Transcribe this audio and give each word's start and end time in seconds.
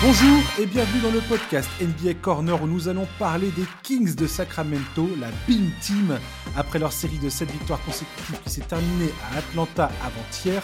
Bonjour 0.00 0.38
et 0.60 0.66
bienvenue 0.66 1.00
dans 1.00 1.10
le 1.10 1.20
podcast 1.22 1.68
NBA 1.80 2.14
Corner 2.22 2.62
où 2.62 2.68
nous 2.68 2.86
allons 2.86 3.08
parler 3.18 3.50
des 3.50 3.64
Kings 3.82 4.14
de 4.14 4.28
Sacramento, 4.28 5.08
la 5.20 5.26
Beam 5.48 5.72
Team, 5.80 6.20
après 6.56 6.78
leur 6.78 6.92
série 6.92 7.18
de 7.18 7.28
7 7.28 7.50
victoires 7.50 7.82
consécutives 7.84 8.38
qui 8.44 8.50
s'est 8.50 8.60
terminée 8.60 9.12
à 9.24 9.38
Atlanta 9.38 9.90
avant-hier, 10.00 10.62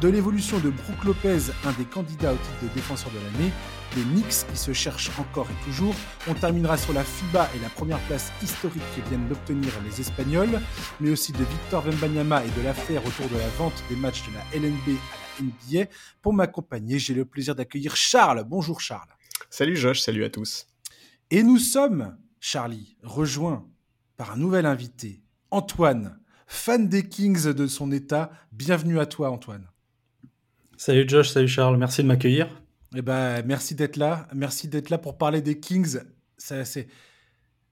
de 0.00 0.06
l'évolution 0.06 0.60
de 0.60 0.70
Brook 0.70 1.04
Lopez, 1.04 1.50
un 1.64 1.72
des 1.72 1.84
candidats 1.84 2.32
au 2.32 2.36
titre 2.36 2.62
de 2.62 2.68
défenseur 2.76 3.10
de 3.10 3.18
l'année, 3.18 3.52
des 3.96 4.02
Knicks 4.02 4.46
qui 4.52 4.56
se 4.56 4.72
cherchent 4.72 5.10
encore 5.18 5.48
et 5.50 5.64
toujours. 5.64 5.94
On 6.28 6.34
terminera 6.34 6.76
sur 6.76 6.92
la 6.92 7.02
FIBA 7.02 7.50
et 7.56 7.58
la 7.58 7.70
première 7.70 7.98
place 8.06 8.30
historique 8.40 8.84
que 8.94 9.08
viennent 9.08 9.26
d'obtenir 9.26 9.72
les 9.84 10.00
Espagnols, 10.00 10.60
mais 11.00 11.10
aussi 11.10 11.32
de 11.32 11.38
Victor 11.38 11.84
Wembanyama 11.84 12.44
et 12.44 12.60
de 12.60 12.64
l'affaire 12.64 13.04
autour 13.04 13.26
de 13.30 13.36
la 13.36 13.48
vente 13.58 13.82
des 13.90 13.96
matchs 13.96 14.22
de 14.28 14.34
la 14.34 14.68
LNB 14.68 14.96
à 14.96 15.25
NBA. 15.40 15.86
Pour 16.22 16.32
m'accompagner, 16.32 16.98
j'ai 16.98 17.14
le 17.14 17.24
plaisir 17.24 17.54
d'accueillir 17.54 17.96
Charles. 17.96 18.44
Bonjour 18.44 18.80
Charles. 18.80 19.08
Salut 19.50 19.76
Josh, 19.76 20.00
salut 20.00 20.24
à 20.24 20.30
tous. 20.30 20.66
Et 21.30 21.42
nous 21.42 21.58
sommes, 21.58 22.16
Charlie, 22.40 22.96
rejoints 23.02 23.66
par 24.16 24.32
un 24.32 24.36
nouvel 24.36 24.66
invité, 24.66 25.22
Antoine, 25.50 26.18
fan 26.46 26.88
des 26.88 27.08
Kings 27.08 27.52
de 27.52 27.66
son 27.66 27.92
état. 27.92 28.30
Bienvenue 28.52 28.98
à 28.98 29.06
toi 29.06 29.30
Antoine. 29.30 29.66
Salut 30.76 31.08
Josh, 31.08 31.30
salut 31.30 31.48
Charles, 31.48 31.76
merci 31.76 32.02
de 32.02 32.08
m'accueillir. 32.08 32.48
Eh 32.94 33.02
ben, 33.02 33.42
merci 33.44 33.74
d'être 33.74 33.96
là. 33.96 34.28
Merci 34.34 34.68
d'être 34.68 34.90
là 34.90 34.98
pour 34.98 35.18
parler 35.18 35.42
des 35.42 35.58
Kings. 35.58 35.98
C'est, 36.38 36.88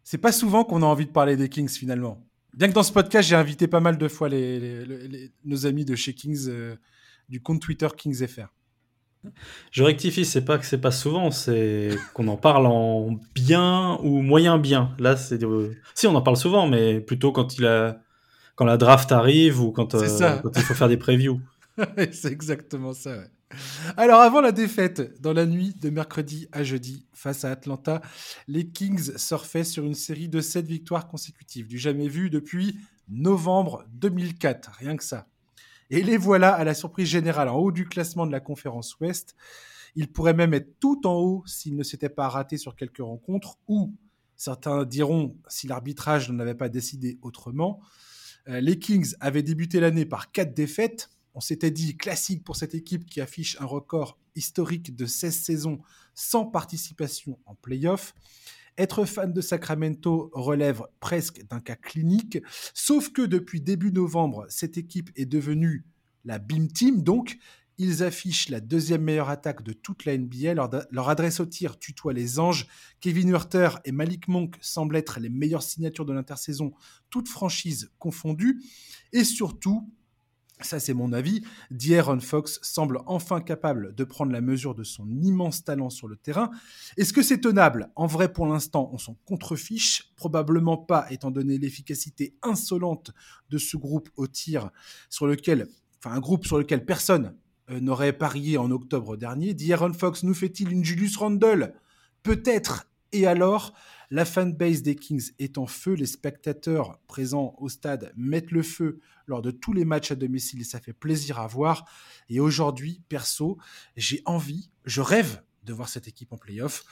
c'est 0.03 0.19
pas 0.19 0.33
souvent 0.33 0.65
qu'on 0.65 0.83
a 0.83 0.87
envie 0.87 1.07
de 1.07 1.13
parler 1.13 1.37
des 1.37 1.49
Kings 1.49 1.69
finalement. 1.69 2.27
Bien 2.55 2.69
que 2.69 2.73
dans 2.73 2.83
ce 2.83 2.93
podcast, 2.93 3.29
j'ai 3.29 3.37
invité 3.37 3.67
pas 3.67 3.81
mal 3.81 3.99
de 3.99 4.07
fois 4.07 4.29
les, 4.29 5.33
nos 5.45 5.67
amis 5.67 5.85
de 5.85 5.97
chez 5.97 6.15
Kings, 6.15 6.47
euh, 6.49 6.77
du 7.35 7.41
compte 7.41 7.61
Twitter 7.61 7.89
KingsFR. 7.97 8.47
Je 9.73 9.83
rectifie, 9.83 10.25
c'est 10.25 10.45
pas 10.45 10.57
que 10.57 10.65
c'est 10.65 10.81
pas 10.81 10.93
souvent, 10.93 11.33
c'est 11.33 11.89
qu'on 12.13 12.29
en 12.29 12.37
parle 12.37 12.67
en 12.67 13.19
bien 13.35 13.99
ou 14.05 14.23
moyen 14.23 14.57
bien. 14.57 14.95
Là, 15.01 15.17
c'est 15.17 15.41
si 15.97 16.07
on 16.07 16.15
en 16.15 16.23
parle 16.23 16.37
souvent, 16.37 16.69
mais 16.69 17.01
plutôt 17.01 17.33
quand 17.33 17.59
il 17.59 17.67
a 17.67 17.99
quand 18.55 18.67
la 18.67 18.77
draft 18.77 19.11
arrive 19.11 19.61
ou 19.61 19.73
quand, 19.73 19.97
euh, 19.97 20.39
quand 20.43 20.53
il 20.55 20.63
faut 20.63 20.75
faire 20.75 20.89
des 20.89 20.97
previews. 20.97 21.41
c'est 22.13 22.31
exactement 22.31 22.93
ça. 22.93 23.25
Alors 23.97 24.21
avant 24.21 24.41
la 24.41 24.53
défaite, 24.53 25.21
dans 25.21 25.33
la 25.33 25.45
nuit 25.45 25.75
de 25.75 25.91
mercredi 25.91 26.47
à 26.53 26.63
jeudi 26.63 27.09
face 27.13 27.45
à 27.45 27.51
Atlanta, 27.51 28.01
les 28.47 28.69
Kings 28.69 29.17
surfaient 29.17 29.65
sur 29.65 29.85
une 29.85 29.95
série 29.95 30.29
de 30.29 30.41
7 30.41 30.69
victoires 30.69 31.09
consécutives, 31.09 31.67
du 31.67 31.79
jamais 31.79 32.07
vu 32.07 32.31
depuis 32.31 32.77
novembre 33.09 33.85
2004, 33.95 34.71
rien 34.79 34.97
que 34.97 35.03
ça. 35.03 35.27
Et 35.95 36.03
les 36.03 36.17
voilà 36.17 36.53
à 36.53 36.65
la 36.65 36.75
surprise 36.75 37.07
générale 37.07 37.49
en 37.49 37.55
haut 37.55 37.71
du 37.71 37.87
classement 37.87 38.27
de 38.27 38.33
la 38.33 38.41
conférence 38.41 38.99
Ouest. 38.99 39.37
Ils 39.95 40.11
pourraient 40.11 40.35
même 40.35 40.53
être 40.53 40.81
tout 40.81 41.07
en 41.07 41.15
haut 41.15 41.45
s'ils 41.47 41.77
ne 41.77 41.85
s'étaient 41.85 42.09
pas 42.09 42.29
ratés 42.29 42.59
sur 42.59 42.75
quelques 42.75 42.99
rencontres, 42.99 43.59
ou 43.69 43.95
certains 44.35 44.85
diront 44.87 45.37
si 45.47 45.69
l'arbitrage 45.69 46.29
n'en 46.29 46.41
avait 46.41 46.57
pas 46.57 46.69
décidé 46.69 47.21
autrement. 47.23 47.81
Euh, 48.49 48.61
les 48.61 48.81
Kings 48.81 49.15
avaient 49.21 49.45
débuté 49.45 49.79
l'année 49.79 50.05
par 50.05 50.33
quatre 50.33 50.53
défaites. 50.53 51.11
On 51.33 51.41
s'était 51.41 51.71
dit 51.71 51.97
classique 51.97 52.43
pour 52.43 52.57
cette 52.57 52.75
équipe 52.75 53.07
qui 53.07 53.21
affiche 53.21 53.57
un 53.61 53.65
record 53.65 54.19
historique 54.35 54.97
de 54.97 55.07
16 55.07 55.33
saisons 55.33 55.79
sans 56.13 56.45
participation 56.45 57.39
en 57.47 57.55
playoff. 57.55 58.17
Être 58.77 59.05
fan 59.05 59.33
de 59.33 59.41
Sacramento 59.41 60.31
relève 60.33 60.83
presque 61.01 61.47
d'un 61.47 61.61
cas 61.61 61.77
clinique, 61.77 62.39
sauf 62.75 63.11
que 63.11 63.23
depuis 63.23 63.61
début 63.61 63.93
novembre, 63.93 64.47
cette 64.49 64.77
équipe 64.77 65.11
est 65.15 65.27
devenue 65.27 65.85
la 66.25 66.39
BIM 66.39 66.67
Team, 66.67 67.03
donc 67.03 67.39
ils 67.79 68.03
affichent 68.03 68.49
la 68.49 68.61
deuxième 68.61 69.03
meilleure 69.03 69.29
attaque 69.29 69.63
de 69.63 69.73
toute 69.73 70.05
la 70.05 70.17
NBA. 70.17 70.55
Leur, 70.55 71.09
adresse 71.09 71.41
au 71.41 71.47
tir 71.47 71.79
tutoie 71.79 72.13
les 72.13 72.39
anges. 72.39 72.69
Kevin 73.01 73.31
Hurter 73.31 73.71
et 73.85 73.93
Malik 73.93 74.29
Monk 74.29 74.57
semblent 74.61 74.97
être 74.97 75.19
les 75.19 75.29
meilleures 75.29 75.63
signatures 75.63 76.05
de 76.05 76.13
l'intersaison, 76.13 76.73
toutes 77.11 77.29
franchises 77.29 77.91
confondues. 77.99 78.63
Et 79.13 79.25
surtout, 79.25 79.91
ça 80.65 80.81
c'est 80.81 80.95
mon 80.95 81.13
avis, 81.13 81.43
D'Aaron 81.71 82.21
Fox 82.21 82.59
semble 82.63 83.01
enfin 83.07 83.41
capable 83.41 83.95
de 83.95 84.05
prendre 84.05 84.33
la 84.33 84.41
mesure 84.41 84.75
de 84.75 84.85
son 84.85 85.09
immense 85.23 85.65
talent 85.65 85.91
sur 85.91 86.09
le 86.09 86.17
terrain. 86.17 86.51
Est-ce 86.97 87.13
que 87.13 87.23
c'est 87.23 87.41
tenable? 87.41 87.91
En 87.97 88.07
vrai, 88.07 88.33
pour 88.33 88.47
l'instant, 88.47 88.91
on 88.93 88.99
s'en 88.99 89.17
contrefiche, 89.25 90.13
probablement 90.17 90.77
pas, 90.77 91.07
étant 91.11 91.31
donné 91.31 91.59
l'efficacité 91.59 92.37
insolente 92.43 93.13
de 93.51 93.59
ce 93.59 93.77
groupe 93.77 94.11
au 94.17 94.27
tir, 94.27 94.71
sur 95.11 95.27
lequel, 95.27 95.69
enfin 95.99 96.15
un 96.15 96.21
groupe 96.21 96.47
sur 96.47 96.59
lequel 96.59 96.85
personne 96.85 97.37
euh, 97.71 97.81
n'aurait 97.81 98.13
parié 98.13 98.59
en 98.59 98.71
octobre 98.71 99.17
dernier. 99.17 99.55
D'Aaron 99.55 99.93
Fox 99.93 100.23
nous 100.23 100.35
fait-il 100.35 100.71
une 100.73 100.85
Julius 100.85 101.17
Randle? 101.17 101.75
Peut-être. 102.23 102.87
Et 103.13 103.27
alors? 103.27 103.75
La 104.15 104.25
fanbase 104.25 104.83
des 104.83 104.95
Kings 104.95 105.33
est 105.41 105.59
en 105.59 105.67
feu, 105.67 105.95
les 105.95 106.07
spectateurs 106.07 107.01
présents 107.09 107.57
au 107.59 107.69
stade 107.69 108.13
mettent 108.17 108.53
le 108.53 108.63
feu 108.63 109.01
lors 109.27 109.43
de 109.43 109.51
tous 109.51 109.73
les 109.73 109.85
matchs 109.85 110.13
à 110.13 110.15
domicile 110.15 110.61
et 110.61 110.65
ça 110.65 110.79
fait 110.79 110.93
plaisir 110.93 111.41
à 111.41 111.49
voir. 111.49 111.85
Et 112.29 112.39
aujourd'hui, 112.39 113.03
perso, 113.09 113.59
j'ai 113.97 114.23
envie, 114.25 114.71
je 114.85 115.01
rêve 115.01 115.43
de 115.65 115.73
voir 115.73 115.89
cette 115.89 116.07
équipe 116.07 116.33
en 116.33 116.37
playoff. 116.37 116.85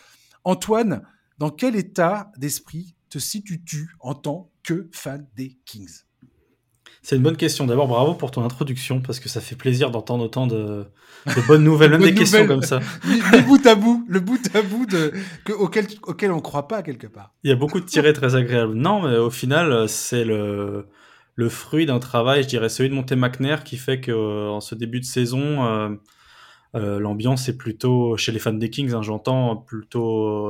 Antoine, 0.42 1.06
dans 1.38 1.50
quel 1.50 1.76
état 1.76 2.32
d'esprit 2.38 2.96
te 3.08 3.20
situes-tu 3.20 3.94
en 4.00 4.16
tant 4.16 4.50
que 4.64 4.88
fan 4.90 5.24
des 5.36 5.60
Kings? 5.64 6.02
C'est 7.02 7.16
une 7.16 7.22
bonne 7.22 7.36
question. 7.36 7.66
D'abord, 7.66 7.88
bravo 7.88 8.14
pour 8.14 8.30
ton 8.30 8.44
introduction, 8.44 9.00
parce 9.00 9.18
que 9.18 9.28
ça 9.28 9.40
fait 9.40 9.56
plaisir 9.56 9.90
d'entendre 9.90 10.24
autant 10.24 10.46
de, 10.46 10.86
bonnes 11.48 11.64
nouvelles, 11.64 11.90
même 11.92 12.02
des 12.02 12.14
questions 12.14 12.46
comme 12.46 12.62
ça. 12.62 12.78
Le 13.04 13.44
bout 13.44 13.66
à 13.66 13.74
bout, 13.74 14.04
le 14.08 14.20
bout 14.20 14.40
à 14.54 14.62
bout 14.62 14.86
de, 14.86 15.12
auquel, 15.58 15.86
auquel 16.04 16.30
on 16.30 16.36
ne 16.36 16.40
croit 16.40 16.68
pas 16.68 16.82
quelque 16.82 17.08
part. 17.08 17.34
Il 17.42 17.50
y 17.50 17.52
a 17.52 17.56
beaucoup 17.56 17.80
de 17.80 17.86
tirés 17.86 18.12
très 18.12 18.36
agréables. 18.36 18.74
Non, 18.74 19.02
mais 19.02 19.16
au 19.16 19.30
final, 19.30 19.88
c'est 19.88 20.24
le, 20.24 20.86
le 21.34 21.48
fruit 21.48 21.86
d'un 21.86 21.98
travail, 21.98 22.44
je 22.44 22.48
dirais, 22.48 22.68
celui 22.68 22.88
de 22.88 22.94
Monté 22.94 23.16
McNair, 23.16 23.64
qui 23.64 23.76
fait 23.76 24.00
que 24.00 24.12
euh, 24.12 24.50
en 24.50 24.60
ce 24.60 24.76
début 24.76 25.00
de 25.00 25.04
saison, 25.04 25.64
euh, 25.64 25.88
euh, 26.76 27.00
l'ambiance 27.00 27.48
est 27.48 27.56
plutôt, 27.56 28.16
chez 28.16 28.30
les 28.30 28.38
fans 28.38 28.52
des 28.52 28.70
Kings, 28.70 28.92
hein, 28.92 29.02
j'entends, 29.02 29.56
plutôt 29.56 30.48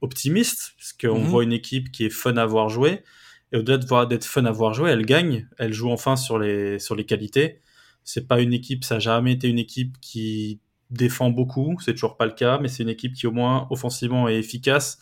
optimiste, 0.00 0.72
parce 0.78 0.94
qu'on 0.94 1.20
mhm. 1.20 1.26
voit 1.26 1.44
une 1.44 1.52
équipe 1.52 1.92
qui 1.92 2.06
est 2.06 2.10
fun 2.10 2.38
à 2.38 2.46
voir 2.46 2.70
jouer 2.70 3.02
et 3.52 3.58
au-delà 3.58 4.06
d'être 4.06 4.24
fun 4.24 4.44
à 4.46 4.50
voir 4.50 4.72
jouer, 4.72 4.90
elle 4.90 5.04
gagne. 5.04 5.46
Elle 5.58 5.72
joue 5.72 5.90
enfin 5.90 6.16
sur 6.16 6.38
les, 6.38 6.78
sur 6.78 6.96
les 6.96 7.04
qualités. 7.04 7.60
C'est 8.02 8.26
pas 8.26 8.40
une 8.40 8.52
équipe, 8.52 8.82
ça 8.84 8.94
n'a 8.94 9.00
jamais 9.00 9.32
été 9.32 9.48
une 9.48 9.58
équipe 9.58 9.96
qui 10.00 10.60
défend 10.90 11.30
beaucoup. 11.30 11.76
C'est 11.80 11.92
toujours 11.92 12.16
pas 12.16 12.26
le 12.26 12.32
cas, 12.32 12.58
mais 12.58 12.68
c'est 12.68 12.82
une 12.82 12.88
équipe 12.88 13.12
qui, 13.12 13.26
au 13.26 13.30
moins, 13.32 13.66
offensivement, 13.70 14.28
est 14.28 14.38
efficace. 14.38 14.98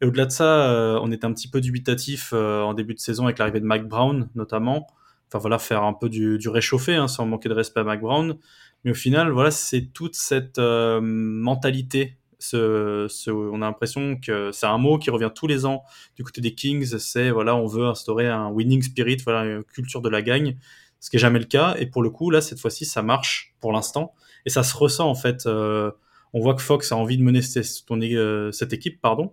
Et 0.00 0.06
au-delà 0.06 0.26
de 0.26 0.30
ça, 0.30 0.70
euh, 0.70 1.00
on 1.02 1.10
était 1.10 1.24
un 1.24 1.32
petit 1.32 1.48
peu 1.48 1.60
dubitatif 1.60 2.30
euh, 2.32 2.62
en 2.62 2.72
début 2.72 2.94
de 2.94 3.00
saison 3.00 3.24
avec 3.24 3.38
l'arrivée 3.38 3.60
de 3.60 3.66
Mike 3.66 3.88
Brown, 3.88 4.28
notamment. 4.36 4.86
Enfin 5.26 5.40
voilà, 5.40 5.58
faire 5.58 5.82
un 5.82 5.92
peu 5.92 6.08
du, 6.08 6.38
réchauffé, 6.48 6.94
hein, 6.94 7.08
sans 7.08 7.26
manquer 7.26 7.48
de 7.48 7.54
respect 7.54 7.80
à 7.80 7.84
Mike 7.84 8.00
Brown. 8.00 8.36
Mais 8.84 8.92
au 8.92 8.94
final, 8.94 9.30
voilà, 9.30 9.50
c'est 9.50 9.92
toute 9.92 10.14
cette 10.14 10.58
euh, 10.58 11.00
mentalité 11.02 12.16
ce, 12.38 13.30
on 13.30 13.62
a 13.62 13.66
l'impression 13.66 14.16
que 14.16 14.50
c'est 14.52 14.66
un 14.66 14.78
mot 14.78 14.98
qui 14.98 15.10
revient 15.10 15.30
tous 15.34 15.46
les 15.46 15.66
ans 15.66 15.82
du 16.16 16.24
côté 16.24 16.40
des 16.40 16.54
Kings. 16.54 16.98
C'est 16.98 17.30
voilà, 17.30 17.56
on 17.56 17.66
veut 17.66 17.86
instaurer 17.86 18.28
un 18.28 18.48
winning 18.48 18.82
spirit, 18.82 19.18
voilà, 19.24 19.44
une 19.44 19.64
culture 19.64 20.00
de 20.00 20.08
la 20.08 20.22
gagne, 20.22 20.56
ce 21.00 21.10
qui 21.10 21.16
est 21.16 21.20
jamais 21.20 21.38
le 21.38 21.44
cas. 21.46 21.74
Et 21.78 21.86
pour 21.86 22.02
le 22.02 22.10
coup, 22.10 22.30
là, 22.30 22.40
cette 22.40 22.60
fois-ci, 22.60 22.84
ça 22.84 23.02
marche 23.02 23.54
pour 23.60 23.72
l'instant 23.72 24.14
et 24.46 24.50
ça 24.50 24.62
se 24.62 24.76
ressent 24.76 25.08
en 25.08 25.14
fait. 25.14 25.46
Euh, 25.46 25.90
on 26.32 26.40
voit 26.40 26.54
que 26.54 26.62
Fox 26.62 26.92
a 26.92 26.96
envie 26.96 27.16
de 27.16 27.22
mener 27.22 27.42
cette, 27.42 27.66
euh, 27.90 28.52
cette 28.52 28.72
équipe, 28.72 29.00
pardon, 29.00 29.32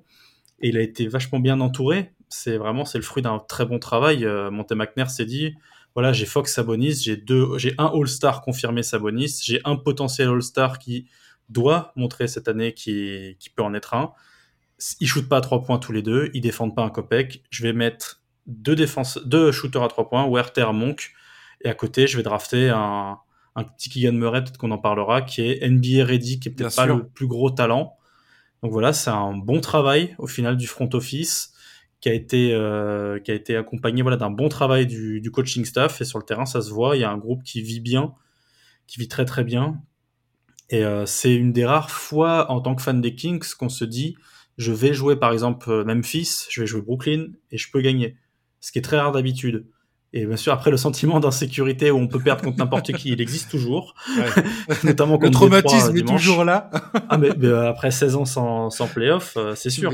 et 0.61 0.69
il 0.69 0.77
a 0.77 0.81
été 0.81 1.07
vachement 1.07 1.39
bien 1.39 1.59
entouré. 1.59 2.11
C'est 2.29 2.57
vraiment 2.57 2.85
c'est 2.85 2.97
le 2.97 3.03
fruit 3.03 3.21
d'un 3.21 3.39
très 3.39 3.65
bon 3.65 3.79
travail. 3.79 4.25
Euh, 4.25 4.49
Monte 4.49 4.71
McNair 4.71 5.09
s'est 5.09 5.25
dit 5.25 5.53
voilà, 5.93 6.11
j'ai 6.11 6.25
Fox 6.25 6.53
Sabonis, 6.53 6.95
j'ai 7.03 7.15
deux, 7.15 7.57
j'ai 7.57 7.73
un 7.77 7.85
All-Star 7.85 8.41
confirmé 8.41 8.83
Sabonis, 8.83 9.39
j'ai 9.41 9.61
un 9.63 9.77
potentiel 9.77 10.27
All-Star 10.27 10.77
qui 10.77 11.07
doit 11.49 11.91
montrer 11.95 12.27
cette 12.27 12.47
année 12.47 12.73
qu'il 12.73 13.37
peut 13.55 13.63
en 13.63 13.73
être 13.73 13.93
un. 13.93 14.13
Ils 14.99 15.07
shootent 15.07 15.29
pas 15.29 15.37
à 15.37 15.41
trois 15.41 15.63
points 15.63 15.77
tous 15.79 15.91
les 15.91 16.01
deux, 16.01 16.29
ils 16.33 16.41
défendent 16.41 16.75
pas 16.75 16.83
un 16.83 16.89
copec. 16.89 17.43
Je 17.49 17.63
vais 17.63 17.73
mettre 17.73 18.21
deux, 18.45 18.75
défense, 18.75 19.17
deux 19.25 19.51
shooters 19.51 19.83
à 19.83 19.87
trois 19.87 20.09
points, 20.09 20.27
Werther, 20.27 20.73
Monk, 20.73 21.11
et 21.63 21.69
à 21.69 21.73
côté, 21.73 22.07
je 22.07 22.17
vais 22.17 22.23
drafter 22.23 22.69
un, 22.69 23.17
un 23.55 23.63
petit 23.63 23.89
Keegan 23.89 24.13
Murray, 24.13 24.43
peut-être 24.43 24.57
qu'on 24.57 24.71
en 24.71 24.77
parlera, 24.77 25.21
qui 25.21 25.41
est 25.41 25.67
NBA 25.67 26.05
ready, 26.05 26.39
qui 26.39 26.49
est 26.49 26.51
peut-être 26.51 26.75
pas 26.75 26.85
le 26.85 27.07
plus 27.07 27.27
gros 27.27 27.49
talent. 27.49 27.97
Donc 28.61 28.71
voilà, 28.71 28.93
c'est 28.93 29.09
un 29.09 29.33
bon 29.33 29.61
travail 29.61 30.15
au 30.17 30.27
final 30.27 30.57
du 30.57 30.67
front 30.67 30.89
office 30.93 31.53
qui 32.01 32.09
a 32.09 32.13
été 32.13 32.53
euh, 32.53 33.19
qui 33.19 33.31
a 33.31 33.33
été 33.33 33.55
accompagné 33.55 34.01
voilà 34.01 34.17
d'un 34.17 34.29
bon 34.29 34.49
travail 34.49 34.85
du, 34.85 35.21
du, 35.21 35.31
coaching 35.31 35.65
staff 35.65 36.01
et 36.01 36.05
sur 36.05 36.19
le 36.19 36.25
terrain 36.25 36.45
ça 36.45 36.61
se 36.61 36.71
voit. 36.71 36.95
Il 36.95 36.99
y 36.99 37.03
a 37.03 37.09
un 37.09 37.17
groupe 37.17 37.43
qui 37.43 37.61
vit 37.61 37.79
bien, 37.79 38.13
qui 38.87 38.99
vit 38.99 39.07
très 39.07 39.25
très 39.25 39.43
bien, 39.43 39.81
et 40.69 40.83
euh, 40.83 41.05
c'est 41.05 41.33
une 41.33 41.53
des 41.53 41.65
rares 41.65 41.91
fois 41.91 42.51
en 42.51 42.61
tant 42.61 42.75
que 42.75 42.81
fan 42.81 43.01
des 43.01 43.15
Kings 43.15 43.53
qu'on 43.57 43.69
se 43.69 43.85
dit 43.85 44.15
je 44.57 44.71
vais 44.71 44.93
jouer 44.93 45.15
par 45.17 45.33
exemple 45.33 45.69
euh, 45.69 45.83
Memphis, 45.83 46.47
je 46.49 46.61
vais 46.61 46.67
jouer 46.67 46.81
Brooklyn 46.81 47.27
et 47.51 47.57
je 47.57 47.69
peux 47.71 47.81
gagner. 47.81 48.17
Ce 48.61 48.71
qui 48.71 48.79
est 48.79 48.81
très 48.81 48.97
rare 48.97 49.11
d'habitude. 49.11 49.67
Et 50.17 50.25
bien 50.25 50.37
sûr, 50.37 50.53
après, 50.53 50.71
le 50.71 50.77
sentiment 50.77 51.19
d'insécurité 51.19 51.91
où 51.91 51.97
on 51.97 52.07
peut 52.07 52.21
perdre 52.21 52.41
contre 52.41 52.57
n'importe 52.57 52.93
qui, 52.93 53.11
il 53.11 53.19
existe 53.19 53.51
toujours. 53.51 53.95
Notamment 54.85 55.19
le 55.21 55.29
traumatisme 55.29 55.95
est 55.97 56.07
toujours 56.07 56.45
là. 56.45 56.71
ah, 57.09 57.17
mais, 57.17 57.31
euh, 57.43 57.67
après 57.69 57.91
16 57.91 58.15
ans 58.15 58.23
sans, 58.23 58.69
sans 58.69 58.87
playoff, 58.87 59.33
euh, 59.35 59.55
c'est 59.55 59.69
sûr. 59.69 59.91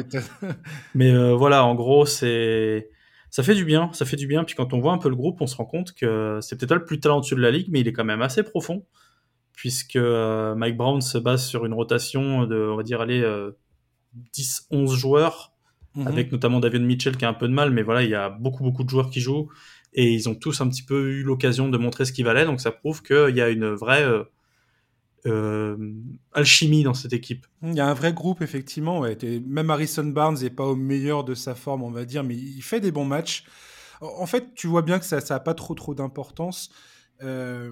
mais 0.94 1.12
euh, 1.12 1.34
voilà, 1.34 1.66
en 1.66 1.74
gros, 1.74 2.06
c'est 2.06 2.90
ça 3.32 3.42
fait 3.42 3.56
du 3.56 3.66
bien, 3.66 3.90
ça 3.94 4.06
fait 4.06 4.16
du 4.16 4.28
bien. 4.28 4.44
Puis 4.44 4.54
quand 4.54 4.74
on 4.74 4.80
voit 4.80 4.94
un 4.94 5.00
peu 5.00 5.10
le 5.10 5.16
groupe, 5.16 5.42
on 5.42 5.48
se 5.48 5.56
rend 5.56 5.66
compte 5.66 5.94
que 5.94 6.38
c'est 6.42 6.56
peut-être 6.56 6.76
le 6.76 6.86
plus 6.86 7.00
talentueux 7.00 7.36
de 7.36 7.42
la 7.42 7.50
ligue, 7.50 7.70
mais 7.72 7.80
il 7.80 7.88
est 7.88 7.94
quand 7.94 8.06
même 8.06 8.22
assez 8.22 8.44
profond, 8.44 8.86
puisque 9.62 9.96
Mike 9.96 10.76
Brown 10.76 11.02
se 11.02 11.20
base 11.20 11.46
sur 11.46 11.68
une 11.68 11.74
rotation 11.74 12.48
de, 12.48 12.58
on 12.58 12.78
va 12.78 12.82
dire, 12.82 13.00
allez, 13.00 13.24
10-11 14.34 14.96
joueurs, 14.96 15.54
mhm. 15.94 16.08
avec 16.08 16.32
notamment 16.32 16.60
David 16.60 16.82
Mitchell 16.82 17.16
qui 17.16 17.26
a 17.26 17.30
un 17.30 17.36
peu 17.36 17.48
de 17.48 17.54
mal, 17.54 17.70
mais 17.70 17.84
voilà, 17.84 18.02
il 18.02 18.10
y 18.10 18.16
a 18.16 18.32
beaucoup, 18.32 18.64
beaucoup 18.64 18.84
de 18.84 18.90
joueurs 18.90 19.12
qui 19.12 19.22
jouent 19.22 19.52
et 19.94 20.12
ils 20.12 20.28
ont 20.28 20.34
tous 20.34 20.62
un 20.62 20.68
petit 20.68 20.82
peu 20.82 21.12
eu 21.12 21.22
l'occasion 21.22 21.70
de 21.70 21.78
montrer 21.78 22.06
ce 22.06 22.12
qu'ils 22.12 22.26
valaient, 22.26 22.46
donc 22.46 22.60
ça 22.60 22.72
prouve 22.72 23.04
qu'il 23.04 23.36
y 23.36 23.42
a 23.42 23.50
une 23.50 23.68
vraie 23.68 24.04
euh, 24.04 24.24
euh, 25.28 25.94
alchimie 26.34 26.82
dans 26.82 26.96
cette 26.96 27.14
équipe. 27.14 27.46
Il 27.62 27.76
y 27.76 27.82
a 27.82 27.88
un 27.88 27.94
vrai 27.94 28.14
groupe, 28.14 28.42
effectivement. 28.42 29.06
Même 29.46 29.70
Harrison 29.70 30.06
Barnes 30.06 30.40
n'est 30.42 30.50
pas 30.50 30.66
au 30.66 30.76
meilleur 30.76 31.24
de 31.24 31.36
sa 31.36 31.54
forme, 31.54 31.84
on 31.84 31.92
va 31.92 32.06
dire, 32.06 32.24
mais 32.24 32.36
il 32.36 32.64
fait 32.64 32.80
des 32.80 32.92
bons 32.92 33.06
matchs. 33.06 33.46
En 34.02 34.26
fait, 34.26 34.56
tu 34.56 34.66
vois 34.66 34.82
bien 34.82 34.98
que 34.98 35.06
ça 35.06 35.20
n'a 35.30 35.40
pas 35.40 35.54
trop, 35.54 35.76
trop 35.76 35.94
d'importance. 35.94 36.72
Euh, 37.22 37.72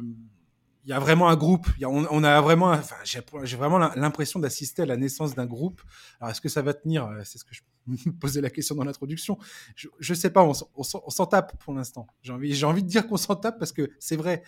il 0.85 0.89
y 0.89 0.93
a 0.93 0.99
vraiment 0.99 1.29
un 1.29 1.35
groupe. 1.35 1.67
on, 1.85 2.23
a 2.23 2.41
vraiment, 2.41 2.71
enfin, 2.71 2.95
j'ai 3.03 3.57
vraiment 3.57 3.77
l'impression 3.77 4.39
d'assister 4.39 4.83
à 4.83 4.85
la 4.85 4.97
naissance 4.97 5.35
d'un 5.35 5.45
groupe. 5.45 5.81
Alors, 6.19 6.31
est-ce 6.31 6.41
que 6.41 6.49
ça 6.49 6.61
va 6.61 6.73
tenir? 6.73 7.09
C'est 7.25 7.37
ce 7.37 7.43
que 7.43 7.53
je 7.53 7.61
me 7.87 8.11
posais 8.19 8.41
la 8.41 8.49
question 8.49 8.75
dans 8.75 8.83
l'introduction. 8.83 9.37
Je, 9.75 9.87
ne 10.07 10.15
sais 10.15 10.29
pas. 10.29 10.43
On, 10.43 10.83
s'en 10.83 11.25
tape 11.25 11.61
pour 11.63 11.73
l'instant. 11.73 12.07
J'ai 12.21 12.65
envie, 12.65 12.83
de 12.83 12.87
dire 12.87 13.07
qu'on 13.07 13.17
s'en 13.17 13.35
tape 13.35 13.59
parce 13.59 13.71
que 13.71 13.89
c'est 13.99 14.15
vrai. 14.15 14.43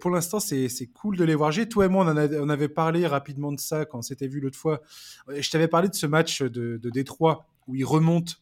Pour 0.00 0.10
l'instant, 0.10 0.40
c'est 0.40 0.90
cool 0.92 1.16
de 1.16 1.24
les 1.24 1.34
voir 1.34 1.52
J'ai 1.52 1.68
Toi 1.68 1.86
et 1.86 1.88
moi, 1.88 2.04
on, 2.04 2.48
avait 2.48 2.68
parlé 2.68 3.06
rapidement 3.06 3.52
de 3.52 3.60
ça 3.60 3.84
quand 3.84 3.98
on 3.98 4.02
s'était 4.02 4.28
vu 4.28 4.40
l'autre 4.40 4.58
fois. 4.58 4.82
Je 5.28 5.48
t'avais 5.50 5.68
parlé 5.68 5.88
de 5.88 5.94
ce 5.94 6.06
match 6.06 6.42
de, 6.42 6.76
de 6.76 6.90
Détroit 6.90 7.46
où 7.66 7.74
ils 7.74 7.84
remontent 7.84 8.34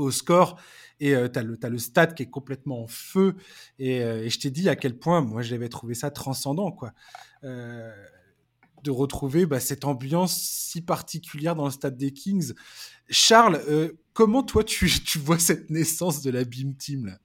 au 0.00 0.10
score 0.10 0.60
et 1.00 1.14
euh, 1.14 1.28
tu 1.28 1.38
as, 1.38 1.68
le 1.68 1.78
stade 1.78 2.14
qui 2.14 2.22
est 2.22 2.30
complètement 2.30 2.82
en 2.82 2.86
feu. 2.86 3.34
Euh, 3.80 4.22
et, 4.22 4.30
je 4.30 4.38
t'ai 4.38 4.50
dit 4.50 4.68
à 4.68 4.76
quel 4.76 4.98
point, 4.98 5.22
moi, 5.22 5.42
j'avais 5.42 5.68
trouvé 5.68 5.94
ça 5.94 6.10
transcendant, 6.10 6.70
quoi. 6.70 6.92
Euh, 7.42 7.90
de 8.84 8.90
retrouver 8.90 9.44
bah, 9.44 9.60
cette 9.60 9.84
ambiance 9.84 10.40
si 10.40 10.80
particulière 10.80 11.54
dans 11.54 11.66
le 11.66 11.70
stade 11.70 11.96
des 11.96 12.12
Kings. 12.12 12.52
Charles, 13.08 13.60
comment 14.12 14.42
toi, 14.42 14.64
tu, 14.64 14.90
tu, 15.04 15.18
vois 15.18 15.38
cette 15.38 15.70
naissance 15.70 16.22
de 16.22 16.30
la 16.30 16.44
Beam 16.44 16.76
Team, 16.76 17.06
là? 17.06 17.18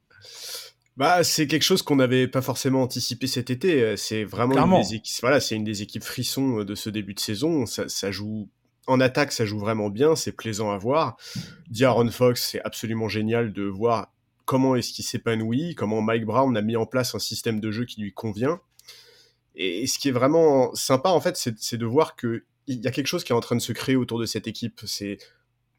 Bah, 0.97 1.25
c'est 1.25 1.45
quelque 1.47 1.63
chose 1.63 1.81
qu'on 1.81 1.97
n'avait 1.97 2.29
pas 2.29 2.41
forcément 2.41 2.81
anticipé 2.81 3.27
cet 3.27 3.49
été. 3.49 3.97
C'est 3.97 4.23
vraiment 4.23 4.77
une 4.77 4.81
des 4.81 4.95
équipes, 4.95 5.17
voilà, 5.19 5.41
c'est 5.41 5.55
une 5.55 5.65
des 5.65 5.81
équipes 5.81 6.03
frissons 6.03 6.63
de 6.63 6.73
ce 6.73 6.89
début 6.89 7.13
de 7.13 7.19
saison. 7.19 7.65
Ça, 7.65 7.89
ça 7.89 8.11
joue 8.11 8.47
en 8.87 8.99
attaque, 8.99 9.31
ça 9.31 9.45
joue 9.45 9.59
vraiment 9.59 9.89
bien, 9.89 10.15
c'est 10.15 10.31
plaisant 10.31 10.71
à 10.71 10.77
voir. 10.77 11.17
D'Aaron 11.69 12.09
Fox, 12.11 12.49
c'est 12.51 12.61
absolument 12.61 13.07
génial 13.07 13.53
de 13.53 13.63
voir 13.63 14.13
comment 14.45 14.75
est-ce 14.75 14.93
qu'il 14.93 15.05
s'épanouit, 15.05 15.75
comment 15.75 16.01
Mike 16.01 16.25
Brown 16.25 16.55
a 16.55 16.61
mis 16.61 16.75
en 16.75 16.85
place 16.85 17.15
un 17.15 17.19
système 17.19 17.59
de 17.59 17.71
jeu 17.71 17.85
qui 17.85 18.01
lui 18.01 18.13
convient. 18.13 18.59
Et 19.55 19.87
ce 19.87 19.97
qui 19.97 20.09
est 20.09 20.11
vraiment 20.11 20.73
sympa, 20.75 21.09
en 21.09 21.21
fait, 21.21 21.37
c'est 21.57 21.77
de 21.77 21.85
voir 21.85 22.15
qu'il 22.15 22.41
y 22.67 22.87
a 22.87 22.91
quelque 22.91 23.07
chose 23.07 23.23
qui 23.23 23.31
est 23.31 23.35
en 23.35 23.39
train 23.39 23.55
de 23.55 23.61
se 23.61 23.71
créer 23.71 23.95
autour 23.95 24.19
de 24.19 24.25
cette 24.25 24.47
équipe. 24.47 24.81
C'est 24.85 25.17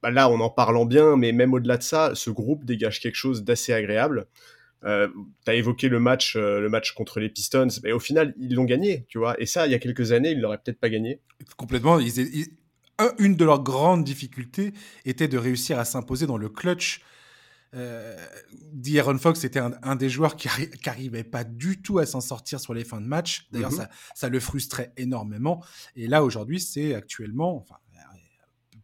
bah 0.02 0.10
là, 0.10 0.28
on 0.28 0.40
en 0.40 0.50
parlant 0.50 0.84
bien, 0.84 1.16
mais 1.16 1.32
même 1.32 1.54
au-delà 1.54 1.76
de 1.76 1.82
ça, 1.82 2.12
ce 2.14 2.30
groupe 2.30 2.64
dégage 2.64 3.00
quelque 3.00 3.16
chose 3.16 3.44
d'assez 3.44 3.72
agréable. 3.72 4.26
Euh, 4.84 5.08
tu 5.44 5.50
as 5.50 5.54
évoqué 5.54 5.88
le 5.88 5.98
match, 6.00 6.36
euh, 6.36 6.60
le 6.60 6.68
match 6.68 6.92
contre 6.92 7.18
les 7.18 7.28
Pistons, 7.28 7.68
mais 7.82 7.92
au 7.92 7.98
final, 7.98 8.34
ils 8.38 8.54
l'ont 8.54 8.64
gagné, 8.64 9.06
tu 9.08 9.18
vois. 9.18 9.40
Et 9.40 9.46
ça, 9.46 9.66
il 9.66 9.72
y 9.72 9.74
a 9.74 9.78
quelques 9.78 10.12
années, 10.12 10.30
ils 10.30 10.40
l'auraient 10.40 10.60
peut-être 10.62 10.78
pas 10.78 10.90
gagné. 10.90 11.20
Complètement. 11.56 11.98
Une 13.18 13.36
de 13.36 13.44
leurs 13.44 13.62
grandes 13.62 14.04
difficultés 14.04 14.72
était 15.04 15.28
de 15.28 15.38
réussir 15.38 15.78
à 15.78 15.84
s'imposer 15.84 16.26
dans 16.26 16.38
le 16.38 16.48
clutch. 16.48 17.02
Euh, 17.74 18.16
D'Aaron 18.72 19.18
Fox 19.18 19.44
était 19.44 19.58
un, 19.60 19.96
des 19.96 20.08
joueurs 20.08 20.36
qui 20.36 20.48
n'arrivait 20.86 21.24
pas 21.24 21.44
du 21.44 21.82
tout 21.82 21.98
à 21.98 22.06
s'en 22.06 22.20
sortir 22.20 22.60
sur 22.60 22.72
les 22.72 22.84
fins 22.84 23.00
de 23.00 23.06
match. 23.06 23.48
D'ailleurs, 23.52 23.72
mhm. 23.72 23.88
ça, 24.14 24.28
le 24.28 24.40
frustrait 24.40 24.92
énormément. 24.96 25.62
Et 25.94 26.06
là, 26.06 26.24
aujourd'hui, 26.24 26.60
c'est 26.60 26.94
actuellement, 26.94 27.56
enfin, 27.56 27.76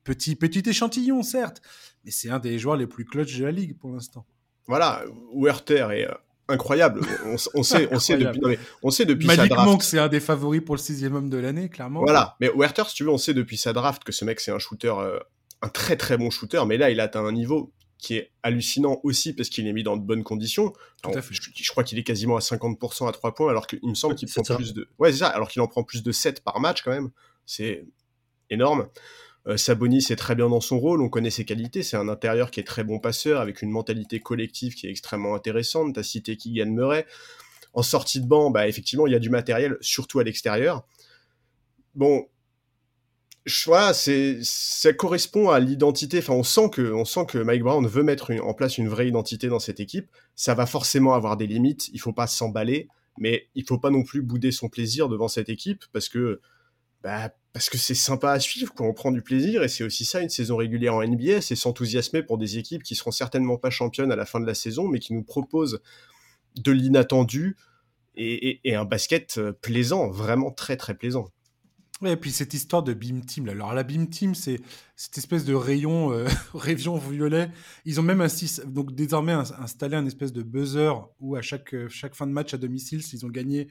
petit, 0.04 0.36
petit 0.36 0.68
échantillon, 0.68 1.22
certes, 1.22 1.62
mais 2.04 2.10
c'est 2.10 2.28
un 2.28 2.38
des 2.38 2.58
joueurs 2.58 2.76
les 2.76 2.86
plus 2.86 3.04
clutch 3.04 3.36
de 3.38 3.44
la 3.44 3.52
ligue 3.52 3.78
pour 3.78 3.92
l'instant. 3.92 4.26
Voilà, 4.66 5.04
Werther 5.34 5.88
est 5.92 6.08
euh, 6.08 6.14
incroyable. 6.48 7.00
On, 7.54 7.62
sait, 7.62 7.88
on 7.90 7.98
sait 7.98 8.16
depuis, 8.16 8.58
on 8.82 8.90
sait 8.90 9.04
depuis 9.04 9.26
sa 9.26 9.46
draft. 9.46 9.68
Monk, 9.68 9.82
c'est 9.82 9.98
un 9.98 10.08
des 10.08 10.20
favoris 10.20 10.60
pour 10.60 10.74
le 10.74 10.80
sixième 10.80 11.14
homme 11.14 11.30
de 11.30 11.38
l'année, 11.38 11.68
clairement. 11.68 12.00
Voilà. 12.00 12.36
Mais 12.40 12.50
Werther, 12.54 12.88
si 12.88 12.96
tu 12.96 13.04
veux, 13.04 13.10
on 13.10 13.18
sait 13.18 13.34
depuis 13.34 13.56
sa 13.56 13.72
draft 13.72 14.04
que 14.04 14.12
ce 14.12 14.24
mec, 14.24 14.40
c'est 14.40 14.52
un 14.52 14.58
shooter, 14.58 14.94
euh, 14.98 15.18
un 15.62 15.68
très 15.68 15.96
très 15.96 16.16
bon 16.16 16.30
shooter. 16.30 16.62
Mais 16.66 16.76
là, 16.76 16.90
il 16.90 17.00
atteint 17.00 17.24
un 17.24 17.32
niveau 17.32 17.72
qui 18.02 18.16
est 18.16 18.32
hallucinant 18.42 19.00
aussi 19.04 19.32
parce 19.32 19.48
qu'il 19.48 19.66
est 19.68 19.72
mis 19.72 19.84
dans 19.84 19.96
de 19.96 20.02
bonnes 20.02 20.24
conditions. 20.24 20.72
je, 21.04 21.70
crois 21.70 21.84
qu'il 21.84 21.98
est 21.98 22.02
quasiment 22.02 22.36
à 22.36 22.40
50% 22.40 23.08
à 23.08 23.12
3 23.12 23.34
points 23.34 23.48
alors 23.48 23.68
qu'il 23.68 23.78
me 23.88 23.94
semble 23.94 24.16
qu'il 24.16 24.28
prend 24.28 24.42
plus 24.56 24.74
de 24.74 24.88
Ouais, 24.98 25.12
c'est 25.12 25.18
ça, 25.18 25.28
alors 25.28 25.48
qu'il 25.48 25.62
en 25.62 25.68
prend 25.68 25.84
plus 25.84 26.02
de 26.02 26.10
7 26.10 26.42
par 26.42 26.58
match 26.58 26.82
quand 26.82 26.90
même. 26.90 27.10
C'est 27.46 27.86
énorme. 28.50 28.88
Euh, 29.48 29.56
Sabonis 29.56 30.06
est 30.10 30.16
très 30.16 30.34
bien 30.34 30.48
dans 30.48 30.60
son 30.60 30.78
rôle, 30.78 31.02
on 31.02 31.08
connaît 31.08 31.30
ses 31.30 31.44
qualités, 31.44 31.82
c'est 31.82 31.96
un 31.96 32.08
intérieur 32.08 32.50
qui 32.50 32.60
est 32.60 32.64
très 32.64 32.84
bon 32.84 33.00
passeur, 33.00 33.40
avec 33.40 33.62
une 33.62 33.70
mentalité 33.70 34.20
collective 34.20 34.74
qui 34.74 34.86
est 34.86 34.90
extrêmement 34.90 35.34
intéressante. 35.34 35.94
T'as 35.94 36.02
cité 36.02 36.36
Keegan 36.36 36.70
Murray. 36.70 37.06
En 37.74 37.82
sortie 37.82 38.20
de 38.20 38.26
banc, 38.26 38.50
bah, 38.50 38.68
effectivement, 38.68 39.06
il 39.06 39.12
y 39.12 39.16
a 39.16 39.18
du 39.18 39.30
matériel, 39.30 39.78
surtout 39.80 40.20
à 40.20 40.24
l'extérieur. 40.24 40.86
Bon, 41.94 42.28
voilà, 43.66 43.92
c'est, 43.92 44.38
ça 44.42 44.92
correspond 44.92 45.50
à 45.50 45.58
l'identité. 45.58 46.18
Enfin, 46.18 46.34
on 46.34 46.44
sent 46.44 46.70
que, 46.70 46.92
on 46.92 47.04
sent 47.04 47.26
que 47.26 47.38
Mike 47.38 47.62
Brown 47.62 47.86
veut 47.86 48.02
mettre 48.02 48.32
en 48.40 48.54
place 48.54 48.78
une 48.78 48.88
vraie 48.88 49.08
identité 49.08 49.48
dans 49.48 49.58
cette 49.58 49.80
équipe. 49.80 50.08
Ça 50.36 50.54
va 50.54 50.66
forcément 50.66 51.14
avoir 51.14 51.36
des 51.36 51.46
limites. 51.46 51.88
Il 51.92 52.00
faut 52.00 52.12
pas 52.12 52.26
s'emballer, 52.26 52.88
mais 53.18 53.48
il 53.54 53.64
faut 53.64 53.78
pas 53.78 53.90
non 53.90 54.04
plus 54.04 54.22
bouder 54.22 54.52
son 54.52 54.68
plaisir 54.68 55.08
devant 55.08 55.28
cette 55.28 55.48
équipe 55.48 55.84
parce 55.92 56.08
que 56.08 56.40
bah, 57.02 57.34
parce 57.52 57.68
que 57.68 57.76
c'est 57.76 57.94
sympa 57.94 58.30
à 58.32 58.40
suivre, 58.40 58.72
quoi. 58.72 58.86
on 58.86 58.94
prend 58.94 59.10
du 59.10 59.20
plaisir, 59.20 59.62
et 59.62 59.68
c'est 59.68 59.84
aussi 59.84 60.04
ça 60.04 60.20
une 60.20 60.30
saison 60.30 60.56
régulière 60.56 60.94
en 60.94 61.06
NBA, 61.06 61.42
c'est 61.42 61.56
s'enthousiasmer 61.56 62.22
pour 62.22 62.38
des 62.38 62.56
équipes 62.58 62.82
qui 62.82 62.94
seront 62.94 63.10
certainement 63.10 63.58
pas 63.58 63.70
championnes 63.70 64.10
à 64.10 64.16
la 64.16 64.24
fin 64.24 64.40
de 64.40 64.46
la 64.46 64.54
saison, 64.54 64.88
mais 64.88 64.98
qui 64.98 65.12
nous 65.12 65.22
proposent 65.22 65.80
de 66.56 66.72
l'inattendu 66.72 67.56
et, 68.14 68.74
un 68.74 68.84
basket 68.84 69.36
euh, 69.38 69.52
plaisant, 69.52 70.10
vraiment 70.10 70.50
très 70.50 70.76
très 70.76 70.94
plaisant. 70.94 71.28
et 72.04 72.16
puis 72.16 72.30
cette 72.30 72.52
histoire 72.52 72.82
de 72.82 72.92
Beam 72.92 73.24
Team, 73.24 73.48
alors 73.48 73.72
la 73.72 73.84
Beam 73.84 74.08
Team, 74.08 74.34
c'est 74.34 74.60
cette 74.96 75.16
espèce 75.18 75.44
de 75.44 75.54
rayon, 75.54 76.12
euh, 76.12 76.26
rayon 76.54 76.96
violet. 76.96 77.50
Ils 77.84 78.00
ont 78.00 78.02
même 78.02 78.26
donc 78.66 78.94
désormais 78.94 79.32
installé 79.32 79.96
un 79.96 80.06
espèce 80.06 80.32
de 80.32 80.42
buzzer 80.42 80.92
où 81.20 81.36
à 81.36 81.42
chaque, 81.42 81.74
chaque 81.88 82.14
fin 82.14 82.26
de 82.26 82.32
match 82.32 82.52
à 82.54 82.58
domicile, 82.58 83.02
s'ils 83.02 83.24
ont 83.24 83.30
gagné 83.30 83.68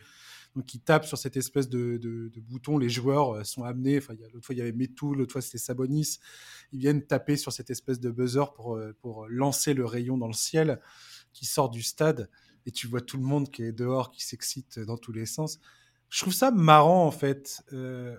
donc 0.55 0.73
ils 0.73 0.81
tapent 0.81 1.05
sur 1.05 1.17
cette 1.17 1.37
espèce 1.37 1.69
de, 1.69 2.31
bouton. 2.49 2.77
Les 2.77 2.89
joueurs 2.89 3.35
euh, 3.35 3.43
sont 3.43 3.63
amenés. 3.63 3.97
Enfin, 3.97 4.13
l'autre 4.33 4.45
fois 4.45 4.55
il 4.55 4.57
y 4.57 4.61
avait 4.61 4.71
Metou, 4.71 5.13
l'autre 5.15 5.31
fois 5.31 5.41
c'était 5.41 5.57
Sabonis. 5.57 6.19
Ils 6.71 6.79
viennent 6.79 7.05
taper 7.05 7.37
sur 7.37 7.51
cette 7.51 7.69
espèce 7.69 7.99
de 7.99 8.09
buzzer 8.09 8.53
pour 8.53 8.75
euh, 8.75 8.93
pour 9.01 9.27
lancer 9.27 9.73
le 9.73 9.85
rayon 9.85 10.17
dans 10.17 10.27
le 10.27 10.33
ciel 10.33 10.79
qui 11.33 11.45
sort 11.45 11.69
du 11.69 11.81
stade. 11.81 12.29
Et 12.65 12.71
tu 12.71 12.87
vois 12.87 13.01
tout 13.01 13.17
le 13.17 13.23
monde 13.23 13.49
qui 13.49 13.63
est 13.63 13.71
dehors, 13.71 14.11
qui 14.11 14.23
s'excite 14.23 14.79
dans 14.79 14.97
tous 14.97 15.13
les 15.13 15.25
sens. 15.25 15.59
Je 16.09 16.21
trouve 16.21 16.33
ça 16.33 16.51
marrant 16.51 17.05
en 17.05 17.11
fait. 17.11 17.63
Euh, 17.73 18.17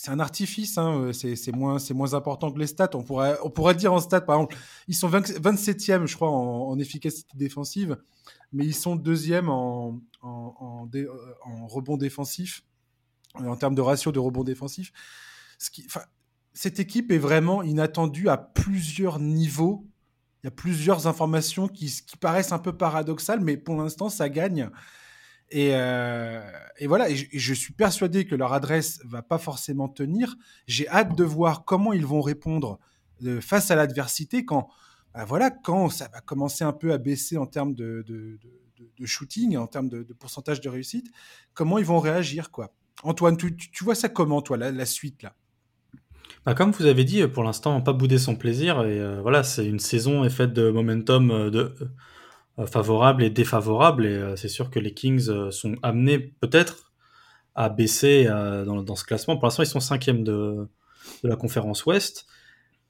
c'est 0.00 0.12
un 0.12 0.20
artifice, 0.20 0.78
hein, 0.78 1.10
c'est 1.12 1.50
moins, 1.50 2.14
important 2.14 2.52
que 2.52 2.58
les 2.60 2.68
stats. 2.68 2.90
On 2.94 3.02
pourrait, 3.02 3.74
dire 3.74 3.92
en 3.92 3.98
stats, 3.98 4.20
par 4.20 4.36
exemple, 4.36 4.56
ils 4.86 4.94
sont 4.94 5.10
27e, 5.10 6.06
je 6.06 6.14
crois, 6.14 6.30
en, 6.30 6.78
efficacité 6.78 7.36
défensive 7.36 7.96
mais 8.52 8.64
ils 8.64 8.76
sont 8.76 8.94
deuxième 8.94 9.48
en, 9.48 10.00
en, 10.22 10.88
en, 11.44 11.66
rebond 11.66 11.96
défensif, 11.96 12.62
en 13.34 13.56
termes 13.56 13.74
de 13.74 13.80
ratio 13.80 14.12
de 14.12 14.20
rebond 14.20 14.44
défensif. 14.44 14.92
Cette 16.54 16.78
équipe 16.78 17.10
est 17.10 17.18
vraiment 17.18 17.64
inattendue 17.64 18.28
à 18.28 18.36
plusieurs 18.36 19.18
niveaux. 19.18 19.84
Il 20.44 20.46
y 20.46 20.48
a 20.48 20.52
plusieurs 20.52 21.08
informations 21.08 21.66
qui 21.66 21.92
paraissent 22.20 22.52
un 22.52 22.60
peu 22.60 22.76
paradoxales, 22.76 23.40
mais 23.40 23.56
pour 23.56 23.74
l'instant, 23.74 24.08
ça 24.08 24.28
gagne. 24.28 24.70
Et, 25.50 25.70
euh, 25.72 26.40
et, 26.78 26.86
voilà, 26.86 27.06
je, 27.14 27.54
suis 27.54 27.72
persuadé 27.72 28.26
que 28.26 28.34
leur 28.34 28.52
adresse 28.52 29.00
va 29.04 29.22
pas 29.22 29.38
forcément 29.38 29.88
tenir. 29.88 30.36
J'ai 30.66 30.88
hâte 30.88 31.16
de 31.16 31.24
voir 31.24 31.64
comment 31.64 31.92
ils 31.92 32.04
vont 32.04 32.20
répondre 32.20 32.78
euh, 33.24 33.40
face 33.40 33.70
à 33.70 33.76
l'adversité 33.76 34.44
quand 34.44 34.68
bah, 35.14 35.24
voilà, 35.24 35.50
quand 35.50 35.88
ça 35.88 36.08
va 36.12 36.20
commencer 36.20 36.64
un 36.64 36.72
peu 36.72 36.92
à 36.92 36.98
baisser 36.98 37.38
en 37.38 37.46
termes 37.46 37.74
de, 37.74 38.04
shooting, 39.04 39.56
en 39.56 39.66
termes 39.66 39.88
de, 39.88 40.02
pourcentage 40.18 40.60
de 40.60 40.68
réussite, 40.68 41.10
comment 41.54 41.78
ils 41.78 41.86
vont 41.86 41.98
réagir, 41.98 42.50
quoi. 42.50 42.74
Antoine, 43.02 43.36
tu, 43.36 43.84
vois 43.84 43.94
ça 43.94 44.08
comment, 44.08 44.42
toi, 44.42 44.56
la, 44.56 44.86
suite, 44.86 45.22
là? 45.22 45.34
Bah, 46.44 46.54
comme 46.54 46.72
vous 46.72 46.84
avez 46.84 47.04
dit, 47.04 47.26
pour 47.26 47.42
l'instant, 47.42 47.80
pas 47.80 47.92
bouder 47.94 48.18
son 48.18 48.36
plaisir. 48.36 48.84
Et 48.84 49.00
euh, 49.00 49.22
voilà, 49.22 49.42
c'est 49.44 49.66
une 49.66 49.78
saison 49.78 50.24
est 50.24 50.30
faite 50.30 50.52
de 50.52 50.70
momentum, 50.70 51.50
de, 51.50 51.74
favorables 52.66 53.22
et 53.22 53.30
défavorables. 53.30 54.06
Et 54.06 54.36
c'est 54.36 54.48
sûr 54.48 54.70
que 54.70 54.78
les 54.78 54.92
Kings 54.92 55.50
sont 55.50 55.76
amenés 55.82 56.18
peut-être 56.18 56.92
à 57.54 57.68
baisser 57.68 58.24
dans, 58.24 58.96
ce 58.96 59.04
classement. 59.04 59.36
Pour 59.36 59.46
l'instant, 59.46 59.62
ils 59.62 59.66
sont 59.66 59.80
cinquième 59.80 60.24
de, 60.24 60.68
de 61.22 61.28
la 61.28 61.36
conférence 61.36 61.86
Ouest 61.86 62.26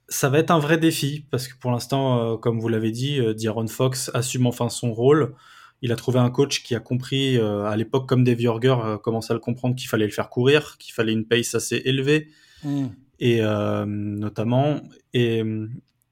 ça 0.09 0.29
va 0.29 0.39
être 0.39 0.51
un 0.51 0.59
vrai 0.59 0.77
défi 0.77 1.25
parce 1.31 1.47
que 1.47 1.57
pour 1.59 1.71
l'instant, 1.71 2.33
euh, 2.33 2.37
comme 2.37 2.59
vous 2.59 2.67
l'avez 2.67 2.91
dit, 2.91 3.19
euh, 3.19 3.33
D'Aaron 3.33 3.67
Fox 3.67 4.11
assume 4.13 4.47
enfin 4.47 4.69
son 4.69 4.91
rôle. 4.91 5.35
Il 5.81 5.91
a 5.93 5.95
trouvé 5.95 6.19
un 6.19 6.29
coach 6.29 6.63
qui 6.63 6.75
a 6.75 6.79
compris 6.79 7.37
euh, 7.37 7.63
à 7.63 7.77
l'époque, 7.77 8.09
comme 8.09 8.23
Dave 8.23 8.41
Yorger 8.41 8.75
commençait 9.01 9.31
à 9.31 9.35
le 9.35 9.39
comprendre, 9.39 9.75
qu'il 9.75 9.87
fallait 9.87 10.05
le 10.05 10.11
faire 10.11 10.29
courir, 10.29 10.77
qu'il 10.77 10.93
fallait 10.93 11.13
une 11.13 11.25
pace 11.25 11.55
assez 11.55 11.81
élevée, 11.85 12.27
mm. 12.63 12.87
et 13.19 13.41
notamment 13.85 14.81
et, 15.13 15.41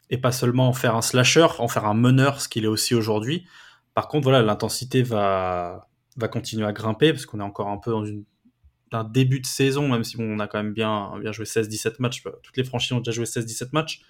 et 0.10 0.18
pas 0.18 0.32
seulement 0.32 0.70
en 0.70 0.74
faire 0.74 0.96
un 0.96 1.02
slasher, 1.02 1.48
en 1.60 1.68
faire 1.68 1.86
un 1.86 1.94
meneur, 1.94 2.42
ce 2.42 2.48
qu'il 2.48 2.64
est 2.64 2.70
aussi 2.70 2.96
aujourd'hui. 2.96 3.46
Par 3.94 4.08
contre, 4.08 4.24
voilà, 4.24 4.42
l'intensité 4.42 5.04
va 5.04 5.90
va 6.18 6.28
continuer 6.28 6.66
à 6.66 6.74
grimper 6.74 7.14
parce 7.14 7.28
qu'on 7.28 7.40
est 7.40 7.44
encore 7.44 7.68
un 7.68 7.78
peu 7.78 7.92
dans 7.92 8.04
d'un 8.92 9.04
début 9.04 9.40
de 9.40 9.46
saison, 9.46 9.88
même 9.90 10.04
si 10.04 10.16
on 10.20 10.40
a 10.40 10.48
quand 10.48 10.62
même 10.62 10.74
bien, 10.74 11.12
bien 11.20 11.32
joué 11.32 11.46
16-17 11.46 11.96
matchs, 12.00 12.24
euh, 12.26 12.32
toutes 12.42 12.58
les 12.58 12.64
franchises 12.64 12.94
ont 12.94 13.00
déjà 13.00 13.12
joué 13.12 13.26
16-17 13.26 13.70
matchs. 13.74 14.02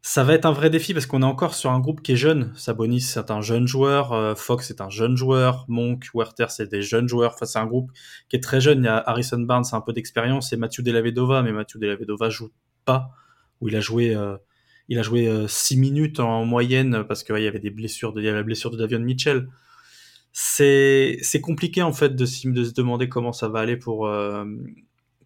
Ça 0.00 0.22
va 0.22 0.34
être 0.34 0.44
un 0.44 0.52
vrai 0.52 0.68
défi 0.68 0.92
parce 0.92 1.06
qu'on 1.06 1.22
est 1.22 1.26
encore 1.26 1.54
sur 1.54 1.70
un 1.70 1.80
groupe 1.80 2.02
qui 2.02 2.12
est 2.12 2.16
jeune. 2.16 2.52
Sabonis, 2.56 3.00
c'est 3.00 3.30
un 3.30 3.40
jeune 3.40 3.66
joueur. 3.66 4.12
Euh, 4.12 4.34
Fox, 4.34 4.68
c'est 4.68 4.82
un 4.82 4.90
jeune 4.90 5.16
joueur. 5.16 5.64
Monk, 5.66 6.10
Werther, 6.14 6.50
c'est 6.50 6.70
des 6.70 6.82
jeunes 6.82 7.08
joueurs. 7.08 7.32
Enfin, 7.34 7.46
c'est 7.46 7.58
un 7.58 7.64
groupe 7.64 7.90
qui 8.28 8.36
est 8.36 8.40
très 8.40 8.60
jeune. 8.60 8.80
Il 8.80 8.84
y 8.84 8.88
a 8.88 8.98
Harrison 8.98 9.40
Barnes, 9.40 9.64
c'est 9.64 9.76
un 9.76 9.80
peu 9.80 9.94
d'expérience. 9.94 10.52
Et 10.52 10.58
Mathieu 10.58 10.82
Delavedova, 10.82 11.42
mais 11.42 11.52
Mathieu 11.52 11.80
Delavedova 11.80 12.28
joue 12.28 12.52
pas. 12.84 13.12
Où 13.62 13.68
il 13.68 13.76
a 13.76 13.80
joué, 13.80 14.14
euh, 14.14 14.36
il 14.88 14.98
a 14.98 15.02
joué 15.02 15.30
6 15.48 15.76
minutes 15.76 16.20
en 16.20 16.44
moyenne 16.44 17.04
parce 17.08 17.24
qu'il 17.24 17.38
y 17.38 17.46
avait 17.46 17.58
des 17.58 17.70
blessures. 17.70 18.12
De, 18.12 18.20
la 18.20 18.42
blessure 18.42 18.70
de 18.70 18.76
Davion 18.76 19.00
Mitchell 19.00 19.48
c'est 20.36 21.40
compliqué 21.40 21.82
en 21.82 21.92
fait 21.92 22.16
de, 22.16 22.24
de, 22.24 22.64
se 22.64 22.74
demander 22.74 23.08
comment 23.08 23.32
ça 23.32 23.48
va 23.48 23.60
aller 23.60 23.76
pour 23.76 24.08
euh, 24.08 24.44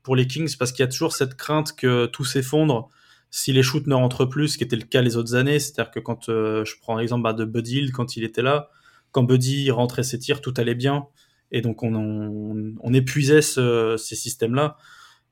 pour 0.02 0.14
les 0.14 0.26
Kings 0.26 0.54
parce 0.58 0.70
qu'il 0.70 0.82
y 0.82 0.88
a 0.88 0.90
toujours 0.90 1.14
cette 1.14 1.34
crainte 1.34 1.74
que 1.74 2.06
tout 2.06 2.26
s'effondre 2.26 2.90
si 3.30 3.52
les 3.52 3.62
shoots 3.62 3.86
ne 3.86 3.94
rentrent 3.94 4.26
plus, 4.26 4.48
ce 4.48 4.58
qui 4.58 4.64
était 4.64 4.76
le 4.76 4.84
cas 4.84 5.02
les 5.02 5.16
autres 5.16 5.34
années. 5.34 5.58
C'est-à-dire 5.58 5.90
que 5.90 6.00
quand 6.00 6.28
euh, 6.28 6.64
je 6.64 6.74
prends 6.80 6.96
l'exemple 6.96 7.22
bah, 7.22 7.32
de 7.32 7.44
Buddy 7.44 7.78
Hill 7.78 7.92
quand 7.92 8.16
il 8.16 8.24
était 8.24 8.42
là, 8.42 8.70
quand 9.10 9.22
Buddy 9.22 9.70
rentrait 9.70 10.02
ses 10.02 10.18
tirs, 10.18 10.42
tout 10.42 10.54
allait 10.58 10.74
bien 10.74 11.06
et 11.50 11.62
donc 11.62 11.82
on, 11.82 11.94
on, 11.94 12.74
on 12.78 12.92
épuisait 12.92 13.40
ce, 13.40 13.96
ces 13.96 14.14
systèmes-là. 14.14 14.76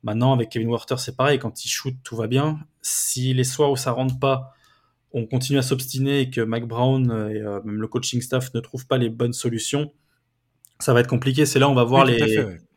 Maintenant 0.02 0.32
avec 0.32 0.48
Kevin 0.48 0.70
Werther 0.70 0.98
c'est 0.98 1.16
pareil, 1.16 1.38
quand 1.38 1.66
il 1.66 1.68
shoot 1.68 1.94
tout 2.02 2.16
va 2.16 2.28
bien. 2.28 2.60
Si 2.88 3.34
les 3.34 3.42
soirs 3.42 3.72
où 3.72 3.76
ça 3.76 3.90
rentre 3.90 4.18
pas 4.20 4.52
on 5.12 5.26
continue 5.26 5.58
à 5.58 5.62
s'obstiner 5.62 6.20
et 6.20 6.30
que 6.30 6.42
Mac 6.42 6.68
Brown 6.68 7.06
et 7.06 7.40
euh, 7.40 7.60
même 7.64 7.80
le 7.80 7.88
coaching 7.88 8.20
staff 8.20 8.52
ne 8.52 8.60
trouvent 8.60 8.86
pas 8.86 8.98
les 8.98 9.08
bonnes 9.08 9.32
solutions, 9.32 9.92
ça 10.78 10.92
va 10.92 11.00
être 11.00 11.08
compliqué. 11.08 11.46
C'est 11.46 11.58
là 11.58 11.68
où 11.68 11.72
on 11.72 11.74
va 11.74 11.84
voir 11.84 12.06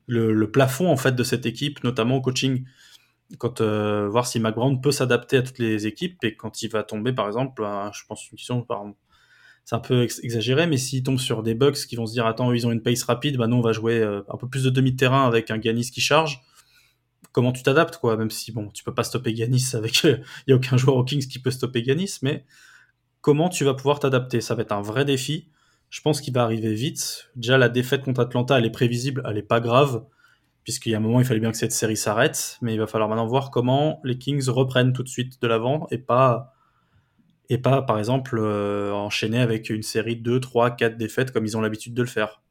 le, 0.08 0.46
plafond 0.46 0.90
en 0.90 0.96
fait 0.96 1.16
de 1.16 1.24
cette 1.24 1.46
équipe, 1.46 1.84
notamment 1.84 2.16
au 2.16 2.22
coaching. 2.22 2.64
Quand 3.38 3.62
euh, 3.62 4.08
voir 4.08 4.26
si 4.26 4.40
Mac 4.40 4.56
Brown 4.56 4.82
peut 4.82 4.92
s'adapter 4.92 5.38
à 5.38 5.42
toutes 5.44 5.60
les 5.60 5.86
équipes 5.86 6.24
et 6.24 6.36
quand 6.36 6.64
il 6.64 6.70
va 6.70 6.82
tomber, 6.84 7.14
par 7.14 7.28
exemple, 7.28 7.62
je 7.94 8.02
pense 8.08 8.32
une 8.32 8.38
question, 8.38 8.66
c'est 9.66 9.76
un 9.76 9.80
peu 9.80 10.08
exagéré, 10.24 10.66
mais 10.66 10.78
s'il 10.78 11.04
tombe 11.04 11.20
sur 11.20 11.44
des 11.44 11.54
Bucks 11.54 11.86
qui 11.88 11.96
vont 11.96 12.08
se 12.08 12.14
dire 12.14 12.26
attends 12.26 12.52
ils 12.54 12.66
ont 12.66 12.72
une 12.72 12.82
pace 12.82 13.04
rapide, 13.04 13.38
bah 13.38 13.46
non 13.46 13.60
on 13.60 13.62
va 13.62 13.74
jouer 13.74 14.00
euh, 14.00 14.22
un 14.30 14.38
peu 14.38 14.48
plus 14.48 14.64
de 14.64 14.72
demi-terrain 14.72 15.28
avec 15.28 15.52
un 15.52 15.60
Ganis 15.60 15.92
qui 15.92 16.02
charge 16.02 16.42
comment 17.32 17.52
tu 17.52 17.64
t'adaptes, 17.64 17.98
quoi. 17.98 18.18
Même 18.18 18.30
si, 18.30 18.52
bon, 18.52 18.70
tu 18.70 18.84
peux 18.84 18.94
pas 18.94 19.04
stopper 19.04 19.34
Ganis 19.34 19.72
avec. 19.74 20.04
Il 20.04 20.24
y 20.48 20.52
a 20.52 20.56
aucun 20.56 20.78
joueur 20.78 20.98
aux 20.98 21.04
Kings 21.04 21.28
qui 21.28 21.40
peut 21.40 21.52
stopper 21.52 21.84
Ganis, 21.84 22.20
mais 22.22 22.46
comment 23.22 23.50
tu 23.50 23.64
vas 23.64 23.74
pouvoir 23.74 24.00
t'adapter? 24.00 24.42
Ça 24.42 24.56
va 24.56 24.64
être 24.64 24.72
un 24.72 24.82
vrai 24.82 25.06
défi. 25.06 25.50
Je 25.90 26.02
pense 26.02 26.22
qu'il 26.22 26.34
va 26.34 26.44
arriver 26.44 26.74
vite. 26.74 27.30
Déjà, 27.36 27.58
la 27.58 27.70
défaite 27.70 28.04
contre 28.04 28.22
Atlanta, 28.22 28.58
elle 28.58 28.66
est 28.66 28.72
prévisible, 28.72 29.24
elle 29.28 29.38
est 29.38 29.44
pas 29.44 29.60
grave, 29.60 30.06
puisqu'il 30.64 30.92
y 30.92 30.96
a 30.96 30.98
un 30.98 31.02
moment, 31.02 31.20
il 31.20 31.26
fallait 31.26 31.40
bien 31.40 31.52
que 31.52 31.58
cette 31.58 31.72
série 31.72 31.98
s'arrête, 31.98 32.58
mais 32.62 32.74
il 32.74 32.80
va 32.80 32.86
falloir 32.86 33.10
maintenant 33.10 33.26
voir 33.26 33.50
comment 33.50 34.00
les 34.04 34.18
Kings 34.18 34.48
reprennent 34.50 34.94
tout 34.94 35.04
de 35.04 35.10
suite 35.10 35.42
de 35.42 35.48
l'avant 35.48 35.88
et 35.92 35.98
pas. 35.98 36.54
Et 37.52 37.58
pas, 37.58 37.82
par 37.82 37.98
exemple, 37.98 38.38
euh, 38.40 38.92
enchaîner 38.94 39.40
avec 39.40 39.72
une 39.72 39.82
série 39.82 40.16
de 40.16 40.22
2, 40.22 40.40
3, 40.40 40.72
4 40.72 40.98
défaites 40.98 41.32
comme 41.32 41.46
ils 41.46 41.58
ont 41.58 41.62
l'habitude 41.62 41.96
de 41.96 42.04
le 42.04 42.08
faire. 42.08 42.44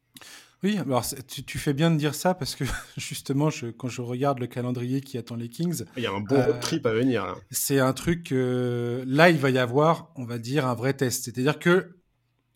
Oui, 0.65 0.77
alors 0.77 1.05
tu, 1.47 1.59
fais 1.59 1.73
bien 1.73 1.91
de 1.91 1.97
dire 1.97 2.17
ça 2.17 2.35
parce 2.35 2.57
que 2.57 2.65
justement, 2.97 3.49
quand 3.77 3.88
je 3.88 4.03
regarde 4.03 4.41
le 4.41 4.49
calendrier 4.49 5.00
qui 5.00 5.17
attend 5.17 5.37
les 5.37 5.49
Kings, 5.49 5.85
il 5.97 6.03
y 6.03 6.07
a 6.07 6.12
un 6.12 6.21
bon 6.21 6.35
euh, 6.35 6.59
trip 6.59 6.85
à 6.85 6.93
venir. 6.93 7.37
C'est 7.50 7.79
un 7.79 7.93
truc 7.93 8.31
là, 8.33 9.31
il 9.31 9.38
va 9.38 9.50
y 9.50 9.59
avoir, 9.59 10.11
on 10.17 10.25
va 10.25 10.38
dire, 10.38 10.67
un 10.67 10.75
vrai 10.75 10.95
test. 10.95 11.25
C'est-à-dire 11.25 11.61
que 11.61 11.97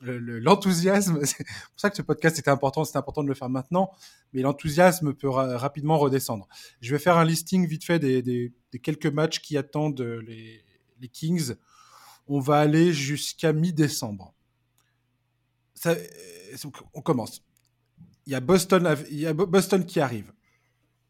l'enthousiasme, 0.01 1.21
c'est 1.25 1.45
pour 1.45 1.77
ça 1.77 1.91
que 1.91 1.97
ce 1.97 2.03
podcast 2.03 2.41
était 2.41 2.51
important, 2.51 2.85
c'est 2.85 2.99
important 2.99 3.23
de 3.23 3.29
le 3.29 3.35
faire 3.35 3.49
maintenant, 3.49 3.93
mais 4.33 4.43
l'enthousiasme 4.43 5.15
peut 5.15 5.29
rapidement 5.29 5.97
redescendre. 5.97 6.49
Je 6.81 6.93
vais 6.93 6.99
faire 6.99 7.19
un 7.19 7.25
listing 7.25 7.69
vite 7.69 7.85
fait 7.85 8.01
des, 8.01 8.53
quelques 8.83 9.07
matchs 9.07 9.39
qui 9.39 9.57
attendent 9.57 10.01
les, 10.01 10.61
les 11.01 11.09
Kings. 11.09 11.55
On 12.27 12.41
va 12.41 12.59
aller 12.59 12.93
jusqu'à 12.93 13.53
mi-décembre. 13.53 14.35
On 16.95 17.01
commence 17.01 17.43
il 18.27 18.33
y 18.33 18.35
a 18.35 18.41
Boston, 18.41 18.97
il 19.11 19.21
y 19.21 19.27
a 19.27 19.35
Boston 19.35 19.85
qui 19.85 20.01
arrive. 20.01 20.33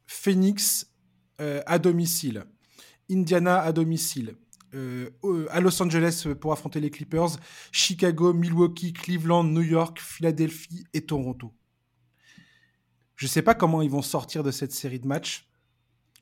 Phoenix 0.07 0.91
euh, 1.41 1.63
à 1.67 1.79
domicile. 1.79 2.45
Indiana 3.11 3.61
à 3.61 3.73
domicile. 3.73 4.37
Euh, 4.75 5.11
à 5.51 5.61
Los 5.61 5.83
Angeles 5.83 6.27
pour 6.41 6.53
affronter 6.53 6.81
les 6.81 6.91
Clippers. 6.91 7.37
Chicago, 7.71 8.33
Milwaukee, 8.33 8.93
Cleveland, 8.93 9.45
New 9.45 9.63
York, 9.63 10.01
Philadelphie 10.01 10.85
et 10.95 11.03
Toronto. 11.03 11.53
Je 13.17 13.27
ne 13.27 13.31
sais 13.31 13.43
pas 13.43 13.55
comment 13.55 13.83
ils 13.83 13.91
vont 13.91 14.03
sortir 14.03 14.43
de 14.43 14.51
cette 14.51 14.73
série 14.73 14.99
de 14.99 15.07
matchs 15.07 15.49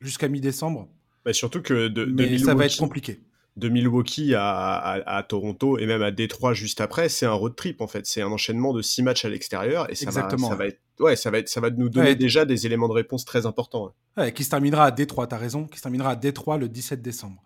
jusqu'à 0.01 0.29
mi-décembre. 0.29 0.89
Mais 1.25 1.33
surtout 1.33 1.63
que 1.63 1.89
de, 1.89 2.05
Mais 2.05 2.39
ça 2.39 2.55
va 2.55 2.67
être 2.67 2.77
compliqué 2.77 3.21
de 3.57 3.69
Milwaukee 3.69 4.35
à, 4.37 5.25
Toronto 5.29 5.79
et 5.79 5.87
même 5.87 6.03
à 6.03 6.11
Détroit 6.11 6.55
juste 6.55 6.81
après, 6.81 7.09
c'est 7.09 7.27
un 7.27 7.33
road 7.33 7.57
trip 7.57 7.81
en 7.81 7.87
fait. 7.87 8.07
C'est 8.07 8.23
un 8.23 8.31
enchaînement 8.31 8.73
de 8.73 8.83
six 8.83 9.03
matchs 9.03 9.25
à 9.25 9.29
l'extérieur 9.29 9.91
et 9.91 9.95
ça 9.95 10.11
va, 10.11 10.29
ça 10.29 10.55
va 10.55 10.67
être, 10.67 10.81
ouais, 10.99 11.17
ça 11.17 11.31
va 11.31 11.39
être, 11.39 11.49
ça 11.49 11.61
va 11.61 11.71
nous 11.71 11.89
donner 11.89 12.15
déjà 12.15 12.45
des 12.45 12.67
éléments 12.67 12.89
de 12.89 12.95
réponse 12.95 13.25
très 13.25 13.47
importants. 13.47 13.93
Ouais, 14.17 14.33
qui 14.33 14.45
se 14.45 14.51
terminera 14.51 14.87
à 14.87 14.91
Détroit, 14.91 15.27
t'as 15.27 15.37
raison, 15.37 15.67
qui 15.67 15.79
se 15.79 15.83
terminera 15.83 16.11
à 16.11 16.17
Détroit 16.17 16.59
le 16.59 16.69
17 16.69 17.03
décembre. 17.03 17.43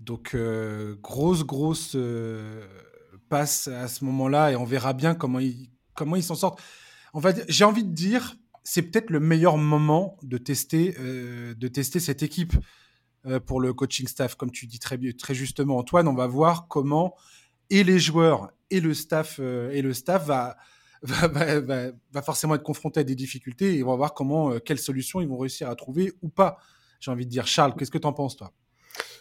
Donc 0.00 0.34
euh, 0.34 0.96
grosse 1.02 1.44
grosse 1.44 1.92
euh, 1.94 2.64
passe 3.28 3.68
à 3.68 3.86
ce 3.86 4.04
moment-là 4.04 4.52
et 4.52 4.56
on 4.56 4.64
verra 4.64 4.92
bien 4.92 5.14
comment 5.14 5.38
ils 5.38 5.70
comment 5.94 6.16
ils 6.16 6.22
s'en 6.22 6.34
sortent. 6.34 6.60
On 7.12 7.20
va 7.20 7.32
j'ai 7.48 7.64
envie 7.64 7.84
de 7.84 7.92
dire, 7.92 8.36
c'est 8.64 8.82
peut-être 8.82 9.10
le 9.10 9.20
meilleur 9.20 9.58
moment 9.58 10.16
de 10.22 10.38
tester 10.38 10.94
euh, 11.00 11.54
de 11.54 11.68
tester 11.68 12.00
cette 12.00 12.22
équipe 12.22 12.54
pour 13.46 13.60
le 13.60 13.72
coaching 13.74 14.06
staff, 14.06 14.34
comme 14.34 14.50
tu 14.50 14.66
dis 14.66 14.78
très, 14.78 14.98
très 15.12 15.34
justement, 15.34 15.78
Antoine. 15.78 16.08
On 16.08 16.14
va 16.14 16.26
voir 16.26 16.68
comment 16.68 17.14
et 17.70 17.84
les 17.84 17.98
joueurs 17.98 18.50
et 18.70 18.80
le 18.80 18.94
staff 18.94 19.36
euh, 19.40 19.70
et 19.70 19.82
le 19.82 19.94
staff 19.94 20.26
va 20.26 20.56
va, 21.02 21.60
va, 22.12 22.22
forcément 22.22 22.54
être 22.54 22.62
confronté 22.62 23.00
à 23.00 23.04
des 23.04 23.14
difficultés 23.14 23.78
et 23.78 23.82
on 23.82 23.88
va 23.88 23.96
voir 23.96 24.12
comment, 24.12 24.52
euh, 24.52 24.58
quelles 24.58 24.78
solutions 24.78 25.22
ils 25.22 25.28
vont 25.28 25.38
réussir 25.38 25.70
à 25.70 25.74
trouver 25.74 26.12
ou 26.20 26.28
pas. 26.28 26.58
J'ai 27.00 27.10
envie 27.10 27.24
de 27.24 27.30
dire, 27.30 27.46
Charles, 27.46 27.74
qu'est-ce 27.74 27.90
que 27.90 27.96
tu 27.96 28.06
en 28.06 28.12
penses, 28.12 28.36
toi? 28.36 28.52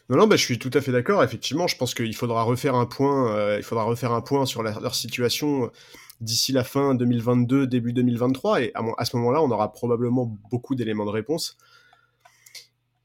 Non, 0.10 0.18
non, 0.18 0.28
bah, 0.28 0.36
je 0.36 0.44
suis 0.44 0.60
tout 0.60 0.72
à 0.74 0.82
fait 0.82 0.92
d'accord. 0.92 1.24
Effectivement, 1.24 1.68
je 1.68 1.78
pense 1.78 1.94
qu'il 1.94 2.14
faudra 2.14 2.44
refaire 2.44 2.76
un 2.76 2.86
point. 2.86 3.56
il 3.56 3.64
faudra 3.64 3.86
refaire 3.86 4.12
un 4.12 4.20
point 4.20 4.46
sur 4.46 4.62
leur 4.62 4.94
situation 4.94 5.72
d'ici 6.20 6.52
la 6.52 6.66
fin 6.66 6.96
2022, 6.96 7.66
début 7.68 7.94
2023. 7.94 8.64
Et 8.64 8.74
à 8.98 9.06
ce 9.06 9.16
moment-là, 9.16 9.42
on 9.42 9.50
aura 9.50 9.72
probablement 9.72 10.26
beaucoup 10.52 10.76
d'éléments 10.76 11.06
de 11.06 11.12
réponse. 11.12 11.56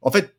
En 0.01 0.11
fait, 0.11 0.35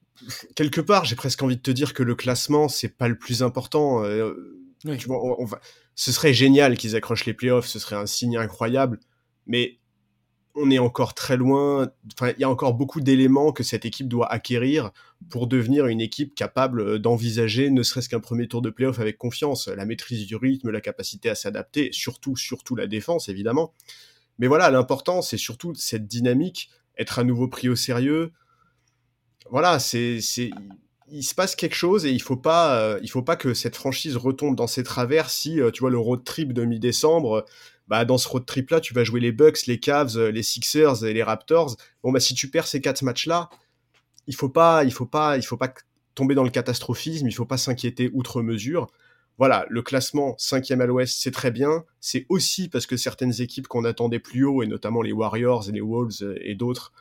quelque 0.55 0.81
part, 0.81 1.05
j'ai 1.05 1.15
presque 1.15 1.41
envie 1.43 1.57
de 1.57 1.61
te 1.61 1.71
dire 1.71 1.93
que 1.93 2.03
le 2.03 2.15
classement, 2.15 2.67
c'est 2.67 2.89
pas 2.89 3.07
le 3.07 3.17
plus 3.17 3.43
important. 3.43 4.03
Euh, 4.03 4.33
tu 4.81 5.07
vois, 5.07 5.39
on, 5.39 5.45
va... 5.45 5.59
Ce 5.95 6.11
serait 6.11 6.33
génial 6.33 6.77
qu'ils 6.77 6.95
accrochent 6.95 7.25
les 7.25 7.33
playoffs, 7.33 7.67
ce 7.67 7.79
serait 7.79 7.95
un 7.95 8.05
signe 8.05 8.37
incroyable, 8.37 8.99
mais 9.47 9.79
on 10.55 10.71
est 10.71 10.79
encore 10.79 11.13
très 11.13 11.37
loin. 11.37 11.89
Enfin, 12.13 12.31
il 12.37 12.41
y 12.41 12.43
a 12.43 12.49
encore 12.49 12.73
beaucoup 12.73 13.01
d'éléments 13.01 13.51
que 13.51 13.63
cette 13.63 13.85
équipe 13.85 14.07
doit 14.07 14.31
acquérir 14.31 14.91
pour 15.29 15.47
devenir 15.47 15.87
une 15.87 16.01
équipe 16.01 16.33
capable 16.33 16.99
d'envisager 16.99 17.69
ne 17.69 17.83
serait-ce 17.83 18.07
qu'un 18.07 18.19
premier 18.19 18.47
tour 18.47 18.61
de 18.61 18.69
playoff 18.69 18.99
avec 18.99 19.17
confiance. 19.17 19.67
La 19.67 19.85
maîtrise 19.85 20.25
du 20.25 20.35
rythme, 20.35 20.69
la 20.69 20.81
capacité 20.81 21.29
à 21.29 21.35
s'adapter, 21.35 21.89
surtout, 21.91 22.37
surtout 22.37 22.75
la 22.75 22.87
défense, 22.87 23.27
évidemment. 23.27 23.73
Mais 24.39 24.47
voilà, 24.47 24.69
l'important, 24.69 25.21
c'est 25.21 25.37
surtout 25.37 25.73
cette 25.75 26.07
dynamique, 26.07 26.69
être 26.97 27.19
à 27.19 27.23
nouveau 27.23 27.47
pris 27.47 27.67
au 27.67 27.75
sérieux, 27.75 28.31
voilà, 29.49 29.79
c'est, 29.79 30.19
il 31.07 31.23
se 31.23 31.35
passe 31.35 31.55
quelque 31.55 31.75
chose 31.75 32.05
et 32.05 32.11
il 32.11 32.21
faut 32.21 32.37
pas, 32.37 32.79
euh, 32.79 32.99
il 33.03 33.09
faut 33.09 33.21
pas 33.21 33.35
que 33.35 33.53
cette 33.53 33.75
franchise 33.75 34.17
retombe 34.17 34.55
dans 34.55 34.67
ses 34.67 34.83
travers 34.83 35.29
si, 35.29 35.61
euh, 35.61 35.71
tu 35.71 35.81
vois, 35.81 35.89
le 35.89 35.99
road 35.99 36.23
trip 36.23 36.53
de 36.53 36.65
mi-décembre, 36.65 37.45
bah, 37.87 38.05
dans 38.05 38.17
ce 38.17 38.27
road 38.27 38.45
trip 38.45 38.71
là, 38.71 38.79
tu 38.79 38.93
vas 38.93 39.03
jouer 39.03 39.19
les 39.19 39.31
Bucks, 39.31 39.67
les 39.67 39.79
Cavs, 39.79 40.17
les 40.17 40.43
Sixers 40.43 41.03
et 41.05 41.13
les 41.13 41.23
Raptors. 41.23 41.77
Bon, 42.03 42.11
bah, 42.11 42.19
si 42.19 42.33
tu 42.33 42.49
perds 42.49 42.67
ces 42.67 42.81
quatre 42.81 43.03
matchs 43.03 43.27
là, 43.27 43.49
il 44.27 44.35
faut 44.35 44.49
pas, 44.49 44.83
il 44.83 44.91
faut 44.91 45.05
pas, 45.05 45.37
il 45.37 45.43
faut 45.43 45.57
pas 45.57 45.73
tomber 46.15 46.33
dans 46.33 46.43
le 46.43 46.49
catastrophisme, 46.49 47.27
il 47.27 47.33
faut 47.33 47.45
pas 47.45 47.57
s'inquiéter 47.57 48.09
outre 48.13 48.41
mesure. 48.41 48.87
voilà, 49.37 49.65
le 49.69 49.81
classement 49.81 50.35
5e 50.39 50.79
à 50.81 50.85
l'ouest, 50.85 51.17
c'est 51.19 51.31
très 51.31 51.51
bien. 51.51 51.83
C'est 51.99 52.25
aussi 52.29 52.69
parce 52.69 52.87
que 52.87 52.97
certaines 52.97 53.41
équipes 53.41 53.67
qu'on 53.67 53.83
attendait 53.83 54.19
plus 54.19 54.45
haut, 54.45 54.63
et 54.63 54.67
notamment 54.67 55.01
les 55.01 55.11
Warriors 55.11 55.69
et 55.69 55.73
les 55.73 55.81
Wolves 55.81 56.35
et 56.41 56.55
d'autres, 56.55 56.93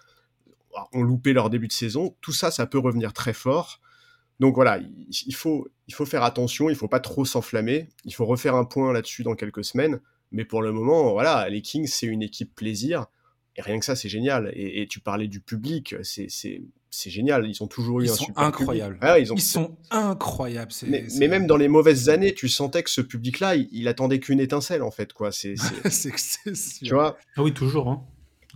ont 0.92 1.02
loupé 1.02 1.32
leur 1.32 1.50
début 1.50 1.68
de 1.68 1.72
saison. 1.72 2.16
Tout 2.20 2.32
ça, 2.32 2.50
ça 2.50 2.66
peut 2.66 2.78
revenir 2.78 3.12
très 3.12 3.32
fort. 3.32 3.80
Donc 4.40 4.54
voilà, 4.54 4.80
il 4.80 5.34
faut, 5.34 5.68
il 5.86 5.94
faut 5.94 6.06
faire 6.06 6.24
attention, 6.24 6.68
il 6.68 6.76
faut 6.76 6.88
pas 6.88 7.00
trop 7.00 7.24
s'enflammer. 7.24 7.88
Il 8.04 8.14
faut 8.14 8.26
refaire 8.26 8.56
un 8.56 8.64
point 8.64 8.92
là-dessus 8.92 9.22
dans 9.22 9.34
quelques 9.34 9.64
semaines. 9.64 10.00
Mais 10.32 10.44
pour 10.44 10.62
le 10.62 10.72
moment, 10.72 11.12
voilà, 11.12 11.48
les 11.48 11.62
Kings, 11.62 11.86
c'est 11.86 12.06
une 12.06 12.22
équipe 12.22 12.54
plaisir. 12.54 13.06
Et 13.56 13.62
rien 13.62 13.78
que 13.78 13.84
ça, 13.84 13.94
c'est 13.94 14.08
génial. 14.08 14.50
Et, 14.56 14.88
tu 14.88 14.98
parlais 14.98 15.28
du 15.28 15.40
public, 15.40 15.94
c'est 16.02 17.10
génial. 17.10 17.46
Ils 17.46 17.62
ont 17.62 17.68
toujours 17.68 18.00
eu 18.00 18.06
ils 18.06 18.10
un 18.10 18.14
sont 18.14 18.24
super 18.24 18.42
incroyables. 18.42 18.98
Ah, 19.00 19.20
ils, 19.20 19.40
sont 19.40 19.76
incroyables. 19.92 20.72
Mais, 20.88 21.28
même 21.28 21.46
dans 21.46 21.56
les 21.56 21.68
mauvaises 21.68 22.08
années, 22.08 22.34
tu 22.34 22.48
sentais 22.48 22.82
que 22.82 22.90
ce 22.90 23.00
public-là, 23.00 23.54
il, 23.54 23.86
attendait 23.86 24.18
qu'une 24.18 24.40
étincelle, 24.40 24.82
en 24.82 24.90
fait. 24.90 25.12
quoi. 25.12 25.30
C'est 25.30 25.54
Tu 26.82 26.92
vois? 26.92 27.16
Ah 27.36 27.42
oui, 27.44 27.54
toujours. 27.54 27.88
Hein. 27.88 28.04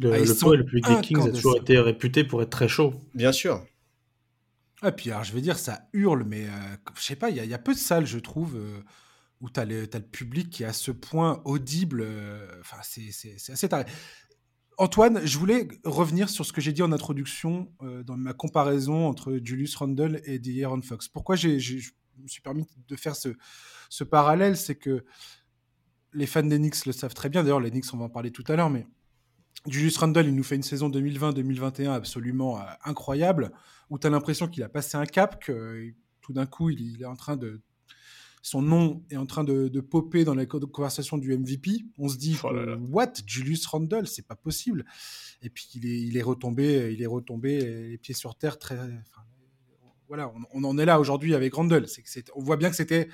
Le, 0.01 0.13
ah, 0.13 0.19
le, 0.19 0.65
public 0.65 0.87
des 0.87 1.01
Kings 1.01 1.29
a 1.29 1.31
toujours 1.31 1.57
été 1.57 1.79
réputé 1.79 2.25
pour 2.25 2.43
être 2.43 2.51
très 2.51 2.69
chaud. 2.69 2.95
Bien 3.15 3.33
sûr. 3.33 3.57
Et 3.57 4.87
ah, 4.87 4.93
puis, 4.93 5.11
alors, 5.11 5.25
je 5.25 5.33
veux 5.33 5.41
dire, 5.41 5.59
ça 5.59 5.89
hurle, 5.93 6.25
mais 6.25 6.45
euh, 6.45 6.77
je 6.97 7.03
sais 7.03 7.17
pas, 7.17 7.31
il 7.31 7.37
y, 7.37 7.55
a 7.55 7.59
peu 7.59 7.75
de 7.75 7.79
salles, 7.79 8.07
je 8.07 8.19
trouve. 8.19 8.57
Euh, 8.57 8.81
où 9.41 9.51
tu 9.51 9.61
as, 9.61 9.65
le 9.65 9.87
public 10.01 10.51
qui 10.51 10.63
est 10.63 10.67
à 10.67 10.73
ce 10.73 10.91
point 10.91 11.41
audible. 11.45 12.03
Euh, 12.03 12.61
enfin, 12.61 12.79
c'est 12.83 13.53
assez 13.53 13.69
taré. 13.69 13.85
Antoine, 14.79 15.25
je 15.25 15.39
voulais 15.39 15.69
revenir 15.85 16.29
sur 16.29 16.47
ce 16.47 16.53
que 16.53 16.61
j'ai 16.61 16.73
dit 16.73 16.83
en 16.83 16.93
introduction 16.93 17.73
euh, 17.83 18.05
dans 18.05 18.17
ma 18.17 18.33
comparaison 18.33 19.09
entre 19.09 19.39
Julius 19.43 19.75
Randle 19.75 20.21
et 20.25 20.39
De'Aaron 20.39 20.83
Fox. 20.83 21.09
Pourquoi 21.09 21.35
je 21.35 21.49
me 21.49 22.29
suis 22.29 22.43
permis 22.43 22.65
de 22.87 22.97
faire 22.97 23.17
ce, 23.17 23.31
ce 23.89 24.05
parallèle 24.05 24.57
C'est 24.57 24.77
que 24.77 25.05
les 26.13 26.27
fans 26.27 26.45
des 26.45 26.59
Knicks 26.59 26.87
le 26.87 26.93
savent 26.93 27.15
très 27.15 27.29
bien. 27.29 27.43
D'ailleurs, 27.43 27.61
les 27.61 27.71
Knicks, 27.71 27.93
on 27.93 27.99
va 27.99 28.05
en 28.05 28.09
parler 28.09 28.31
tout 28.31 28.45
à 28.47 28.55
l'heure, 28.57 28.71
mais 28.71 28.87
Julius 29.67 29.97
Randle, 29.99 30.27
il 30.27 30.35
nous 30.35 30.45
fait 30.45 30.57
une 30.57 30.63
saison 30.63 30.89
2020-2021 30.89 31.91
absolument 31.91 32.59
euh, 32.59 32.65
incroyable, 32.85 33.53
où 33.91 33.99
tu 33.99 34.07
as 34.07 34.11
l'impression 34.11 34.49
qu'il 34.49 34.63
a 34.63 34.69
passé 34.69 34.97
un 34.97 35.07
cap, 35.07 35.43
que 35.43 35.93
tout 36.21 36.33
d'un 36.33 36.47
coup, 36.47 36.71
il, 36.71 37.03
est 37.03 37.07
en 37.07 37.17
train 37.17 37.37
de 37.37 37.61
son 38.41 38.63
nom 38.63 39.05
est 39.11 39.17
en 39.17 39.27
train 39.27 39.45
de, 39.45 39.69
de 39.69 39.81
popper 39.81 40.25
dans 40.25 40.35
la 40.35 40.47
conversation 40.47 41.19
du 41.19 41.37
MVP. 41.37 41.85
On 41.99 42.09
se 42.09 42.17
dit, 42.17 42.39
oh 42.45 42.51
what, 42.89 43.13
Julius 43.27 43.67
Randle, 43.67 44.07
c'est 44.07 44.27
pas 44.27 44.37
possible. 44.37 44.85
Et 45.43 45.51
puis 45.51 45.69
il 45.75 45.87
est, 45.87 46.01
il 46.01 46.17
est 46.17 46.23
retombé, 46.23 46.93
il 46.93 47.03
est 47.03 47.07
retombé 47.07 47.59
les 47.91 47.99
pieds 47.99 48.15
sur 48.15 48.37
terre 48.37 48.59
très. 48.59 48.79
voilà, 50.07 50.33
on, 50.53 50.65
en 50.65 50.79
est 50.79 50.85
là 50.85 51.01
aujourd'hui 51.01 51.35
avec 51.35 51.55
Randle. 51.55 51.87
On 52.35 52.43
voit 52.43 52.57
bien 52.57 52.71
que 52.71 52.77
c'était 52.77 53.09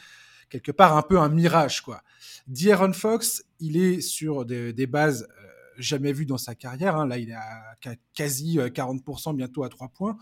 quelque 0.50 0.72
part 0.72 0.96
un 0.96 1.02
peu 1.02 1.18
un 1.18 1.28
mirage, 1.28 1.80
quoi. 1.80 2.02
D'Aaron 2.46 2.92
Fox, 2.92 3.44
il 3.60 3.76
est 3.76 4.00
sur 4.00 4.44
des, 4.44 4.86
bases 4.86 5.26
euh, 5.42 5.43
jamais 5.78 6.12
vues 6.12 6.26
dans 6.26 6.38
sa 6.38 6.54
carrière. 6.54 6.96
Hein. 6.96 7.06
Là, 7.06 7.18
il 7.18 7.30
est 7.30 7.34
à 7.34 7.96
quasi 8.14 8.58
40%, 8.58 9.30
euh, 9.30 9.32
bientôt 9.34 9.64
à 9.64 9.68
3 9.68 9.88
points 9.88 10.16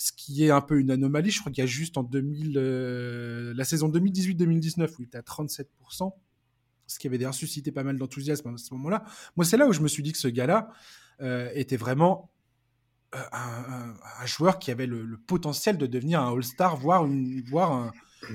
ce 0.00 0.12
qui 0.12 0.46
est 0.46 0.50
un 0.50 0.62
peu 0.62 0.80
une 0.80 0.90
anomalie. 0.90 1.30
Je 1.30 1.40
crois 1.40 1.52
qu'il 1.52 1.60
y 1.60 1.66
a 1.66 1.68
juste 1.68 1.98
en 1.98 2.02
2000, 2.02 2.54
euh, 2.56 3.52
la 3.54 3.64
saison 3.64 3.90
2018-2019 3.90 4.88
où 4.92 5.02
il 5.02 5.04
était 5.04 5.18
à 5.18 5.20
37%, 5.20 6.14
ce 6.86 6.98
qui 6.98 7.06
avait 7.06 7.18
d'ailleurs 7.18 7.34
suscité 7.34 7.70
pas 7.70 7.82
mal 7.82 7.98
d'enthousiasme 7.98 8.54
à 8.54 8.56
ce 8.56 8.72
moment-là. 8.72 9.04
Moi, 9.36 9.44
c'est 9.44 9.58
là 9.58 9.66
où 9.66 9.74
je 9.74 9.80
me 9.80 9.88
suis 9.88 10.02
dit 10.02 10.12
que 10.12 10.18
ce 10.18 10.28
gars-là 10.28 10.70
euh, 11.20 11.50
était 11.52 11.76
vraiment 11.76 12.30
un, 13.12 13.94
joueur 14.24 14.58
qui 14.58 14.70
avait 14.70 14.86
le, 14.86 15.18
potentiel 15.26 15.76
de 15.76 15.86
devenir 15.86 16.22
un 16.22 16.32
All-Star, 16.32 16.78
voire, 16.78 17.04
une, 17.04 17.42
voire 17.42 17.92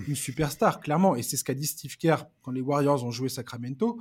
une 0.08 0.16
superstar, 0.16 0.82
clairement. 0.82 1.16
Et 1.16 1.24
c'est 1.24 1.36
ce 1.36 1.44
qu'a 1.44 1.56
dit 1.56 1.66
Steve 1.66 1.98
Kerr 1.98 2.28
quand 2.44 2.52
les 2.52 2.62
Warriors 2.62 3.04
ont 3.04 3.12
joué 3.12 3.28
Sacramento. 3.28 3.98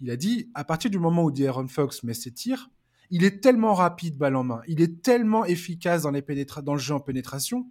Il 0.00 0.10
a 0.10 0.16
dit, 0.16 0.50
à 0.54 0.64
partir 0.64 0.90
du 0.90 0.98
moment 0.98 1.24
où 1.24 1.30
De'Aaron 1.30 1.68
Fox 1.68 2.02
met 2.02 2.14
ses 2.14 2.32
tirs, 2.32 2.70
il 3.10 3.24
est 3.24 3.40
tellement 3.42 3.74
rapide 3.74 4.16
balle 4.16 4.36
en 4.36 4.44
main, 4.44 4.60
il 4.66 4.80
est 4.80 5.02
tellement 5.02 5.44
efficace 5.44 6.02
dans, 6.02 6.10
les 6.10 6.24
le 6.26 6.78
jeu 6.78 6.94
en 6.94 7.00
pénétration 7.00 7.70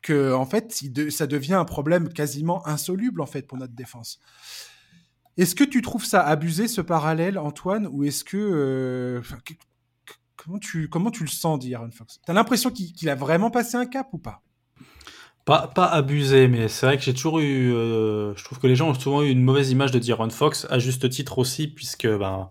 que 0.00 0.32
en 0.32 0.46
fait, 0.46 0.72
ça 1.10 1.26
devient 1.26 1.54
un 1.54 1.64
problème 1.64 2.08
quasiment 2.08 2.66
insoluble 2.66 3.20
en 3.20 3.26
fait 3.26 3.42
pour 3.42 3.58
notre 3.58 3.74
défense. 3.74 4.20
Est-ce 5.36 5.54
que 5.54 5.64
tu 5.64 5.82
trouves 5.82 6.04
ça 6.04 6.24
abusé 6.24 6.66
ce 6.66 6.80
parallèle, 6.80 7.38
Antoine, 7.38 7.88
ou 7.92 8.04
est-ce 8.04 8.24
que 8.24 8.36
euh, 8.36 9.22
comment 10.36 10.58
tu 10.58 10.88
comment 10.88 11.10
tu 11.10 11.22
le 11.22 11.28
sens, 11.28 11.64
Aaron 11.72 11.90
Fox? 11.90 12.20
T'as 12.24 12.32
l'impression 12.32 12.70
qu'il 12.70 13.08
a 13.08 13.14
vraiment 13.14 13.50
passé 13.50 13.76
un 13.76 13.86
cap 13.86 14.08
ou 14.12 14.18
pas? 14.18 14.42
Pas, 15.48 15.66
pas 15.66 15.86
abusé, 15.86 16.46
mais 16.46 16.68
c'est 16.68 16.84
vrai 16.84 16.98
que 16.98 17.02
j'ai 17.02 17.14
toujours 17.14 17.38
eu. 17.38 17.72
Euh, 17.72 18.34
je 18.36 18.44
trouve 18.44 18.58
que 18.58 18.66
les 18.66 18.76
gens 18.76 18.90
ont 18.90 18.94
souvent 18.94 19.22
eu 19.22 19.30
une 19.30 19.42
mauvaise 19.42 19.70
image 19.70 19.90
de 19.92 19.98
D'Aaron 19.98 20.28
Fox, 20.28 20.66
à 20.68 20.78
juste 20.78 21.08
titre 21.08 21.38
aussi, 21.38 21.68
puisque 21.68 22.06
ben, 22.06 22.50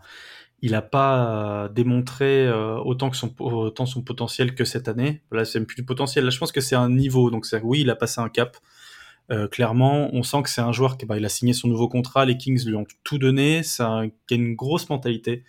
il 0.63 0.71
n'a 0.71 0.81
pas 0.81 1.69
démontré 1.75 2.47
euh, 2.47 2.77
autant 2.77 3.11
que 3.11 3.15
son 3.15 3.31
autant 3.39 3.85
son 3.85 4.01
potentiel 4.01 4.55
que 4.55 4.65
cette 4.65 4.87
année. 4.87 5.21
Là, 5.31 5.45
c'est 5.45 5.59
même 5.59 5.67
plus 5.67 5.75
du 5.75 5.85
potentiel. 5.85 6.23
Là, 6.23 6.31
je 6.31 6.39
pense 6.39 6.51
que 6.51 6.59
c'est 6.59 6.75
un 6.75 6.89
niveau. 6.89 7.29
Donc, 7.29 7.45
oui, 7.61 7.81
il 7.81 7.89
a 7.91 7.95
passé 7.95 8.19
un 8.19 8.29
cap. 8.29 8.57
Euh, 9.29 9.47
clairement, 9.47 10.09
on 10.13 10.23
sent 10.23 10.41
que 10.41 10.49
c'est 10.49 10.61
un 10.61 10.71
joueur 10.71 10.97
qui 10.97 11.05
bah, 11.05 11.17
il 11.17 11.25
a 11.25 11.29
signé 11.29 11.53
son 11.53 11.67
nouveau 11.67 11.87
contrat. 11.87 12.25
Les 12.25 12.35
Kings 12.35 12.65
lui 12.65 12.75
ont 12.75 12.87
tout 13.03 13.19
donné. 13.19 13.61
C'est 13.61 13.83
un, 13.83 14.09
qui 14.25 14.33
a 14.33 14.37
une 14.37 14.55
grosse 14.55 14.89
mentalité. 14.89 15.43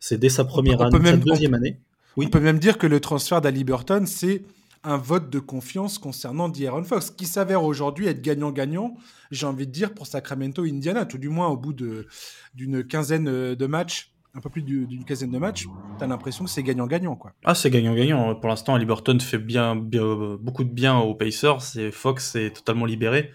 C'est 0.00 0.18
dès 0.18 0.28
sa 0.28 0.44
première 0.44 0.82
année, 0.82 1.02
sa 1.02 1.16
deuxième 1.16 1.54
année. 1.54 1.78
Oui. 2.18 2.26
On 2.26 2.28
peut 2.28 2.40
même 2.40 2.58
dire 2.58 2.76
que 2.76 2.86
le 2.86 3.00
transfert 3.00 3.40
d'Ali 3.40 3.64
Burton, 3.64 4.04
c'est 4.06 4.42
un 4.82 4.96
vote 4.96 5.30
de 5.30 5.38
confiance 5.38 5.98
concernant 5.98 6.48
D'Aaron 6.48 6.84
Fox, 6.84 7.10
qui 7.10 7.26
s'avère 7.26 7.64
aujourd'hui 7.64 8.06
être 8.06 8.22
gagnant-gagnant, 8.22 8.94
j'ai 9.30 9.46
envie 9.46 9.66
de 9.66 9.72
dire, 9.72 9.94
pour 9.94 10.06
Sacramento 10.06 10.62
Indiana, 10.64 11.04
tout 11.04 11.18
du 11.18 11.28
moins 11.28 11.48
au 11.48 11.56
bout 11.56 11.72
d'une 11.72 12.84
quinzaine 12.84 13.54
de 13.54 13.66
matchs 13.66 14.12
un 14.34 14.40
peu 14.40 14.48
plus 14.48 14.62
d'une 14.62 15.04
quinzaine 15.04 15.32
de 15.32 15.38
matchs, 15.38 15.66
tu 15.98 16.04
as 16.04 16.06
l'impression 16.06 16.44
que 16.44 16.50
c'est 16.50 16.62
gagnant-gagnant. 16.62 17.16
quoi. 17.16 17.32
Ah, 17.44 17.54
c'est 17.54 17.70
gagnant-gagnant. 17.70 18.34
Pour 18.36 18.48
l'instant, 18.48 18.76
Liberton 18.76 19.18
fait 19.18 19.38
bien, 19.38 19.74
beaucoup 19.74 20.64
de 20.64 20.70
bien 20.70 20.98
aux 20.98 21.14
Pacers 21.14 21.76
et 21.76 21.90
Fox 21.90 22.36
est 22.36 22.54
totalement 22.54 22.86
libéré 22.86 23.32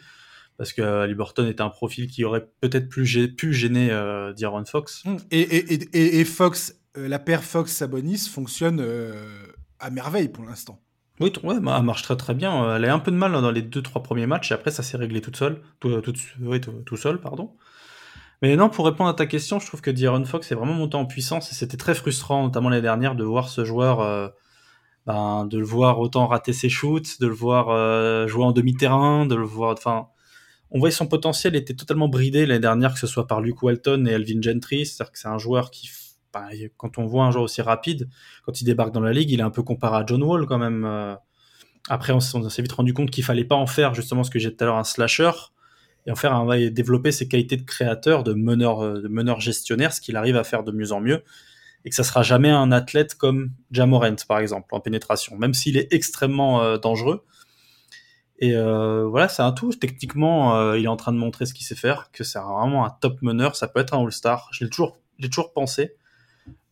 parce 0.58 0.74
que 0.74 1.06
Liberton 1.06 1.48
est 1.48 1.62
un 1.62 1.70
profil 1.70 2.08
qui 2.08 2.24
aurait 2.24 2.48
peut-être 2.62 2.88
pu 2.88 3.06
gêner 3.06 3.92
euh, 3.92 4.34
D'Aaron 4.34 4.66
Fox. 4.66 5.04
Hum, 5.06 5.18
et, 5.32 6.20
et, 6.20 6.24
Fox, 6.24 6.80
euh, 6.98 7.08
la 7.08 7.20
paire 7.20 7.44
Fox-Sabonis 7.44 8.30
fonctionne 8.30 8.80
euh, 8.80 9.48
à 9.80 9.90
merveille 9.90 10.30
pour 10.30 10.46
l'instant. 10.46 10.82
Oui, 11.22 11.32
ouais, 11.44 11.60
bah, 11.62 11.76
elle 11.78 11.86
marche 11.86 12.02
très 12.04 12.18
très 12.18 12.34
bien. 12.34 12.76
Elle 12.76 12.86
a 12.86 12.94
un 12.94 13.00
peu 13.00 13.12
de 13.12 13.16
mal 13.16 13.32
dans 13.32 13.52
les 13.52 13.62
deux 13.62 13.82
trois 13.82 14.04
premiers 14.04 14.28
matchs 14.28 14.52
et 14.52 14.54
après 14.54 14.72
ça 14.72 14.84
s'est 14.84 14.98
réglé 14.98 15.22
seule, 15.34 15.62
tout, 15.80 16.98
seul, 16.98 17.20
pardon. 17.20 17.52
Mais 18.42 18.56
non, 18.58 18.70
pour 18.70 18.86
répondre 18.86 19.10
à 19.10 19.14
ta 19.14 19.26
question, 19.26 19.60
je 19.60 19.68
trouve 19.68 19.82
que 19.82 19.92
D'Aaron 19.92 20.26
Fox 20.26 20.52
est 20.52 20.56
vraiment 20.56 20.74
monté 20.74 20.98
en 20.98 21.06
puissance 21.06 21.52
et 21.52 21.56
c'était 21.56 21.78
très 21.78 21.96
frustrant, 21.96 22.44
notamment 22.44 22.70
l'année 22.70 22.82
dernière, 22.82 23.16
de 23.16 23.24
voir 23.24 23.48
ce 23.50 23.64
joueur, 23.64 24.02
euh, 24.02 24.28
ben, 25.06 25.46
de 25.46 25.58
le 25.58 25.66
voir 25.66 26.00
autant 26.00 26.28
rater 26.28 26.54
ses 26.54 26.70
shoots, 26.70 27.20
de 27.22 27.28
le 27.28 27.34
voir 27.34 27.70
euh, 27.70 28.28
jouer 28.28 28.44
en 28.44 28.52
demi-terrain, 28.52 29.26
de 29.26 29.36
le 29.36 29.46
voir, 29.46 29.74
enfin, 29.78 30.10
on 30.72 30.80
voyait 30.80 30.92
son 30.94 31.08
potentiel 31.08 31.56
était 31.56 31.76
totalement 31.76 32.10
bridé 32.10 32.46
l'année 32.46 32.60
dernière, 32.60 32.94
que 32.94 33.00
ce 33.00 33.08
soit 33.08 33.28
par 33.28 33.40
Luke 33.40 33.64
Walton 33.64 34.06
et 34.06 34.14
Alvin 34.14 34.42
Gentry, 34.42 34.86
c'est-à-dire 34.86 35.14
que 35.14 35.20
c'est 35.20 35.30
un 35.30 35.38
joueur 35.38 35.72
qui, 35.72 35.90
quand 36.78 36.98
on 36.98 37.06
voit 37.06 37.26
un 37.26 37.32
joueur 37.32 37.44
aussi 37.44 37.62
rapide, 37.62 38.10
quand 38.46 38.62
il 38.62 38.66
débarque 38.66 38.94
dans 38.94 39.02
la 39.02 39.14
ligue, 39.14 39.32
il 39.32 39.40
est 39.40 39.44
un 39.44 39.50
peu 39.50 39.64
comparé 39.64 39.98
à 39.98 40.06
John 40.06 40.24
Wall 40.24 40.46
quand 40.46 40.58
même. 40.58 40.86
Euh. 40.86 41.16
Après, 41.90 42.14
on, 42.14 42.20
s'est 42.20 42.62
vite 42.62 42.72
rendu 42.72 42.94
compte 42.94 43.12
qu'il 43.12 43.24
fallait 43.24 43.44
pas 43.44 43.56
en 43.56 43.68
faire 43.68 43.94
justement 43.94 44.24
ce 44.24 44.32
que 44.32 44.40
j'ai 44.40 44.56
tout 44.56 44.64
à 44.64 44.68
l'heure 44.68 44.78
un 44.78 44.84
slasher 44.84 45.32
et 46.08 46.12
en 46.12 46.16
faire 46.16 46.34
un, 46.34 46.46
va 46.46 46.58
développer 46.70 47.12
ses 47.12 47.28
qualités 47.28 47.58
de 47.58 47.64
créateur, 47.64 48.24
de 48.24 48.34
meneur, 48.34 48.84
euh, 48.84 49.02
de 49.02 49.08
meneur 49.08 49.40
gestionnaire, 49.40 49.94
ce 49.94 50.02
qu'il 50.02 50.18
arrive 50.18 50.36
à 50.36 50.44
faire 50.44 50.64
de 50.64 50.72
mieux 50.72 50.92
en 50.92 51.02
mieux, 51.02 51.24
et 51.84 51.90
que 51.90 51.96
ça 51.96 52.04
sera 52.04 52.24
jamais 52.24 52.50
un 52.50 52.72
athlète 52.72 53.16
comme 53.16 53.52
Jamorant 53.72 54.16
par 54.28 54.40
exemple 54.40 54.74
en 54.74 54.80
pénétration, 54.80 55.38
même 55.38 55.54
s'il 55.54 55.78
est 55.78 55.92
extrêmement 55.94 56.62
euh, 56.62 56.78
dangereux. 56.78 57.24
Et 58.40 58.54
voilà, 58.54 59.30
c'est 59.30 59.44
un 59.44 59.54
tout. 59.54 59.72
Techniquement, 59.72 60.74
il 60.74 60.84
est 60.84 60.90
en 60.90 60.98
train 60.98 61.14
de 61.14 61.18
montrer 61.18 61.46
ce 61.46 61.54
qu'il 61.54 61.66
sait 61.66 61.74
faire, 61.74 62.10
que 62.12 62.26
c'est 62.26 62.38
vraiment 62.38 62.86
un 62.86 62.90
top 62.90 63.22
meneur. 63.22 63.56
Ça 63.56 63.70
peut 63.70 63.80
être 63.80 63.94
un 63.94 64.04
All-Star. 64.04 64.50
Je 64.52 64.66
l'ai 64.66 64.70
toujours, 64.70 64.98
j'ai 65.20 65.30
toujours 65.30 65.54
pensé. 65.54 65.96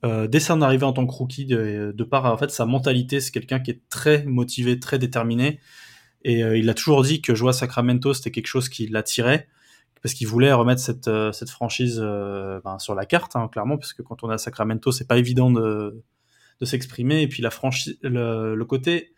Dès 0.03 0.39
son 0.39 0.61
arrivée 0.61 0.85
en 0.85 0.93
tant 0.93 1.07
que 1.07 1.13
rookie, 1.13 1.45
de, 1.45 1.93
de 1.95 2.03
par 2.03 2.25
en 2.25 2.37
fait 2.37 2.51
sa 2.51 2.65
mentalité, 2.65 3.21
c'est 3.21 3.31
quelqu'un 3.31 3.59
qui 3.59 3.71
est 3.71 3.81
très 3.89 4.23
motivé, 4.25 4.79
très 4.79 4.99
déterminé 4.99 5.59
et 6.23 6.43
euh, 6.43 6.57
il 6.57 6.69
a 6.69 6.73
toujours 6.73 7.03
dit 7.03 7.21
que 7.21 7.35
jouer 7.35 7.49
à 7.49 7.53
Sacramento, 7.53 8.13
c'était 8.13 8.31
quelque 8.31 8.47
chose 8.47 8.69
qui 8.69 8.87
l'attirait, 8.87 9.47
parce 10.01 10.13
qu'il 10.13 10.27
voulait 10.27 10.53
remettre 10.53 10.81
cette, 10.81 11.07
euh, 11.07 11.31
cette 11.31 11.49
franchise 11.49 11.99
euh, 12.01 12.59
ben, 12.63 12.79
sur 12.79 12.95
la 12.95 13.05
carte, 13.05 13.35
hein, 13.35 13.49
clairement, 13.51 13.77
parce 13.77 13.93
que 13.93 14.01
quand 14.01 14.23
on 14.23 14.31
est 14.31 14.35
à 14.35 14.37
Sacramento, 14.37 14.91
c'est 14.91 15.07
pas 15.07 15.17
évident 15.17 15.51
de, 15.51 16.03
de 16.59 16.65
s'exprimer. 16.65 17.21
Et 17.21 17.27
puis 17.27 17.43
la 17.43 17.51
franchise, 17.51 17.97
le, 18.01 18.63
côté, 18.63 19.12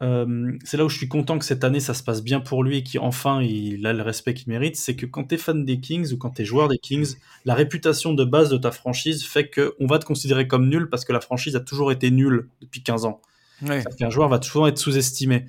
c'est 0.00 0.76
là 0.76 0.84
où 0.84 0.88
je 0.88 0.96
suis 0.96 1.08
content 1.08 1.38
que 1.38 1.44
cette 1.44 1.64
année 1.64 1.80
ça 1.80 1.94
se 1.94 2.02
passe 2.02 2.22
bien 2.22 2.40
pour 2.40 2.62
lui 2.62 2.78
et 2.78 2.84
qu'enfin 2.84 3.40
il 3.40 3.86
a 3.86 3.92
le 3.92 4.02
respect 4.02 4.34
qu'il 4.34 4.50
mérite, 4.52 4.76
c'est 4.76 4.96
que 4.96 5.06
quand 5.06 5.24
tu 5.24 5.36
es 5.36 5.38
fan 5.38 5.64
des 5.64 5.80
Kings 5.80 6.12
ou 6.12 6.18
quand 6.18 6.30
tu 6.30 6.42
es 6.42 6.44
joueur 6.44 6.68
des 6.68 6.78
Kings, 6.78 7.14
la 7.46 7.54
réputation 7.54 8.12
de 8.12 8.24
base 8.24 8.50
de 8.50 8.58
ta 8.58 8.70
franchise 8.70 9.24
fait 9.24 9.50
qu'on 9.50 9.86
va 9.86 9.98
te 9.98 10.04
considérer 10.04 10.46
comme 10.46 10.68
nul 10.68 10.90
parce 10.90 11.04
que 11.04 11.12
la 11.12 11.20
franchise 11.20 11.56
a 11.56 11.60
toujours 11.60 11.90
été 11.90 12.10
nulle 12.10 12.48
depuis 12.60 12.82
15 12.82 13.06
ans. 13.06 13.22
Ouais. 13.62 13.84
Un 14.00 14.10
joueur 14.10 14.28
va 14.28 14.38
toujours 14.38 14.68
être 14.68 14.78
sous-estimé. 14.78 15.46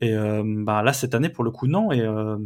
Et 0.00 0.12
euh, 0.12 0.42
bah, 0.44 0.82
là, 0.82 0.92
cette 0.92 1.14
année, 1.14 1.28
pour 1.28 1.44
le 1.44 1.50
coup, 1.50 1.66
non. 1.66 1.92
Et 1.92 2.00
euh, 2.00 2.36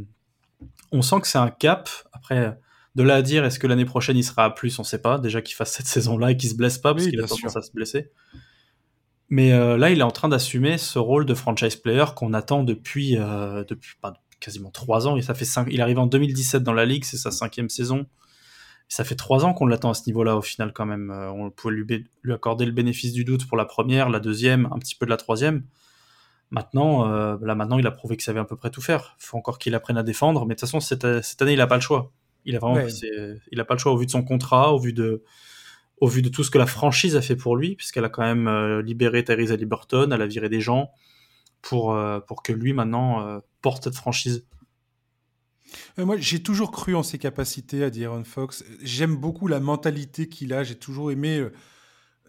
on 0.93 1.03
sent 1.03 1.21
que 1.21 1.27
c'est 1.27 1.39
un 1.39 1.51
cap. 1.51 1.89
Après, 2.13 2.59
de 2.95 3.03
là 3.03 3.17
à 3.17 3.23
dire, 3.23 3.45
est-ce 3.45 3.59
que 3.59 3.67
l'année 3.67 3.85
prochaine 3.85 4.17
il 4.17 4.25
sera 4.25 4.45
à 4.45 4.51
plus, 4.51 4.79
on 4.79 4.85
sait 4.85 5.01
pas. 5.01 5.19
Déjà 5.19 5.43
qu'il 5.43 5.55
fasse 5.55 5.73
cette 5.73 5.87
saison-là 5.87 6.33
et 6.33 6.37
qu'il 6.37 6.51
se 6.51 6.55
blesse 6.55 6.79
pas, 6.79 6.95
parce 6.95 7.07
qu'il 7.07 7.21
a 7.21 7.27
tendance 7.27 7.57
à 7.57 7.63
se 7.63 7.73
blesser. 7.73 8.11
Mais 9.31 9.53
euh, 9.53 9.77
là, 9.77 9.91
il 9.91 10.01
est 10.01 10.05
en 10.05 10.11
train 10.11 10.29
d'assumer 10.29 10.79
ce 10.79 10.99
rôle 10.99 11.27
de 11.27 11.35
franchise 11.35 11.77
player 11.77 12.07
qu'on 12.17 12.33
attend 12.33 12.63
depuis, 12.63 13.17
euh, 13.19 13.63
depuis 13.65 13.95
quasiment 14.41 14.71
trois 14.71 15.07
ans. 15.07 15.17
Et 15.17 15.23
ça 15.23 15.35
fait 15.35 15.45
cinq... 15.45 15.69
Il 15.71 15.83
arrive 15.83 15.99
en 15.99 16.07
2017 16.07 16.63
dans 16.63 16.73
la 16.73 16.87
ligue, 16.87 17.05
c'est 17.05 17.19
sa 17.19 17.31
cinquième 17.31 17.69
saison. 17.69 18.07
ça 18.89 19.05
fait 19.05 19.17
trois 19.17 19.45
ans 19.45 19.53
qu'on 19.53 19.67
l'attend 19.67 19.91
à 19.91 19.95
ce 19.95 20.05
niveau-là 20.07 20.37
au 20.37 20.43
final 20.43 20.73
quand 20.73 20.87
même. 20.87 21.11
Euh, 21.11 21.31
on 21.31 21.51
pouvait 21.51 21.75
lui, 21.75 22.07
lui, 22.23 22.33
accorder 22.33 22.65
le 22.65 22.73
bénéfice 22.73 23.13
du 23.13 23.25
doute 23.25 23.47
pour 23.47 23.59
la 23.59 23.67
première, 23.67 24.09
la 24.09 24.21
deuxième, 24.21 24.67
un 24.73 24.79
petit 24.79 24.95
peu 24.95 25.05
de 25.05 25.11
la 25.11 25.19
troisième. 25.19 25.65
Maintenant, 26.51 27.07
là 27.07 27.55
maintenant, 27.55 27.79
il 27.79 27.87
a 27.87 27.91
prouvé 27.91 28.17
qu'il 28.17 28.25
savait 28.25 28.41
à 28.41 28.45
peu 28.47 28.57
près 28.57 28.71
tout 28.71 28.81
faire. 28.81 29.17
Il 29.21 29.27
faut 29.27 29.37
encore 29.37 29.59
qu'il 29.59 29.75
apprenne 29.75 29.99
à 29.99 30.03
défendre, 30.03 30.47
mais 30.47 30.55
de 30.55 30.59
toute 30.59 30.67
façon, 30.67 30.81
cette, 30.81 31.21
cette 31.21 31.43
année, 31.43 31.53
il 31.53 31.59
n'a 31.59 31.67
pas 31.67 31.75
le 31.75 31.83
choix. 31.83 32.11
Il 32.47 32.57
a 32.57 32.59
vraiment, 32.59 32.81
il 33.53 33.61
a 33.61 33.67
pas 33.67 33.75
le 33.75 33.79
choix 33.79 33.93
au 33.93 33.99
vu 33.99 34.07
de 34.07 34.11
son 34.11 34.23
contrat, 34.23 34.73
au 34.73 34.79
vu 34.79 34.95
de, 34.95 35.23
au 36.01 36.09
vu 36.09 36.23
de 36.23 36.29
tout 36.29 36.45
ce 36.45 36.51
que 36.51 36.59
la 36.59 36.67
franchise 36.67 37.17
a 37.17 37.23
fait 37.23 37.37
pour 37.37 37.57
lui, 37.57 37.75
puisqu'elle 37.75 38.05
a 38.05 38.09
quand 38.09 38.23
même 38.23 38.47
euh, 38.47 38.83
libéré 38.83 39.25
Theresa 39.25 39.57
Liberton, 39.57 40.11
elle 40.11 40.23
a 40.23 40.27
viré 40.27 40.49
des 40.49 40.61
gens 40.61 40.91
pour, 41.63 41.95
euh, 41.95 42.21
pour 42.21 42.43
que 42.43 42.53
lui 42.53 42.73
maintenant 42.73 43.27
euh, 43.27 43.41
porte 43.63 43.85
cette 43.85 43.97
franchise. 43.97 44.47
moi, 45.97 46.17
j'ai 46.19 46.43
toujours 46.43 46.71
cru 46.71 46.95
en 46.95 47.03
ses 47.03 47.19
capacités 47.19 47.85
à 47.85 47.91
Aaron 48.05 48.25
Fox. 48.25 48.65
J'aime 48.83 49.17
beaucoup 49.17 49.49
la 49.49 49.61
mentalité 49.61 50.29
qu'il 50.29 50.53
a. 50.53 50.63
J'ai 50.63 50.77
toujours 50.77 51.11
aimé 51.11 51.47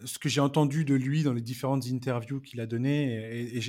ce 0.04 0.18
que 0.18 0.28
j'ai 0.28 0.40
entendu 0.40 0.84
de 0.84 0.94
lui 0.94 1.22
dans 1.22 1.32
les 1.32 1.42
différentes 1.42 1.86
interviews 1.86 2.40
qu'il 2.40 2.60
a 2.60 2.66
données. 2.66 3.54
Et, 3.54 3.60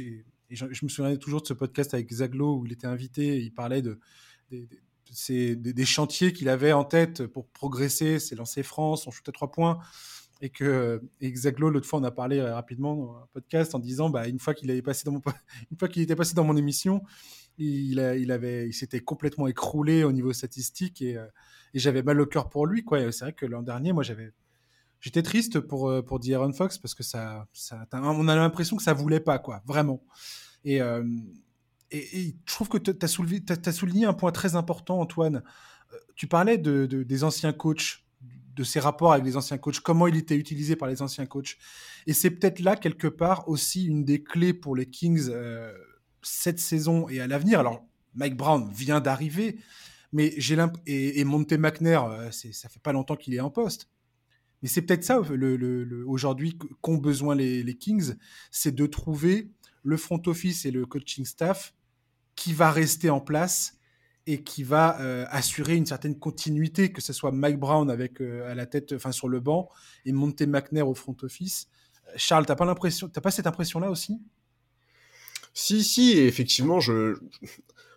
je, 0.50 0.66
me 0.84 0.90
souviens 0.90 1.16
toujours 1.16 1.42
de 1.42 1.48
ce 1.48 1.54
podcast 1.54 1.94
avec 1.94 2.12
Zaglo 2.12 2.58
où 2.58 2.66
il 2.66 2.74
était 2.74 2.88
invité. 2.88 3.38
Et 3.38 3.42
il 3.42 3.54
parlait 3.54 3.82
de, 3.82 4.00
c'est 5.12 5.56
des, 5.56 5.86
chantiers 5.86 6.34
qu'il 6.34 6.50
avait 6.50 6.72
en 6.72 6.84
tête 6.84 7.28
pour 7.28 7.48
progresser, 7.48 8.20
c'est 8.20 8.36
lancer 8.36 8.64
France, 8.64 9.08
on 9.08 9.12
shoot 9.12 9.28
à 9.28 9.32
trois 9.32 9.52
points. 9.52 9.80
Et 10.44 10.50
que 10.50 11.02
Exaglo, 11.20 11.70
l'autre 11.70 11.88
fois, 11.88 12.00
on 12.00 12.04
a 12.04 12.10
parlé 12.10 12.40
euh, 12.40 12.56
rapidement 12.56 12.96
dans 12.96 13.16
un 13.16 13.28
podcast 13.32 13.76
en 13.76 13.80
disant, 13.80 14.10
bah, 14.10 14.28
une 14.28 14.40
fois 14.40 14.56
qu'il 14.56 14.72
avait 14.72 14.82
passé 14.82 15.04
dans 15.06 15.14
une 15.72 15.78
fois 15.78 15.88
qu'il 15.88 16.02
était 16.02 16.16
passé 16.16 16.34
dans 16.34 16.44
mon 16.44 16.58
émission, 16.58 17.04
il, 17.60 18.00
il 18.20 18.32
avait, 18.32 18.68
il 18.68 18.74
s'était 18.74 19.02
complètement 19.02 19.48
écroulé 19.48 20.04
au 20.04 20.12
niveau 20.12 20.34
statistique 20.34 21.02
et, 21.04 21.18
euh, 21.18 21.28
et 21.76 21.80
j'avais 21.80 22.02
mal 22.02 22.20
au 22.20 22.26
cœur 22.26 22.50
pour 22.50 22.66
lui, 22.66 22.84
quoi. 22.84 23.12
C'est 23.12 23.26
vrai 23.26 23.34
que 23.34 23.46
l'an 23.46 23.62
dernier, 23.62 23.94
moi, 23.94 24.02
j'avais, 24.02 24.32
j'étais 25.00 25.22
triste 25.22 25.60
pour 25.60 25.90
euh, 25.90 26.02
pour 26.02 26.20
D'Aaron 26.20 26.54
Fox 26.54 26.80
parce 26.80 26.96
que 26.96 27.04
ça, 27.04 27.48
ça, 27.54 27.86
on 27.94 28.28
a 28.28 28.36
l'impression 28.36 28.78
que 28.78 28.84
ça 28.84 28.94
voulait 28.94 29.20
pas, 29.20 29.38
quoi, 29.38 29.62
vraiment. 29.68 30.04
Et 30.64 30.80
et, 31.92 32.36
je 32.46 32.54
trouve 32.54 32.70
que 32.70 32.78
tu 32.78 32.92
as, 33.02 33.72
souligné 33.72 34.06
un 34.06 34.14
point 34.14 34.32
très 34.32 34.56
important, 34.56 35.00
Antoine. 35.00 35.44
Euh, 35.94 35.98
tu 36.16 36.28
parlais 36.28 36.58
de, 36.58 36.86
des 36.86 37.24
anciens 37.24 37.54
coachs, 37.54 38.04
de 38.56 38.64
ses 38.64 38.80
rapports 38.80 39.14
avec 39.14 39.26
les 39.26 39.38
anciens 39.38 39.58
coachs, 39.58 39.80
comment 39.80 40.08
il 40.08 40.16
était 40.16 40.36
utilisé 40.36 40.76
par 40.76 40.88
les 40.88 41.02
anciens 41.02 41.26
coachs. 41.26 41.58
Et 42.08 42.14
c'est 42.14 42.32
peut-être 42.32 42.60
là, 42.60 42.76
quelque 42.76 43.08
part, 43.08 43.48
aussi 43.48 43.86
une 43.86 44.04
des 44.04 44.24
clés 44.24 44.54
pour 44.54 44.76
les 44.76 44.86
Kings 44.86 45.30
euh, 45.30 45.74
cette 46.22 46.60
saison 46.60 47.10
et 47.10 47.20
à 47.20 47.28
l'avenir. 47.28 47.60
Alors, 47.60 47.86
Mike 48.14 48.36
Brown 48.36 48.70
vient 48.72 49.00
d'arriver, 49.00 49.58
mais 50.12 50.34
j'ai 50.38 50.58
et, 50.86 51.20
et 51.20 51.24
Monte 51.24 51.54
McNair, 51.54 52.06
euh, 52.06 52.32
ça 52.32 52.70
fait 52.70 52.82
pas 52.82 52.92
longtemps 52.92 53.16
qu'il 53.16 53.34
est 53.34 53.40
en 53.40 53.50
poste. 53.50 53.90
Mais 54.62 54.68
c'est 54.68 54.84
peut-être 54.84 55.04
ça, 55.04 55.20
aujourd'hui, 56.06 56.56
qu'ont 56.82 56.98
besoin 56.98 57.34
les 57.34 57.78
Kings, 57.78 58.14
c'est 58.52 58.76
de 58.76 58.86
trouver 58.86 59.50
le 59.82 59.98
front 59.98 60.22
office 60.28 60.66
et 60.66 60.72
le 60.72 60.86
coaching 60.86 61.26
staff 61.26 61.74
qui 62.36 62.54
va 62.54 62.72
rester 62.72 63.10
en 63.10 63.20
place 63.20 63.78
et 64.28 64.44
qui 64.44 64.64
va 64.64 65.00
euh, 65.02 65.26
assurer 65.30 65.76
une 65.76 65.86
certaine 65.86 66.18
continuité, 66.18 66.92
que 66.92 67.02
ce 67.02 67.14
soit 67.14 67.32
Mike 67.32 67.60
Brown 67.60 67.90
avec 67.90 68.22
euh, 68.22 68.50
à 68.50 68.56
la 68.56 68.66
tête, 68.66 68.94
enfin 68.94 69.12
sur 69.12 69.28
le 69.28 69.40
banc, 69.40 69.70
et 70.06 70.12
Monte 70.12 70.42
McNair 70.42 70.88
au 70.88 70.94
front 70.94 71.16
office. 71.24 71.68
Euh, 72.08 72.12
Charles, 72.18 72.46
t'as 72.46 72.56
pas 72.56 72.66
l'impression, 72.66 73.10
t'as 73.10 73.22
pas 73.22 73.32
cette 73.32 73.48
impression-là 73.48 73.90
aussi? 73.90 74.22
Si, 75.54 75.84
si, 75.84 76.18
effectivement, 76.18 76.80
je, 76.80 77.18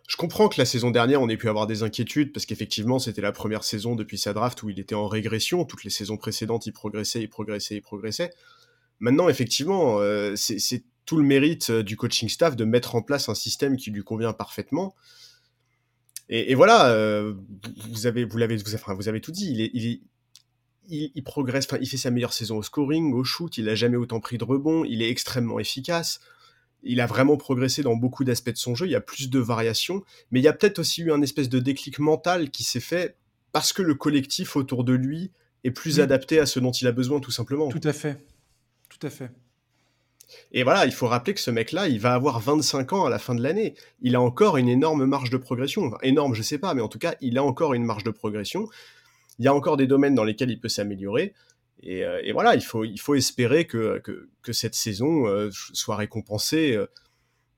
je 0.09 0.16
comprends 0.16 0.49
que 0.49 0.59
la 0.59 0.64
saison 0.64 0.90
dernière, 0.90 1.20
on 1.20 1.29
ait 1.29 1.37
pu 1.37 1.49
avoir 1.49 1.66
des 1.66 1.83
inquiétudes 1.83 2.33
parce 2.33 2.47
qu'effectivement, 2.47 2.99
c'était 2.99 3.23
la 3.23 3.33
première 3.33 3.62
saison 3.62 3.94
depuis 3.94 4.18
sa 4.18 4.33
draft 4.33 4.62
où 4.62 4.70
il 4.70 4.81
était 4.81 4.94
en 4.94 5.07
régression. 5.07 5.64
Toutes 5.64 5.85
les 5.85 5.90
saisons 5.90 6.16
précédentes, 6.16 6.66
il 6.66 6.73
progressait, 6.73 7.20
il 7.20 7.29
progressait, 7.29 7.77
il 7.77 7.83
progressait. 7.83 8.33
Maintenant, 8.99 9.29
effectivement, 9.29 10.01
c'est 10.37 10.85
tout 11.05 11.17
le 11.17 11.23
mérite 11.23 11.71
euh, 11.71 11.83
du 11.83 11.97
coaching 11.97 12.29
staff 12.29 12.57
de 12.57 12.64
mettre 12.64 12.95
en 12.95 13.03
place 13.03 13.29
un 13.29 13.35
système 13.35 13.77
qui 13.77 13.90
lui 13.90 14.03
convient 14.03 14.33
parfaitement. 14.33 14.95
Et, 16.31 16.55
voilà, 16.55 16.88
euh, 16.88 17.35
vous 17.90 18.07
avez, 18.07 18.25
vous 18.25 18.38
l'avez, 18.38 18.57
vous, 18.57 18.75
enfin, 18.75 18.95
vous 18.95 19.09
avez 19.09 19.21
tout 19.21 19.31
dit. 19.31 19.51
Il, 19.53 19.61
est, 19.61 19.71
il, 19.75 20.01
il, 20.88 21.12
il 21.14 21.23
progresse, 21.23 21.69
il 21.81 21.87
fait 21.87 21.99
sa 21.99 22.11
meilleure 22.11 22.33
saison 22.33 22.57
au 22.57 22.62
scoring, 22.62 23.12
au 23.12 23.25
shoot. 23.25 23.59
Il 23.59 23.69
a 23.69 23.75
jamais 23.75 23.99
autant 23.99 24.21
pris 24.21 24.38
de 24.38 24.45
rebonds. 24.45 24.85
Il 24.85 25.03
est 25.03 25.11
extrêmement 25.11 25.59
efficace. 25.59 26.21
Il 26.83 27.01
a 27.03 27.07
vraiment 27.07 27.37
progressé 27.37 27.83
dans 27.83 27.95
beaucoup 27.95 28.25
d'aspects 28.25 28.51
de 28.51 28.57
son 28.57 28.75
jeu. 28.75 28.87
Il 28.87 28.93
y 28.93 28.97
a 28.97 29.03
plus 29.03 29.29
de 29.29 29.38
variations, 29.38 30.03
mais 30.31 30.40
il 30.40 30.43
y 30.43 30.49
a 30.49 30.55
peut-être 30.55 30.79
aussi 30.79 31.03
eu 31.03 31.12
un 31.12 31.21
espèce 31.21 31.51
de 31.51 31.59
déclic 31.59 31.99
mental 31.99 32.51
qui 32.51 32.64
s'est 32.64 32.81
fait 32.81 33.17
parce 33.53 33.73
que 33.73 33.83
le 33.83 33.95
collectif 33.95 34.57
autour 34.57 34.85
de 34.85 34.95
lui 34.95 35.31
est 35.62 35.71
plus 35.71 36.01
adapté 36.01 36.38
à 36.38 36.47
ce 36.47 36.59
dont 36.59 36.73
il 36.73 36.87
a 36.87 36.93
besoin, 36.93 37.21
tout 37.21 37.31
simplement. 37.31 37.69
Tout 37.69 37.81
à 37.85 37.93
fait. 37.93 38.25
Tout 38.88 39.07
à 39.07 39.11
fait. 39.11 39.31
Et 40.52 40.62
voilà, 40.62 40.87
il 40.87 40.92
faut 40.92 41.06
rappeler 41.06 41.34
que 41.34 41.40
ce 41.40 41.50
mec-là, 41.50 41.88
il 41.88 42.00
va 42.00 42.14
avoir 42.14 42.40
25 42.40 42.92
ans 42.92 43.04
à 43.04 43.10
la 43.10 43.18
fin 43.18 43.34
de 43.34 43.42
l'année. 43.42 43.74
Il 44.00 44.16
a 44.16 44.20
encore 44.20 44.56
une 44.56 44.68
énorme 44.68 45.04
marge 45.04 45.30
de 45.30 45.37
progression. 45.37 45.92
énorme, 46.02 46.34
je 46.34 46.42
sais 46.42 46.58
pas, 46.58 46.74
mais 46.74 46.82
en 46.82 46.88
tout 46.88 46.98
cas, 46.98 47.14
il 47.20 47.38
a 47.38 47.44
encore 47.44 47.74
une 47.74 47.84
marge 47.84 48.04
de 48.04 48.10
progression. 48.10 48.68
Il 49.38 49.44
y 49.44 49.48
a 49.48 49.54
encore 49.54 49.76
des 49.76 49.87
domaines 49.87 50.14
dans 50.14 50.24
lesquels 50.24 50.50
il 50.50 50.60
peut 50.60 50.68
s'améliorer. 50.68 51.34
Et, 51.82 52.04
euh, 52.04 52.20
voilà, 52.32 52.54
il 52.54 52.62
faut, 52.62 52.84
il 52.84 52.98
faut 52.98 53.14
espérer 53.14 53.66
que, 53.66 54.00
que, 54.42 54.52
cette 54.52 54.74
saison 54.74 55.26
euh, 55.26 55.50
soit 55.52 55.96
récompensée, 55.96 56.76
euh, 56.76 56.87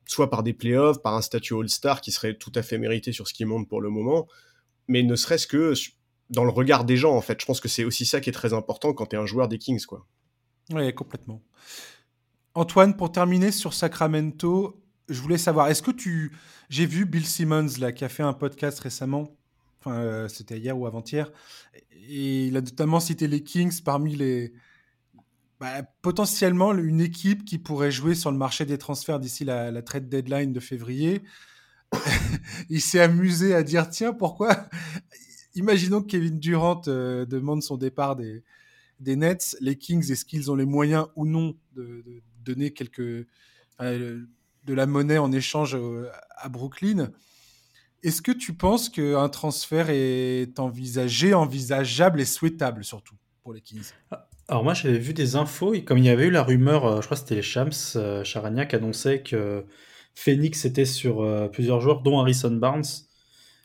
soit 0.06 0.30
par 0.30 0.42
des 0.42 0.52
playoffs, 0.52 1.00
par 1.00 1.14
un 1.14 1.22
statut 1.22 1.54
All-Star 1.54 2.00
qui 2.00 2.10
serait 2.10 2.34
tout 2.34 2.52
à 2.54 2.62
fait 2.62 2.78
mérité 2.78 3.12
sur 3.12 3.28
ce 3.28 3.34
qui 3.34 3.44
monte 3.44 3.68
pour 3.68 3.80
le 3.80 3.90
moment, 3.90 4.26
mais 4.88 5.02
ne 5.02 5.14
serait-ce 5.14 5.46
que 5.46 5.74
dans 6.30 6.44
le 6.44 6.50
regard 6.50 6.84
des 6.84 6.96
gens, 6.96 7.14
en 7.14 7.20
fait. 7.20 7.40
Je 7.40 7.46
pense 7.46 7.60
que 7.60 7.68
c'est 7.68 7.84
aussi 7.84 8.04
ça 8.04 8.20
qui 8.20 8.30
est 8.30 8.32
très 8.32 8.52
important 8.52 8.92
quand 8.92 9.06
tu 9.06 9.16
es 9.16 9.18
un 9.18 9.26
joueur 9.26 9.48
des 9.48 9.58
Kings, 9.58 9.84
quoi. 9.84 10.06
Oui, 10.72 10.92
complètement. 10.94 11.40
Antoine, 12.56 12.96
pour 12.96 13.12
terminer 13.12 13.52
sur 13.52 13.74
Sacramento, 13.74 14.82
je 15.10 15.20
voulais 15.20 15.36
savoir, 15.36 15.68
est-ce 15.68 15.82
que 15.82 15.90
tu... 15.90 16.32
J'ai 16.70 16.86
vu 16.86 17.04
Bill 17.04 17.26
Simmons, 17.26 17.68
là, 17.78 17.92
qui 17.92 18.02
a 18.02 18.08
fait 18.08 18.22
un 18.22 18.32
podcast 18.32 18.80
récemment, 18.80 19.36
enfin, 19.78 20.00
euh, 20.00 20.26
c'était 20.26 20.58
hier 20.58 20.76
ou 20.76 20.86
avant-hier, 20.86 21.30
et 21.92 22.46
il 22.46 22.56
a 22.56 22.62
notamment 22.62 22.98
cité 22.98 23.28
les 23.28 23.42
Kings 23.42 23.82
parmi 23.82 24.16
les... 24.16 24.54
Bah, 25.60 25.82
potentiellement 26.00 26.74
une 26.74 27.02
équipe 27.02 27.44
qui 27.44 27.58
pourrait 27.58 27.90
jouer 27.90 28.14
sur 28.14 28.30
le 28.30 28.38
marché 28.38 28.64
des 28.64 28.78
transferts 28.78 29.20
d'ici 29.20 29.44
la, 29.44 29.82
trade 29.82 30.08
deadline 30.08 30.54
de 30.54 30.60
février. 30.60 31.22
il 32.70 32.80
s'est 32.80 33.00
amusé 33.00 33.54
à 33.54 33.62
dire, 33.62 33.90
tiens, 33.90 34.14
pourquoi... 34.14 34.66
Imaginons 35.54 36.00
que 36.00 36.06
Kevin 36.06 36.38
Durant 36.38 36.82
euh, 36.86 37.26
demande 37.26 37.62
son 37.62 37.76
départ 37.76 38.16
des, 38.16 38.44
des 39.00 39.16
Nets, 39.16 39.56
les 39.60 39.76
Kings, 39.76 40.10
est-ce 40.10 40.24
qu'ils 40.24 40.50
ont 40.50 40.54
les 40.54 40.66
moyens 40.66 41.06
ou 41.16 41.26
non 41.26 41.54
de, 41.74 42.02
donner 42.46 42.72
quelques, 42.72 43.26
euh, 43.80 44.22
de 44.64 44.74
la 44.74 44.86
monnaie 44.86 45.18
en 45.18 45.32
échange 45.32 45.74
euh, 45.74 46.08
à 46.36 46.48
Brooklyn. 46.48 47.10
Est-ce 48.02 48.22
que 48.22 48.32
tu 48.32 48.54
penses 48.54 48.88
qu'un 48.88 49.28
transfert 49.28 49.90
est 49.90 50.58
envisagé, 50.58 51.34
envisageable 51.34 52.20
et 52.20 52.24
souhaitable 52.24 52.84
surtout 52.84 53.16
pour 53.42 53.52
les 53.52 53.60
Kings? 53.60 53.90
Alors 54.48 54.62
moi 54.62 54.74
j'avais 54.74 54.98
vu 54.98 55.12
des 55.12 55.34
infos, 55.34 55.74
et 55.74 55.84
comme 55.84 55.98
il 55.98 56.04
y 56.04 56.08
avait 56.08 56.26
eu 56.26 56.30
la 56.30 56.42
rumeur, 56.42 56.84
euh, 56.84 57.00
je 57.00 57.06
crois 57.06 57.16
que 57.16 57.22
c'était 57.22 57.34
les 57.34 57.42
Shams, 57.42 58.24
Charagnac 58.24 58.74
annonçait 58.74 59.22
que 59.22 59.66
Phoenix 60.14 60.64
était 60.64 60.84
sur 60.84 61.50
plusieurs 61.52 61.80
joueurs, 61.80 62.00
dont 62.00 62.20
Harrison 62.20 62.52
Barnes. 62.52 62.86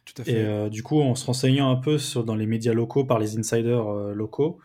Tout 0.04 0.22
à 0.22 0.26
fait. 0.26 0.42
Et 0.42 0.70
du 0.70 0.84
coup, 0.84 1.00
en 1.00 1.16
se 1.16 1.26
renseignant 1.26 1.72
un 1.72 1.78
peu 1.78 1.98
sur, 1.98 2.26
dans 2.26 2.36
les 2.36 2.46
médias 2.46 2.74
locaux 2.74 3.06
par 3.06 3.20
les 3.20 3.38
insiders 3.38 3.86
locaux, 4.14 4.60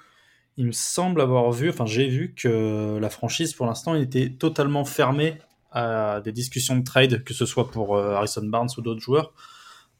il 0.57 0.67
me 0.67 0.73
semble 0.73 1.21
avoir 1.21 1.51
vu, 1.53 1.69
enfin 1.69 1.87
j'ai 1.87 2.09
vu 2.09 2.35
que 2.35 2.99
la 2.99 3.11
franchise 3.11 3.53
pour 3.53 3.67
l'instant 3.67 3.95
était 3.95 4.31
totalement 4.31 4.85
fermée 4.85 5.39
à 5.71 6.23
des 6.23 6.33
discussions 6.33 6.77
de 6.77 6.85
trade, 6.85 7.23
que 7.25 7.35
ce 7.35 7.45
soit 7.45 7.71
pour 7.71 7.97
euh, 7.97 8.15
Harrison 8.15 8.47
Barnes 8.47 8.71
ou 8.79 8.81
d'autres 8.81 9.01
joueurs, 9.01 9.35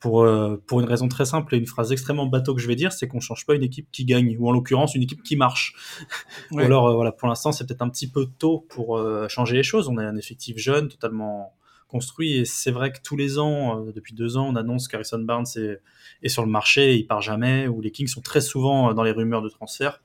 pour, 0.01 0.23
euh, 0.23 0.63
pour 0.67 0.81
une 0.81 0.87
raison 0.87 1.09
très 1.09 1.27
simple 1.27 1.55
et 1.55 1.59
une 1.59 1.67
phrase 1.67 1.93
extrêmement 1.93 2.25
bateau 2.25 2.55
que 2.55 2.63
je 2.63 2.67
vais 2.67 2.77
dire, 2.77 2.93
c'est 2.93 3.07
qu'on 3.07 3.21
change 3.21 3.45
pas 3.45 3.55
une 3.55 3.63
équipe 3.63 3.89
qui 3.93 4.07
gagne, 4.07 4.37
ou 4.39 4.49
en 4.49 4.53
l'occurrence 4.53 4.95
une 4.95 5.03
équipe 5.03 5.23
qui 5.23 5.37
marche. 5.37 5.75
ou 6.53 6.61
alors 6.61 6.89
euh, 6.89 6.95
voilà, 6.95 7.13
pour 7.13 7.29
l'instant 7.29 7.53
c'est 7.53 7.67
peut-être 7.67 7.83
un 7.83 7.91
petit 7.91 8.11
peu 8.11 8.27
tôt 8.39 8.65
pour 8.71 8.99
changer 9.29 9.57
les 9.57 9.63
choses. 9.63 9.89
On 9.89 9.99
a 9.99 10.05
un 10.05 10.17
effectif 10.17 10.57
jeune, 10.57 10.89
totalement 10.89 11.53
construit, 11.89 12.39
et 12.39 12.45
c'est 12.47 12.71
vrai 12.71 12.91
que 12.91 12.99
tous 13.03 13.17
les 13.17 13.39
ans, 13.39 13.85
depuis 13.95 14.15
deux 14.15 14.39
ans, 14.39 14.49
on 14.49 14.57
annonce 14.57 14.89
qu'Harrison 14.89 15.21
Barnes 15.21 15.47
est, 15.57 15.81
est, 16.23 16.29
sur 16.29 16.43
le 16.43 16.51
marché, 16.51 16.95
et 16.95 16.97
il 16.97 17.07
part 17.07 17.21
jamais, 17.21 17.69
ou 17.69 17.83
les 17.83 17.91
Kings 17.91 18.09
sont 18.09 18.23
très 18.23 18.41
souvent 18.41 18.95
dans 18.95 19.03
les 19.03 19.13
rumeurs 19.13 19.43
de 19.43 19.49
transfert. 19.49 20.01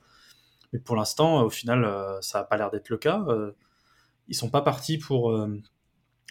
Mais 0.72 0.78
pour 0.78 0.96
l'instant, 0.96 1.42
au 1.42 1.50
final, 1.50 1.84
euh, 1.84 2.20
ça 2.20 2.38
n'a 2.38 2.44
pas 2.44 2.56
l'air 2.56 2.70
d'être 2.70 2.88
le 2.88 2.96
cas. 2.96 3.24
Euh, 3.28 3.52
ils 4.28 4.34
sont 4.34 4.50
pas 4.50 4.62
partis 4.62 4.98
pour, 4.98 5.30
euh, 5.30 5.60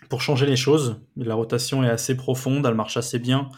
pour 0.09 0.21
changer 0.21 0.45
les 0.45 0.55
choses. 0.55 1.01
La 1.15 1.35
rotation 1.35 1.83
est 1.83 1.89
assez 1.89 2.15
profonde, 2.15 2.65
elle 2.65 2.75
marche 2.75 2.97
assez 2.97 3.19
bien. 3.19 3.49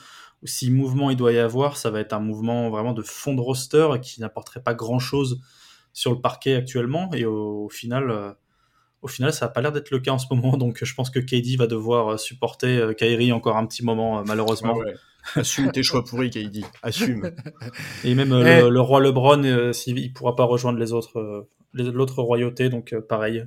si 0.44 0.70
mouvement 0.72 1.10
il 1.10 1.16
doit 1.16 1.32
y 1.32 1.40
avoir, 1.40 1.78
ça 1.78 1.90
va 1.90 2.02
être 2.02 2.14
un 2.14 2.20
mouvement 2.20 2.70
vraiment 2.70 2.94
de 2.94 3.02
fond 3.02 3.34
de 3.34 3.40
roster 3.40 3.88
qui 4.02 4.20
n'apporterait 4.20 4.62
pas 4.62 4.74
grand-chose 4.74 5.40
sur 5.94 6.12
le 6.12 6.20
parquet 6.20 6.56
actuellement. 6.56 7.10
Et 7.14 7.26
au, 7.26 7.70
final, 7.70 8.10
euh, 8.10 8.34
au 9.02 9.08
final, 9.08 9.32
ça 9.32 9.46
n'a 9.46 9.52
pas 9.52 9.62
l'air 9.62 9.72
d'être 9.72 9.92
le 9.92 10.00
cas 10.00 10.12
en 10.12 10.18
ce 10.18 10.26
moment. 10.32 10.58
Donc 10.58 10.84
je 10.84 10.94
pense 10.94 11.10
que 11.10 11.20
KD 11.20 11.56
va 11.58 11.68
devoir 11.68 12.14
euh, 12.14 12.18
supporter 12.18 12.78
euh, 12.78 12.94
Kyrie 12.94 13.32
encore 13.32 13.58
un 13.58 13.66
petit 13.66 13.86
moment, 13.86 14.24
malheureusement. 14.26 14.78
Assume 15.36 15.72
tes 15.72 15.84
choix 15.84 16.04
pourris, 16.04 16.30
KD. 16.30 16.66
Assume. 16.82 17.32
Et 18.04 18.16
même 18.16 18.34
eh. 18.34 18.70
le, 18.70 18.80
roi 18.82 19.00
LeBron, 19.02 19.42
il 19.44 19.96
ne 19.96 20.14
pourra 20.14 20.36
pas 20.36 20.44
rejoindre 20.44 20.80
les 20.80 20.92
autres, 20.92 21.48
l'autre 21.74 22.22
royauté. 22.22 22.70
Donc 22.70 22.96
pareil. 23.08 23.46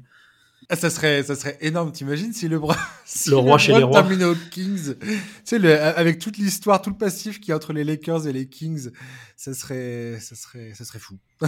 Ah, 0.68 0.74
ça 0.74 0.90
serait, 0.90 1.22
ça 1.22 1.36
serait 1.36 1.58
énorme. 1.60 1.92
T'imagines 1.92 2.32
si 2.32 2.48
le, 2.48 2.58
bras, 2.58 2.76
le 3.26 3.36
roi 3.36 3.58
chez 3.58 3.72
les 3.72 3.84
rois 3.84 4.00
terminé 4.00 4.24
aux 4.24 4.34
Kings, 4.50 4.96
tu 4.98 5.18
sais, 5.44 5.58
le, 5.58 5.80
avec 5.80 6.18
toute 6.18 6.38
l'histoire, 6.38 6.82
tout 6.82 6.90
le 6.90 6.96
passif 6.96 7.40
qui 7.40 7.50
y 7.50 7.52
a 7.52 7.56
entre 7.56 7.72
les 7.72 7.84
Lakers 7.84 8.26
et 8.26 8.32
les 8.32 8.48
Kings, 8.48 8.90
ça 9.36 9.54
serait, 9.54 10.18
ça 10.20 10.34
serait, 10.34 10.72
ça 10.74 10.84
serait 10.84 10.98
fou. 10.98 11.18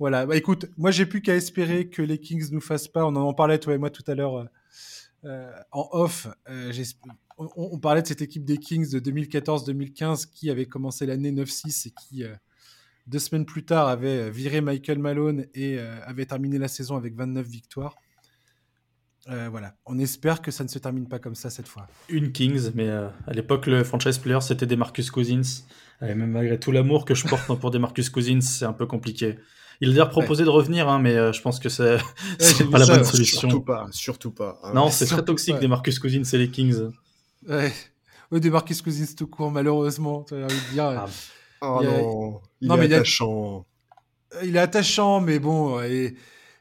voilà. 0.00 0.26
Bah, 0.26 0.36
écoute, 0.36 0.66
moi 0.76 0.90
j'ai 0.90 1.06
plus 1.06 1.22
qu'à 1.22 1.36
espérer 1.36 1.88
que 1.88 2.02
les 2.02 2.18
Kings 2.18 2.50
nous 2.50 2.60
fassent 2.60 2.88
pas. 2.88 3.04
On 3.04 3.14
en 3.14 3.32
parlait 3.32 3.58
toi 3.58 3.74
et 3.74 3.78
moi 3.78 3.90
tout 3.90 4.04
à 4.08 4.14
l'heure 4.14 4.48
euh, 5.24 5.52
en 5.70 5.88
off. 5.92 6.26
Euh, 6.48 6.72
on, 7.40 7.70
on, 7.72 7.78
parlait 7.78 8.02
de 8.02 8.06
cette 8.06 8.22
équipe 8.22 8.44
des 8.44 8.58
Kings 8.58 8.90
de 8.90 9.00
2014-2015 9.00 10.30
qui 10.30 10.50
avait 10.50 10.66
commencé 10.66 11.06
l'année 11.06 11.32
9-6 11.32 11.88
et 11.88 11.92
qui 11.92 12.24
euh, 12.24 12.34
deux 13.10 13.18
semaines 13.18 13.44
plus 13.44 13.64
tard, 13.64 13.88
avait 13.88 14.18
euh, 14.18 14.30
viré 14.30 14.60
Michael 14.60 14.98
Malone 14.98 15.46
et 15.54 15.78
euh, 15.78 15.94
avait 16.06 16.26
terminé 16.26 16.58
la 16.58 16.68
saison 16.68 16.96
avec 16.96 17.16
29 17.16 17.46
victoires. 17.46 17.96
Euh, 19.28 19.48
voilà, 19.50 19.74
on 19.84 19.98
espère 19.98 20.40
que 20.40 20.50
ça 20.50 20.64
ne 20.64 20.68
se 20.68 20.78
termine 20.78 21.06
pas 21.06 21.18
comme 21.18 21.34
ça 21.34 21.50
cette 21.50 21.68
fois. 21.68 21.86
Une 22.08 22.32
Kings, 22.32 22.70
mais 22.74 22.88
à 22.88 23.32
l'époque, 23.32 23.66
le 23.66 23.84
franchise 23.84 24.18
player, 24.18 24.40
c'était 24.40 24.66
des 24.66 24.76
Marcus 24.76 25.10
Cousins. 25.10 25.64
Et 26.00 26.14
même 26.14 26.30
malgré 26.30 26.58
tout 26.58 26.72
l'amour 26.72 27.04
que 27.04 27.14
je 27.14 27.26
porte 27.28 27.46
pour 27.60 27.70
des 27.70 27.78
Marcus 27.78 28.08
Cousins, 28.08 28.40
c'est 28.40 28.64
un 28.64 28.72
peu 28.72 28.86
compliqué. 28.86 29.38
Il 29.82 29.90
a 29.90 29.92
d'ailleurs 29.92 30.10
proposé 30.10 30.44
de 30.44 30.48
revenir, 30.48 30.88
hein, 30.88 30.98
mais 30.98 31.32
je 31.34 31.42
pense 31.42 31.58
que 31.60 31.68
c'est 31.68 31.98
pas 32.70 32.78
la 32.78 32.86
bonne 32.86 33.04
solution. 33.04 33.40
Surtout 33.40 33.60
pas, 33.62 33.86
surtout 33.90 34.30
pas. 34.30 34.58
Hein. 34.62 34.72
Non, 34.74 34.88
c'est 34.88 35.06
très 35.06 35.24
toxique 35.24 35.58
des 35.58 35.68
Marcus 35.68 35.98
Cousins 35.98 36.22
et 36.22 36.38
les 36.38 36.50
Kings. 36.50 36.90
Ouais, 37.48 37.72
des 38.32 38.50
Marcus 38.50 38.82
Cousins 38.82 39.14
tout 39.16 39.26
court, 39.26 39.50
malheureusement. 39.50 40.24
Tu 40.24 40.34
as 40.34 40.44
envie 40.44 40.54
de 40.54 40.72
dire. 40.72 40.84
Ah. 40.84 41.06
Oh 41.62 41.80
non, 41.82 42.40
il 42.60 42.70
est 42.70 42.94
attachant. 42.94 43.66
Il 44.42 44.56
est 44.56 44.60
attachant, 44.60 45.20
mais 45.20 45.38
bon, 45.38 45.80
et 45.82 46.16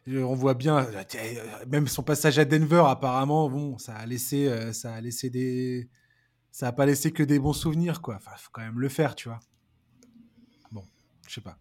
on 0.07 0.33
voit 0.33 0.55
bien, 0.55 0.87
même 1.67 1.87
son 1.87 2.03
passage 2.03 2.39
à 2.39 2.45
Denver, 2.45 2.83
apparemment, 2.87 3.49
bon, 3.49 3.77
ça 3.77 3.93
a 3.93 4.05
laissé, 4.05 4.47
euh, 4.47 4.73
ça 4.73 4.93
a 4.93 5.01
laissé 5.01 5.29
des, 5.29 5.87
ça 6.51 6.67
a 6.67 6.71
pas 6.71 6.85
laissé 6.85 7.11
que 7.11 7.23
des 7.23 7.39
bons 7.39 7.53
souvenirs, 7.53 8.01
quoi. 8.01 8.15
Enfin, 8.15 8.31
faut 8.37 8.49
quand 8.51 8.61
même 8.61 8.79
le 8.79 8.89
faire, 8.89 9.15
tu 9.15 9.29
vois. 9.29 9.39
Bon, 10.71 10.83
je 11.27 11.35
sais 11.35 11.41
pas. 11.41 11.57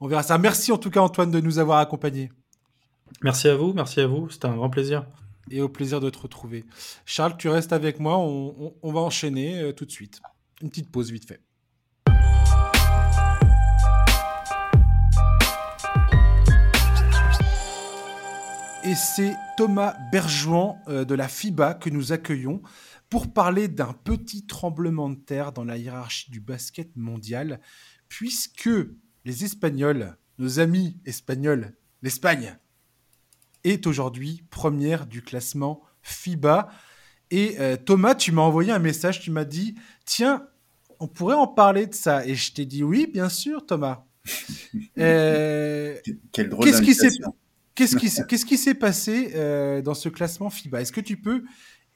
On 0.00 0.08
verra 0.08 0.22
ça. 0.22 0.38
Merci 0.38 0.72
en 0.72 0.78
tout 0.78 0.90
cas, 0.90 1.00
Antoine, 1.00 1.30
de 1.30 1.40
nous 1.40 1.58
avoir 1.58 1.78
accompagnés. 1.78 2.32
Merci 3.22 3.48
à 3.48 3.56
vous, 3.56 3.74
merci 3.74 4.00
à 4.00 4.06
vous. 4.06 4.30
C'était 4.30 4.46
un 4.46 4.56
grand 4.56 4.70
plaisir. 4.70 5.06
Et 5.50 5.60
au 5.60 5.68
plaisir 5.68 6.00
de 6.00 6.10
te 6.10 6.18
retrouver. 6.18 6.64
Charles, 7.04 7.36
tu 7.36 7.48
restes 7.48 7.72
avec 7.72 7.98
moi. 7.98 8.18
On, 8.18 8.92
va 8.92 9.00
enchaîner 9.00 9.60
euh, 9.60 9.72
tout 9.72 9.84
de 9.84 9.90
suite. 9.90 10.20
Une 10.62 10.68
petite 10.68 10.90
pause 10.90 11.10
vite 11.10 11.26
fait. 11.26 11.40
et 18.82 18.94
c'est 18.94 19.36
Thomas 19.56 19.94
Berjouan 20.10 20.78
euh, 20.88 21.04
de 21.04 21.14
la 21.14 21.28
FIBA 21.28 21.74
que 21.74 21.90
nous 21.90 22.12
accueillons 22.12 22.62
pour 23.10 23.32
parler 23.32 23.68
d'un 23.68 23.92
petit 23.92 24.46
tremblement 24.46 25.10
de 25.10 25.16
terre 25.16 25.52
dans 25.52 25.64
la 25.64 25.76
hiérarchie 25.76 26.30
du 26.30 26.40
basket 26.40 26.96
mondial, 26.96 27.60
puisque 28.08 28.70
les 29.24 29.44
Espagnols, 29.44 30.16
nos 30.38 30.60
amis 30.60 30.96
espagnols, 31.04 31.76
l'Espagne, 32.02 32.56
est 33.64 33.86
aujourd'hui 33.86 34.42
première 34.50 35.06
du 35.06 35.22
classement 35.22 35.82
FIBA. 36.02 36.68
Et 37.30 37.56
euh, 37.60 37.76
Thomas, 37.76 38.14
tu 38.14 38.32
m'as 38.32 38.42
envoyé 38.42 38.72
un 38.72 38.78
message, 38.78 39.20
tu 39.20 39.30
m'as 39.30 39.44
dit, 39.44 39.74
tiens, 40.04 40.46
on 40.98 41.06
pourrait 41.06 41.36
en 41.36 41.46
parler 41.46 41.86
de 41.86 41.94
ça. 41.94 42.26
Et 42.26 42.34
je 42.34 42.52
t'ai 42.52 42.66
dit 42.66 42.82
oui, 42.82 43.08
bien 43.12 43.28
sûr, 43.28 43.64
Thomas. 43.66 44.04
Euh, 44.98 45.96
Quel 46.30 46.48
drôle 46.50 46.64
Qu'est-ce 46.64 46.82
qui 46.82 46.94
s'est 46.94 47.08
Qu'est-ce 47.74 48.44
qui 48.44 48.58
s'est 48.58 48.74
passé 48.74 49.32
euh, 49.34 49.82
dans 49.82 49.94
ce 49.94 50.08
classement 50.08 50.50
FIBA? 50.50 50.82
Est-ce 50.82 50.92
que 50.92 51.00
tu 51.00 51.16
peux 51.16 51.42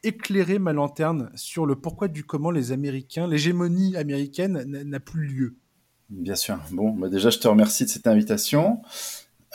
éclairer 0.02 0.58
ma 0.58 0.72
lanterne 0.72 1.30
sur 1.34 1.66
le 1.66 1.76
pourquoi 1.76 2.08
du 2.08 2.24
comment 2.24 2.50
les 2.50 2.72
Américains, 2.72 3.28
l'hégémonie 3.28 3.96
américaine 3.96 4.64
n'a 4.64 5.00
plus 5.00 5.26
lieu? 5.26 5.56
Bien 6.10 6.34
sûr. 6.34 6.58
Bon, 6.70 6.90
bah 6.90 7.08
déjà, 7.08 7.30
je 7.30 7.38
te 7.38 7.48
remercie 7.48 7.84
de 7.84 7.90
cette 7.90 8.06
invitation. 8.06 8.82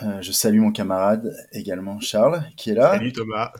Euh, 0.03 0.21
je 0.21 0.31
salue 0.31 0.59
mon 0.59 0.71
camarade 0.71 1.35
également, 1.51 1.99
Charles, 1.99 2.43
qui 2.55 2.71
est 2.71 2.73
là. 2.73 2.91
Salut 2.93 3.11
Thomas. 3.11 3.51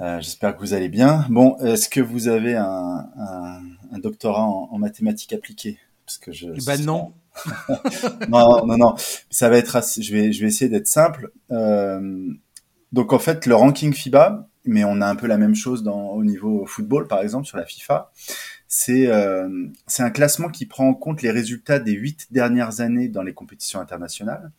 Euh, 0.00 0.20
j'espère 0.20 0.54
que 0.54 0.60
vous 0.60 0.74
allez 0.74 0.88
bien. 0.88 1.26
Bon, 1.30 1.56
est-ce 1.58 1.88
que 1.88 2.00
vous 2.00 2.28
avez 2.28 2.56
un, 2.56 3.06
doctorat 3.98 4.42
en, 4.42 4.78
mathématiques 4.78 5.32
appliquées? 5.32 5.78
Parce 6.06 6.18
que 6.18 6.32
je. 6.32 6.48
Eh 6.54 6.64
ben 6.66 6.84
non. 6.84 7.12
non, 8.28 8.66
non, 8.66 8.76
non. 8.76 8.94
Ça 9.30 9.48
va 9.48 9.56
être 9.56 9.76
assez, 9.76 10.02
je 10.02 10.12
vais, 10.12 10.32
je 10.32 10.40
vais 10.40 10.48
essayer 10.48 10.68
d'être 10.68 10.88
simple. 10.88 11.30
Euh, 11.50 12.28
donc 12.92 13.12
en 13.12 13.18
fait, 13.18 13.46
le 13.46 13.54
ranking 13.54 13.92
FIBA, 13.92 14.48
mais 14.64 14.84
on 14.84 15.00
a 15.00 15.06
un 15.06 15.16
peu 15.16 15.26
la 15.26 15.38
même 15.38 15.54
chose 15.54 15.82
dans, 15.82 16.10
au 16.10 16.24
niveau 16.24 16.66
football, 16.66 17.06
par 17.06 17.20
exemple, 17.20 17.46
sur 17.46 17.56
la 17.56 17.64
FIFA. 17.64 18.10
C'est 18.72 19.08
euh, 19.08 19.66
c'est 19.86 20.02
un 20.02 20.10
classement 20.10 20.48
qui 20.48 20.66
prend 20.66 20.88
en 20.88 20.94
compte 20.94 21.22
les 21.22 21.30
résultats 21.30 21.78
des 21.78 21.92
huit 21.92 22.28
dernières 22.30 22.80
années 22.80 23.08
dans 23.08 23.22
les 23.22 23.34
compétitions 23.34 23.80
internationales. 23.80 24.52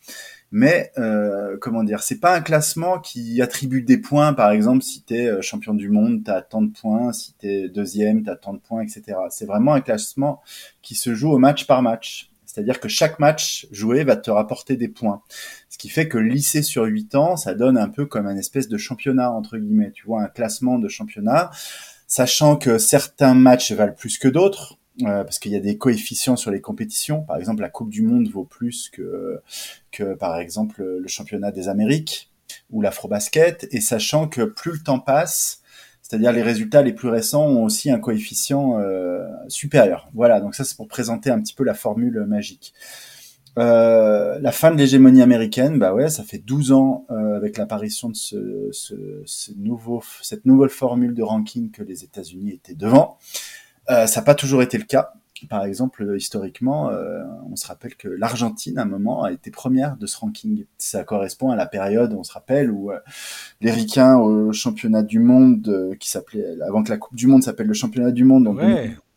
Mais 0.51 0.91
euh, 0.97 1.57
comment 1.61 1.83
dire, 1.83 2.03
c'est 2.03 2.19
pas 2.19 2.35
un 2.35 2.41
classement 2.41 2.99
qui 2.99 3.41
attribue 3.41 3.83
des 3.83 3.97
points. 3.97 4.33
Par 4.33 4.51
exemple, 4.51 4.83
si 4.83 5.01
tu 5.01 5.15
es 5.15 5.27
euh, 5.27 5.41
champion 5.41 5.73
du 5.73 5.89
monde, 5.89 6.23
tu 6.25 6.31
as 6.31 6.41
tant 6.41 6.61
de 6.61 6.71
points. 6.71 7.13
Si 7.13 7.33
tu 7.39 7.47
es 7.47 7.69
deuxième, 7.69 8.23
tu 8.23 8.29
as 8.29 8.35
tant 8.35 8.53
de 8.53 8.59
points, 8.59 8.81
etc. 8.81 9.17
C'est 9.29 9.45
vraiment 9.45 9.73
un 9.73 9.81
classement 9.81 10.41
qui 10.81 10.95
se 10.95 11.15
joue 11.15 11.31
au 11.31 11.37
match 11.37 11.67
par 11.67 11.81
match. 11.81 12.31
C'est-à-dire 12.45 12.81
que 12.81 12.89
chaque 12.89 13.17
match 13.19 13.65
joué 13.71 14.03
va 14.03 14.17
te 14.17 14.29
rapporter 14.29 14.75
des 14.75 14.89
points. 14.89 15.21
Ce 15.69 15.77
qui 15.77 15.87
fait 15.87 16.09
que 16.09 16.17
lycée 16.17 16.63
sur 16.63 16.83
8 16.83 17.15
ans, 17.15 17.37
ça 17.37 17.53
donne 17.53 17.77
un 17.77 17.87
peu 17.87 18.05
comme 18.05 18.27
un 18.27 18.35
espèce 18.35 18.67
de 18.67 18.77
championnat, 18.77 19.31
entre 19.31 19.57
guillemets. 19.57 19.91
Tu 19.91 20.05
vois, 20.05 20.21
un 20.21 20.27
classement 20.27 20.77
de 20.77 20.89
championnat, 20.89 21.49
sachant 22.07 22.57
que 22.57 22.77
certains 22.77 23.35
matchs 23.35 23.71
valent 23.71 23.93
plus 23.93 24.17
que 24.17 24.27
d'autres. 24.27 24.77
Euh, 25.03 25.23
parce 25.23 25.39
qu'il 25.39 25.51
y 25.51 25.55
a 25.55 25.59
des 25.59 25.77
coefficients 25.77 26.35
sur 26.35 26.51
les 26.51 26.61
compétitions. 26.61 27.23
Par 27.23 27.37
exemple, 27.37 27.61
la 27.61 27.69
Coupe 27.69 27.89
du 27.89 28.01
Monde 28.01 28.27
vaut 28.29 28.43
plus 28.43 28.89
que, 28.89 29.41
que 29.91 30.15
par 30.15 30.37
exemple, 30.39 30.83
le 30.83 31.07
championnat 31.07 31.51
des 31.51 31.67
Amériques 31.67 32.31
ou 32.69 32.81
l'Afrobasket. 32.81 33.67
Et 33.71 33.81
sachant 33.81 34.27
que 34.27 34.41
plus 34.41 34.73
le 34.73 34.79
temps 34.79 34.99
passe, 34.99 35.61
c'est-à-dire 36.01 36.31
les 36.31 36.41
résultats 36.41 36.81
les 36.81 36.93
plus 36.93 37.07
récents 37.07 37.47
ont 37.47 37.63
aussi 37.63 37.89
un 37.89 37.99
coefficient 37.99 38.79
euh, 38.79 39.25
supérieur. 39.47 40.09
Voilà, 40.13 40.41
donc 40.41 40.55
ça 40.55 40.63
c'est 40.63 40.75
pour 40.75 40.87
présenter 40.87 41.29
un 41.29 41.39
petit 41.39 41.53
peu 41.53 41.63
la 41.63 41.73
formule 41.73 42.25
magique. 42.25 42.73
Euh, 43.57 44.39
la 44.39 44.51
fin 44.51 44.71
de 44.71 44.77
l'hégémonie 44.77 45.21
américaine, 45.21 45.77
bah 45.77 45.93
ouais, 45.93 46.09
ça 46.09 46.23
fait 46.23 46.37
12 46.37 46.71
ans 46.71 47.05
euh, 47.11 47.35
avec 47.35 47.57
l'apparition 47.57 48.09
de 48.09 48.15
ce, 48.15 48.69
ce, 48.71 49.51
nouveau, 49.57 50.01
cette 50.21 50.45
nouvelle 50.45 50.69
formule 50.69 51.13
de 51.13 51.21
ranking 51.21 51.69
que 51.71 51.83
les 51.83 52.03
États-Unis 52.03 52.51
étaient 52.51 52.75
devant. 52.75 53.17
Ça 54.07 54.19
n'a 54.19 54.25
pas 54.25 54.35
toujours 54.35 54.61
été 54.61 54.77
le 54.77 54.85
cas. 54.85 55.13
Par 55.49 55.65
exemple, 55.65 56.15
historiquement, 56.17 56.89
euh, 56.89 57.23
on 57.51 57.55
se 57.55 57.65
rappelle 57.65 57.95
que 57.95 58.07
l'Argentine, 58.07 58.77
à 58.77 58.83
un 58.83 58.85
moment, 58.85 59.23
a 59.23 59.31
été 59.31 59.49
première 59.49 59.97
de 59.97 60.05
ce 60.05 60.17
ranking. 60.17 60.65
Ça 60.77 61.03
correspond 61.03 61.49
à 61.49 61.55
la 61.55 61.65
période, 61.65 62.13
on 62.13 62.23
se 62.23 62.31
rappelle, 62.31 62.69
où 62.69 62.91
euh, 62.91 62.99
les 63.59 63.71
Ricains 63.71 64.17
au 64.17 64.53
championnat 64.53 65.03
du 65.03 65.19
monde, 65.19 65.67
euh, 65.67 65.95
qui 65.95 66.09
s'appelait, 66.09 66.45
avant 66.61 66.83
que 66.83 66.89
la 66.89 66.97
Coupe 66.97 67.15
du 67.15 67.27
Monde 67.27 67.43
s'appelle 67.43 67.67
le 67.67 67.73
championnat 67.73 68.11
du 68.11 68.23
monde, 68.23 68.55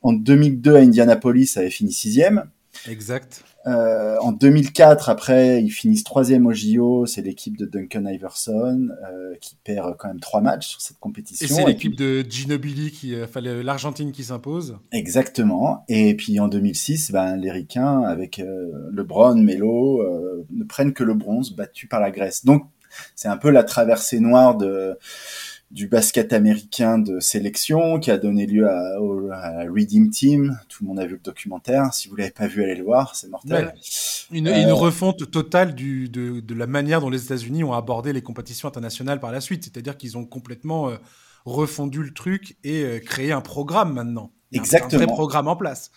en 0.02 0.12
2002 0.12 0.76
à 0.76 0.78
Indianapolis, 0.78 1.56
avait 1.56 1.70
fini 1.70 1.92
sixième. 1.92 2.44
Exact. 2.88 3.44
Euh, 3.66 4.18
en 4.20 4.32
2004, 4.32 5.08
après, 5.08 5.62
ils 5.62 5.70
finissent 5.70 6.04
troisième 6.04 6.46
au 6.46 6.52
JO. 6.52 7.06
C'est 7.06 7.22
l'équipe 7.22 7.56
de 7.56 7.64
Duncan 7.64 8.04
Iverson 8.06 8.88
euh, 9.08 9.34
qui 9.40 9.56
perd 9.64 9.96
quand 9.96 10.08
même 10.08 10.20
trois 10.20 10.40
matchs 10.40 10.68
sur 10.68 10.80
cette 10.80 10.98
compétition. 10.98 11.46
Et 11.46 11.48
c'est 11.48 11.64
l'équipe 11.64 11.96
de 11.96 12.24
Ginobili 12.28 12.90
qui, 12.90 13.14
euh, 13.14 13.26
fallait 13.26 13.62
l'Argentine 13.62 14.12
qui 14.12 14.24
s'impose. 14.24 14.76
Exactement. 14.92 15.84
Et 15.88 16.14
puis 16.14 16.38
en 16.40 16.48
2006, 16.48 17.12
ben, 17.12 17.36
les 17.36 17.50
Ricains 17.50 18.02
avec 18.02 18.38
euh, 18.38 18.70
LeBron, 18.92 19.36
Melo 19.36 20.02
ne 20.50 20.64
prennent 20.64 20.92
que 20.92 21.04
le 21.04 21.14
bronze, 21.14 21.54
battu 21.54 21.86
par 21.86 22.00
la 22.00 22.10
Grèce. 22.10 22.44
Donc 22.44 22.66
c'est 23.14 23.28
un 23.28 23.36
peu 23.36 23.50
la 23.50 23.64
traversée 23.64 24.20
noire 24.20 24.56
de 24.56 24.96
du 25.70 25.88
basket 25.88 26.32
américain 26.32 26.98
de 26.98 27.18
sélection 27.20 27.98
qui 27.98 28.10
a 28.10 28.18
donné 28.18 28.46
lieu 28.46 28.68
à, 28.68 29.00
au, 29.00 29.28
Redeem 29.28 30.10
Team. 30.10 30.58
Tout 30.68 30.84
le 30.84 30.88
monde 30.88 31.00
a 31.00 31.06
vu 31.06 31.14
le 31.14 31.20
documentaire. 31.20 31.92
Si 31.92 32.08
vous 32.08 32.16
l'avez 32.16 32.30
pas 32.30 32.46
vu, 32.46 32.62
allez 32.62 32.76
le 32.76 32.84
voir, 32.84 33.16
c'est 33.16 33.28
mortel. 33.28 33.74
Une, 34.30 34.46
une, 34.46 34.48
euh, 34.48 34.74
refonte 34.74 35.30
totale 35.30 35.74
du, 35.74 36.08
de, 36.08 36.40
de, 36.40 36.54
la 36.54 36.66
manière 36.66 37.00
dont 37.00 37.10
les 37.10 37.24
États-Unis 37.24 37.64
ont 37.64 37.72
abordé 37.72 38.12
les 38.12 38.22
compétitions 38.22 38.68
internationales 38.68 39.20
par 39.20 39.32
la 39.32 39.40
suite. 39.40 39.64
C'est-à-dire 39.64 39.96
qu'ils 39.96 40.16
ont 40.16 40.24
complètement 40.24 40.90
euh, 40.90 40.96
refondu 41.44 42.02
le 42.02 42.12
truc 42.12 42.56
et 42.62 42.82
euh, 42.84 42.98
créé 43.00 43.32
un 43.32 43.40
programme 43.40 43.92
maintenant. 43.92 44.30
Exactement. 44.52 45.02
Un 45.02 45.06
vrai 45.06 45.14
programme 45.14 45.48
en 45.48 45.56
place. 45.56 45.90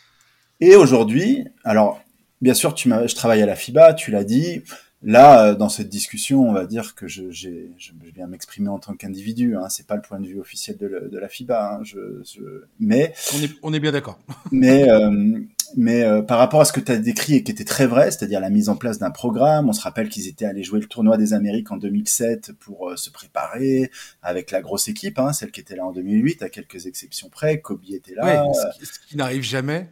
Et 0.60 0.75
aujourd'hui, 0.75 1.45
alors 1.63 2.01
bien 2.41 2.53
sûr, 2.53 2.73
tu 2.73 2.89
je 2.89 3.15
travaille 3.15 3.41
à 3.41 3.45
la 3.45 3.56
FIBA, 3.56 3.93
tu 3.93 4.12
l'as 4.12 4.23
dit. 4.23 4.63
Là, 5.03 5.45
euh, 5.45 5.55
dans 5.55 5.69
cette 5.69 5.89
discussion, 5.89 6.49
on 6.49 6.53
va 6.53 6.65
dire 6.65 6.95
que 6.95 7.07
je, 7.07 7.29
j'ai, 7.29 7.71
je, 7.77 7.91
viens 8.15 8.25
m'exprimer 8.25 8.69
en 8.69 8.79
tant 8.79 8.93
qu'individu. 8.93 9.55
Hein, 9.55 9.69
c'est 9.69 9.86
pas 9.86 9.95
le 9.95 10.01
point 10.01 10.19
de 10.19 10.25
vue 10.25 10.39
officiel 10.39 10.75
de, 10.77 11.10
de 11.12 11.19
la 11.19 11.29
FIBA. 11.29 11.75
Hein, 11.75 11.79
je, 11.83 12.23
je, 12.23 12.41
mais 12.79 13.13
on 13.36 13.43
est, 13.43 13.51
on 13.62 13.73
est 13.73 13.79
bien 13.79 13.91
d'accord. 13.91 14.17
mais 14.51 14.89
euh, 14.89 15.39
mais 15.75 16.01
euh, 16.03 16.21
par 16.23 16.39
rapport 16.39 16.62
à 16.62 16.65
ce 16.65 16.73
que 16.73 16.79
tu 16.79 16.91
as 16.91 16.97
décrit 16.97 17.36
et 17.36 17.43
qui 17.43 17.51
était 17.51 17.65
très 17.65 17.86
vrai, 17.86 18.10
c'est-à-dire 18.10 18.39
la 18.39 18.49
mise 18.49 18.69
en 18.69 18.75
place 18.75 18.97
d'un 18.97 19.12
programme, 19.12 19.69
on 19.69 19.73
se 19.73 19.81
rappelle 19.81 20.10
qu'ils 20.10 20.27
étaient 20.27 20.45
allés 20.45 20.63
jouer 20.63 20.79
le 20.79 20.88
tournoi 20.88 21.17
des 21.17 21.33
Amériques 21.33 21.71
en 21.71 21.77
2007 21.77 22.53
pour 22.53 22.97
se 22.97 23.10
préparer 23.12 23.91
avec 24.23 24.49
la 24.49 24.62
grosse 24.62 24.88
équipe, 24.88 25.19
hein, 25.19 25.31
celle 25.31 25.51
qui 25.51 25.60
était 25.60 25.75
là 25.75 25.86
en 25.86 25.91
2008, 25.91 26.41
à 26.41 26.49
quelques 26.49 26.88
exceptions 26.88 27.29
près. 27.29 27.60
Kobe 27.60 27.81
était 27.89 28.15
là. 28.15 28.45
Ouais, 28.45 28.53
ce 28.81 28.99
qui 29.07 29.17
n'arrive 29.17 29.43
jamais 29.43 29.89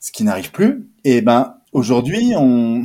ce 0.00 0.12
qui 0.12 0.24
n'arrive 0.24 0.50
plus. 0.50 0.88
Et 1.04 1.20
ben 1.20 1.56
aujourd'hui, 1.72 2.32
on, 2.36 2.84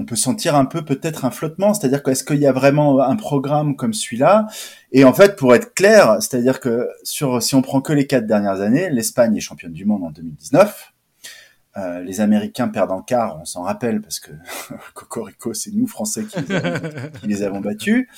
on 0.00 0.06
peut 0.06 0.16
sentir 0.16 0.56
un 0.56 0.64
peu 0.64 0.82
peut-être 0.82 1.26
un 1.26 1.30
flottement, 1.30 1.74
c'est-à-dire 1.74 2.02
qu'est-ce 2.02 2.24
qu'il 2.24 2.38
y 2.38 2.46
a 2.46 2.52
vraiment 2.52 3.00
un 3.00 3.16
programme 3.16 3.76
comme 3.76 3.92
celui-là? 3.92 4.46
Et 4.92 5.04
en 5.04 5.12
fait, 5.12 5.36
pour 5.36 5.54
être 5.54 5.74
clair, 5.74 6.16
c'est-à-dire 6.20 6.58
que 6.58 6.88
si 7.02 7.22
on 7.22 7.62
prend 7.62 7.82
que 7.82 7.92
les 7.92 8.06
quatre 8.06 8.26
dernières 8.26 8.62
années, 8.62 8.88
l'Espagne 8.88 9.36
est 9.36 9.40
championne 9.40 9.74
du 9.74 9.84
monde 9.84 10.02
en 10.04 10.10
2019. 10.10 10.94
Euh, 11.76 12.00
les 12.00 12.22
Américains 12.22 12.68
perdent 12.68 12.90
en 12.92 13.02
quart, 13.02 13.38
on 13.40 13.44
s'en 13.44 13.62
rappelle 13.62 14.00
parce 14.00 14.20
que 14.20 14.32
Cocorico, 14.94 15.52
c'est 15.52 15.70
nous 15.70 15.86
Français 15.86 16.24
qui 16.24 16.40
les, 17.26 17.42
avons, 17.42 17.60
battus. 17.60 18.08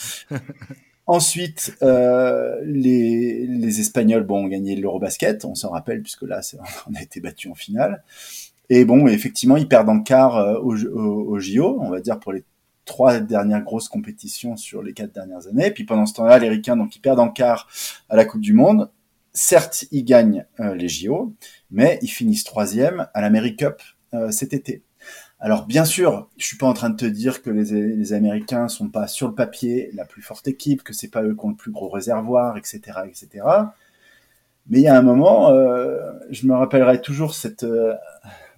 Ensuite, 1.06 1.76
euh, 1.82 2.60
les, 2.64 3.44
les, 3.46 3.80
Espagnols 3.80 4.22
bon, 4.22 4.44
ont 4.44 4.48
gagné 4.48 4.76
l'Eurobasket, 4.76 5.44
on 5.44 5.56
s'en 5.56 5.70
rappelle, 5.70 6.00
puisque 6.00 6.22
là, 6.22 6.40
on 6.90 6.94
a 6.94 7.02
été 7.02 7.20
battu 7.20 7.48
en 7.48 7.54
finale. 7.54 8.04
Et 8.68 8.84
bon, 8.84 9.06
effectivement, 9.06 9.56
ils 9.56 9.68
perdent 9.68 9.88
en 9.88 10.00
quart 10.00 10.36
euh, 10.36 10.58
au, 10.58 10.76
au, 10.76 11.38
JO, 11.38 11.78
on 11.80 11.90
va 11.90 12.00
dire 12.00 12.18
pour 12.18 12.32
les 12.32 12.44
trois 12.84 13.20
dernières 13.20 13.62
grosses 13.62 13.88
compétitions 13.88 14.56
sur 14.56 14.82
les 14.82 14.92
quatre 14.92 15.12
dernières 15.12 15.46
années. 15.46 15.70
Puis 15.70 15.84
pendant 15.84 16.06
ce 16.06 16.14
temps-là, 16.14 16.38
les 16.38 16.48
Ricains, 16.48 16.76
donc 16.76 16.96
ils 16.96 17.00
perdent 17.00 17.20
en 17.20 17.28
quart 17.28 17.68
à 18.08 18.16
la 18.16 18.24
Coupe 18.24 18.40
du 18.40 18.54
Monde. 18.54 18.90
Certes, 19.32 19.84
ils 19.90 20.04
gagnent 20.04 20.46
euh, 20.60 20.74
les 20.74 20.88
JO, 20.88 21.34
mais 21.70 21.98
ils 22.02 22.08
finissent 22.08 22.44
troisième 22.44 23.06
à 23.14 23.20
l'Amérique 23.20 23.60
Cup 23.60 23.80
euh, 24.14 24.30
cet 24.30 24.52
été. 24.52 24.82
Alors 25.40 25.66
bien 25.66 25.84
sûr, 25.84 26.28
je 26.36 26.46
suis 26.46 26.56
pas 26.56 26.66
en 26.66 26.74
train 26.74 26.90
de 26.90 26.96
te 26.96 27.04
dire 27.04 27.42
que 27.42 27.50
les, 27.50 27.96
les, 27.96 28.12
Américains 28.12 28.68
sont 28.68 28.88
pas 28.88 29.08
sur 29.08 29.26
le 29.26 29.34
papier 29.34 29.90
la 29.94 30.04
plus 30.04 30.22
forte 30.22 30.46
équipe, 30.46 30.84
que 30.84 30.92
c'est 30.92 31.10
pas 31.10 31.22
eux 31.24 31.34
qui 31.34 31.44
ont 31.44 31.48
le 31.48 31.56
plus 31.56 31.72
gros 31.72 31.88
réservoir, 31.88 32.56
etc., 32.56 32.80
etc. 33.08 33.42
Mais 34.68 34.78
il 34.78 34.82
y 34.82 34.88
a 34.88 34.96
un 34.96 35.02
moment, 35.02 35.50
euh, 35.50 36.12
je 36.30 36.46
me 36.46 36.54
rappellerai 36.54 37.00
toujours 37.00 37.34
cette, 37.34 37.64
euh, 37.64 37.94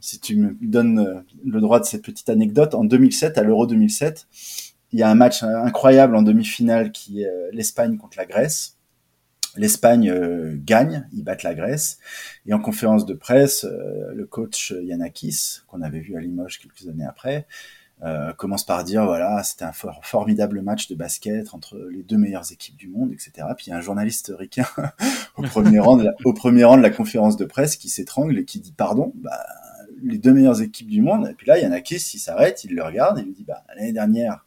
si 0.04 0.20
tu 0.20 0.36
me 0.36 0.56
donnes 0.60 0.98
euh, 0.98 1.20
le 1.44 1.60
droit 1.60 1.80
de 1.80 1.84
cette 1.84 2.02
petite 2.02 2.28
anecdote, 2.28 2.74
en 2.74 2.84
2007, 2.84 3.38
à 3.38 3.42
l'Euro 3.42 3.66
2007, 3.66 4.26
il 4.92 4.98
y 4.98 5.02
a 5.02 5.10
un 5.10 5.14
match 5.14 5.42
incroyable 5.42 6.14
en 6.14 6.22
demi-finale 6.22 6.92
qui 6.92 7.22
est 7.22 7.30
l'Espagne 7.52 7.96
contre 7.96 8.16
la 8.16 8.26
Grèce. 8.26 8.74
L'Espagne 9.56 10.10
euh, 10.10 10.56
gagne, 10.56 11.06
ils 11.12 11.22
battent 11.22 11.42
la 11.42 11.54
Grèce. 11.54 11.98
Et 12.46 12.54
en 12.54 12.60
conférence 12.60 13.06
de 13.06 13.14
presse, 13.14 13.64
euh, 13.64 14.12
le 14.14 14.26
coach 14.26 14.74
Yanakis, 14.82 15.60
qu'on 15.68 15.82
avait 15.82 16.00
vu 16.00 16.16
à 16.16 16.20
Limoges 16.20 16.58
quelques 16.58 16.88
années 16.88 17.06
après, 17.06 17.46
euh, 18.02 18.32
commence 18.32 18.66
par 18.66 18.82
dire 18.82 19.04
voilà, 19.04 19.42
c'était 19.44 19.64
un 19.64 19.72
formidable 19.72 20.60
match 20.62 20.88
de 20.88 20.96
basket 20.96 21.54
entre 21.54 21.78
les 21.90 22.02
deux 22.02 22.16
meilleures 22.16 22.50
équipes 22.50 22.76
du 22.76 22.88
monde, 22.88 23.12
etc. 23.12 23.46
Puis 23.56 23.66
il 23.66 23.70
y 23.70 23.72
a 23.72 23.76
un 23.76 23.80
journaliste 23.80 24.32
ricain 24.36 24.66
au, 25.36 25.42
premier 25.42 25.78
rang 25.78 25.96
de 25.96 26.04
la, 26.04 26.14
au 26.24 26.32
premier 26.32 26.64
rang 26.64 26.76
de 26.76 26.82
la 26.82 26.90
conférence 26.90 27.36
de 27.36 27.44
presse 27.44 27.76
qui 27.76 27.88
s'étrangle 27.88 28.38
et 28.38 28.44
qui 28.44 28.58
dit 28.58 28.72
pardon, 28.72 29.12
bah, 29.14 29.40
les 30.04 30.18
deux 30.18 30.32
meilleures 30.32 30.62
équipes 30.62 30.88
du 30.88 31.00
monde. 31.00 31.28
Et 31.28 31.34
puis 31.34 31.46
là, 31.46 31.58
Yanakis, 31.58 32.10
il 32.14 32.18
s'arrête, 32.18 32.64
il 32.64 32.74
le 32.74 32.82
regarde 32.82 33.18
et 33.18 33.22
lui 33.22 33.32
dit 33.32 33.44
bah, 33.44 33.64
l'année 33.74 33.92
dernière, 33.92 34.46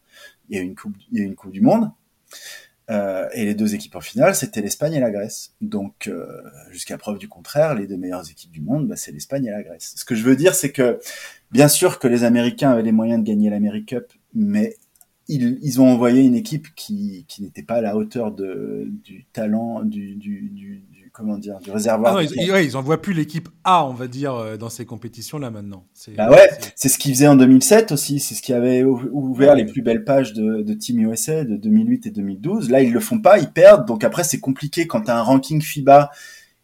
il 0.50 0.56
y 0.56 0.60
a 0.60 0.62
une 0.62 0.76
coupe, 0.76 0.96
il 1.12 1.20
y 1.20 1.22
a 1.22 1.26
une 1.26 1.36
coupe 1.36 1.52
du 1.52 1.62
monde. 1.62 1.92
Euh, 2.90 3.28
et 3.34 3.44
les 3.44 3.54
deux 3.54 3.76
équipes 3.76 3.96
en 3.96 4.02
finale, 4.02 4.34
c'était 4.34 4.62
l'Espagne 4.62 4.94
et 4.94 5.00
la 5.00 5.12
Grèce. 5.12 5.54
Donc, 5.60 6.08
euh, 6.08 6.42
jusqu'à 6.72 6.98
preuve 6.98 7.18
du 7.18 7.28
contraire, 7.28 7.76
les 7.76 7.86
deux 7.86 7.98
meilleures 7.98 8.30
équipes 8.30 8.52
du 8.52 8.62
monde, 8.62 8.88
bah, 8.88 8.96
c'est 8.96 9.12
l'Espagne 9.12 9.46
et 9.46 9.52
la 9.52 9.64
Grèce. 9.64 9.94
Ce 9.98 10.06
que 10.06 10.16
je 10.16 10.24
veux 10.24 10.38
dire, 10.38 10.56
c'est 10.56 10.72
que 10.72 11.00
bien 11.52 11.68
sûr 11.68 12.00
que 12.00 12.08
les 12.08 12.24
Américains 12.24 12.72
avaient 12.72 12.84
les 12.84 12.94
moyens 12.94 13.22
de 13.22 13.28
gagner 13.28 13.50
l'America 13.50 14.00
Cup, 14.00 14.14
mais 14.34 14.76
ils, 15.28 15.60
ils, 15.62 15.82
ont 15.82 15.88
envoyé 15.88 16.22
une 16.22 16.36
équipe 16.36 16.74
qui, 16.76 17.26
qui 17.28 17.42
n'était 17.42 17.64
pas 17.64 17.76
à 17.76 17.82
la 17.82 17.98
hauteur 17.98 18.32
de, 18.32 18.88
du 19.04 19.26
talent, 19.34 19.84
du, 19.84 20.16
du, 20.16 20.50
du, 20.50 20.84
comment 21.18 21.38
dire, 21.38 21.58
du 21.60 21.72
réservoir. 21.72 22.18
Ah 22.18 22.24
ils, 22.24 22.52
ouais, 22.52 22.66
ils 22.66 22.78
envoient 22.78 23.02
plus 23.02 23.14
l'équipe 23.14 23.50
A, 23.64 23.86
on 23.86 23.94
va 23.94 24.08
dire, 24.08 24.36
euh, 24.36 24.56
dans 24.56 24.70
ces 24.70 24.86
compétitions-là 24.86 25.50
maintenant. 25.50 25.86
Bah 26.16 26.30
ouais, 26.30 26.48
c'est 26.76 26.90
ce 26.90 27.00
qu'ils 27.00 27.14
faisaient 27.14 27.28
en 27.28 27.36
2007 27.36 27.92
aussi. 27.92 28.20
C'est 28.20 28.36
ce 28.36 28.42
qui 28.42 28.54
avait 28.54 28.84
ouvert 28.84 29.56
les 29.56 29.66
plus 29.66 29.82
belles 29.82 30.04
pages 30.04 30.34
de, 30.34 30.62
de, 30.62 30.74
Team 30.74 31.00
USA 31.00 31.44
de 31.44 31.58
2008 31.58 32.06
et 32.06 32.12
2012. 32.12 32.70
Là, 32.70 32.82
ils 32.84 32.94
le 32.94 33.00
font 33.00 33.20
pas, 33.20 33.40
ils 33.40 33.50
perdent. 33.50 33.88
Donc 33.88 34.04
après, 34.04 34.24
c'est 34.24 34.40
compliqué 34.40 34.86
quand 34.86 35.02
tu 35.02 35.12
as 35.12 35.18
un 35.18 35.24
ranking 35.24 35.60
FIBA 35.60 36.12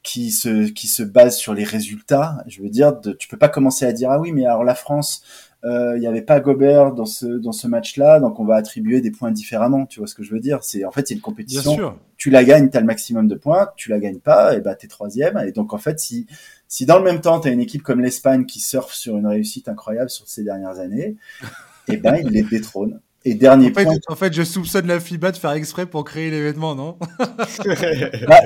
qui 0.03 0.31
se, 0.31 0.69
qui 0.69 0.87
se 0.87 1.01
base 1.01 1.35
sur 1.37 1.55
les 1.55 1.63
résultats. 1.63 2.37
Je 2.47 2.61
veux 2.61 2.69
dire, 2.69 2.99
de, 2.99 3.13
tu 3.13 3.27
peux 3.27 3.37
pas 3.37 3.49
commencer 3.49 3.85
à 3.85 3.91
dire, 3.91 4.11
ah 4.11 4.19
oui, 4.19 4.31
mais 4.33 4.45
alors 4.45 4.63
la 4.63 4.75
France, 4.75 5.23
euh, 5.65 5.93
il 5.95 6.01
n'y 6.01 6.07
avait 6.07 6.21
pas 6.21 6.41
Gobert 6.41 6.93
dans 6.93 7.05
ce 7.05 7.25
dans 7.25 7.53
ce 7.53 7.67
match-là, 7.67 8.19
donc 8.19 8.39
on 8.39 8.43
va 8.43 8.55
attribuer 8.55 8.99
des 8.99 9.11
points 9.11 9.31
différemment. 9.31 9.85
Tu 9.85 9.99
vois 9.99 10.07
ce 10.07 10.13
que 10.13 10.21
je 10.21 10.31
veux 10.31 10.41
dire? 10.41 10.59
C'est 10.61 10.83
en 10.83 10.91
fait 10.91 11.07
c'est 11.07 11.13
une 11.13 11.21
compétition. 11.21 11.95
Tu 12.23 12.29
la 12.29 12.45
gagnes, 12.45 12.69
tu 12.69 12.77
as 12.77 12.79
le 12.79 12.85
maximum 12.85 13.27
de 13.27 13.35
points. 13.35 13.67
Tu 13.75 13.89
la 13.89 13.99
gagnes 13.99 14.21
pas, 14.21 14.55
et 14.55 14.61
bah 14.61 14.75
t'es 14.75 14.87
troisième. 14.87 15.37
Et 15.45 15.51
donc 15.51 15.73
en 15.73 15.77
fait 15.77 15.99
si 15.99 16.25
si 16.69 16.85
dans 16.85 16.97
le 16.97 17.03
même 17.03 17.19
temps 17.19 17.41
tu 17.41 17.49
as 17.49 17.51
une 17.51 17.59
équipe 17.59 17.83
comme 17.83 17.99
l'Espagne 17.99 18.45
qui 18.45 18.61
surfe 18.61 18.93
sur 18.93 19.17
une 19.17 19.27
réussite 19.27 19.67
incroyable 19.67 20.09
sur 20.09 20.25
ces 20.29 20.41
dernières 20.41 20.79
années, 20.79 21.17
et 21.89 21.95
eh 21.95 21.97
ben 21.97 22.15
il 22.15 22.29
les 22.29 22.43
détrône. 22.43 23.01
Et 23.25 23.33
dernier 23.33 23.71
en 23.71 23.73
fait, 23.73 23.83
point. 23.83 23.95
En 24.07 24.15
fait, 24.15 24.33
je 24.33 24.43
soupçonne 24.43 24.87
la 24.87 25.01
FIBA 25.01 25.33
de 25.33 25.37
faire 25.37 25.51
exprès 25.51 25.85
pour 25.85 26.05
créer 26.05 26.31
l'événement, 26.31 26.75
non? 26.75 26.97
Bah, 28.27 28.39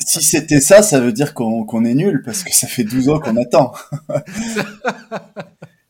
Si, 0.00 0.20
c'était 0.20 0.60
ça, 0.60 0.82
ça 0.82 0.98
veut 0.98 1.12
dire 1.12 1.32
qu'on 1.32 1.62
qu'on 1.62 1.84
est 1.84 1.94
nul, 1.94 2.22
parce 2.24 2.42
que 2.42 2.52
ça 2.52 2.66
fait 2.66 2.82
12 2.82 3.08
ans 3.08 3.20
qu'on 3.20 3.36
attend. 3.36 3.72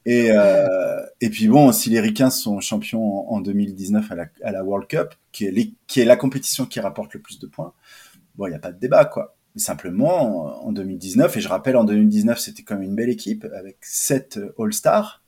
Et, 0.05 0.31
euh, 0.31 1.01
et 1.21 1.31
puis 1.31 1.49
bon, 1.49 1.71
si 1.73 1.91
les 1.91 2.01
Ricains 2.01 2.31
sont 2.31 2.61
champions 2.61 3.31
en, 3.33 3.41
2019 3.41 4.13
à 4.43 4.53
la, 4.53 4.65
World 4.65 4.89
Cup, 4.89 5.15
qui 5.31 5.47
est, 5.47 6.05
la 6.05 6.17
compétition 6.17 6.67
qui 6.67 6.81
rapporte 6.81 7.15
le 7.15 7.21
plus 7.21 7.39
de 7.39 7.47
points, 7.47 7.73
bon, 8.37 8.47
il 8.47 8.51
n'y 8.51 8.57
a 8.57 8.61
pas 8.61 8.73
de 8.73 8.79
débat, 8.79 9.05
quoi. 9.05 9.37
Mais 9.55 9.61
simplement, 9.61 10.65
en 10.67 10.73
2019, 10.73 11.37
et 11.37 11.41
je 11.41 11.49
rappelle, 11.49 11.77
en 11.77 11.85
2019, 11.85 12.39
c'était 12.39 12.63
quand 12.63 12.75
même 12.75 12.85
une 12.85 12.95
belle 12.95 13.11
équipe, 13.11 13.47
avec 13.55 13.77
sept 13.83 14.41
All-Stars, 14.59 15.23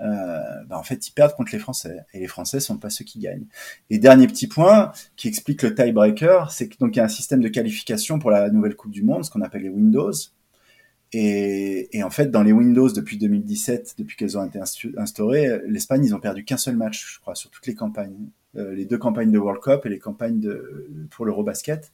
euh, 0.00 0.64
bah 0.66 0.78
en 0.78 0.82
fait, 0.82 1.06
ils 1.06 1.12
perdent 1.12 1.34
contre 1.34 1.52
les 1.52 1.58
Français. 1.58 2.04
Et 2.12 2.20
les 2.20 2.26
Français 2.26 2.60
sont 2.60 2.78
pas 2.78 2.90
ceux 2.90 3.04
qui 3.04 3.18
gagnent. 3.18 3.46
Et 3.90 3.98
dernier 3.98 4.26
petit 4.26 4.46
point 4.46 4.92
qui 5.16 5.28
explique 5.28 5.62
le 5.62 5.74
tiebreaker, 5.74 6.50
c'est 6.50 6.68
que 6.68 6.76
donc 6.78 6.96
il 6.96 6.98
y 6.98 7.00
a 7.00 7.04
un 7.04 7.08
système 7.08 7.40
de 7.40 7.48
qualification 7.48 8.18
pour 8.18 8.30
la 8.30 8.50
nouvelle 8.50 8.76
Coupe 8.76 8.90
du 8.90 9.02
Monde, 9.02 9.24
ce 9.24 9.30
qu'on 9.30 9.42
appelle 9.42 9.62
les 9.62 9.68
Windows. 9.68 10.12
Et, 11.12 11.96
et, 11.96 12.02
en 12.02 12.10
fait, 12.10 12.30
dans 12.30 12.42
les 12.42 12.52
Windows 12.52 12.90
depuis 12.90 13.18
2017, 13.18 13.94
depuis 13.98 14.16
qu'elles 14.16 14.36
ont 14.36 14.44
été 14.44 14.58
instaurées, 14.96 15.60
l'Espagne, 15.66 16.04
ils 16.04 16.14
ont 16.14 16.20
perdu 16.20 16.44
qu'un 16.44 16.56
seul 16.56 16.76
match, 16.76 17.14
je 17.14 17.20
crois, 17.20 17.34
sur 17.34 17.50
toutes 17.50 17.66
les 17.66 17.74
campagnes, 17.74 18.30
euh, 18.56 18.74
les 18.74 18.84
deux 18.84 18.98
campagnes 18.98 19.30
de 19.30 19.38
World 19.38 19.62
Cup 19.62 19.86
et 19.86 19.88
les 19.88 19.98
campagnes 19.98 20.40
de 20.40 20.88
pour 21.10 21.24
l'Eurobasket. 21.26 21.92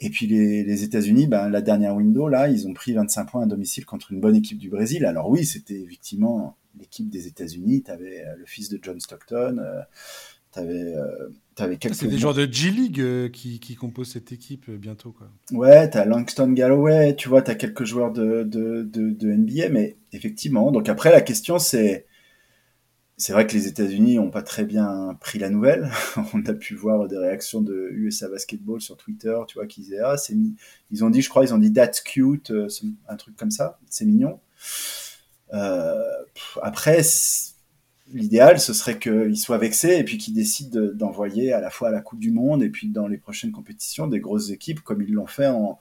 Et 0.00 0.08
puis 0.08 0.26
les, 0.26 0.64
les 0.64 0.82
États-Unis, 0.82 1.26
ben, 1.26 1.48
la 1.48 1.60
dernière 1.60 1.94
window, 1.94 2.28
là, 2.28 2.48
ils 2.48 2.66
ont 2.66 2.72
pris 2.72 2.92
25 2.94 3.24
points 3.26 3.42
à 3.42 3.46
domicile 3.46 3.84
contre 3.84 4.12
une 4.12 4.20
bonne 4.20 4.34
équipe 4.34 4.58
du 4.58 4.70
Brésil. 4.70 5.04
Alors 5.04 5.28
oui, 5.28 5.44
c'était 5.44 5.78
effectivement 5.78 6.56
l'équipe 6.78 7.10
des 7.10 7.26
États-Unis. 7.26 7.82
Tu 7.82 7.90
avais 7.90 8.24
euh, 8.24 8.36
le 8.36 8.46
fils 8.46 8.68
de 8.68 8.78
John 8.82 8.98
Stockton, 9.00 9.58
euh, 9.58 9.82
tu 10.52 10.60
avais 10.60 10.94
c'est 11.92 12.06
des 12.06 12.18
joueurs 12.18 12.34
de 12.34 12.48
G-League 12.50 13.00
euh, 13.00 13.28
qui, 13.28 13.60
qui, 13.60 13.74
composent 13.74 14.12
cette 14.12 14.32
équipe 14.32 14.68
euh, 14.68 14.76
bientôt. 14.76 15.12
Quoi. 15.12 15.28
Ouais, 15.52 15.88
t'as 15.90 16.04
Langston 16.04 16.52
Galloway, 16.52 17.14
tu 17.16 17.28
vois, 17.28 17.42
t'as 17.42 17.54
quelques 17.54 17.84
joueurs 17.84 18.12
de, 18.12 18.44
de, 18.44 18.82
de, 18.82 19.10
de, 19.10 19.32
NBA, 19.32 19.68
mais 19.70 19.96
effectivement. 20.12 20.70
Donc 20.70 20.88
après, 20.88 21.10
la 21.10 21.20
question, 21.20 21.58
c'est. 21.58 22.06
C'est 23.16 23.34
vrai 23.34 23.46
que 23.46 23.52
les 23.52 23.66
États-Unis 23.66 24.16
n'ont 24.16 24.30
pas 24.30 24.40
très 24.40 24.64
bien 24.64 25.14
pris 25.20 25.38
la 25.38 25.50
nouvelle. 25.50 25.90
On 26.32 26.42
a 26.46 26.54
pu 26.54 26.74
voir 26.74 27.06
des 27.06 27.18
réactions 27.18 27.60
de 27.60 27.90
USA 27.92 28.30
Basketball 28.30 28.80
sur 28.80 28.96
Twitter, 28.96 29.36
tu 29.46 29.58
vois, 29.58 29.66
qui 29.66 29.82
disaient 29.82 30.00
Ah, 30.02 30.16
c'est 30.16 30.34
Ils 30.90 31.04
ont 31.04 31.10
dit, 31.10 31.20
je 31.20 31.28
crois, 31.28 31.44
ils 31.44 31.52
ont 31.52 31.58
dit 31.58 31.70
That's 31.70 32.00
cute, 32.00 32.50
euh, 32.50 32.68
un 33.08 33.16
truc 33.16 33.36
comme 33.36 33.50
ça, 33.50 33.78
c'est 33.90 34.06
mignon. 34.06 34.40
Euh, 35.52 36.00
après, 36.62 37.02
l'idéal, 38.12 38.60
ce 38.60 38.72
serait 38.72 38.98
qu'ils 38.98 39.36
soient 39.36 39.58
vexés 39.58 39.96
et 39.96 40.04
puis 40.04 40.18
qu'ils 40.18 40.34
décident 40.34 40.80
d'envoyer 40.94 41.52
à 41.52 41.60
la 41.60 41.70
fois 41.70 41.88
à 41.88 41.90
la 41.92 42.00
Coupe 42.00 42.20
du 42.20 42.30
Monde 42.30 42.62
et 42.62 42.68
puis 42.68 42.88
dans 42.88 43.06
les 43.06 43.18
prochaines 43.18 43.52
compétitions 43.52 44.06
des 44.06 44.20
grosses 44.20 44.50
équipes 44.50 44.80
comme 44.80 45.02
ils 45.02 45.12
l'ont 45.12 45.26
fait 45.26 45.46
en, 45.46 45.78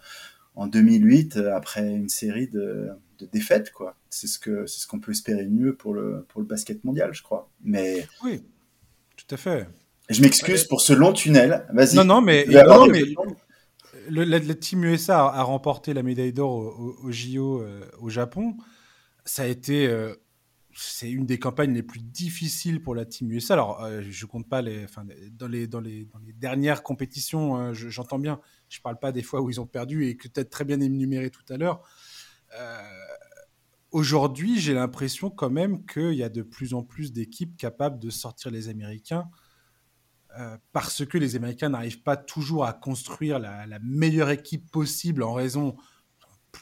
en 0.56 0.68
2008 0.68 1.38
après 1.38 1.88
une 1.88 2.10
série 2.10 2.48
de, 2.48 2.90
de 3.20 3.26
défaites. 3.26 3.72
quoi. 3.72 3.96
C'est 4.10 4.28
ce 4.28 4.40
que 4.40 4.66
c'est 4.66 4.80
ce 4.80 4.88
qu'on 4.88 5.00
peut 5.00 5.12
espérer 5.12 5.46
mieux 5.46 5.76
pour 5.76 5.94
le, 5.94 6.26
pour 6.30 6.42
le 6.42 6.48
basket 6.48 6.84
mondial, 6.84 7.14
je 7.14 7.24
crois. 7.24 7.50
Mais 7.64 8.08
oui, 8.24 8.44
tout 9.16 9.34
à 9.34 9.38
fait. 9.38 9.68
Je 10.10 10.22
m'excuse 10.22 10.64
pour 10.64 10.82
ce 10.82 10.94
long 10.94 11.14
tunnel. 11.14 11.66
Vas-y. 11.72 11.96
Non, 11.96 12.04
non, 12.04 12.22
mais, 12.22 12.46
non, 12.48 12.88
mais 12.88 13.04
le, 14.10 14.24
la, 14.24 14.40
team 14.56 14.84
USA 14.86 15.20
a, 15.20 15.44
remporté 15.44 15.94
la 15.94 16.02
médaille 16.02 16.34
d'or 16.34 16.52
au, 16.52 16.96
au, 17.04 17.12
JO 17.12 17.62
euh, 17.62 17.82
au 18.00 18.10
Japon 18.10 18.56
ça 19.30 19.44
a 19.44 19.46
été 19.46 19.88
c'est 20.82 21.10
une 21.10 21.26
des 21.26 21.40
campagnes 21.40 21.74
les 21.74 21.84
plus 21.84 22.00
difficiles 22.00 22.82
pour 22.82 22.96
la 22.96 23.06
Team 23.06 23.32
USA. 23.32 23.54
Alors, 23.54 23.86
je 24.02 24.10
je 24.10 24.26
compte 24.26 24.48
pas 24.48 24.62
les, 24.62 24.84
enfin, 24.84 25.06
dans 25.32 25.48
les, 25.48 25.68
dans 25.68 25.80
les, 25.80 26.08
dernières 26.36 26.84
compétitions, 26.84 27.56
hein, 27.56 27.74
j'entends 27.74 28.20
bien. 28.20 28.40
Je 28.70 28.80
parle 28.82 29.00
pas 29.00 29.12
des 29.12 29.24
fois 29.24 29.42
où 29.42 29.50
ils 29.50 29.60
ont 29.60 29.68
perdu 29.68 30.08
et 30.08 30.18
que 30.18 30.28
as 30.40 30.46
très 30.46 30.66
bien 30.66 30.80
énuméré 30.80 31.30
tout 31.30 31.44
à 31.50 31.58
l'heure. 31.58 31.82
Aujourd'hui, 33.92 34.60
j'ai 34.60 34.76
l'impression 34.76 35.32
quand 35.32 35.50
même 35.50 35.84
qu'il 35.86 36.14
y 36.14 36.22
a 36.22 36.30
de 36.30 36.44
plus 36.44 36.76
en 36.76 36.84
plus 36.84 37.12
d'équipes 37.12 37.58
capables 37.58 37.98
de 37.98 38.12
sortir 38.12 38.52
les 38.52 38.70
Américains 38.70 39.28
euh, 40.38 40.58
parce 40.74 41.04
que 41.06 41.18
les 41.18 41.36
Américains 41.36 41.70
n'arrivent 41.70 42.04
pas 42.04 42.16
toujours 42.16 42.66
à 42.66 42.74
construire 42.74 43.40
la, 43.40 43.80
meilleure 43.82 44.30
équipe 44.30 44.70
possible 44.70 45.24
en 45.24 45.34
raison 45.34 45.76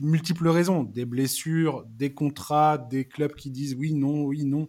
multiples 0.01 0.47
raisons, 0.47 0.83
des 0.83 1.05
blessures, 1.05 1.85
des 1.87 2.13
contrats, 2.13 2.77
des 2.77 3.05
clubs 3.05 3.33
qui 3.33 3.49
disent 3.49 3.75
oui, 3.75 3.93
non, 3.93 4.23
oui, 4.23 4.45
non, 4.45 4.67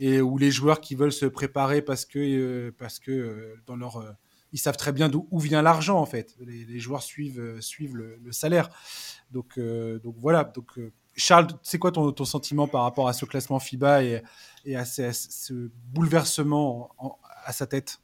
et 0.00 0.20
où 0.20 0.38
les 0.38 0.50
joueurs 0.50 0.80
qui 0.80 0.94
veulent 0.94 1.12
se 1.12 1.26
préparer 1.26 1.82
parce 1.82 2.04
que, 2.04 2.18
euh, 2.18 2.74
parce 2.76 2.98
que 2.98 3.10
euh, 3.10 3.54
dans 3.66 3.76
leur, 3.76 4.16
ils 4.52 4.58
savent 4.58 4.76
très 4.76 4.92
bien 4.92 5.08
d'où 5.08 5.26
vient 5.38 5.62
l'argent 5.62 5.98
en 5.98 6.06
fait. 6.06 6.36
Les, 6.40 6.80
joueurs 6.80 7.02
suivent, 7.02 7.60
suivent 7.60 7.96
le, 7.96 8.32
salaire. 8.32 8.70
Donc, 9.30 9.58
donc 9.58 10.14
voilà. 10.18 10.44
Donc 10.44 10.78
Charles, 11.18 11.48
c'est 11.62 11.78
quoi 11.78 11.90
ton, 11.90 12.24
sentiment 12.24 12.68
par 12.68 12.82
rapport 12.82 13.08
à 13.08 13.12
ce 13.12 13.24
classement 13.24 13.58
FIBA 13.58 14.04
et, 14.04 14.76
à, 14.76 14.84
ce, 14.84 15.70
bouleversement 15.92 16.94
à 17.44 17.52
sa 17.52 17.66
tête? 17.66 17.98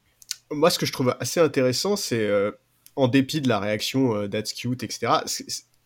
Moi, 0.51 0.69
ce 0.71 0.79
que 0.79 0.87
je 0.87 0.93
trouve 0.93 1.17
assez 1.21 1.41
intéressant, 1.41 1.97
c'est 1.97 2.27
euh, 2.27 2.51
en 2.97 3.09
dépit 3.09 3.41
de 3.41 3.49
la 3.49 3.61
réaction 3.61 4.15
euh, 4.17 4.29
etc., 4.29 5.13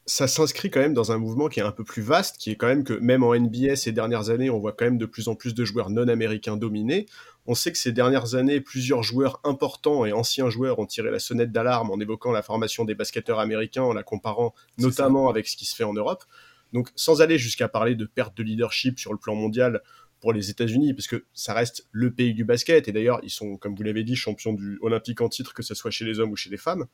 ça 0.09 0.27
s'inscrit 0.27 0.71
quand 0.71 0.81
même 0.81 0.95
dans 0.95 1.13
un 1.13 1.19
mouvement 1.19 1.49
qui 1.49 1.61
est 1.61 1.63
un 1.63 1.71
peu 1.71 1.85
plus 1.85 2.01
vaste, 2.01 2.39
qui 2.39 2.51
est 2.51 2.57
quand 2.57 2.67
même 2.67 2.83
que 2.83 2.95
même 2.95 3.23
en 3.23 3.35
NBA 3.35 3.77
ces 3.77 3.93
dernières 3.93 4.31
années, 4.31 4.49
on 4.49 4.59
voit 4.59 4.73
quand 4.73 4.87
même 4.87 4.97
de 4.97 5.05
plus 5.05 5.29
en 5.29 5.35
plus 5.35 5.55
de 5.55 5.65
joueurs 5.67 5.91
non 5.91 6.09
américains 6.09 6.57
dominés. 6.57 7.05
On 7.47 7.55
sait 7.55 7.71
que 7.73 7.79
ces 7.79 7.93
dernières 7.93 8.35
années, 8.35 8.63
plusieurs 8.63 9.03
joueurs 9.03 9.39
importants 9.45 10.07
et 10.07 10.13
anciens 10.13 10.49
joueurs 10.49 10.79
ont 10.79 10.87
tiré 10.87 11.11
la 11.11 11.19
sonnette 11.19 11.53
d'alarme 11.53 11.91
en 11.91 12.01
évoquant 12.01 12.33
la 12.33 12.43
formation 12.43 12.87
des 12.87 12.95
basketteurs 12.95 13.39
américains, 13.39 13.83
en 13.83 13.93
la 13.93 14.03
comparant 14.03 14.55
notamment 14.79 15.29
avec 15.29 15.47
ce 15.47 15.57
qui 15.57 15.67
se 15.67 15.77
fait 15.77 15.85
en 15.85 15.93
Europe. 15.93 16.25
Donc 16.73 16.89
sans 16.97 17.21
aller 17.21 17.37
jusqu'à 17.37 17.69
parler 17.69 17.95
de 17.95 18.07
perte 18.07 18.35
de 18.35 18.43
leadership 18.43 18.99
sur 18.99 19.13
le 19.13 19.19
plan 19.19 19.35
mondial 19.35 19.83
pour 20.21 20.33
les 20.33 20.51
États-Unis, 20.51 20.95
parce 20.95 21.07
que 21.07 21.25
ça 21.33 21.55
reste 21.55 21.87
le 21.93 22.12
pays 22.12 22.35
du 22.35 22.45
basket, 22.45 22.89
et 22.89 22.93
d'ailleurs 22.93 23.21
ils 23.23 23.31
sont, 23.31 23.57
comme 23.57 23.75
vous 23.75 23.83
l'avez 23.83 24.05
dit, 24.05 24.16
champions 24.16 24.53
du 24.53 24.79
olympique 24.83 25.21
en 25.21 25.29
titre, 25.29 25.55
que 25.55 25.62
ce 25.62 25.75
soit 25.75 25.91
chez 25.91 26.05
les 26.05 26.21
hommes 26.21 26.31
ou 26.31 26.37
chez 26.37 26.51
les 26.51 26.57
femmes, 26.57 26.87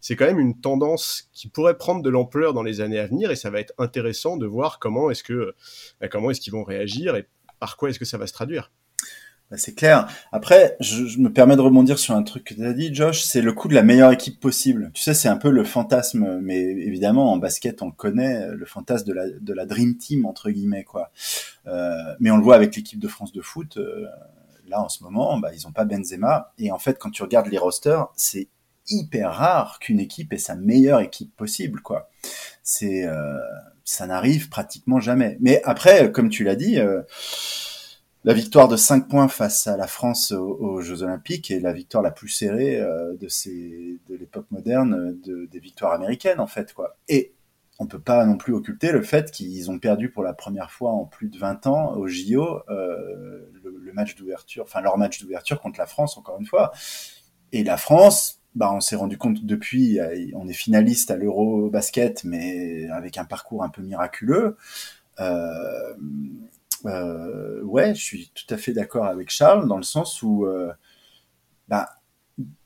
c'est 0.00 0.16
quand 0.16 0.26
même 0.26 0.40
une 0.40 0.60
tendance 0.60 1.28
qui 1.32 1.48
pourrait 1.48 1.76
prendre 1.76 2.02
de 2.02 2.10
l'ampleur 2.10 2.54
dans 2.54 2.62
les 2.62 2.80
années 2.80 2.98
à 2.98 3.06
venir, 3.06 3.30
et 3.30 3.36
ça 3.36 3.50
va 3.50 3.60
être 3.60 3.74
intéressant 3.78 4.36
de 4.36 4.46
voir 4.46 4.78
comment 4.78 5.10
est-ce 5.10 5.22
que 5.22 5.54
bah, 6.00 6.08
comment 6.08 6.30
est-ce 6.30 6.40
qu'ils 6.40 6.52
vont 6.52 6.64
réagir 6.64 7.16
et 7.16 7.26
par 7.58 7.76
quoi 7.76 7.90
est-ce 7.90 7.98
que 7.98 8.04
ça 8.04 8.18
va 8.18 8.26
se 8.26 8.32
traduire. 8.32 8.72
Bah, 9.50 9.56
c'est 9.56 9.74
clair. 9.74 10.08
Après, 10.30 10.76
je, 10.78 11.18
me 11.18 11.32
permets 11.32 11.56
de 11.56 11.60
rebondir 11.60 11.98
sur 11.98 12.14
un 12.14 12.22
truc 12.22 12.44
que 12.44 12.54
tu 12.54 12.64
as 12.64 12.72
dit, 12.72 12.94
Josh, 12.94 13.22
c'est 13.22 13.42
le 13.42 13.52
coup 13.52 13.66
de 13.66 13.74
la 13.74 13.82
meilleure 13.82 14.12
équipe 14.12 14.38
possible. 14.38 14.90
Tu 14.94 15.02
sais, 15.02 15.12
c'est 15.12 15.28
un 15.28 15.36
peu 15.36 15.50
le 15.50 15.64
fantasme, 15.64 16.38
mais 16.40 16.60
évidemment, 16.60 17.32
en 17.32 17.36
basket, 17.36 17.82
on 17.82 17.86
le 17.86 17.92
connaît, 17.92 18.46
le 18.48 18.64
fantasme 18.64 19.06
de 19.06 19.12
la, 19.12 19.28
de 19.28 19.52
la 19.52 19.66
Dream 19.66 19.96
Team, 19.96 20.24
entre 20.24 20.50
guillemets, 20.50 20.84
quoi. 20.84 21.10
Euh, 21.66 22.14
mais 22.20 22.30
on 22.30 22.36
le 22.36 22.44
voit 22.44 22.54
avec 22.54 22.76
l'équipe 22.76 23.00
de 23.00 23.08
France 23.08 23.32
de 23.32 23.40
foot. 23.40 23.76
Euh, 23.76 24.06
là, 24.68 24.80
en 24.80 24.88
ce 24.88 25.02
moment, 25.02 25.38
bah, 25.38 25.50
ils 25.52 25.66
ont 25.66 25.72
pas 25.72 25.84
Benzema. 25.84 26.52
Et 26.58 26.70
en 26.70 26.78
fait, 26.78 26.98
quand 26.98 27.10
tu 27.10 27.22
regardes 27.22 27.48
les 27.48 27.58
rosters, 27.58 28.08
c'est 28.14 28.48
hyper 28.88 29.32
rare 29.32 29.78
qu'une 29.80 30.00
équipe 30.00 30.32
ait 30.32 30.38
sa 30.38 30.54
meilleure 30.54 31.00
équipe 31.00 31.34
possible, 31.36 31.80
quoi. 31.80 32.08
C'est, 32.62 33.04
euh, 33.04 33.38
ça 33.84 34.06
n'arrive 34.06 34.48
pratiquement 34.48 35.00
jamais. 35.00 35.36
Mais 35.40 35.60
après, 35.64 36.12
comme 36.12 36.28
tu 36.28 36.44
l'as 36.44 36.56
dit, 36.56 36.78
euh, 36.78 37.02
la 38.24 38.34
victoire 38.34 38.68
de 38.68 38.76
5 38.76 39.08
points 39.08 39.28
face 39.28 39.66
à 39.66 39.76
la 39.76 39.86
France 39.86 40.32
aux, 40.32 40.80
Jeux 40.82 41.02
Olympiques 41.02 41.50
est 41.50 41.60
la 41.60 41.72
victoire 41.72 42.02
la 42.02 42.10
plus 42.10 42.28
serrée 42.28 42.78
euh, 42.78 43.14
de, 43.16 44.16
l'époque 44.16 44.46
moderne 44.50 45.18
de, 45.24 45.46
des 45.46 45.58
victoires 45.58 45.92
américaines 45.92 46.40
en 46.40 46.46
fait 46.46 46.74
quoi. 46.74 46.96
Et 47.08 47.32
on 47.78 47.86
peut 47.86 48.00
pas 48.00 48.26
non 48.26 48.36
plus 48.36 48.52
occulter 48.52 48.92
le 48.92 49.00
fait 49.00 49.30
qu'ils 49.30 49.70
ont 49.70 49.78
perdu 49.78 50.10
pour 50.10 50.22
la 50.22 50.34
première 50.34 50.70
fois 50.70 50.90
en 50.90 51.06
plus 51.06 51.28
de 51.28 51.38
20 51.38 51.66
ans 51.66 51.94
au 51.96 52.06
JO 52.08 52.60
euh, 52.68 53.50
le, 53.62 53.92
match 53.92 54.14
d'ouverture, 54.14 54.64
enfin 54.64 54.80
leur 54.80 54.98
match 54.98 55.20
d'ouverture 55.20 55.60
contre 55.60 55.80
la 55.80 55.86
France 55.86 56.16
encore 56.16 56.38
une 56.38 56.46
fois. 56.46 56.70
Et 57.52 57.64
la 57.64 57.76
France, 57.76 58.40
bah 58.54 58.70
on 58.72 58.80
s'est 58.80 58.94
rendu 58.94 59.18
compte 59.18 59.44
depuis, 59.44 59.98
on 60.34 60.46
est 60.46 60.52
finaliste 60.52 61.10
à 61.10 61.16
l'Euro 61.16 61.68
basket, 61.70 62.22
mais 62.22 62.88
avec 62.90 63.18
un 63.18 63.24
parcours 63.24 63.64
un 63.64 63.68
peu 63.68 63.82
miraculeux. 63.82 64.56
Euh, 65.18 65.94
euh, 66.86 67.62
ouais, 67.62 67.94
je 67.94 68.02
suis 68.02 68.32
tout 68.34 68.52
à 68.52 68.56
fait 68.56 68.72
d'accord 68.72 69.04
avec 69.04 69.30
Charles 69.30 69.68
dans 69.68 69.76
le 69.76 69.82
sens 69.82 70.22
où 70.22 70.46
euh, 70.46 70.72
bah, 71.68 71.88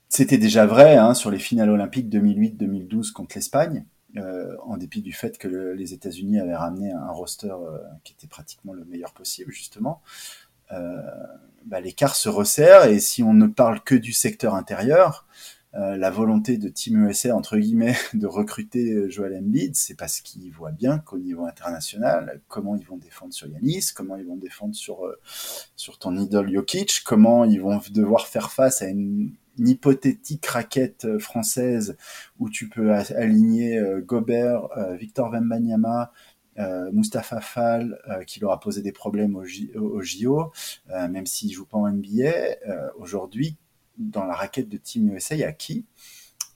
c'était 0.08 0.38
déjà 0.38 0.66
vrai 0.66 0.96
hein, 0.96 1.14
sur 1.14 1.30
les 1.30 1.38
finales 1.38 1.70
olympiques 1.70 2.08
2008-2012 2.08 3.12
contre 3.12 3.36
l'Espagne, 3.36 3.84
euh, 4.16 4.56
en 4.62 4.76
dépit 4.76 5.02
du 5.02 5.12
fait 5.12 5.38
que 5.38 5.72
les 5.76 5.92
États-Unis 5.92 6.38
avaient 6.38 6.54
ramené 6.54 6.92
un 6.92 7.10
roster 7.10 7.54
qui 8.04 8.12
était 8.12 8.28
pratiquement 8.28 8.72
le 8.72 8.84
meilleur 8.84 9.12
possible 9.12 9.52
justement. 9.52 10.02
Bah, 11.66 11.80
l'écart 11.80 12.14
se 12.14 12.28
resserre 12.28 12.86
et 12.86 12.98
si 12.98 13.22
on 13.22 13.32
ne 13.32 13.46
parle 13.46 13.80
que 13.80 13.94
du 13.94 14.12
secteur 14.12 14.54
intérieur, 14.54 15.26
euh, 15.76 15.96
la 15.96 16.10
volonté 16.10 16.56
de 16.56 16.68
Team 16.68 17.04
USA 17.04 17.34
entre 17.34 17.58
guillemets 17.58 17.96
de 18.14 18.26
recruter 18.28 18.92
euh, 18.92 19.10
Joel 19.10 19.36
Embiid, 19.36 19.74
c'est 19.74 19.96
parce 19.96 20.20
qu'ils 20.20 20.52
voient 20.52 20.70
bien 20.70 20.98
qu'au 20.98 21.18
niveau 21.18 21.46
international, 21.46 22.40
comment 22.46 22.76
ils 22.76 22.86
vont 22.86 22.96
défendre 22.96 23.32
sur 23.32 23.48
Yanis, 23.48 23.86
comment 23.94 24.14
ils 24.16 24.26
vont 24.26 24.36
défendre 24.36 24.74
sur 24.74 25.04
euh, 25.04 25.18
sur 25.74 25.98
ton 25.98 26.16
idole 26.16 26.52
Jokic, 26.52 27.02
comment 27.04 27.44
ils 27.44 27.60
vont 27.60 27.80
devoir 27.90 28.28
faire 28.28 28.52
face 28.52 28.82
à 28.82 28.88
une, 28.88 29.32
hypothétique 29.56 30.44
raquette 30.46 31.06
française 31.20 31.96
où 32.40 32.50
tu 32.50 32.68
peux 32.68 32.92
aligner 32.92 33.80
Gobert, 34.04 34.66
Victor 34.98 35.30
Wembanyama, 35.30 36.10
euh, 36.58 36.90
Mustapha 36.90 37.40
Fall 37.40 37.96
qui 38.26 38.40
leur 38.40 38.50
a 38.50 38.58
posé 38.58 38.82
des 38.82 38.90
problèmes 38.90 39.36
au, 39.36 40.02
JO, 40.02 40.50
même 40.88 41.26
s'il 41.26 41.52
joue 41.52 41.66
pas 41.66 41.78
en 41.78 41.88
NBA, 41.88 42.56
aujourd'hui 42.98 43.56
dans 43.98 44.24
la 44.24 44.34
raquette 44.34 44.68
de 44.68 44.76
Team 44.76 45.14
USA, 45.14 45.34
il 45.34 45.40
y 45.40 45.44
a 45.44 45.52
qui? 45.52 45.84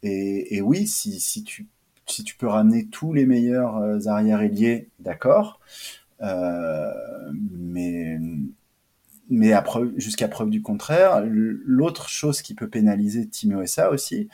Et, 0.02 0.60
oui, 0.62 0.86
si, 0.86 1.18
si, 1.20 1.42
tu, 1.42 1.66
si 2.06 2.22
tu 2.24 2.36
peux 2.36 2.46
ramener 2.46 2.86
tous 2.86 3.12
les 3.12 3.26
meilleurs 3.26 3.76
euh, 3.78 4.06
arrière 4.06 4.42
ailiers, 4.42 4.88
d'accord. 5.00 5.60
Euh, 6.20 6.92
mais 7.32 8.18
mais 9.30 9.52
jusqu'à 9.96 10.26
preuve 10.26 10.48
du 10.48 10.62
contraire, 10.62 11.22
l'autre 11.26 12.08
chose 12.08 12.40
qui 12.40 12.54
peut 12.54 12.68
pénaliser 12.68 13.26
Team 13.26 13.60
USA 13.60 13.90
aussi, 13.90 14.28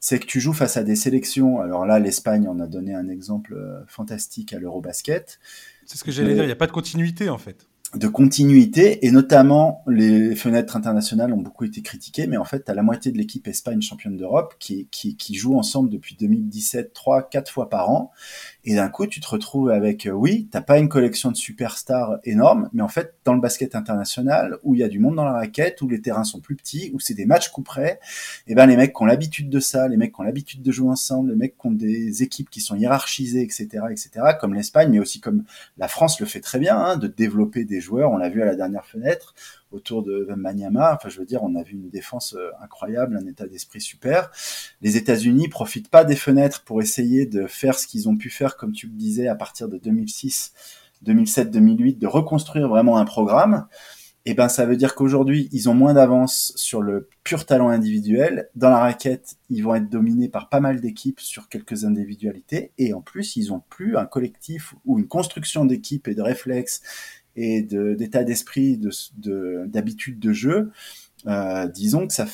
c'est 0.00 0.18
que 0.18 0.26
tu 0.26 0.40
joues 0.40 0.54
face 0.54 0.76
à 0.76 0.82
des 0.82 0.96
sélections. 0.96 1.60
Alors 1.60 1.84
là, 1.84 1.98
l'Espagne 1.98 2.48
en 2.48 2.58
a 2.58 2.66
donné 2.66 2.94
un 2.94 3.08
exemple 3.08 3.54
euh, 3.54 3.84
fantastique 3.86 4.52
à 4.52 4.58
l'Eurobasket. 4.58 5.38
C'est 5.84 5.98
ce 5.98 6.04
que 6.04 6.10
j'allais 6.10 6.34
dire, 6.34 6.44
il 6.44 6.46
n'y 6.46 6.52
a 6.52 6.56
pas 6.56 6.66
de 6.66 6.72
continuité 6.72 7.28
en 7.28 7.38
fait 7.38 7.68
de 7.94 8.08
continuité 8.08 9.06
et 9.06 9.10
notamment 9.10 9.84
les 9.86 10.34
fenêtres 10.34 10.76
internationales 10.76 11.32
ont 11.34 11.40
beaucoup 11.42 11.64
été 11.64 11.82
critiquées 11.82 12.26
mais 12.26 12.38
en 12.38 12.44
fait 12.44 12.64
tu 12.64 12.72
la 12.72 12.82
moitié 12.82 13.12
de 13.12 13.18
l'équipe 13.18 13.46
Espagne 13.46 13.82
championne 13.82 14.16
d'Europe 14.16 14.54
qui, 14.58 14.88
qui, 14.90 15.14
qui 15.16 15.34
joue 15.34 15.58
ensemble 15.58 15.90
depuis 15.90 16.16
2017 16.18 16.94
3 16.94 17.28
4 17.28 17.52
fois 17.52 17.68
par 17.68 17.90
an. 17.90 18.10
Et 18.64 18.76
d'un 18.76 18.88
coup 18.88 19.06
tu 19.06 19.20
te 19.20 19.28
retrouves 19.28 19.68
avec 19.70 20.06
euh, 20.06 20.10
oui 20.10 20.48
t'as 20.50 20.62
pas 20.62 20.78
une 20.78 20.88
collection 20.88 21.30
de 21.30 21.36
superstars 21.36 22.18
énorme 22.24 22.70
mais 22.72 22.80
en 22.80 22.88
fait 22.88 23.14
dans 23.26 23.34
le 23.34 23.40
basket 23.40 23.74
international 23.74 24.56
où 24.62 24.74
il 24.74 24.80
y 24.80 24.84
a 24.84 24.88
du 24.88 24.98
monde 24.98 25.16
dans 25.16 25.26
la 25.26 25.32
raquette 25.32 25.82
où 25.82 25.88
les 25.88 26.00
terrains 26.00 26.24
sont 26.24 26.40
plus 26.40 26.56
petits 26.56 26.90
où 26.94 27.00
c'est 27.00 27.14
des 27.14 27.26
matchs 27.26 27.50
coup 27.50 27.62
près 27.62 28.00
et 28.46 28.54
ben 28.54 28.64
les 28.66 28.76
mecs 28.76 28.94
qui 28.94 29.02
ont 29.02 29.06
l'habitude 29.06 29.50
de 29.50 29.60
ça 29.60 29.86
les 29.86 29.98
mecs 29.98 30.14
qui 30.14 30.20
ont 30.20 30.24
l'habitude 30.24 30.62
de 30.62 30.72
jouer 30.72 30.88
ensemble 30.88 31.30
les 31.30 31.36
mecs 31.36 31.58
qui 31.58 31.66
ont 31.66 31.72
des 31.72 32.22
équipes 32.22 32.48
qui 32.48 32.62
sont 32.62 32.74
hiérarchisées 32.74 33.42
etc 33.42 33.84
etc 33.90 34.10
comme 34.40 34.54
l'Espagne 34.54 34.90
mais 34.90 34.98
aussi 34.98 35.20
comme 35.20 35.44
la 35.76 35.88
France 35.88 36.18
le 36.20 36.26
fait 36.26 36.40
très 36.40 36.58
bien 36.58 36.78
hein, 36.78 36.96
de 36.96 37.06
développer 37.06 37.64
des 37.64 37.81
joueurs. 37.82 38.10
On 38.10 38.16
l'a 38.16 38.30
vu 38.30 38.40
à 38.40 38.46
la 38.46 38.56
dernière 38.56 38.86
fenêtre 38.86 39.34
autour 39.72 40.02
de 40.02 40.26
Maniama. 40.36 40.94
Enfin, 40.94 41.08
je 41.08 41.18
veux 41.18 41.26
dire, 41.26 41.42
on 41.42 41.54
a 41.54 41.62
vu 41.62 41.72
une 41.72 41.90
défense 41.90 42.34
euh, 42.34 42.50
incroyable, 42.62 43.18
un 43.20 43.26
état 43.26 43.46
d'esprit 43.46 43.80
super. 43.80 44.30
Les 44.80 44.96
États-Unis 44.96 45.48
profitent 45.48 45.90
pas 45.90 46.04
des 46.04 46.16
fenêtres 46.16 46.62
pour 46.64 46.80
essayer 46.80 47.26
de 47.26 47.46
faire 47.46 47.78
ce 47.78 47.86
qu'ils 47.86 48.08
ont 48.08 48.16
pu 48.16 48.30
faire, 48.30 48.56
comme 48.56 48.72
tu 48.72 48.86
le 48.86 48.94
disais, 48.94 49.28
à 49.28 49.34
partir 49.34 49.68
de 49.68 49.78
2006, 49.78 50.52
2007, 51.02 51.50
2008, 51.50 51.98
de 51.98 52.06
reconstruire 52.06 52.68
vraiment 52.68 52.98
un 52.98 53.04
programme. 53.04 53.66
Eh 54.24 54.34
ben, 54.34 54.48
ça 54.48 54.66
veut 54.66 54.76
dire 54.76 54.94
qu'aujourd'hui, 54.94 55.48
ils 55.50 55.68
ont 55.68 55.74
moins 55.74 55.94
d'avance 55.94 56.52
sur 56.54 56.80
le 56.80 57.08
pur 57.24 57.44
talent 57.44 57.70
individuel. 57.70 58.48
Dans 58.54 58.70
la 58.70 58.78
raquette, 58.78 59.34
ils 59.50 59.64
vont 59.64 59.74
être 59.74 59.90
dominés 59.90 60.28
par 60.28 60.48
pas 60.48 60.60
mal 60.60 60.80
d'équipes 60.80 61.18
sur 61.18 61.48
quelques 61.48 61.84
individualités. 61.84 62.70
Et 62.78 62.94
en 62.94 63.00
plus, 63.00 63.34
ils 63.34 63.52
ont 63.52 63.62
plus 63.68 63.96
un 63.96 64.06
collectif 64.06 64.74
ou 64.84 65.00
une 65.00 65.08
construction 65.08 65.64
d'équipe 65.64 66.06
et 66.06 66.14
de 66.14 66.22
réflexes 66.22 66.82
et 67.36 67.62
d'état 67.62 68.24
d'esprit, 68.24 68.78
de 68.78 69.66
d'habitude 69.66 70.18
de, 70.18 70.32
jeu, 70.32 70.70
euh, 71.26 71.66
disons 71.68 72.06
que 72.06 72.12
ça, 72.14 72.26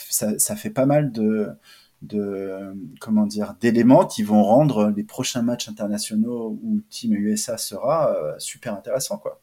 fait 0.57 0.70
pas 0.70 0.86
mal 0.86 1.12
de, 1.12 1.49
de 2.03 2.74
comment 3.01 3.26
dire 3.26 3.55
d'éléments 3.61 4.07
qui 4.07 4.22
vont 4.22 4.42
rendre 4.42 4.92
les 4.96 5.05
prochains 5.05 5.42
matchs 5.42 5.68
internationaux 5.68 6.59
où 6.62 6.80
Team 6.90 7.14
USA 7.14 7.59
sera 7.59 8.14
euh, 8.14 8.34
super 8.38 8.74
intéressant 8.74 9.18
quoi. 9.18 9.40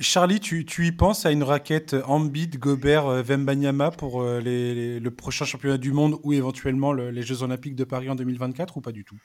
Charlie, 0.00 0.40
tu, 0.40 0.66
y 0.84 0.90
penses 0.90 1.24
à 1.24 1.30
une 1.30 1.44
raquette 1.44 1.94
Embiid, 2.06 2.58
Gobert, 2.58 3.22
Vembanyama 3.22 3.92
pour 3.92 4.22
euh, 4.22 4.40
le 4.40 5.08
prochain 5.10 5.44
championnat 5.44 5.78
du 5.78 5.92
monde 5.92 6.18
ou 6.24 6.32
éventuellement 6.32 6.92
les 6.92 7.22
Jeux 7.22 7.44
Olympiques 7.44 7.76
de 7.76 7.84
Paris 7.84 8.10
en 8.10 8.16
2024 8.16 8.76
ou 8.76 8.80
pas 8.80 8.90
du 8.90 9.04
tout? 9.04 9.16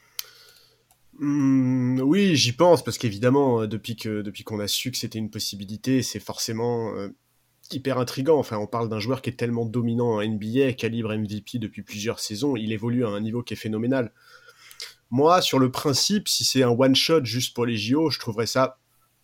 Mmh, 1.17 2.01
Oui, 2.01 2.35
j'y 2.35 2.51
pense 2.51 2.83
parce 2.83 2.97
qu'évidemment, 2.97 3.65
depuis 3.65 3.95
que 3.95 4.21
depuis 4.21 4.43
qu'on 4.43 4.59
a 4.59 4.67
su 4.67 4.91
que 4.91 4.97
c'était 4.97 5.19
une 5.19 5.31
possibilité, 5.31 6.03
c'est 6.03 6.19
forcément 6.19 6.93
hyper 7.71 7.97
intrigant. 7.97 8.37
Enfin, 8.37 8.57
on 8.57 8.67
parle 8.67 8.89
d'un 8.89 8.99
joueur 8.99 9.21
qui 9.21 9.29
est 9.29 9.33
tellement 9.33 9.65
dominant 9.65 10.15
en 10.15 10.23
NBA, 10.23 10.73
calibre 10.73 11.15
MVP 11.15 11.59
depuis 11.59 11.81
plusieurs 11.81 12.19
saisons. 12.19 12.55
Il 12.55 12.71
évolue 12.71 13.05
à 13.05 13.09
un 13.09 13.21
niveau 13.21 13.43
qui 13.43 13.53
est 13.53 13.57
phénoménal. 13.57 14.11
Moi, 15.11 15.41
sur 15.41 15.59
le 15.59 15.71
principe, 15.71 16.27
si 16.27 16.45
c'est 16.45 16.63
un 16.63 16.69
one 16.69 16.95
shot 16.95 17.25
juste 17.25 17.55
pour 17.55 17.65
les 17.65 17.77
JO, 17.77 18.09
je 18.09 18.19
trouverais 18.19 18.45
ça 18.45 18.77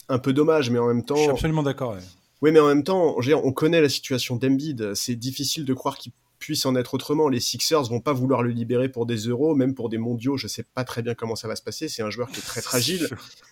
un 0.10 0.20
peu 0.20 0.34
dommage, 0.34 0.70
mais 0.70 0.80
en 0.80 0.88
même 0.88 1.06
temps. 1.06 1.16
Je 1.16 1.22
suis 1.22 1.32
absolument 1.32 1.64
d'accord. 1.64 1.98
Oui, 2.42 2.52
mais 2.52 2.60
en 2.60 2.68
même 2.68 2.84
temps, 2.84 3.16
on 3.18 3.52
connaît 3.54 3.82
la 3.82 3.90
situation 3.90 4.36
d'Embiid. 4.36 4.94
C'est 4.94 5.16
difficile 5.16 5.66
de 5.66 5.74
croire 5.74 5.98
qu'il 5.98 6.12
puisse 6.46 6.66
en 6.66 6.76
être 6.76 6.94
autrement. 6.94 7.28
Les 7.28 7.40
Sixers 7.40 7.84
vont 7.84 8.00
pas 8.00 8.14
vouloir 8.14 8.44
le 8.44 8.52
libérer 8.52 8.90
pour 8.90 9.06
des 9.06 9.18
euros, 9.18 9.56
même 9.56 9.74
pour 9.74 9.90
des 9.90 9.98
mondiaux. 9.98 10.38
Je 10.38 10.48
sais 10.48 10.64
pas 10.64 10.84
très 10.84 11.02
bien 11.02 11.16
comment 11.16 11.36
ça 11.36 11.48
va 11.48 11.56
se 11.56 11.64
passer. 11.64 11.90
C'est 11.90 12.04
un 12.04 12.10
joueur 12.10 12.30
qui 12.30 12.40
est 12.40 12.44
très 12.44 12.62
fragile. 12.62 13.08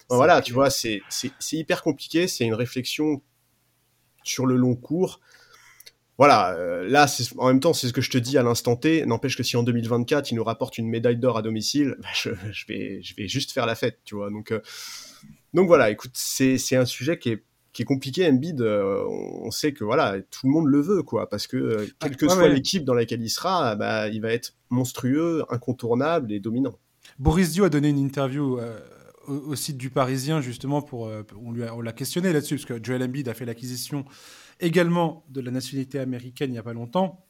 voilà, 0.09 0.41
tu 0.41 0.53
vois, 0.53 0.69
c'est 0.69 1.01
hyper 1.51 1.81
compliqué. 1.83 2.27
C'est 2.27 2.45
une 2.45 2.53
réflexion 2.53 3.21
sur 4.23 4.45
le 4.45 4.55
long 4.55 4.75
cours. 4.75 5.19
Voilà, 6.19 6.53
euh, 6.53 6.87
là, 6.87 7.07
en 7.37 7.47
même 7.47 7.59
temps, 7.59 7.73
c'est 7.73 7.87
ce 7.87 7.93
que 7.93 8.01
je 8.01 8.11
te 8.11 8.19
dis 8.19 8.37
à 8.37 8.43
l'instant 8.43 8.75
T. 8.75 9.05
N'empêche 9.05 9.35
que 9.35 9.41
si 9.41 9.57
en 9.57 9.63
2024, 9.63 10.31
il 10.31 10.35
nous 10.35 10.43
rapporte 10.43 10.77
une 10.77 10.87
médaille 10.87 11.17
d'or 11.17 11.37
à 11.37 11.41
domicile, 11.41 11.95
bah, 11.99 12.07
je, 12.13 12.29
vais, 12.67 13.01
je 13.01 13.15
vais 13.15 13.27
juste 13.27 13.51
faire 13.51 13.65
la 13.65 13.73
fête, 13.73 13.99
tu 14.05 14.15
vois. 14.15 14.29
Donc, 14.29 14.51
euh, 14.51 14.61
donc 15.55 15.67
voilà, 15.67 15.89
écoute, 15.89 16.11
c'est 16.13 16.75
un 16.75 16.85
sujet 16.85 17.17
qui 17.17 17.29
est, 17.29 17.43
qui 17.73 17.81
est 17.81 17.85
compliqué. 17.85 18.27
Embiid, 18.27 18.61
euh, 18.61 19.03
on 19.07 19.51
sait 19.51 19.73
que 19.73 19.83
voilà, 19.83 20.21
tout 20.21 20.45
le 20.45 20.51
monde 20.51 20.67
le 20.67 20.79
veut, 20.79 21.03
quoi, 21.03 21.27
parce 21.27 21.47
que 21.47 21.57
euh, 21.57 21.87
quelle 21.99 22.15
que 22.15 22.29
soit 22.29 22.47
l'équipe 22.47 22.85
dans 22.85 22.93
laquelle 22.93 23.21
il 23.21 23.29
sera, 23.29 23.75
bah, 23.75 24.07
il 24.09 24.21
va 24.21 24.31
être 24.31 24.55
monstrueux, 24.69 25.43
incontournable 25.49 26.31
et 26.31 26.39
dominant. 26.39 26.77
Boris 27.19 27.51
Dio 27.51 27.65
a 27.65 27.69
donné 27.69 27.89
une 27.89 27.97
interview 27.97 28.59
euh, 28.59 28.79
au, 29.27 29.55
site 29.55 29.77
du 29.77 29.89
Parisien, 29.89 30.39
justement, 30.39 30.81
pour, 30.81 31.11
on 31.41 31.51
lui 31.51 31.63
on 31.63 31.81
l'a 31.81 31.93
questionné 31.93 32.31
là-dessus, 32.31 32.55
parce 32.55 32.65
que 32.65 32.83
Joel 32.83 33.03
Embiid 33.03 33.27
a 33.27 33.33
fait 33.33 33.45
l'acquisition 33.45 34.05
également 34.59 35.25
de 35.29 35.41
la 35.41 35.51
nationalité 35.51 35.99
américaine 35.99 36.51
il 36.51 36.53
n'y 36.53 36.59
a 36.59 36.63
pas 36.63 36.73
longtemps. 36.73 37.25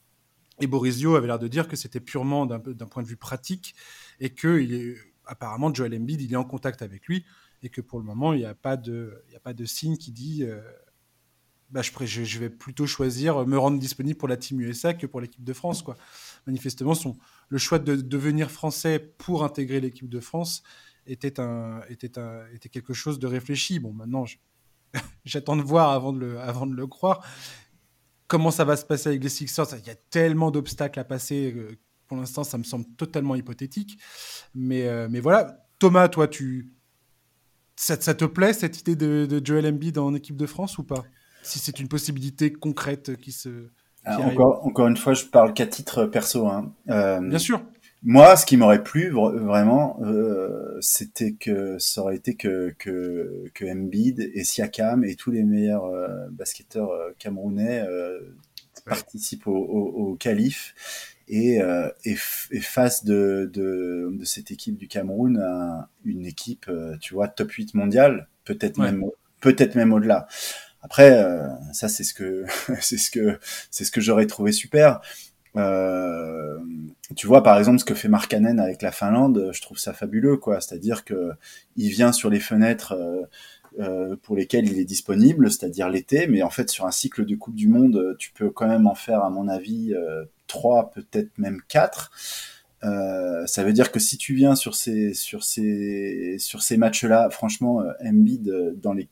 Et 0.60 0.68
Boris 0.68 0.98
Dio 0.98 1.16
avait 1.16 1.28
l'air 1.28 1.40
de 1.40 1.48
dire 1.48 1.68
que 1.68 1.76
c'était 1.76 2.00
purement 2.00 2.46
d'un 2.46 2.60
point 2.60 3.02
de 3.02 3.08
vue 3.08 3.18
pratique 3.18 3.74
et 4.20 4.30
que 4.30 4.60
il 4.60 4.74
est, 4.74 4.96
apparemment 5.26 5.74
Joel 5.74 5.96
Embiid, 5.96 6.22
il 6.22 6.32
est 6.32 6.36
en 6.36 6.44
contact 6.44 6.82
avec 6.82 7.06
lui 7.08 7.26
et 7.64 7.70
que 7.70 7.82
pour 7.82 7.98
le 7.98 8.06
moment, 8.06 8.34
il 8.34 8.40
n'y 8.40 8.46
a, 8.46 8.54
pas 8.54 8.78
de, 8.78 9.24
a 9.36 9.40
pas 9.40 9.54
de 9.54 9.66
signe 9.66 9.98
qui 9.98 10.12
dit 10.12 10.44
euh, 10.44 10.62
bah, 11.74 11.82
je, 11.82 12.40
vais 12.40 12.50
plutôt 12.50 12.86
choisir 12.86 13.48
me 13.48 13.58
rendre 13.58 13.80
disponible 13.80 14.18
pour 14.18 14.28
la 14.28 14.38
Team 14.38 14.62
USA 14.62 14.94
que 14.94 15.08
pour 15.08 15.22
l'équipe 15.22 15.44
de 15.44 15.54
France. 15.54 15.82
Quoi. 15.82 15.96
Manifestement, 16.46 16.94
le 17.50 17.58
choix 17.58 17.80
de 17.80 17.96
devenir 17.96 18.52
français 18.52 19.00
pour 19.00 19.44
intégrer 19.44 19.80
l'équipe 19.80 20.10
de 20.10 20.20
France 20.20 20.62
était, 21.08 21.40
un, 21.40 21.82
était, 21.90 22.20
un, 22.20 22.46
était 22.54 22.70
quelque 22.70 22.94
chose 22.94 23.18
de 23.18 23.28
réfléchi. 23.28 23.80
Bon, 23.80 23.94
maintenant, 23.94 24.26
j'attends 25.26 25.56
de 25.56 25.64
voir 25.64 25.90
avant 25.90 26.14
de, 26.14 26.20
le, 26.20 26.40
avant 26.40 26.68
de 26.68 26.76
le 26.76 26.86
croire. 26.86 27.26
Comment 28.28 28.52
ça 28.52 28.66
va 28.66 28.76
se 28.76 28.86
passer 28.86 29.10
avec 29.10 29.24
les 29.24 29.30
Sixers? 29.30 29.66
Il 29.80 29.88
y 29.88 29.90
a 29.90 29.96
tellement 29.96 30.52
d'obstacles 30.52 31.00
à 31.00 31.04
passer. 31.04 31.54
Euh, 31.56 31.80
pour 32.08 32.18
l'instant, 32.18 32.44
ça 32.44 32.58
me 32.58 32.64
semble 32.64 32.86
totalement 32.98 33.36
hypothétique. 33.36 33.98
Mais, 34.54 34.88
euh, 34.88 35.08
mais 35.10 35.22
voilà, 35.22 35.66
Thomas, 35.80 36.08
toi, 36.08 36.28
tu, 36.28 36.72
ça, 37.76 37.98
te 37.98 38.26
plaît 38.26 38.54
cette 38.54 38.80
idée 38.80 38.96
de, 38.96 39.42
Joel 39.44 39.66
Embiid 39.68 39.98
en 39.98 40.14
équipe 40.14 40.38
de 40.38 40.46
France 40.46 40.78
ou 40.78 40.84
pas? 40.84 41.04
Si 41.42 41.60
c'est 41.60 41.80
une 41.80 41.88
possibilité 41.88 42.54
concrète 42.54 43.18
qui 43.18 43.32
se. 43.32 43.68
encore, 44.06 44.66
encore 44.66 44.88
une 44.88 44.98
fois, 44.98 45.14
je 45.14 45.26
parle 45.26 45.54
qu'à 45.54 45.68
titre 45.68 46.06
perso. 46.06 46.48
Hein. 46.48 46.74
Euh, 46.90 47.20
Bien 47.20 47.40
sûr. 47.40 47.62
Moi, 48.06 48.36
ce 48.36 48.46
qui 48.46 48.58
m'aurait 48.58 48.84
plu 48.84 49.10
vraiment, 49.10 49.98
euh, 50.04 50.78
c'était 50.82 51.34
que 51.34 51.78
ça 51.80 52.02
aurait 52.02 52.18
été 52.18 52.36
que, 52.36 52.76
que, 52.78 53.46
que 53.54 53.66
Embiid 53.66 54.20
et 54.20 54.44
Siakam 54.44 55.06
et 55.06 55.16
tous 55.16 55.32
les 55.32 55.44
meilleurs 55.44 55.86
euh, 55.86 56.28
basketteurs 56.32 56.92
camerounais 57.18 57.82
participent 58.86 59.48
au, 59.48 59.56
au, 59.56 60.12
au 60.12 60.16
calife 60.16 60.76
et, 61.28 61.62
euh, 61.62 61.90
et, 62.04 62.16
face 62.16 63.06
de, 63.06 63.50
de, 63.54 64.10
de, 64.12 64.26
cette 64.26 64.52
équipe 64.52 64.78
du 64.78 64.88
Cameroun 64.88 65.42
une 66.06 66.26
équipe, 66.26 66.66
euh, 66.70 66.98
tu 67.00 67.14
vois, 67.14 67.28
top 67.28 67.52
8 67.52 67.76
mondiale, 67.76 68.28
peut-être 68.46 68.78
même, 68.78 69.06
peut-être 69.40 69.76
même 69.76 69.94
au-delà. 69.94 70.28
Après, 70.82 71.18
euh, 71.18 71.48
ça 71.72 71.88
c'est 71.88 72.04
ce 72.04 72.14
que 72.14 72.46
c'est 72.82 72.98
ce 72.98 73.10
que 73.10 73.40
c'est 73.72 73.86
ce 73.86 73.92
que 73.92 74.02
j'aurais 74.02 74.28
trouvé 74.28 74.52
super. 74.52 75.02
Euh, 75.56 76.58
tu 77.16 77.28
vois 77.28 77.44
par 77.44 77.58
exemple 77.60 77.78
ce 77.80 77.86
que 77.86 77.94
fait 77.94 78.08
Markkanen 78.08 78.60
avec 78.60 78.82
la 78.82 78.92
Finlande, 78.92 79.52
je 79.54 79.62
trouve 79.62 79.78
ça 79.78 79.94
fabuleux 79.94 80.38
quoi. 80.38 80.60
C'est-à-dire 80.60 81.06
que 81.06 81.32
il 81.78 81.90
vient 81.90 82.12
sur 82.12 82.30
les 82.30 82.40
fenêtres 82.40 82.96
euh, 83.80 84.16
pour 84.24 84.36
lesquels 84.36 84.68
il 84.68 84.78
est 84.78 84.86
disponible, 84.86 85.50
c'est-à-dire 85.50 85.90
l'été, 85.90 86.28
mais 86.28 86.44
en 86.44 86.50
fait 86.50 86.70
sur 86.70 86.86
un 86.86 86.92
cycle 86.92 87.26
de 87.26 87.36
Coupe 87.36 87.56
du 87.56 87.70
Monde, 87.70 88.16
tu 88.20 88.32
peux 88.32 88.50
quand 88.50 88.68
même 88.68 88.88
en 88.88 88.96
faire 88.96 89.24
à 89.24 89.30
mon 89.30 89.48
avis 89.48 89.94
trois, 90.48 90.92
peut-être 90.92 91.38
même 91.38 91.62
quatre. 91.68 92.12
Euh, 92.84 93.48
ça 93.48 93.64
veut 93.64 93.72
dire 93.72 93.92
que 93.92 94.00
si 94.00 94.18
tu 94.18 94.34
viens 94.34 94.56
sur 94.56 94.76
ces 94.76 95.14
sur 95.14 95.44
ces 95.44 96.36
sur 96.40 96.62
ces 96.62 96.78
matchs-là, 96.78 97.30
franchement, 97.30 97.82
euh, 97.82 97.94
Embiid 98.04 98.50
euh, 98.50 98.74
dans 98.76 98.94
les 98.94 99.08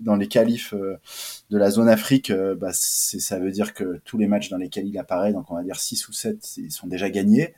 dans 0.00 0.16
les 0.16 0.26
qualifs 0.26 0.74
de 0.74 1.58
la 1.58 1.70
zone 1.70 1.88
Afrique, 1.88 2.32
bah 2.32 2.70
ça 2.72 3.38
veut 3.38 3.52
dire 3.52 3.74
que 3.74 4.00
tous 4.04 4.18
les 4.18 4.26
matchs 4.26 4.50
dans 4.50 4.56
lesquels 4.56 4.86
il 4.86 4.98
apparaît, 4.98 5.32
donc 5.32 5.50
on 5.50 5.54
va 5.54 5.62
dire 5.62 5.78
6 5.78 6.08
ou 6.08 6.12
7, 6.12 6.56
ils 6.58 6.72
sont 6.72 6.86
déjà 6.86 7.10
gagnés. 7.10 7.54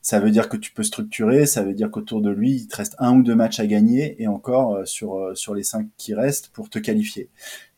Ça 0.00 0.20
veut 0.20 0.30
dire 0.30 0.48
que 0.48 0.56
tu 0.56 0.72
peux 0.72 0.84
structurer, 0.84 1.44
ça 1.44 1.62
veut 1.62 1.74
dire 1.74 1.90
qu'autour 1.90 2.22
de 2.22 2.30
lui, 2.30 2.52
il 2.52 2.68
te 2.68 2.76
reste 2.76 2.94
un 2.98 3.16
ou 3.16 3.22
deux 3.22 3.34
matchs 3.34 3.60
à 3.60 3.66
gagner 3.66 4.20
et 4.22 4.28
encore 4.28 4.86
sur 4.86 5.32
sur 5.36 5.54
les 5.54 5.64
cinq 5.64 5.88
qui 5.96 6.14
restent 6.14 6.48
pour 6.48 6.70
te 6.70 6.78
qualifier. 6.78 7.30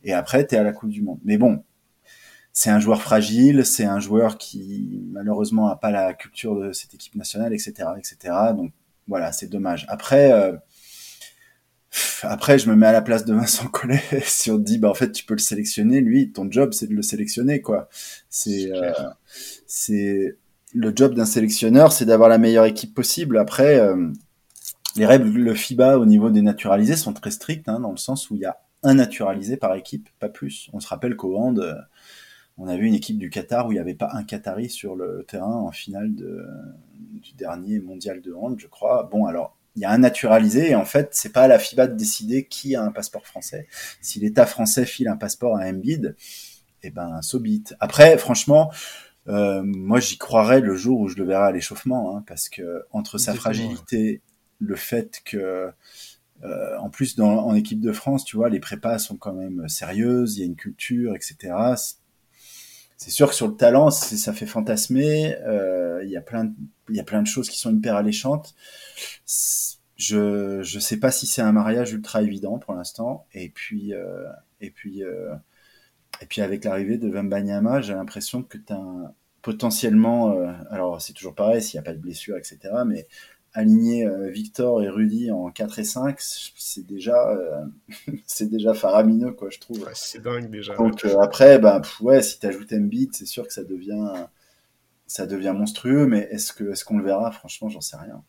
Et 0.05 0.13
après, 0.13 0.47
tu 0.47 0.55
es 0.55 0.59
à 0.59 0.63
la 0.63 0.73
Coupe 0.73 0.91
du 0.91 1.03
Monde. 1.03 1.19
Mais 1.25 1.39
bon, 1.39 1.63
c'est 2.61 2.69
un 2.69 2.79
joueur 2.79 3.01
fragile, 3.01 3.65
c'est 3.65 3.87
un 3.87 4.01
joueur 4.01 4.37
qui 4.37 5.01
malheureusement 5.13 5.69
a 5.69 5.77
pas 5.77 5.91
la 5.91 6.13
culture 6.13 6.61
de 6.61 6.73
cette 6.73 6.93
équipe 6.93 7.15
nationale, 7.15 7.55
etc., 7.55 7.73
etc. 7.97 8.35
Donc 8.55 8.73
voilà, 9.09 9.33
c'est 9.33 9.47
dommage. 9.47 9.87
Après, 9.89 10.31
euh, 10.31 10.53
après, 12.23 12.59
je 12.59 12.69
me 12.69 12.77
mets 12.77 12.89
à 12.89 12.93
la 12.93 13.01
place 13.01 13.25
de 13.25 13.33
Vincent 13.33 13.67
Collet. 13.69 14.03
si 14.25 14.51
on 14.51 14.59
te 14.59 14.63
dit, 14.63 14.77
bah 14.77 14.91
en 14.91 14.95
fait, 14.95 15.11
tu 15.11 15.25
peux 15.25 15.33
le 15.33 15.41
sélectionner, 15.41 16.03
lui, 16.03 16.33
ton 16.33 16.51
job, 16.51 16.75
c'est 16.75 16.87
de 16.87 16.93
le 16.93 17.01
sélectionner, 17.01 17.63
quoi. 17.63 17.89
C'est, 18.29 18.71
euh, 18.71 18.93
c'est 19.67 20.37
le 20.75 20.93
job 20.95 21.15
d'un 21.15 21.25
sélectionneur, 21.25 21.93
c'est 21.93 22.05
d'avoir 22.05 22.29
la 22.29 22.37
meilleure 22.37 22.67
équipe 22.67 22.95
possible. 22.95 23.39
Après, 23.39 23.81
euh, 23.81 24.13
les 24.97 25.07
règles, 25.07 25.31
le 25.31 25.55
FIBA 25.55 25.97
au 25.97 26.05
niveau 26.05 26.29
des 26.29 26.43
naturalisés 26.43 26.97
sont 26.97 27.15
très 27.15 27.31
strictes, 27.31 27.71
hein, 27.71 27.81
dans 27.81 27.91
le 27.91 27.97
sens 27.97 28.29
où 28.29 28.35
il 28.35 28.43
y 28.43 28.45
a 28.45 28.59
un 28.83 28.93
naturalisé 28.93 29.57
par 29.57 29.75
équipe, 29.77 30.11
pas 30.19 30.29
plus. 30.29 30.69
On 30.75 30.81
se 30.81 30.89
rappelle 30.89 31.17
qu'au 31.17 31.39
hand, 31.39 31.65
on 32.61 32.69
a 32.69 32.77
vu 32.77 32.87
une 32.87 32.95
équipe 32.95 33.19
du 33.19 33.31
Qatar 33.31 33.67
où 33.67 33.73
il 33.73 33.77
n'y 33.77 33.81
avait 33.81 33.95
pas 33.95 34.11
un 34.13 34.23
Qatari 34.23 34.69
sur 34.69 34.95
le 34.95 35.25
terrain 35.27 35.57
en 35.57 35.73
finale 35.73 36.15
de, 36.15 36.47
du 37.15 37.33
dernier 37.33 37.81
mondial 37.81 38.21
de 38.21 38.35
hand, 38.35 38.61
je 38.61 38.67
crois. 38.67 39.09
Bon, 39.11 39.25
alors, 39.25 39.57
il 39.77 39.83
y 39.83 39.87
a 39.87 39.91
un 39.91 39.99
naturalisé 39.99 40.71
et 40.71 40.75
en 40.75 40.85
fait, 40.85 41.09
c'est 41.13 41.33
pas 41.33 41.45
à 41.45 41.49
la 41.49 41.59
FIBA 41.59 41.87
de 41.87 41.97
décider 41.97 42.47
qui 42.47 42.77
a 42.77 42.83
un 42.83 42.93
passeport 42.93 43.27
français. 43.27 43.67
Si 44.03 44.21
l'État 44.21 44.45
français 44.45 44.85
file 44.85 45.09
un 45.09 45.17
passeport 45.17 45.57
à 45.57 45.65
Embiid, 45.65 46.17
eh 46.83 46.91
ben, 46.91 47.23
so 47.23 47.43
Après, 47.79 48.19
franchement, 48.19 48.71
euh, 49.29 49.63
moi, 49.65 49.99
j'y 49.99 50.19
croirais 50.19 50.61
le 50.61 50.75
jour 50.75 51.01
où 51.01 51.09
je 51.09 51.17
le 51.17 51.25
verrai 51.25 51.49
à 51.49 51.53
l'échauffement, 51.53 52.15
hein, 52.15 52.25
parce 52.27 52.51
que 52.51 52.85
entre 52.91 53.17
sa 53.17 53.33
fragilité, 53.33 54.21
le 54.59 54.77
fait 54.77 55.23
que 55.25 55.71
euh, 56.43 56.79
en 56.79 56.91
plus, 56.91 57.17
dans, 57.17 57.47
en 57.47 57.55
équipe 57.55 57.81
de 57.81 57.93
France, 57.93 58.27
tu 58.27 58.37
vois, 58.37 58.51
les 58.51 58.61
prépas 58.61 58.99
sont 58.99 59.17
quand 59.17 59.33
même 59.33 59.67
sérieuses, 59.67 60.37
il 60.37 60.41
y 60.41 60.43
a 60.43 60.47
une 60.47 60.57
culture, 60.57 61.15
etc 61.15 61.55
c'est 63.01 63.11
sûr 63.11 63.31
que 63.31 63.35
sur 63.35 63.49
le 63.49 63.57
talent, 63.57 63.89
ça 63.91 64.35
fait 64.35 64.45
fantasmer. 64.45 65.35
Euh, 65.47 66.03
il 66.05 66.11
y 66.11 66.19
a 66.19 66.21
plein, 66.21 66.45
de, 66.45 66.53
il 66.91 66.97
y 66.97 67.01
a 67.01 67.03
plein 67.03 67.23
de 67.23 67.27
choses 67.27 67.49
qui 67.49 67.59
sont 67.59 67.75
hyper 67.75 67.97
alléchantes. 67.97 68.55
Je, 69.97 70.61
je 70.63 70.79
sais 70.79 70.99
pas 70.99 71.11
si 71.11 71.27
c'est 71.27 71.41
un 71.41 71.53
mariage 71.53 71.93
ultra 71.93 72.21
évident 72.21 72.59
pour 72.59 72.75
l'instant. 72.75 73.27
Et 73.33 73.49
puis, 73.49 73.95
euh, 73.95 74.27
et 74.61 74.71
puis, 74.71 75.03
euh, 75.03 75.35
et 76.21 76.27
puis 76.27 76.43
avec 76.43 76.63
l'arrivée 76.63 76.99
de 76.99 77.09
Vembanyama, 77.09 77.81
j'ai 77.81 77.95
l'impression 77.95 78.43
que 78.43 78.59
tu 78.59 78.71
as 78.75 79.15
potentiellement, 79.41 80.33
euh, 80.33 80.53
alors 80.69 81.01
c'est 81.01 81.15
toujours 81.15 81.35
pareil 81.35 81.63
s'il 81.63 81.81
n'y 81.81 81.87
a 81.87 81.91
pas 81.91 81.95
de 81.95 82.03
blessure, 82.03 82.37
etc. 82.37 82.59
Mais 82.87 83.09
aligner 83.53 84.07
euh, 84.07 84.31
Victor 84.31 84.83
et 84.83 84.89
Rudy 84.89 85.31
en 85.31 85.51
4 85.51 85.79
et 85.81 85.85
5, 85.85 86.17
c'est 86.21 86.87
déjà, 86.87 87.31
euh, 87.31 87.65
c'est 88.27 88.49
déjà 88.49 88.75
faramineux, 88.75 89.33
quoi, 89.33 89.51
je 89.51 89.59
trouve. 89.59 89.89
c'est 89.95 90.23
dingue 90.23 90.51
déjà. 90.51 90.77
Donc 90.77 91.05
euh, 91.05 91.19
après, 91.21 91.59
bah, 91.59 91.83
ouais, 92.01 92.23
si 92.23 92.39
tu 92.39 92.47
ajoutes 92.47 92.73
Embiid, 92.73 93.15
c'est 93.15 93.27
sûr 93.27 93.47
que 93.47 93.53
ça 93.53 93.65
devient, 93.65 94.27
ça 95.07 95.27
devient 95.27 95.55
monstrueux, 95.57 96.07
mais 96.07 96.29
est-ce 96.31 96.53
que, 96.53 96.71
est-ce 96.71 96.85
qu'on 96.85 96.99
le 96.99 97.05
verra? 97.05 97.31
Franchement, 97.33 97.69
j'en 97.69 97.81
sais 97.81 97.97
rien. 97.97 98.23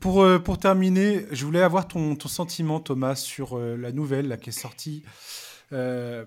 Pour, 0.00 0.22
euh, 0.22 0.38
pour 0.38 0.58
terminer, 0.58 1.26
je 1.30 1.44
voulais 1.44 1.62
avoir 1.62 1.88
ton, 1.88 2.16
ton 2.16 2.28
sentiment, 2.28 2.80
Thomas, 2.80 3.14
sur 3.14 3.58
euh, 3.58 3.76
la 3.76 3.92
nouvelle 3.92 4.28
là, 4.28 4.36
qui 4.36 4.50
est 4.50 4.52
sortie. 4.52 5.02
Euh, 5.72 6.24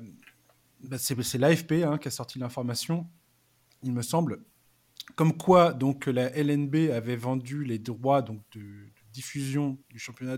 bah, 0.83 0.97
c'est 0.97 1.37
l'AFP 1.37 1.83
hein, 1.83 1.97
qui 1.97 2.07
a 2.07 2.11
sorti 2.11 2.39
l'information, 2.39 3.07
il 3.83 3.93
me 3.93 4.01
semble. 4.01 4.43
Comme 5.15 5.37
quoi, 5.37 5.73
donc, 5.73 6.05
la 6.07 6.29
LNB 6.35 6.91
avait 6.91 7.15
vendu 7.15 7.63
les 7.63 7.79
droits 7.79 8.21
donc, 8.21 8.41
de, 8.53 8.61
diffusion 9.13 9.77
du 9.89 9.99
championnat. 9.99 10.37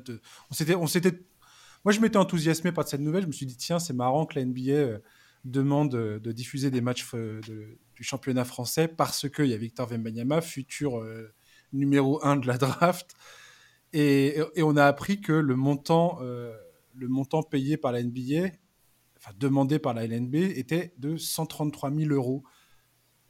On 0.49 0.53
s'était. 0.87 1.11
Moi, 1.85 1.91
je 1.91 1.99
m'étais 1.99 2.17
enthousiasmé 2.17 2.71
par 2.71 2.87
cette 2.87 3.01
nouvelle. 3.01 3.23
Je 3.23 3.27
me 3.27 3.33
suis 3.33 3.45
dit, 3.45 3.57
tiens, 3.57 3.79
c'est 3.79 3.93
marrant 3.93 4.25
que 4.25 4.39
la 4.39 4.45
NBA 4.45 4.99
demande 5.43 5.91
de 5.91 6.31
diffuser 6.31 6.71
des 6.71 6.81
matchs 6.81 7.05
du 7.13 8.03
championnat 8.03 8.45
français 8.45 8.87
parce 8.87 9.29
qu'il 9.29 9.45
y 9.47 9.53
a 9.53 9.57
Victor 9.57 9.89
Wembanyama, 9.89 10.41
futur 10.41 11.03
numéro 11.73 12.23
1 12.25 12.37
de 12.37 12.47
la 12.47 12.57
draft. 12.57 13.15
Et, 13.93 14.39
on 14.57 14.75
a 14.75 14.85
appris 14.85 15.21
que 15.21 15.33
le 15.33 15.55
montant, 15.55 16.17
euh, 16.21 16.55
le 16.95 17.07
montant 17.07 17.43
payé 17.43 17.77
par 17.77 17.91
la 17.91 18.01
NBA, 18.01 18.49
demandé 19.37 19.79
par 19.79 19.93
la 19.93 20.05
LNB, 20.05 20.35
était 20.35 20.93
de 20.97 21.15
133 21.17 21.91
000 21.91 22.11
euros. 22.11 22.43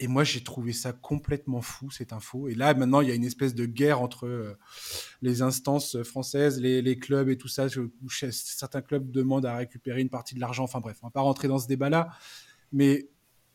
Et 0.03 0.07
moi, 0.07 0.25
j'ai 0.25 0.43
trouvé 0.43 0.73
ça 0.73 0.91
complètement 0.91 1.61
fou, 1.61 1.89
cette 1.89 2.11
info. 2.11 2.49
Et 2.49 2.55
là, 2.55 2.73
maintenant, 2.73 2.99
il 2.99 3.07
y 3.07 3.11
a 3.13 3.15
une 3.15 3.23
espèce 3.23 3.55
de 3.55 3.65
guerre 3.65 4.01
entre 4.01 4.27
euh, 4.27 4.59
les 5.21 5.41
instances 5.41 6.03
françaises, 6.03 6.59
les, 6.59 6.99
clubs 6.99 7.29
et 7.29 7.37
tout 7.37 7.47
ça, 7.47 7.67
certains 8.31 8.81
clubs 8.81 9.09
demandent 9.11 9.45
à 9.45 9.55
récupérer 9.55 10.01
une 10.01 10.09
partie 10.09 10.35
de 10.35 10.41
l'argent. 10.41 10.65
Enfin 10.65 10.81
bref, 10.81 10.97
on 11.03 11.07
va 11.07 11.11
pas 11.11 11.21
rentrer 11.21 11.47
dans 11.47 11.57
ce 11.57 11.67
débat-là. 11.67 12.09
Mais 12.73 13.11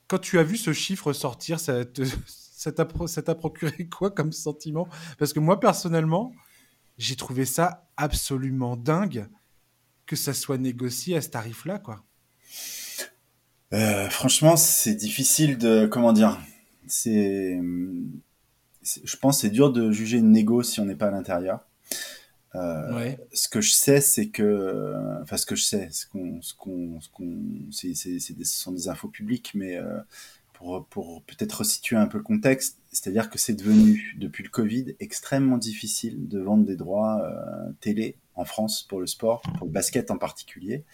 quand 0.07 0.21
tu 0.21 0.39
as 0.39 0.43
vu 0.43 0.57
ce 0.57 0.73
chiffre 0.73 1.13
sortir, 1.13 1.61
ça 1.61 1.85
t'a 2.75 3.35
procuré 3.35 3.87
quoi 3.91 4.11
comme 4.11 4.33
sentiment? 4.33 4.89
Parce 5.19 5.35
que 5.35 5.41
moi, 5.41 5.61
personnellement, 5.61 6.33
j'ai 6.97 7.17
trouvé 7.17 7.45
ça 7.45 7.91
absolument 7.99 8.75
dingue 8.75 9.29
que 10.07 10.17
ça 10.17 10.33
soit 10.33 10.57
négocié 10.57 11.15
à 11.15 11.21
ce 11.21 11.29
tarif-là, 11.29 11.79
quoi. 11.79 12.07
Euh, 13.73 14.09
franchement, 14.09 14.57
c'est 14.57 14.95
difficile 14.95 15.59
de. 15.59 15.87
Comment 15.87 16.13
dire 16.13 16.39
C'est. 16.87 17.61
Je 18.83 19.17
pense 19.19 19.41
c'est 19.41 19.51
dur 19.51 19.71
de 19.71 19.91
juger 19.91 20.19
une 20.19 20.33
négo 20.33 20.63
si 20.63 20.81
on 20.81 20.87
n'est 20.87 20.95
pas 20.95 21.09
à 21.09 21.11
l'intérieur. 21.11 21.61
Euh, 22.55 23.15
ce 23.33 23.49
que 23.49 23.61
je 23.61 23.73
sais, 23.73 24.01
c'est 24.01 24.29
que, 24.29 24.95
enfin, 25.23 25.37
ce 25.37 25.45
que 25.45 25.55
je 25.55 25.65
sais, 25.65 25.89
ce 25.91 26.07
qu'on, 26.07 26.41
ce 26.41 26.55
qu'on, 26.55 26.99
ce, 27.71 27.93
ce 27.95 28.45
sont 28.45 28.73
des 28.73 28.89
infos 28.89 29.09
publiques, 29.09 29.53
mais 29.55 29.77
euh, 29.77 30.01
pour, 30.59 31.23
peut-être 31.23 31.53
resituer 31.53 31.97
un 31.97 32.07
peu 32.07 32.19
le 32.19 32.25
contexte, 32.25 32.79
c'est-à-dire 32.91 33.31
que 33.31 33.39
c'est 33.39 33.55
devenu, 33.55 34.17
depuis 34.19 34.43
le 34.43 34.51
Covid, 34.51 34.97
extrêmement 35.01 35.59
difficile 35.59 36.29
de 36.29 36.41
vendre 36.41 36.65
des 36.65 36.77
droits 36.77 37.21
euh, 37.23 37.71
télé 37.81 38.17
en 38.35 38.45
France 38.45 38.83
pour 38.83 39.01
le 39.01 39.07
sport, 39.07 39.43
pour 39.57 39.67
le 39.67 39.73
basket 39.73 40.11
en 40.11 40.19
particulier. 40.19 40.85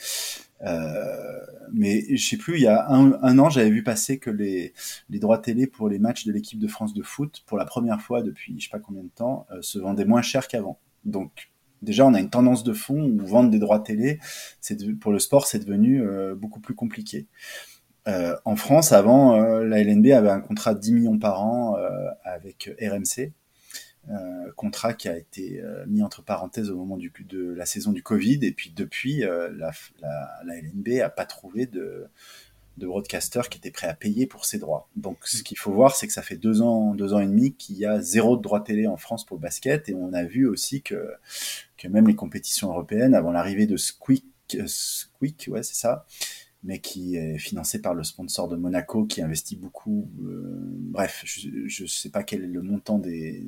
Euh, 0.62 1.40
mais 1.72 2.04
je 2.16 2.28
sais 2.28 2.36
plus, 2.36 2.56
il 2.56 2.62
y 2.62 2.66
a 2.66 2.88
un, 2.88 3.38
an, 3.38 3.50
j'avais 3.50 3.70
vu 3.70 3.82
passer 3.82 4.18
que 4.18 4.30
les, 4.30 4.72
les, 5.10 5.18
droits 5.18 5.38
télé 5.38 5.66
pour 5.66 5.88
les 5.88 5.98
matchs 5.98 6.24
de 6.24 6.32
l'équipe 6.32 6.58
de 6.58 6.68
France 6.68 6.94
de 6.94 7.02
foot, 7.02 7.42
pour 7.46 7.58
la 7.58 7.64
première 7.64 8.00
fois 8.00 8.22
depuis 8.22 8.58
je 8.58 8.64
sais 8.64 8.70
pas 8.70 8.78
combien 8.78 9.02
de 9.02 9.10
temps, 9.14 9.46
euh, 9.50 9.60
se 9.62 9.78
vendaient 9.78 10.06
moins 10.06 10.22
cher 10.22 10.48
qu'avant. 10.48 10.78
Donc 11.04 11.50
déjà, 11.82 12.06
on 12.06 12.14
a 12.14 12.20
une 12.20 12.30
tendance 12.30 12.64
de 12.64 12.72
fond 12.72 13.02
où 13.02 13.26
vendre 13.26 13.50
des 13.50 13.58
droits 13.58 13.80
télé, 13.80 14.18
c'est 14.60 14.98
pour 14.98 15.12
le 15.12 15.18
sport, 15.18 15.46
c'est 15.46 15.58
devenu 15.58 16.02
beaucoup 16.34 16.60
plus 16.60 16.74
compliqué. 16.74 17.26
Euh, 18.06 18.36
en 18.44 18.56
France, 18.56 18.92
avant, 18.92 19.34
euh, 19.34 19.64
la 19.64 19.80
LNB 19.82 20.08
avait 20.08 20.30
un 20.30 20.40
contrat 20.40 20.74
de 20.74 20.80
10 20.80 20.92
millions 20.92 21.18
par 21.18 21.42
an 21.42 21.76
euh, 21.78 22.08
avec 22.24 22.70
RMC, 22.80 23.32
contrat 24.56 24.92
qui 24.92 25.08
a 25.08 25.16
été 25.16 25.62
mis 25.86 26.02
entre 26.02 26.22
parenthèses 26.22 26.70
au 26.70 26.76
moment 26.76 26.98
du, 26.98 27.10
de 27.26 27.54
la 27.54 27.64
saison 27.64 27.90
du 27.90 28.02
Covid. 28.02 28.38
Et 28.42 28.52
puis 28.52 28.70
depuis, 28.70 29.20
la, 29.20 29.48
la, 29.56 29.72
la, 30.44 30.56
LNB 30.58 31.00
a 31.02 31.08
pas 31.08 31.24
trouvé 31.24 31.64
de, 31.64 32.06
de 32.76 32.86
broadcaster 32.86 33.40
qui 33.50 33.56
était 33.56 33.70
prêt 33.70 33.86
à 33.86 33.94
payer 33.94 34.26
pour 34.26 34.44
ses 34.44 34.58
droits. 34.58 34.90
Donc 34.96 35.18
ce 35.24 35.42
qu'il 35.42 35.56
faut 35.56 35.72
voir, 35.72 35.96
c'est 35.96 36.06
que 36.06 36.12
ça 36.12 36.20
fait 36.20 36.36
deux 36.36 36.60
ans, 36.60 36.94
deux 36.94 37.14
ans 37.14 37.20
et 37.20 37.26
demi 37.26 37.54
qu'il 37.54 37.76
y 37.76 37.86
a 37.86 37.98
zéro 38.02 38.36
de 38.36 38.42
droit 38.42 38.62
télé 38.62 38.86
en 38.86 38.98
France 38.98 39.24
pour 39.24 39.38
le 39.38 39.42
basket. 39.42 39.88
Et 39.88 39.94
on 39.94 40.12
a 40.12 40.24
vu 40.24 40.46
aussi 40.46 40.82
que, 40.82 41.10
que 41.78 41.88
même 41.88 42.06
les 42.06 42.14
compétitions 42.14 42.68
européennes, 42.68 43.14
avant 43.14 43.32
l'arrivée 43.32 43.66
de 43.66 43.78
Squeak, 43.78 44.24
Squeak, 44.66 45.48
ouais, 45.50 45.62
c'est 45.62 45.76
ça, 45.76 46.04
mais 46.64 46.78
qui 46.80 47.16
est 47.16 47.38
financé 47.38 47.80
par 47.80 47.94
le 47.94 48.02
sponsor 48.02 48.48
de 48.48 48.56
Monaco 48.56 49.04
qui 49.04 49.20
investit 49.22 49.56
beaucoup. 49.56 50.10
Euh, 50.24 50.42
bref, 50.50 51.22
je 51.24 51.82
ne 51.82 51.88
sais 51.88 52.10
pas 52.10 52.22
quel 52.22 52.42
est 52.42 52.48
le 52.48 52.62
montant 52.62 52.98
des, 52.98 53.46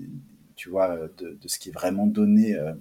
tu 0.54 0.68
vois, 0.68 1.08
de, 1.18 1.38
ce 1.46 1.58
qui 1.58 1.70
est 1.70 1.72
vraiment 1.72 2.06
donné 2.06 2.54
euh, 2.54 2.74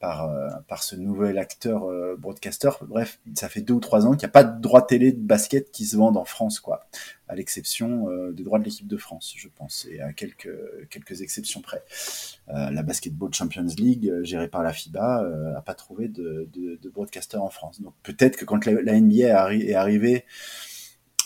par, 0.00 0.30
euh, 0.30 0.50
par 0.68 0.82
ce 0.82 0.94
nouvel 0.94 1.38
acteur 1.38 1.84
euh, 1.84 2.16
broadcaster. 2.16 2.70
Bref, 2.82 3.18
ça 3.34 3.48
fait 3.48 3.62
deux 3.62 3.74
ou 3.74 3.80
trois 3.80 4.06
ans 4.06 4.10
qu'il 4.10 4.20
n'y 4.20 4.26
a 4.26 4.28
pas 4.28 4.44
de 4.44 4.60
droits 4.60 4.82
télé 4.82 5.12
de 5.12 5.20
basket 5.20 5.70
qui 5.70 5.86
se 5.86 5.96
vendent 5.96 6.18
en 6.18 6.24
France, 6.24 6.60
quoi, 6.60 6.86
à 7.28 7.34
l'exception 7.34 8.10
euh, 8.10 8.32
des 8.32 8.42
droits 8.42 8.58
de 8.58 8.64
l'équipe 8.64 8.86
de 8.86 8.96
France, 8.96 9.34
je 9.36 9.48
pense, 9.48 9.86
et 9.90 10.00
à 10.00 10.12
quelques, 10.12 10.50
quelques 10.90 11.22
exceptions 11.22 11.60
près. 11.60 11.82
la 12.48 12.82
Basketball 12.82 13.32
Champions 13.32 13.66
League, 13.76 14.12
gérée 14.22 14.48
par 14.48 14.62
la 14.62 14.72
FIBA, 14.72 15.26
n'a 15.54 15.62
pas 15.62 15.74
trouvé 15.74 16.08
de, 16.08 16.48
de, 16.52 16.78
de, 16.80 16.88
broadcaster 16.90 17.38
en 17.38 17.50
France. 17.50 17.80
Donc 17.80 17.94
peut-être 18.02 18.36
que 18.36 18.44
quand 18.44 18.66
la 18.66 19.00
NBA 19.00 19.26
est 19.26 19.74
arrivée 19.74 20.24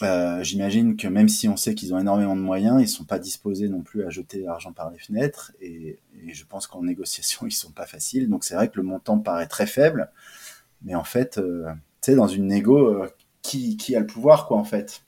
euh, 0.02 0.42
j'imagine 0.42 0.96
que 0.96 1.08
même 1.08 1.28
si 1.28 1.48
on 1.48 1.56
sait 1.56 1.74
qu'ils 1.74 1.92
ont 1.92 1.98
énormément 1.98 2.34
de 2.34 2.40
moyens, 2.40 2.80
ils 2.80 2.88
sont 2.88 3.04
pas 3.04 3.18
disposés 3.18 3.68
non 3.68 3.82
plus 3.82 4.04
à 4.04 4.10
jeter 4.10 4.40
l'argent 4.40 4.72
par 4.72 4.90
les 4.90 4.98
fenêtres. 4.98 5.52
Et, 5.60 5.98
je 6.28 6.44
pense 6.44 6.66
qu'en 6.66 6.82
négociation, 6.82 7.46
ils 7.46 7.52
sont 7.52 7.72
pas 7.72 7.86
faciles. 7.86 8.28
Donc 8.28 8.44
c'est 8.44 8.54
vrai 8.54 8.68
que 8.68 8.76
le 8.76 8.82
montant 8.82 9.18
paraît 9.18 9.46
très 9.46 9.66
faible, 9.66 10.10
mais 10.82 10.94
en 10.94 11.04
fait, 11.04 11.38
euh, 11.38 11.66
tu 12.02 12.12
sais, 12.12 12.14
dans 12.14 12.28
une 12.28 12.46
négo, 12.46 12.78
euh, 12.78 13.08
qui, 13.42 13.76
qui, 13.76 13.96
a 13.96 14.00
le 14.00 14.06
pouvoir, 14.06 14.46
quoi, 14.46 14.58
en 14.58 14.64
fait? 14.64 15.02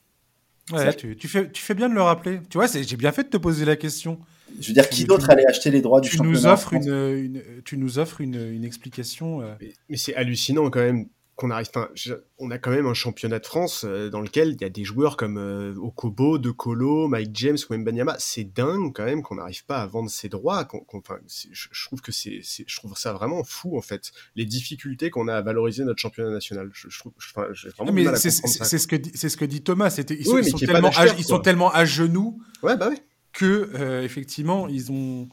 Ouais, 0.71 0.93
tu, 0.93 1.15
tu, 1.17 1.27
fais, 1.27 1.51
tu 1.51 1.61
fais 1.61 1.73
bien 1.73 1.89
de 1.89 1.93
le 1.93 2.01
rappeler. 2.01 2.39
Tu 2.49 2.57
vois, 2.57 2.67
j'ai 2.67 2.97
bien 2.97 3.11
fait 3.11 3.23
de 3.23 3.29
te 3.29 3.37
poser 3.37 3.65
la 3.65 3.75
question. 3.75 4.19
Je 4.59 4.67
veux 4.67 4.73
dire, 4.73 4.87
qui 4.87 5.05
d'autre 5.05 5.29
allait 5.29 5.45
acheter 5.45 5.71
les 5.71 5.81
droits 5.81 5.99
du 5.99 6.09
tu 6.09 6.21
nous 6.21 6.45
offres 6.45 6.73
une, 6.73 6.87
une, 6.87 7.43
Tu 7.65 7.77
nous 7.77 7.99
offres 7.99 8.21
une, 8.21 8.35
une 8.35 8.63
explication. 8.63 9.39
Mais, 9.59 9.73
mais 9.89 9.97
c'est 9.97 10.15
hallucinant 10.15 10.69
quand 10.69 10.79
même 10.79 11.07
qu'on 11.35 11.49
arrive. 11.49 11.67
Enfin, 11.69 11.89
on 12.37 12.51
a 12.51 12.57
quand 12.57 12.71
même 12.71 12.85
un 12.85 12.93
championnat 12.93 13.39
de 13.39 13.45
France 13.45 13.85
euh, 13.85 14.09
dans 14.09 14.21
lequel 14.21 14.49
il 14.49 14.61
y 14.61 14.65
a 14.65 14.69
des 14.69 14.83
joueurs 14.83 15.17
comme 15.17 15.37
euh, 15.37 15.73
Okobo, 15.77 16.37
De 16.37 16.51
Colo, 16.51 17.07
Mike 17.07 17.31
James 17.33 17.57
ou 17.69 17.75
Mbanyama. 17.75 18.15
C'est 18.19 18.43
dingue 18.43 18.93
quand 18.93 19.05
même 19.05 19.23
qu'on 19.23 19.35
n'arrive 19.35 19.65
pas 19.65 19.81
à 19.81 19.87
vendre 19.87 20.09
ses 20.09 20.29
droits. 20.29 20.67
enfin, 20.93 21.17
je, 21.27 21.85
trouve 21.85 22.01
que 22.01 22.11
c'est, 22.11 22.41
je 22.43 22.75
trouve 22.75 22.97
ça 22.97 23.13
vraiment 23.13 23.43
fou 23.43 23.77
en 23.77 23.81
fait. 23.81 24.11
Les 24.35 24.45
difficultés 24.45 25.09
qu'on 25.09 25.27
a 25.27 25.35
à 25.35 25.41
valoriser 25.41 25.83
notre 25.83 25.99
championnat 25.99 26.29
national. 26.29 26.69
Je, 26.73 26.99
trouve, 26.99 27.13
enfin, 27.17 27.47
mais 27.91 28.05
c'est, 28.15 28.29
ce 28.31 28.87
que 28.87 28.95
dit, 28.95 29.11
c'est 29.15 29.29
ce 29.29 29.37
que 29.37 29.45
dit 29.45 29.63
Thomas. 29.63 29.89
C'était, 29.89 30.15
ils, 30.15 30.25
sont, 30.25 30.37
ils, 30.37 30.49
sont 30.49 30.57
tellement 30.57 30.89
à, 30.89 31.07
ils, 31.07 31.23
sont, 31.23 31.39
tellement 31.39 31.71
à, 31.71 31.85
genoux. 31.85 32.41
Ouais, 32.61 32.77
bah. 32.77 32.91
Que 33.31 33.71
euh, 33.73 34.03
effectivement, 34.03 34.67
ils 34.67 34.91
ont. 34.91 35.27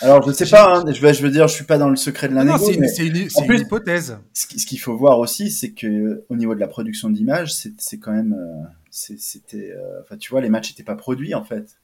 Alors, 0.00 0.22
je 0.22 0.28
ne 0.28 0.32
sais 0.32 0.46
pas, 0.46 0.78
hein, 0.78 0.84
je, 0.92 1.00
veux, 1.00 1.12
je 1.12 1.22
veux 1.22 1.30
dire, 1.30 1.48
je 1.48 1.54
suis 1.54 1.64
pas 1.64 1.78
dans 1.78 1.90
le 1.90 1.96
secret 1.96 2.28
de 2.28 2.34
la 2.34 2.44
non, 2.44 2.56
c'est 2.58 2.74
une, 2.74 3.16
une, 3.16 3.60
hypothèse. 3.60 4.18
Ce 4.32 4.46
qu'il 4.46 4.80
faut 4.80 4.96
voir 4.96 5.18
aussi, 5.18 5.50
c'est 5.50 5.72
que 5.72 6.24
au 6.28 6.36
niveau 6.36 6.54
de 6.54 6.60
la 6.60 6.68
production 6.68 7.10
d'images, 7.10 7.54
c'est 7.54 7.98
quand 7.98 8.12
même, 8.12 8.32
euh, 8.32 8.64
c'était, 8.90 9.72
euh, 9.72 10.00
enfin, 10.02 10.16
tu 10.16 10.30
vois, 10.30 10.40
les 10.40 10.48
matchs 10.48 10.70
n'étaient 10.70 10.82
pas 10.82 10.96
produits 10.96 11.34
en 11.34 11.44
fait. 11.44 11.78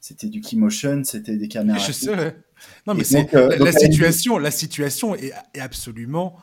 C'était 0.00 0.28
du 0.28 0.40
key 0.40 0.56
motion, 0.56 1.02
c'était 1.04 1.36
des 1.36 1.48
caméras. 1.48 1.78
Je 1.78 1.92
sais. 1.92 2.34
Non, 2.86 2.94
mais 2.94 3.04
c'est 3.04 3.34
euh, 3.34 3.56
la, 3.58 3.72
situation, 3.72 4.38
la 4.38 4.50
situation 4.50 5.14
est, 5.14 5.32
est 5.54 5.60
absolument 5.60 6.36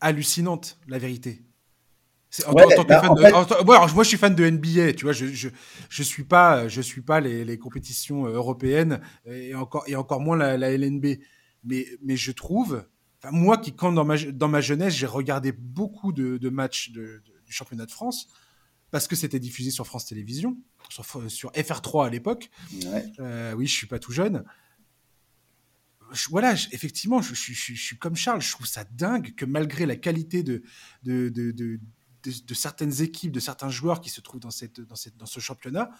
hallucinante, 0.00 0.78
la 0.88 0.98
vérité. 0.98 1.42
En, 2.46 2.54
tant 2.54 2.84
que 2.84 2.94
fan 2.94 3.14
de, 3.14 3.64
moi, 3.64 4.04
je 4.04 4.08
suis 4.08 4.16
fan 4.16 4.34
de 4.34 4.48
NBA, 4.48 4.94
tu 4.94 5.04
vois, 5.04 5.12
je, 5.12 5.26
je, 5.26 5.48
je 5.90 6.02
suis 6.02 6.24
pas, 6.24 6.66
je 6.66 6.80
suis 6.80 7.02
pas 7.02 7.20
les, 7.20 7.44
les 7.44 7.58
compétitions 7.58 8.26
euh, 8.26 8.32
européennes 8.32 9.02
et 9.26 9.54
encore, 9.54 9.84
et 9.86 9.96
encore 9.96 10.20
moins 10.20 10.36
la, 10.36 10.56
la 10.56 10.70
LNB. 10.70 11.18
Mais, 11.64 11.86
mais 12.02 12.16
je 12.16 12.32
trouve, 12.32 12.84
moi 13.30 13.58
qui, 13.58 13.74
quand 13.74 13.92
dans 13.92 14.04
ma, 14.04 14.16
dans 14.18 14.48
ma 14.48 14.62
jeunesse, 14.62 14.94
j'ai 14.94 15.06
regardé 15.06 15.52
beaucoup 15.52 16.12
de, 16.12 16.38
de 16.38 16.48
matchs 16.48 16.90
de, 16.90 17.22
du 17.44 17.52
championnat 17.52 17.86
de 17.86 17.90
France 17.90 18.28
parce 18.90 19.06
que 19.08 19.16
c'était 19.16 19.38
diffusé 19.40 19.70
sur 19.70 19.86
France 19.86 20.06
Télévisions, 20.06 20.56
sur, 20.88 21.04
sur 21.30 21.50
FR3 21.52 22.06
à 22.06 22.10
l'époque. 22.10 22.50
Ouais. 22.84 23.04
Euh, 23.20 23.54
oui, 23.54 23.66
je 23.66 23.72
suis 23.72 23.86
pas 23.86 23.98
tout 23.98 24.12
jeune. 24.12 24.44
voilà, 26.30 26.54
effectivement, 26.72 27.22
je, 27.22 27.34
je, 27.34 27.52
je, 27.52 27.74
suis 27.74 27.98
comme 27.98 28.16
Charles, 28.16 28.42
je 28.42 28.52
trouve 28.52 28.66
ça 28.66 28.84
dingue 28.84 29.34
que 29.34 29.44
malgré 29.44 29.86
la 29.86 29.96
qualité 29.96 30.42
de, 30.42 30.62
de, 31.04 31.30
de, 31.30 31.52
de, 31.52 31.80
certaines 32.54 33.02
équipes, 33.02 33.32
de 33.32 33.40
certains 33.40 33.70
joueurs 33.70 34.00
qui 34.00 34.10
se 34.10 34.20
trouvent 34.20 34.40
dans, 34.40 34.50
cette, 34.50 34.80
dans, 34.80 34.94
cette, 34.94 35.16
dans 35.16 35.26
ce 35.26 35.40
championnat, 35.40 35.90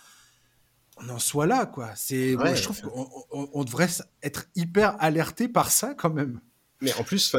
on 0.98 1.08
en 1.08 1.18
soit 1.18 1.46
là, 1.46 1.66
quoi. 1.66 1.90
C'est, 1.96 2.32
je 2.32 2.62
trouve 2.62 2.80
qu'on 2.80 3.08
on, 3.30 3.64
devrait 3.64 3.88
être 4.22 4.44
hyper 4.54 4.96
alerté 5.00 5.48
par 5.48 5.70
ça 5.70 5.94
quand 5.94 6.12
même. 6.12 6.40
Mais 6.80 6.92
en 6.94 7.04
plus, 7.04 7.34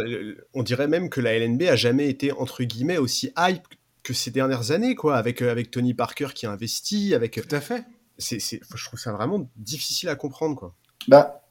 on 0.54 0.64
dirait 0.64 0.88
même 0.88 1.10
que 1.10 1.22
la 1.22 1.38
LNB 1.38 1.64
a 1.64 1.76
jamais 1.76 2.10
été 2.10 2.32
entre 2.32 2.64
guillemets 2.64 2.98
aussi 2.98 3.32
hype 3.38 3.68
que 4.04 4.14
ces 4.14 4.32
dernières 4.32 4.72
années, 4.72 4.96
quoi, 4.96 5.18
avec 5.18 5.42
euh, 5.42 5.52
avec 5.52 5.72
Tony 5.72 5.94
Parker 5.94 6.30
qui 6.36 6.46
a 6.46 6.52
investi, 6.52 7.14
avec. 7.14 7.40
Tout 7.48 7.56
à 7.56 7.62
fait. 7.62 7.86
c'est, 8.18 8.40
je 8.40 8.86
trouve 8.86 9.00
ça 9.00 9.14
vraiment 9.14 9.50
difficile 9.56 10.10
à 10.10 10.16
comprendre, 10.16 10.56
quoi. 10.56 10.76
Bah, 11.08 11.44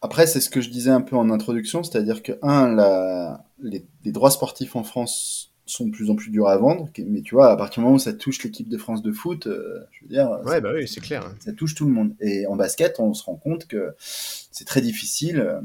après, 0.00 0.26
c'est 0.26 0.40
ce 0.40 0.50
que 0.50 0.60
je 0.60 0.68
disais 0.68 0.90
un 0.90 1.00
peu 1.00 1.16
en 1.16 1.30
introduction, 1.30 1.84
c'est-à-dire 1.84 2.22
que, 2.22 2.32
un, 2.42 2.74
la, 2.74 3.44
les, 3.60 3.84
droits 4.06 4.30
sportifs 4.30 4.74
en 4.74 4.82
France 4.82 5.51
sont 5.64 5.86
de 5.86 5.92
plus 5.92 6.10
en 6.10 6.16
plus 6.16 6.30
durs 6.30 6.48
à 6.48 6.56
vendre, 6.56 6.88
mais 7.06 7.22
tu 7.22 7.34
vois, 7.34 7.50
à 7.50 7.56
partir 7.56 7.80
du 7.80 7.84
moment 7.84 7.96
où 7.96 8.00
ça 8.00 8.12
touche 8.12 8.42
l'équipe 8.42 8.68
de 8.68 8.78
France 8.78 9.02
de 9.02 9.12
foot, 9.12 9.46
euh, 9.46 9.84
je 9.92 10.02
veux 10.02 10.08
dire, 10.08 10.40
ouais, 10.44 10.60
bah 10.60 10.70
oui, 10.74 10.88
c'est 10.88 11.00
clair. 11.00 11.32
Ça 11.40 11.52
touche 11.52 11.74
tout 11.74 11.86
le 11.86 11.92
monde. 11.92 12.14
Et 12.20 12.46
en 12.46 12.56
basket, 12.56 12.98
on 12.98 13.14
se 13.14 13.24
rend 13.24 13.36
compte 13.36 13.66
que 13.66 13.94
c'est 13.98 14.64
très 14.64 14.80
difficile. 14.80 15.40
Euh, 15.40 15.60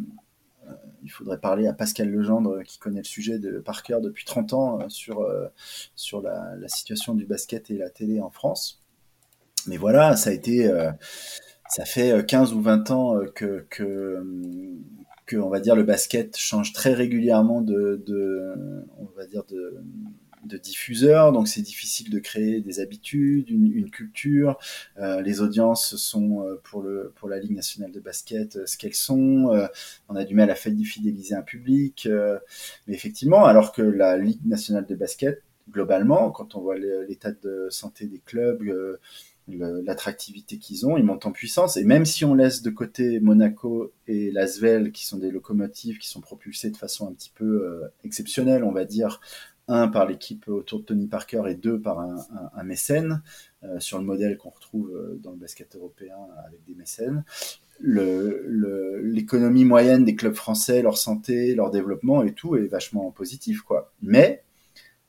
il 1.03 1.09
faudrait 1.09 1.39
parler 1.39 1.67
à 1.67 1.73
Pascal 1.73 2.09
Legendre 2.09 2.61
qui 2.63 2.77
connaît 2.77 2.99
le 2.99 3.05
sujet 3.05 3.39
de, 3.39 3.59
par 3.59 3.81
cœur 3.81 4.01
depuis 4.01 4.25
30 4.25 4.53
ans 4.53 4.81
euh, 4.81 4.89
sur, 4.89 5.25
sur 5.95 6.21
la, 6.21 6.55
la, 6.57 6.67
situation 6.67 7.13
du 7.13 7.25
basket 7.25 7.71
et 7.71 7.77
la 7.77 7.89
télé 7.89 8.19
en 8.19 8.29
France. 8.29 8.83
Mais 9.67 9.77
voilà, 9.77 10.15
ça 10.15 10.29
a 10.29 10.33
été, 10.33 10.71
ça 11.69 11.83
fait 11.83 12.25
15 12.25 12.53
ou 12.53 12.61
20 12.61 12.91
ans 12.91 13.19
que, 13.35 13.65
que, 13.69 14.23
que, 15.28 15.36
on 15.38 15.49
va 15.49 15.59
dire, 15.59 15.75
le 15.75 15.84
basket 15.84 16.36
change 16.38 16.73
très 16.73 16.93
régulièrement 16.93 17.61
de, 17.61 18.03
on 18.97 19.05
va 19.15 19.28
dire, 19.28 19.43
de, 19.45 19.84
de 20.47 20.57
diffuseurs, 20.57 21.32
donc 21.32 21.47
c'est 21.47 21.61
difficile 21.61 22.09
de 22.09 22.19
créer 22.19 22.61
des 22.61 22.80
habitudes, 22.80 23.49
une, 23.49 23.89
culture. 23.91 24.57
Euh, 24.97 25.21
les 25.21 25.41
audiences 25.41 25.95
sont 25.95 26.41
euh, 26.41 26.55
pour 26.63 26.82
le 26.82 27.13
pour 27.15 27.30
la 27.30 27.39
Ligue 27.39 27.55
nationale 27.55 27.91
de 27.91 27.99
basket 27.99 28.55
euh, 28.55 28.65
ce 28.65 28.78
qu'elles 28.78 28.93
sont. 28.93 29.67
On 30.09 30.15
a 30.15 30.23
du 30.23 30.36
mal 30.36 30.49
à 30.49 30.55
fidéliser 30.55 31.36
un 31.36 31.41
public, 31.41 32.07
mais 32.88 32.93
effectivement, 32.93 33.45
alors 33.45 33.71
que 33.71 33.82
la 33.82 34.17
Ligue 34.17 34.45
nationale 34.45 34.86
de 34.86 34.95
basket 34.95 35.43
globalement, 35.69 36.32
quand 36.32 36.55
on 36.55 36.61
voit 36.61 36.78
l'état 36.78 37.32
de 37.32 37.67
santé 37.69 38.05
des 38.07 38.19
clubs, 38.19 38.63
l'attractivité 39.47 40.57
qu'ils 40.57 40.85
ont, 40.85 40.97
ils 40.97 41.03
montent 41.03 41.25
en 41.25 41.31
puissance. 41.31 41.77
Et 41.77 41.83
même 41.83 42.05
si 42.05 42.25
on 42.25 42.35
laisse 42.35 42.61
de 42.61 42.69
côté 42.69 43.19
Monaco 43.19 43.93
et 44.07 44.31
Lasvel, 44.31 44.91
qui 44.91 45.05
sont 45.05 45.17
des 45.17 45.31
locomotives 45.31 45.97
qui 45.97 46.09
sont 46.09 46.21
propulsées 46.21 46.69
de 46.69 46.77
façon 46.77 47.07
un 47.07 47.13
petit 47.13 47.31
peu 47.33 47.63
euh, 47.65 47.87
exceptionnelle, 48.03 48.63
on 48.63 48.71
va 48.71 48.85
dire, 48.85 49.21
un 49.69 49.87
par 49.87 50.05
l'équipe 50.05 50.47
autour 50.47 50.79
de 50.79 50.85
Tony 50.85 51.07
Parker 51.07 51.43
et 51.47 51.55
deux 51.55 51.79
par 51.79 51.99
un, 51.99 52.15
un, 52.53 52.63
mécène, 52.63 53.21
euh, 53.63 53.79
sur 53.79 53.99
le 53.99 54.05
modèle 54.05 54.37
qu'on 54.37 54.49
retrouve 54.49 54.91
euh, 54.95 55.19
dans 55.21 55.31
le 55.31 55.37
basket 55.37 55.75
européen 55.75 56.15
avec 56.45 56.63
des 56.65 56.75
mécènes. 56.75 57.23
L'économie 57.79 59.65
moyenne 59.65 60.03
des 60.03 60.15
clubs 60.15 60.33
français, 60.33 60.81
leur 60.81 60.97
santé, 60.97 61.53
leur 61.53 61.69
développement 61.69 62.23
et 62.23 62.33
tout 62.33 62.55
est 62.55 62.67
vachement 62.67 63.11
positif, 63.11 63.61
quoi. 63.61 63.93
Mais 64.01 64.43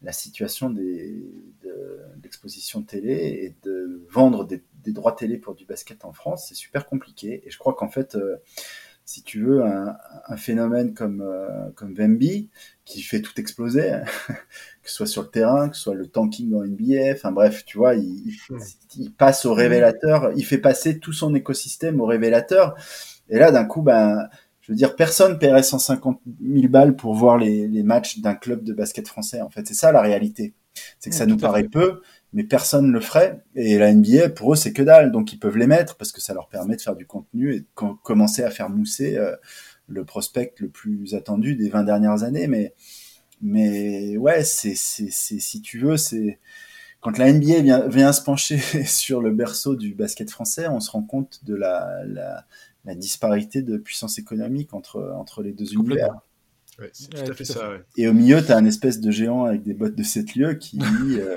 la 0.02 0.12
situation 0.12 0.70
des, 0.70 1.24
de 1.64 1.98
l'exposition 2.22 2.82
télé 2.82 3.12
et 3.12 3.56
de 3.64 4.06
vendre 4.10 4.44
des, 4.44 4.62
droits 4.86 5.12
télé 5.12 5.36
pour 5.36 5.54
du 5.54 5.66
basket 5.66 6.04
en 6.04 6.12
France, 6.12 6.46
c'est 6.48 6.54
super 6.54 6.86
compliqué. 6.86 7.42
Et 7.44 7.50
je 7.50 7.58
crois 7.58 7.74
qu'en 7.74 7.88
fait, 7.88 8.14
euh, 8.14 8.36
si 9.04 9.22
tu 9.22 9.42
veux, 9.42 9.62
un, 9.64 10.36
phénomène 10.36 10.94
comme, 10.94 11.22
euh, 11.22 11.70
comme 11.74 11.94
Wemby, 11.94 12.48
qui 12.84 13.02
fait 13.02 13.20
tout 13.20 13.38
exploser, 13.38 14.00
que 14.82 14.90
ce 14.90 14.94
soit 14.94 15.06
sur 15.06 15.22
le 15.22 15.28
terrain, 15.28 15.68
que 15.68 15.76
ce 15.76 15.82
soit 15.82 15.94
le 15.94 16.06
tanking 16.06 16.54
en 16.54 16.64
NBA, 16.64 17.12
enfin 17.12 17.32
bref, 17.32 17.64
tu 17.64 17.78
vois, 17.78 17.94
il, 17.94 18.34
il, 18.96 19.12
passe 19.12 19.46
au 19.46 19.54
révélateur, 19.54 20.32
il 20.36 20.44
fait 20.44 20.58
passer 20.58 20.98
tout 20.98 21.12
son 21.12 21.34
écosystème 21.34 22.00
au 22.00 22.06
révélateur. 22.06 22.76
Et 23.30 23.38
là, 23.38 23.50
d'un 23.50 23.64
coup, 23.64 23.82
ben, 23.82 24.28
je 24.68 24.74
veux 24.74 24.76
dire, 24.76 24.96
personne 24.96 25.38
paierait 25.38 25.62
150 25.62 26.20
000 26.42 26.68
balles 26.68 26.94
pour 26.94 27.14
voir 27.14 27.38
les, 27.38 27.66
les 27.66 27.82
matchs 27.82 28.18
d'un 28.18 28.34
club 28.34 28.64
de 28.64 28.74
basket 28.74 29.08
français. 29.08 29.40
En 29.40 29.48
fait, 29.48 29.66
c'est 29.66 29.72
ça 29.72 29.92
la 29.92 30.02
réalité. 30.02 30.52
C'est 30.98 31.08
que 31.08 31.16
ça 31.16 31.24
nous 31.24 31.38
paraît 31.38 31.64
peu, 31.64 32.02
mais 32.34 32.44
personne 32.44 32.92
le 32.92 33.00
ferait. 33.00 33.42
Et 33.54 33.78
la 33.78 33.94
NBA, 33.94 34.28
pour 34.28 34.52
eux, 34.52 34.56
c'est 34.56 34.74
que 34.74 34.82
dalle. 34.82 35.10
Donc, 35.10 35.32
ils 35.32 35.38
peuvent 35.38 35.56
les 35.56 35.66
mettre 35.66 35.96
parce 35.96 36.12
que 36.12 36.20
ça 36.20 36.34
leur 36.34 36.48
permet 36.48 36.76
de 36.76 36.82
faire 36.82 36.96
du 36.96 37.06
contenu 37.06 37.54
et 37.54 37.60
de 37.60 37.66
commencer 38.02 38.42
à 38.42 38.50
faire 38.50 38.68
mousser 38.68 39.16
euh, 39.16 39.34
le 39.86 40.04
prospect 40.04 40.52
le 40.58 40.68
plus 40.68 41.14
attendu 41.14 41.56
des 41.56 41.70
20 41.70 41.84
dernières 41.84 42.22
années. 42.22 42.46
Mais, 42.46 42.74
mais 43.40 44.18
ouais, 44.18 44.44
c'est, 44.44 44.74
c'est, 44.74 45.08
si 45.10 45.62
tu 45.62 45.78
veux, 45.78 45.96
c'est 45.96 46.38
quand 47.00 47.16
la 47.16 47.32
NBA 47.32 47.62
vient, 47.62 47.88
vient 47.88 48.12
se 48.12 48.20
pencher 48.20 48.58
sur 48.84 49.22
le 49.22 49.32
berceau 49.32 49.76
du 49.76 49.94
basket 49.94 50.30
français, 50.30 50.68
on 50.68 50.80
se 50.80 50.90
rend 50.90 51.02
compte 51.02 51.42
de 51.44 51.54
la, 51.54 52.04
la 52.04 52.44
la 52.84 52.94
disparité 52.94 53.62
de 53.62 53.76
puissance 53.76 54.18
économique 54.18 54.74
entre, 54.74 55.12
entre 55.16 55.42
les 55.42 55.52
deux 55.52 55.72
univers. 55.74 56.20
c'est 56.92 57.10
tout 57.10 57.30
à 57.30 57.34
fait 57.34 57.44
ça. 57.44 57.72
Et 57.96 58.08
au 58.08 58.12
milieu, 58.12 58.44
tu 58.44 58.52
as 58.52 58.56
un 58.56 58.64
espèce 58.64 59.00
de 59.00 59.10
géant 59.10 59.44
avec 59.44 59.62
des 59.62 59.74
bottes 59.74 59.94
de 59.94 60.02
7 60.02 60.34
lieux 60.36 60.54
qui, 60.54 60.78
lui, 60.78 61.20
euh, 61.20 61.34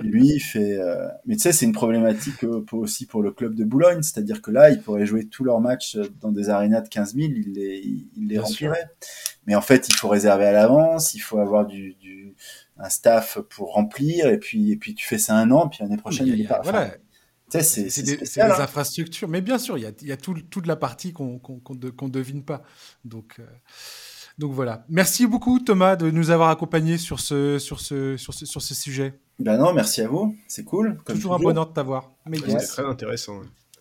lui 0.00 0.40
fait. 0.40 0.78
Euh, 0.78 1.06
mais 1.26 1.36
tu 1.36 1.42
sais, 1.42 1.52
c'est 1.52 1.66
une 1.66 1.72
problématique 1.72 2.44
euh, 2.44 2.64
aussi 2.72 3.06
pour 3.06 3.22
le 3.22 3.30
club 3.30 3.54
de 3.54 3.64
Boulogne. 3.64 4.02
C'est-à-dire 4.02 4.42
que 4.42 4.50
là, 4.50 4.70
ils 4.70 4.80
pourraient 4.80 5.06
jouer 5.06 5.26
tous 5.26 5.44
leurs 5.44 5.60
matchs 5.60 5.96
dans 6.20 6.32
des 6.32 6.48
arénas 6.48 6.80
de 6.80 6.88
15 6.88 7.14
000, 7.14 7.28
ils 7.28 7.52
les, 7.52 7.82
ils 8.16 8.26
les 8.26 8.38
rempliraient. 8.38 8.90
Mais 9.46 9.54
en 9.54 9.62
fait, 9.62 9.88
il 9.88 9.94
faut 9.94 10.08
réserver 10.08 10.46
à 10.46 10.52
l'avance, 10.52 11.14
il 11.14 11.20
faut 11.20 11.38
avoir 11.38 11.66
du, 11.66 11.94
du, 11.94 12.34
un 12.78 12.88
staff 12.88 13.38
pour 13.50 13.72
remplir, 13.72 14.26
et 14.26 14.38
puis, 14.38 14.72
et 14.72 14.76
puis 14.76 14.94
tu 14.94 15.06
fais 15.06 15.18
ça 15.18 15.36
un 15.36 15.50
an, 15.50 15.68
puis 15.68 15.78
l'année 15.82 15.96
prochaine, 15.96 16.26
il, 16.26 16.40
est 16.40 16.48
pas. 16.48 16.60
Voilà 16.62 16.90
c'est 17.50 18.02
des, 18.02 18.40
hein. 18.40 18.50
infrastructures. 18.58 19.28
Mais 19.28 19.40
bien 19.40 19.58
sûr, 19.58 19.78
il 19.78 19.84
y 19.84 19.86
a, 19.86 19.92
y 20.02 20.12
a 20.12 20.16
tout, 20.16 20.34
toute 20.50 20.66
la 20.66 20.76
partie 20.76 21.12
qu'on 21.12 21.40
ne 21.40 22.08
devine 22.08 22.44
pas. 22.44 22.62
Donc, 23.04 23.36
euh, 23.38 23.44
donc 24.38 24.52
voilà. 24.52 24.84
Merci 24.88 25.26
beaucoup, 25.26 25.58
Thomas, 25.58 25.96
de 25.96 26.10
nous 26.10 26.30
avoir 26.30 26.50
accompagnés 26.50 26.98
sur 26.98 27.20
ce, 27.20 27.58
sur 27.58 27.80
ce, 27.80 28.16
sur 28.16 28.34
ce, 28.34 28.46
sur 28.46 28.62
ce 28.62 28.74
sujet. 28.74 29.18
Ben 29.38 29.56
non, 29.56 29.72
merci 29.72 30.00
à 30.02 30.08
vous. 30.08 30.36
C'est 30.46 30.64
cool. 30.64 30.98
toujours, 31.04 31.34
un 31.34 31.38
bonheur 31.38 31.68
de 31.68 31.72
t'avoir. 31.72 32.12
C'était 32.32 32.66
très 32.66 32.84
intéressant. 32.84 33.40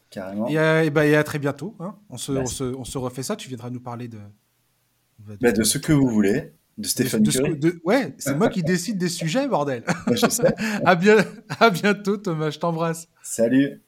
Carrément. 0.10 0.48
Et, 0.50 0.54
et, 0.54 1.10
et, 1.10 1.16
à 1.16 1.24
très 1.24 1.40
bientôt. 1.40 1.76
Hein. 1.80 1.96
On, 2.10 2.18
se, 2.18 2.32
on, 2.32 2.46
se, 2.46 2.64
on, 2.64 2.86
se, 2.86 2.98
refait 2.98 3.24
ça. 3.24 3.36
Tu 3.36 3.50
viendras 3.50 3.70
nous 3.70 3.80
parler 3.80 4.08
de. 4.08 4.20
De, 5.20 5.36
bah, 5.42 5.52
de 5.52 5.64
ce 5.64 5.78
que 5.78 5.94
vous 5.94 6.08
voulez. 6.08 6.54
De 6.78 6.86
Stéphane 6.86 7.24
de, 7.24 7.82
Ouais, 7.84 8.14
c'est 8.20 8.36
moi 8.36 8.50
qui 8.50 8.62
décide 8.62 9.00
des 9.00 9.10
sujets, 9.10 9.48
bordel. 9.48 9.84
je 10.12 10.30
sais. 10.30 10.54
à, 10.86 10.94
bien, 10.94 11.18
à 11.60 11.72
bientôt, 11.72 12.18
Thomas. 12.18 12.52
Je 12.52 12.60
t'embrasse. 12.60 13.08
Salut. 13.24 13.82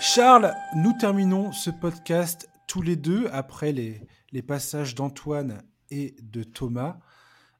Charles, 0.00 0.54
nous 0.76 0.94
terminons 0.98 1.52
ce 1.52 1.68
podcast 1.68 2.48
tous 2.66 2.80
les 2.80 2.96
deux 2.96 3.28
après 3.30 3.72
les, 3.72 4.00
les 4.32 4.40
passages 4.40 4.94
d'Antoine 4.94 5.60
et 5.90 6.16
de 6.22 6.42
Thomas. 6.42 6.96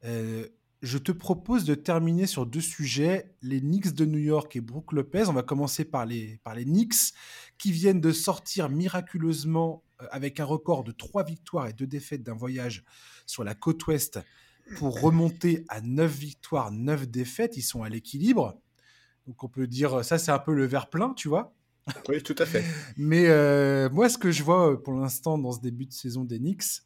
Euh, 0.06 0.46
je 0.82 0.98
te 0.98 1.12
propose 1.12 1.64
de 1.64 1.74
terminer 1.74 2.26
sur 2.26 2.46
deux 2.46 2.60
sujets, 2.60 3.34
les 3.42 3.60
Knicks 3.60 3.92
de 3.92 4.04
New 4.04 4.18
York 4.18 4.54
et 4.56 4.60
Brook 4.60 4.92
Lopez. 4.92 5.24
On 5.28 5.32
va 5.32 5.42
commencer 5.42 5.84
par 5.84 6.06
les, 6.06 6.38
par 6.44 6.54
les 6.54 6.64
Knicks 6.64 7.14
qui 7.58 7.72
viennent 7.72 8.00
de 8.00 8.12
sortir 8.12 8.68
miraculeusement 8.68 9.82
euh, 10.02 10.06
avec 10.10 10.40
un 10.40 10.44
record 10.44 10.84
de 10.84 10.92
trois 10.92 11.24
victoires 11.24 11.66
et 11.66 11.72
deux 11.72 11.86
défaites 11.86 12.22
d'un 12.22 12.34
voyage 12.34 12.84
sur 13.26 13.44
la 13.44 13.54
côte 13.54 13.86
ouest 13.86 14.20
pour 14.76 15.00
remonter 15.00 15.64
à 15.68 15.80
neuf 15.80 16.12
victoires, 16.12 16.72
neuf 16.72 17.08
défaites. 17.08 17.56
Ils 17.56 17.62
sont 17.62 17.82
à 17.82 17.88
l'équilibre. 17.88 18.60
Donc 19.26 19.42
on 19.42 19.48
peut 19.48 19.66
dire, 19.66 20.04
ça 20.04 20.18
c'est 20.18 20.32
un 20.32 20.38
peu 20.38 20.54
le 20.54 20.66
verre 20.66 20.90
plein, 20.90 21.14
tu 21.14 21.28
vois. 21.28 21.54
Oui, 22.08 22.22
tout 22.22 22.34
à 22.38 22.46
fait. 22.46 22.64
Mais 22.96 23.26
euh, 23.26 23.88
moi, 23.90 24.08
ce 24.08 24.18
que 24.18 24.30
je 24.30 24.42
vois 24.42 24.72
euh, 24.72 24.76
pour 24.76 24.94
l'instant 24.94 25.38
dans 25.38 25.52
ce 25.52 25.60
début 25.60 25.86
de 25.86 25.92
saison 25.92 26.24
des 26.24 26.38
Knicks, 26.38 26.82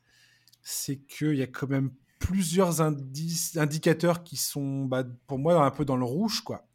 c'est 0.63 0.99
qu'il 0.99 1.37
y 1.37 1.43
a 1.43 1.47
quand 1.47 1.69
même 1.69 1.91
plusieurs 2.21 2.81
indices, 2.81 3.57
indicateurs 3.57 4.23
qui 4.23 4.37
sont, 4.37 4.85
bah, 4.85 5.03
pour 5.27 5.41
moi, 5.41 5.65
un 5.65 5.71
peu 5.73 5.85
dans 5.85 5.97
le 5.97 6.05
rouge. 6.05 6.43
quoi. 6.43 6.69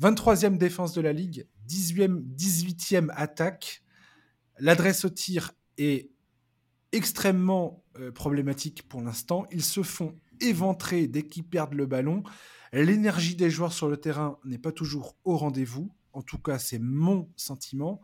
23e 0.00 0.56
défense 0.56 0.94
de 0.94 1.02
la 1.02 1.12
ligue, 1.12 1.46
18e, 1.68 2.22
18e 2.34 3.10
attaque. 3.14 3.82
L'adresse 4.58 5.04
au 5.04 5.10
tir 5.10 5.52
est 5.76 6.10
extrêmement 6.92 7.84
euh, 7.98 8.10
problématique 8.10 8.88
pour 8.88 9.02
l'instant. 9.02 9.46
Ils 9.50 9.64
se 9.64 9.82
font 9.82 10.14
éventrer 10.40 11.06
dès 11.06 11.22
qu'ils 11.22 11.44
perdent 11.44 11.74
le 11.74 11.86
ballon. 11.86 12.22
L'énergie 12.72 13.36
des 13.36 13.50
joueurs 13.50 13.72
sur 13.72 13.88
le 13.88 13.96
terrain 13.96 14.38
n'est 14.44 14.58
pas 14.58 14.72
toujours 14.72 15.16
au 15.24 15.36
rendez-vous. 15.36 15.92
En 16.12 16.22
tout 16.22 16.38
cas, 16.38 16.58
c'est 16.58 16.78
mon 16.78 17.28
sentiment. 17.36 18.00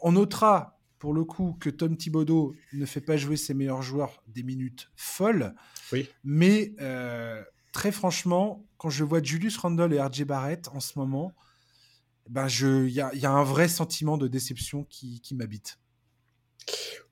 On 0.00 0.12
notera 0.12 0.78
pour 1.04 1.12
le 1.12 1.26
coup 1.26 1.54
que 1.60 1.68
Tom 1.68 1.98
Thibodeau 1.98 2.56
ne 2.72 2.86
fait 2.86 3.02
pas 3.02 3.18
jouer 3.18 3.36
ses 3.36 3.52
meilleurs 3.52 3.82
joueurs 3.82 4.22
des 4.26 4.42
minutes 4.42 4.90
folles. 4.96 5.54
Oui. 5.92 6.08
Mais 6.24 6.72
euh, 6.80 7.42
très 7.72 7.92
franchement, 7.92 8.64
quand 8.78 8.88
je 8.88 9.04
vois 9.04 9.22
Julius 9.22 9.58
Randle 9.58 9.92
et 9.92 10.00
RJ 10.00 10.24
Barrett 10.24 10.66
en 10.68 10.80
ce 10.80 10.98
moment, 10.98 11.34
ben 12.30 12.46
il 12.48 12.88
y 12.88 13.02
a, 13.02 13.30
un 13.30 13.44
vrai 13.44 13.68
sentiment 13.68 14.16
de 14.16 14.28
déception 14.28 14.84
qui, 14.84 15.20
m'habite. 15.32 15.78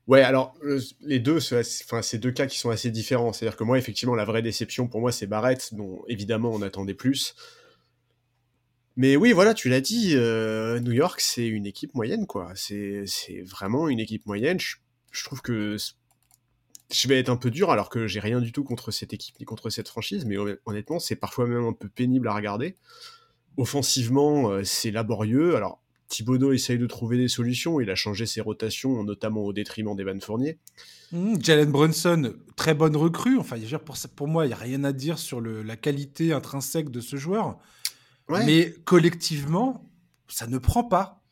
Ouais, 0.07 0.23
alors 0.23 0.55
euh, 0.65 0.81
les 1.03 1.21
deux, 1.21 1.37
enfin 1.37 2.01
c'est 2.01 2.17
deux 2.17 2.33
cas 2.33 2.47
qui 2.47 2.59
sont 2.59 2.71
assez 2.71 2.91
différents. 2.91 3.35
C'est-à-dire 3.35 3.59
que 3.59 3.65
moi, 3.65 3.77
effectivement, 3.77 4.15
la 4.15 4.25
vraie 4.25 4.41
déception 4.41 4.89
pour 4.89 5.03
moi, 5.03 5.13
c'est 5.13 5.27
Barrett, 5.27 5.75
dont 5.75 6.03
évidemment 6.09 6.51
on 6.51 6.63
attendait 6.63 6.95
plus. 6.95 7.35
Mais 8.97 9.17
oui, 9.17 9.33
voilà, 9.33 9.55
tu 9.55 9.69
l'as 9.69 9.81
dit, 9.81 10.13
euh, 10.15 10.79
New 10.81 10.93
York, 10.93 11.21
c'est 11.21 11.47
une 11.47 11.67
équipe 11.67 11.95
moyenne, 11.95 12.27
quoi. 12.27 12.53
C'est 12.55 13.05
vraiment 13.47 13.89
une 13.89 14.01
équipe 14.01 14.27
moyenne. 14.27 14.59
Je, 14.61 15.25
trouve 15.25 15.41
que 15.41 15.77
je 16.93 17.09
vais 17.09 17.19
être 17.19 17.31
un 17.31 17.37
peu 17.37 17.51
dur 17.51 17.71
alors 17.71 17.89
que 17.89 18.07
j'ai 18.07 18.21
rien 18.21 18.41
du 18.41 18.53
tout 18.53 18.65
contre 18.65 18.91
cette 18.91 19.15
équipe 19.15 19.39
ni 19.41 19.47
contre 19.47 19.71
cette 19.71 19.89
franchise, 19.89 20.27
mais 20.27 20.37
honnêtement, 20.67 20.99
c'est 20.99 21.17
parfois 21.17 21.47
même 21.47 21.65
un 21.65 21.73
peu 21.73 21.89
pénible 21.89 22.29
à 22.29 22.35
regarder. 22.35 22.77
Offensivement, 23.57 24.51
euh, 24.51 24.65
c'est 24.65 24.91
laborieux. 24.91 25.57
Alors, 25.57 25.83
Thibodeau 26.09 26.53
essaye 26.53 26.79
de 26.79 26.87
trouver 26.87 27.17
des 27.17 27.29
solutions. 27.29 27.81
Il 27.81 27.89
a 27.91 27.95
changé 27.95 28.27
ses 28.27 28.43
rotations, 28.43 29.03
notamment 29.05 29.41
au 29.41 29.55
détriment 29.55 29.97
d'Evan 29.97 30.21
Fournier. 30.21 30.59
Mmh, 31.13 31.37
Jalen 31.41 31.71
Brunson, 31.71 32.35
très 32.57 32.75
bonne 32.75 32.97
recrue. 32.97 33.39
Enfin, 33.39 33.57
pour, 33.85 33.97
pour 34.15 34.29
moi, 34.29 34.45
il 34.45 34.49
n'y 34.49 34.55
a 34.55 34.59
rien 34.59 34.85
à 34.85 34.93
dire 34.93 35.19
sur 35.19 35.41
la 35.41 35.77
qualité 35.77 36.35
intrinsèque 36.35 36.91
de 36.91 37.01
ce 37.01 37.17
joueur. 37.17 37.59
Mais 38.41 38.75
collectivement, 38.85 39.89
ça 40.29 40.47
ne 40.47 40.59
prend 40.59 40.85
pas. 40.85 41.23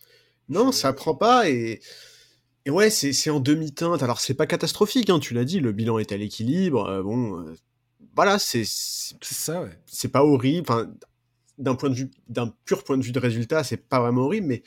Non, 0.48 0.72
ça 0.72 0.92
prend 0.92 1.14
pas. 1.14 1.48
Et, 1.48 1.80
et 2.66 2.70
ouais, 2.70 2.90
c'est 2.90 3.30
en 3.30 3.40
demi-teinte. 3.40 4.02
Alors, 4.02 4.20
c'est 4.20 4.34
pas 4.34 4.46
catastrophique, 4.46 5.10
hein, 5.10 5.18
tu 5.18 5.34
l'as 5.34 5.44
dit, 5.44 5.60
le 5.60 5.72
bilan 5.72 5.98
est 5.98 6.12
à 6.12 6.16
l'équilibre. 6.16 6.86
Euh, 6.88 7.02
bon, 7.02 7.40
euh, 7.40 7.54
voilà, 8.14 8.38
c'est. 8.38 8.64
C'est 8.64 9.34
ça, 9.34 9.62
ouais. 9.62 9.78
C'est 9.86 10.08
pas 10.08 10.24
horrible. 10.24 10.66
Enfin, 10.68 10.90
d'un 11.58 11.74
point 11.74 11.90
de 11.90 11.94
vue, 11.94 12.10
d'un 12.28 12.54
pur 12.64 12.84
point 12.84 12.98
de 12.98 13.02
vue 13.02 13.12
de 13.12 13.18
résultat, 13.18 13.64
c'est 13.64 13.76
pas 13.76 14.00
vraiment 14.00 14.22
horrible, 14.22 14.46
mais, 14.46 14.62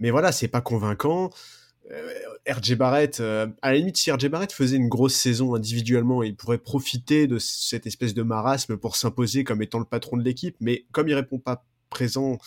mais 0.00 0.10
voilà, 0.10 0.32
c'est 0.32 0.48
pas 0.48 0.60
convaincant. 0.60 1.30
Euh, 1.90 2.12
RJ 2.48 2.74
Barrett, 2.76 3.20
à 3.20 3.72
la 3.72 3.74
limite, 3.74 3.96
si 3.96 4.10
RJ 4.10 4.28
Barrett 4.28 4.52
faisait 4.52 4.76
une 4.76 4.88
grosse 4.88 5.14
saison 5.14 5.54
individuellement, 5.54 6.22
il 6.22 6.36
pourrait 6.36 6.58
profiter 6.58 7.26
de 7.26 7.38
cette 7.38 7.86
espèce 7.86 8.14
de 8.14 8.22
marasme 8.22 8.76
pour 8.76 8.96
s'imposer 8.96 9.44
comme 9.44 9.62
étant 9.62 9.78
le 9.78 9.84
patron 9.84 10.16
de 10.16 10.22
l'équipe, 10.22 10.56
mais 10.60 10.86
comme 10.92 11.08
il 11.08 11.14
répond 11.14 11.38
pas 11.38 11.64
présent, 11.90 12.38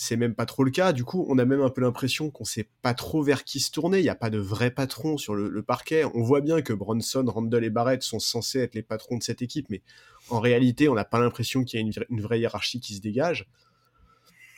c'est 0.00 0.16
même 0.16 0.34
pas 0.34 0.46
trop 0.46 0.62
le 0.62 0.70
cas. 0.70 0.92
Du 0.92 1.04
coup, 1.04 1.26
on 1.28 1.38
a 1.38 1.44
même 1.44 1.62
un 1.62 1.70
peu 1.70 1.80
l'impression 1.80 2.30
qu'on 2.30 2.44
sait 2.44 2.68
pas 2.82 2.94
trop 2.94 3.22
vers 3.22 3.44
qui 3.44 3.58
se 3.58 3.70
tourner. 3.70 3.98
Il 3.98 4.02
n'y 4.02 4.08
a 4.08 4.14
pas 4.14 4.30
de 4.30 4.38
vrai 4.38 4.70
patron 4.70 5.16
sur 5.16 5.34
le, 5.34 5.62
parquet. 5.62 6.04
On 6.14 6.22
voit 6.22 6.40
bien 6.40 6.62
que 6.62 6.72
Bronson, 6.72 7.24
Randall 7.26 7.64
et 7.64 7.70
Barrett 7.70 8.02
sont 8.02 8.20
censés 8.20 8.60
être 8.60 8.74
les 8.74 8.82
patrons 8.82 9.16
de 9.16 9.22
cette 9.22 9.42
équipe, 9.42 9.66
mais 9.70 9.82
en 10.28 10.40
réalité, 10.40 10.88
on 10.88 10.94
n'a 10.94 11.04
pas 11.04 11.18
l'impression 11.18 11.64
qu'il 11.64 11.80
y 11.80 11.82
a 11.82 11.86
une, 12.10 12.20
vraie 12.20 12.38
hiérarchie 12.38 12.80
qui 12.80 12.94
se 12.94 13.00
dégage. 13.00 13.48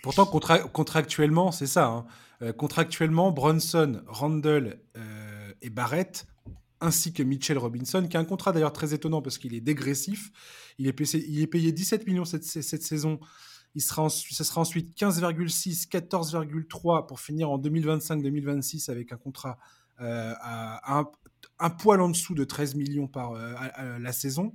Pourtant, 0.03 0.27
contractuellement, 0.27 1.53
c'est 1.53 1.67
ça. 1.67 1.87
Hein. 1.87 2.07
Euh, 2.43 2.53
contractuellement, 2.53 3.33
Bronson, 3.33 4.03
Randall 4.07 4.81
euh, 4.97 5.53
et 5.61 5.71
Barrett, 5.71 6.27
ainsi 6.81 7.13
que 7.13 7.23
Mitchell 7.23 7.59
Robinson, 7.59 8.07
qui 8.09 8.17
a 8.17 8.21
un 8.21 8.25
contrat 8.25 8.53
d'ailleurs 8.53 8.73
très 8.73 8.95
étonnant 8.95 9.21
parce 9.21 9.37
qu'il 9.37 9.55
est 9.55 9.61
dégressif. 9.61 10.31
Il 10.79 10.87
est, 10.87 10.93
payé, 10.93 11.25
il 11.29 11.41
est 11.43 11.47
payé 11.47 11.73
17 11.73 12.07
millions 12.07 12.25
cette, 12.25 12.45
saison 12.45 13.21
il 13.77 13.83
sera 13.83 14.09
ce 14.09 14.43
sera 14.43 14.63
ensuite 14.63 14.99
15,6, 14.99 15.89
14,3 15.89 17.07
pour 17.07 17.21
finir 17.21 17.51
en 17.51 17.59
2025-2026 17.61 18.91
avec 18.91 19.13
un 19.13 19.17
contrat 19.17 19.59
euh, 20.01 20.35
un, 21.59 21.71
poil 21.71 22.01
en 22.01 22.09
dessous 22.09 22.35
de 22.35 22.45
13 22.45 22.75
millions 22.75 23.07
par 23.07 23.33
euh, 23.33 23.99
la 23.99 24.13
saison. 24.13 24.53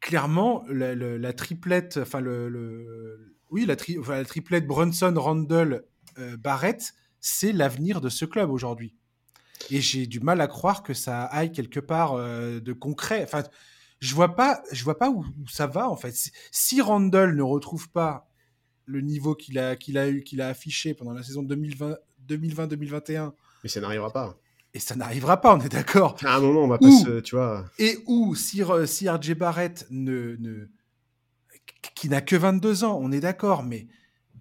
Clairement, 0.00 0.64
la, 0.70 1.32
triplette, 1.34 1.98
enfin 1.98 2.20
le, 2.20 3.35
oui, 3.50 3.66
la, 3.66 3.76
la, 4.08 4.24
triplette 4.24 4.66
Brunson, 4.66 5.14
Randall, 5.16 5.84
Barrett, 6.38 6.94
c'est 7.20 7.52
l'avenir 7.52 8.00
de 8.00 8.08
ce 8.08 8.24
club 8.24 8.50
aujourd'hui. 8.50 8.94
Et 9.70 9.80
j'ai 9.80 10.06
du 10.06 10.20
mal 10.20 10.40
à 10.40 10.46
croire 10.46 10.82
que 10.82 10.94
ça 10.94 11.24
aille 11.24 11.52
quelque 11.52 11.80
part 11.80 12.16
de 12.16 12.72
concret. 12.72 13.22
Enfin, 13.22 13.42
je 14.00 14.14
vois 14.14 14.34
pas, 14.34 14.62
je 14.72 14.82
vois 14.84 14.98
pas 14.98 15.10
où, 15.10 15.24
ça 15.48 15.66
va 15.66 15.90
en 15.90 15.96
fait. 15.96 16.14
Si 16.50 16.80
Randall 16.80 17.34
ne 17.36 17.42
retrouve 17.42 17.90
pas 17.90 18.28
le 18.84 19.00
niveau 19.00 19.34
qu'il 19.34 19.58
a, 19.58 19.76
qu'il 19.76 19.98
a 19.98 20.08
eu, 20.08 20.22
qu'il 20.22 20.40
a 20.40 20.48
affiché 20.48 20.94
pendant 20.94 21.12
la 21.12 21.22
saison 21.22 21.42
2020-2021, 21.42 23.32
mais 23.66 23.68
ça 23.68 23.80
n'arrivera 23.80 24.12
pas. 24.12 24.38
Et 24.74 24.78
ça 24.78 24.94
n'arrivera 24.94 25.40
pas, 25.40 25.56
on 25.56 25.60
est 25.60 25.68
d'accord. 25.68 26.16
À 26.22 26.36
un 26.36 26.40
moment, 26.40 26.62
on 26.62 26.68
va 26.68 26.78
pas 26.78 26.90
se, 26.90 27.20
tu 27.20 27.34
vois. 27.34 27.64
Et 27.78 27.98
où 28.06 28.34
si, 28.34 28.62
si 28.84 29.08
RJ 29.08 29.34
Barrett 29.34 29.86
ne, 29.90 30.36
ne 30.38 30.68
qui 31.94 32.08
n'a 32.08 32.20
que 32.20 32.36
22 32.36 32.84
ans, 32.84 32.98
on 33.00 33.12
est 33.12 33.20
d'accord, 33.20 33.62
mais 33.62 33.86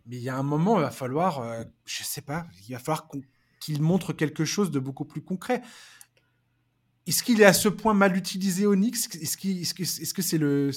mais 0.08 0.18
il 0.18 0.22
y 0.22 0.30
a 0.30 0.38
un 0.38 0.44
moment, 0.44 0.78
il 0.78 0.82
va 0.82 0.92
falloir, 0.92 1.40
euh, 1.40 1.64
je 1.86 2.04
sais 2.04 2.22
pas, 2.22 2.46
il 2.68 2.74
va 2.74 2.80
falloir 2.80 3.08
qu'il 3.60 3.82
montre 3.82 4.14
quelque 4.14 4.46
chose 4.46 4.70
de 4.70 4.80
beaucoup 4.80 5.06
plus 5.06 5.22
concret. 5.22 5.64
Est-ce 7.08 7.24
qu'il 7.24 7.42
est 7.42 7.46
à 7.46 7.54
ce 7.54 7.70
point 7.70 7.94
mal 7.94 8.16
utilisé 8.16 8.66
Knicks 8.66 9.16
Est-ce 9.16 10.14
que 10.14 10.22
c'est 10.22 10.38
le 10.38 10.72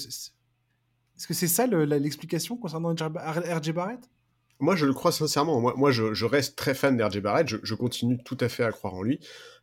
est-ce 1.19 1.27
que 1.27 1.35
c'est 1.35 1.49
ça 1.49 1.67
l'explication 1.67 2.57
concernant 2.57 2.95
RJ 2.95 3.73
Barrett? 3.73 4.09
Moi, 4.61 4.77
je 4.77 4.87
le 4.87 4.95
crois 4.95 5.11
sincèrement. 5.11 5.61
Moi, 5.61 5.75
moi 5.77 5.91
je, 5.91 6.25
reste 6.25 6.57
très 6.57 6.75
fan 6.75 6.97
d'RJ 6.97 7.21
Barrett. 7.21 7.49
Je, 7.49 7.75
continue 7.75 8.23
tout 8.23 8.39
à 8.41 8.49
fait 8.49 8.63
à 8.63 8.71
croire 8.71 8.95
en 8.95 9.03
lui. 9.03 9.19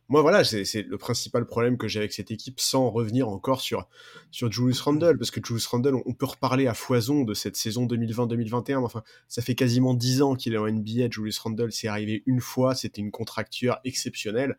Moi, 0.08 0.22
voilà, 0.22 0.44
c'est 0.44 0.82
le 0.82 0.98
principal 0.98 1.46
problème 1.46 1.76
que 1.76 1.88
j'ai 1.88 1.98
avec 1.98 2.12
cette 2.12 2.30
équipe, 2.30 2.60
sans 2.60 2.90
revenir 2.90 3.28
encore 3.28 3.60
sur, 3.60 3.88
sur 4.30 4.50
Julius 4.52 4.80
Randle, 4.80 5.18
parce 5.18 5.32
que 5.32 5.40
Julius 5.44 5.66
Randle, 5.66 5.96
on, 6.06 6.14
peut 6.14 6.26
reparler 6.26 6.68
à 6.68 6.74
foison 6.74 7.24
de 7.24 7.34
cette 7.34 7.56
saison 7.56 7.86
2020-2021. 7.86 8.76
Enfin, 8.84 9.02
ça 9.26 9.42
fait 9.42 9.56
quasiment 9.56 9.94
10 9.94 10.22
ans 10.22 10.34
qu'il 10.36 10.54
est 10.54 10.58
en 10.58 10.70
NBA. 10.70 11.10
Julius 11.10 11.38
Randle, 11.40 11.72
c'est 11.72 11.88
arrivé 11.88 12.22
une 12.26 12.40
fois. 12.40 12.76
C'était 12.76 13.00
une 13.00 13.10
contracture 13.10 13.78
exceptionnelle. 13.84 14.56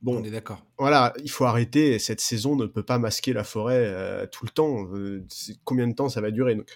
Bon, 0.00 0.18
on 0.18 0.24
est 0.24 0.30
d'accord. 0.30 0.64
Voilà, 0.78 1.12
il 1.22 1.30
faut 1.30 1.44
arrêter. 1.44 1.98
Cette 1.98 2.22
saison 2.22 2.56
ne 2.56 2.64
peut 2.64 2.82
pas 2.82 2.98
masquer 2.98 3.34
la 3.34 3.44
forêt 3.44 3.84
euh, 3.84 4.26
tout 4.26 4.46
le 4.46 4.50
temps. 4.50 4.86
Euh, 4.94 5.26
combien 5.64 5.86
de 5.86 5.94
temps 5.94 6.08
ça 6.08 6.22
va 6.22 6.30
durer? 6.30 6.54
Donc, 6.54 6.70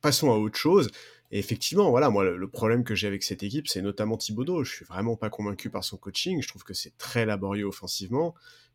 Passons 0.00 0.30
à 0.30 0.36
autre 0.36 0.58
chose. 0.58 0.90
Et 1.30 1.38
effectivement, 1.38 1.90
voilà, 1.90 2.10
moi, 2.10 2.24
le, 2.24 2.48
problème 2.48 2.82
que 2.82 2.94
j'ai 2.94 3.06
avec 3.06 3.22
cette 3.22 3.42
équipe, 3.42 3.68
c'est 3.68 3.82
notamment 3.82 4.16
Thibodeau. 4.16 4.64
Je 4.64 4.74
suis 4.74 4.84
vraiment 4.84 5.16
pas 5.16 5.30
convaincu 5.30 5.70
par 5.70 5.84
son 5.84 5.96
coaching. 5.96 6.42
Je 6.42 6.48
trouve 6.48 6.64
que 6.64 6.74
c'est 6.74 6.96
très 6.98 7.24
laborieux 7.24 7.66
offensivement. 7.66 8.34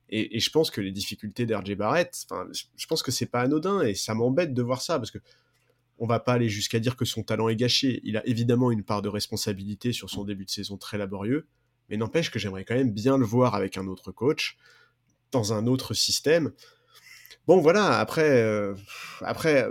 Et, 0.09 0.39
je 0.39 0.49
pense 0.51 0.71
que 0.71 0.81
les 0.81 0.91
difficultés 0.91 1.45
d'RJ 1.45 1.75
Barrett, 1.75 2.27
je 2.75 2.87
pense 2.87 3.03
que 3.03 3.11
c'est 3.11 3.25
pas 3.25 3.41
anodin 3.41 3.81
et 3.81 3.95
ça 3.95 4.13
m'embête 4.13 4.53
de 4.53 4.61
voir 4.61 4.81
ça 4.81 4.99
parce 4.99 5.11
que 5.11 5.17
on 5.97 6.07
va 6.07 6.19
pas 6.19 6.33
aller 6.33 6.49
jusqu'à 6.49 6.79
dire 6.79 6.95
que 6.95 7.05
son 7.05 7.23
talent 7.23 7.49
est 7.49 7.55
gâché. 7.55 8.01
Il 8.03 8.17
a 8.17 8.27
évidemment 8.27 8.71
une 8.71 8.83
part 8.83 9.01
de 9.01 9.09
responsabilité 9.09 9.93
sur 9.93 10.09
son 10.09 10.23
début 10.23 10.45
de 10.45 10.49
saison 10.49 10.77
très 10.77 10.97
laborieux. 10.97 11.47
Mais 11.89 11.97
n'empêche 11.97 12.31
que 12.31 12.39
j'aimerais 12.39 12.65
quand 12.65 12.75
même 12.75 12.91
bien 12.91 13.17
le 13.17 13.25
voir 13.25 13.55
avec 13.55 13.77
un 13.77 13.87
autre 13.87 14.11
coach, 14.11 14.57
dans 15.31 15.53
un 15.53 15.67
autre 15.67 15.93
système. 15.93 16.51
Bon, 17.47 17.59
voilà, 17.61 17.99
après, 17.99 18.41
euh, 18.41 18.73
après 19.21 19.67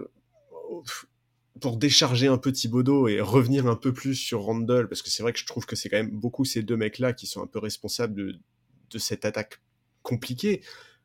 pour 1.60 1.76
décharger 1.76 2.26
un 2.26 2.38
peu 2.38 2.52
Thibodeau 2.52 3.08
et 3.08 3.20
revenir 3.20 3.66
un 3.66 3.76
peu 3.76 3.92
plus 3.92 4.14
sur 4.14 4.42
Randall, 4.42 4.88
parce 4.88 5.02
que 5.02 5.10
c'est 5.10 5.22
vrai 5.22 5.32
que 5.32 5.38
je 5.38 5.46
trouve 5.46 5.66
que 5.66 5.76
c'est 5.76 5.88
quand 5.88 5.96
même 5.96 6.10
beaucoup 6.10 6.44
ces 6.44 6.62
deux 6.62 6.76
mecs-là 6.76 7.12
qui 7.12 7.26
sont 7.26 7.42
un 7.42 7.46
peu 7.46 7.58
responsables 7.58 8.14
de, 8.14 8.98
cette 8.98 9.24
attaque 9.24 9.60
compliquée. 10.02 10.62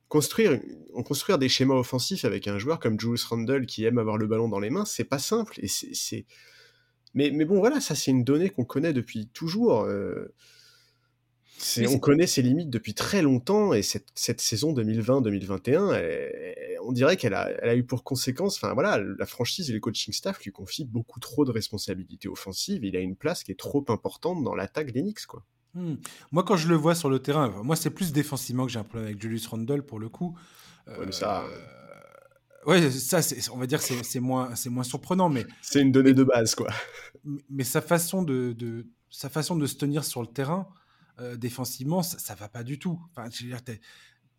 Construire, 0.09 0.59
construire 1.05 1.37
des 1.37 1.49
schémas 1.49 1.75
offensifs 1.75 2.25
avec 2.25 2.47
un 2.47 2.57
joueur 2.59 2.79
comme 2.79 2.99
Julius 2.99 3.23
Randall 3.25 3.65
qui 3.65 3.83
aime 3.85 3.97
avoir 3.97 4.17
le 4.17 4.27
ballon 4.27 4.47
dans 4.47 4.59
les 4.59 4.69
mains, 4.69 4.85
c'est 4.85 5.03
pas 5.03 5.19
simple. 5.19 5.59
Et 5.61 5.67
c'est, 5.67 6.25
mais, 7.13 7.31
mais 7.31 7.45
bon, 7.45 7.59
voilà, 7.59 7.79
ça 7.79 7.95
c'est 7.95 8.11
une 8.11 8.23
donnée 8.23 8.49
qu'on 8.49 8.65
connaît 8.65 8.93
depuis 8.93 9.27
toujours. 9.27 9.81
Euh, 9.81 10.33
on 11.87 11.99
connaît 11.99 12.27
ses 12.27 12.41
limites 12.41 12.69
depuis 12.69 12.93
très 12.93 13.21
longtemps 13.21 13.73
et 13.73 13.81
cette, 13.81 14.41
saison 14.41 14.73
2020-2021, 14.73 16.79
on 16.83 16.91
dirait 16.91 17.17
qu'elle 17.17 17.33
a, 17.33 17.75
eu 17.75 17.83
pour 17.83 18.03
conséquence, 18.03 18.57
enfin 18.57 18.73
voilà, 18.73 18.97
la 18.97 19.25
franchise 19.25 19.69
et 19.69 19.73
le 19.73 19.79
coaching 19.79 20.13
staff 20.13 20.43
lui 20.43 20.51
confient 20.51 20.85
beaucoup 20.85 21.19
trop 21.19 21.45
de 21.45 21.51
responsabilités 21.51 22.27
offensives. 22.27 22.83
Il 22.83 22.95
a 22.95 22.99
une 22.99 23.15
place 23.15 23.43
qui 23.43 23.51
est 23.51 23.59
trop 23.59 23.85
importante 23.89 24.43
dans 24.43 24.55
l'attaque 24.55 24.91
d'Enix, 24.91 25.25
quoi. 25.25 25.43
Hmm. 25.75 25.95
Moi, 26.31 26.43
quand 26.43 26.57
je 26.57 26.67
le 26.67 26.75
vois 26.75 26.95
sur 26.95 27.09
le 27.09 27.19
terrain, 27.19 27.61
moi 27.63 27.75
c'est 27.75 27.91
plus 27.91 28.11
défensivement 28.11 28.65
que 28.65 28.71
j'ai 28.71 28.79
un 28.79 28.83
problème 28.83 29.05
avec 29.05 29.21
Julius 29.21 29.45
Randle 29.47 29.83
pour 29.83 29.99
le 29.99 30.09
coup. 30.09 30.35
Ouais, 30.87 31.11
ça. 31.11 31.45
Euh, 31.45 32.65
ouais, 32.65 32.89
ça, 32.89 33.19
on 33.53 33.57
va 33.57 33.67
dire, 33.67 33.81
c'est 33.81 34.19
moins, 34.19 34.53
moins 34.67 34.83
surprenant, 34.83 35.29
mais. 35.29 35.45
C'est 35.61 35.81
une 35.81 35.91
donnée 35.91 36.13
de 36.13 36.23
base, 36.23 36.55
quoi. 36.55 36.69
Mais 37.49 37.63
sa 37.63 37.81
façon 37.81 38.23
de, 38.23 38.53
de, 38.53 38.87
sa 39.09 39.29
façon 39.29 39.55
de 39.55 39.67
se 39.67 39.75
tenir 39.75 40.03
sur 40.03 40.21
le 40.21 40.27
terrain, 40.27 40.67
euh, 41.21 41.35
défensivement, 41.35 42.01
ça, 42.01 42.33
ne 42.33 42.39
va 42.39 42.47
pas 42.47 42.63
du 42.63 42.79
tout. 42.79 42.99
Enfin, 43.11 43.29
tu 43.29 43.53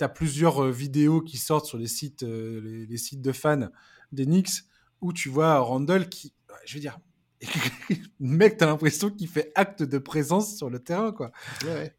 as 0.01 0.09
plusieurs 0.09 0.64
euh, 0.64 0.70
vidéos 0.70 1.20
qui 1.20 1.37
sortent 1.37 1.66
sur 1.66 1.78
les 1.78 1.89
sites, 1.89 2.22
euh, 2.22 2.87
les, 2.89 2.97
sites 2.97 3.20
de 3.20 3.33
fans 3.33 3.68
des 4.12 4.24
Knicks 4.24 4.62
où 5.01 5.12
tu 5.12 5.28
vois 5.28 5.59
Randall 5.59 6.09
qui, 6.09 6.33
je 6.64 6.74
veux 6.74 6.81
dire, 6.81 6.99
mec, 8.20 8.57
t'as 8.57 8.66
l'impression 8.66 9.11
qu'il 9.11 9.28
fait 9.28 9.53
acte 9.55 9.83
de 9.83 9.99
présence 9.99 10.57
sur 10.57 10.68
le 10.68 10.78
terrain, 10.78 11.12
quoi. 11.12 11.33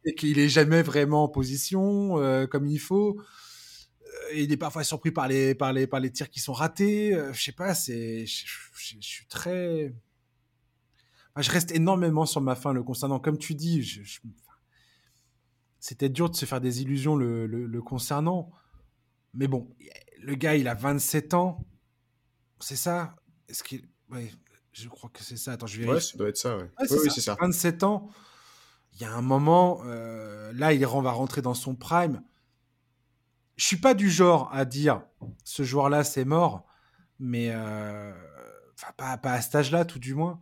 Et 0.05 0.13
qu'il 0.13 0.37
est 0.37 0.49
jamais 0.49 0.83
vraiment 0.83 1.23
en 1.23 1.27
position 1.27 2.15
comme 2.51 2.67
il 2.67 2.79
faut. 2.79 3.19
il 4.35 4.51
est 4.51 4.57
parfois 4.57 4.83
surpris 4.83 5.09
par 5.09 5.27
les, 5.27 5.55
par 5.55 5.73
les, 5.73 5.87
par 5.87 5.99
les 5.99 6.11
tirs 6.11 6.29
qui 6.29 6.39
sont 6.39 6.53
ratés. 6.53 7.19
je 7.33 7.41
sais 7.41 7.53
pas, 7.53 7.73
c'est, 7.73 8.27
je, 8.27 8.45
suis 8.99 9.25
très, 9.25 9.95
je 11.37 11.49
reste 11.49 11.71
énormément 11.71 12.27
sur 12.27 12.41
ma 12.41 12.53
fin 12.53 12.71
le 12.71 12.83
concernant. 12.83 13.19
Comme 13.19 13.39
tu 13.39 13.55
dis, 13.55 13.81
je, 13.81 14.19
c'était 15.81 16.09
dur 16.09 16.29
de 16.29 16.35
se 16.35 16.45
faire 16.45 16.61
des 16.61 16.83
illusions 16.83 17.15
le, 17.15 17.81
concernant. 17.81 18.51
Mais 19.33 19.47
bon, 19.47 19.67
le 20.21 20.35
gars, 20.35 20.55
il 20.55 20.67
a 20.67 20.75
27 20.75 21.33
ans. 21.33 21.65
C'est 22.59 22.75
ça? 22.75 23.15
Est-ce 23.49 23.63
qu'il. 23.63 23.81
Ouais, 24.11 24.31
je 24.73 24.87
crois 24.87 25.09
que 25.09 25.23
c'est 25.23 25.37
ça. 25.37 25.53
Attends, 25.53 25.65
je 25.65 25.81
vais. 25.81 25.89
Ouais, 25.89 25.99
ça 25.99 26.17
doit 26.17 26.29
être 26.29 26.37
ça, 26.37 26.55
ouais. 26.55 26.69
oui, 26.79 27.09
c'est 27.09 27.21
ça. 27.21 27.35
27 27.41 27.83
ans. 27.83 28.09
Il 28.93 29.01
y 29.01 29.05
a 29.05 29.13
un 29.13 29.21
moment, 29.21 29.81
euh, 29.85 30.53
là, 30.53 30.71
il 30.71 30.85
va 30.85 31.11
rentrer 31.11 31.41
dans 31.41 31.55
son 31.55 31.75
prime. 31.75 32.21
je 33.55 33.65
suis 33.65 33.77
pas 33.77 33.95
du 33.95 34.09
genre 34.09 34.53
à 34.53 34.65
dire 34.65 35.01
ce 35.45 35.63
joueur-là 35.63 36.03
c'est 36.03 36.25
mort, 36.25 36.67
mais 37.17 37.55
enfin 37.55 38.91
pas, 38.97 39.17
pas 39.17 39.31
à 39.31 39.41
cet 39.41 39.55
âge-là 39.55 39.85
tout 39.85 39.99
du 39.99 40.13
moins. 40.13 40.41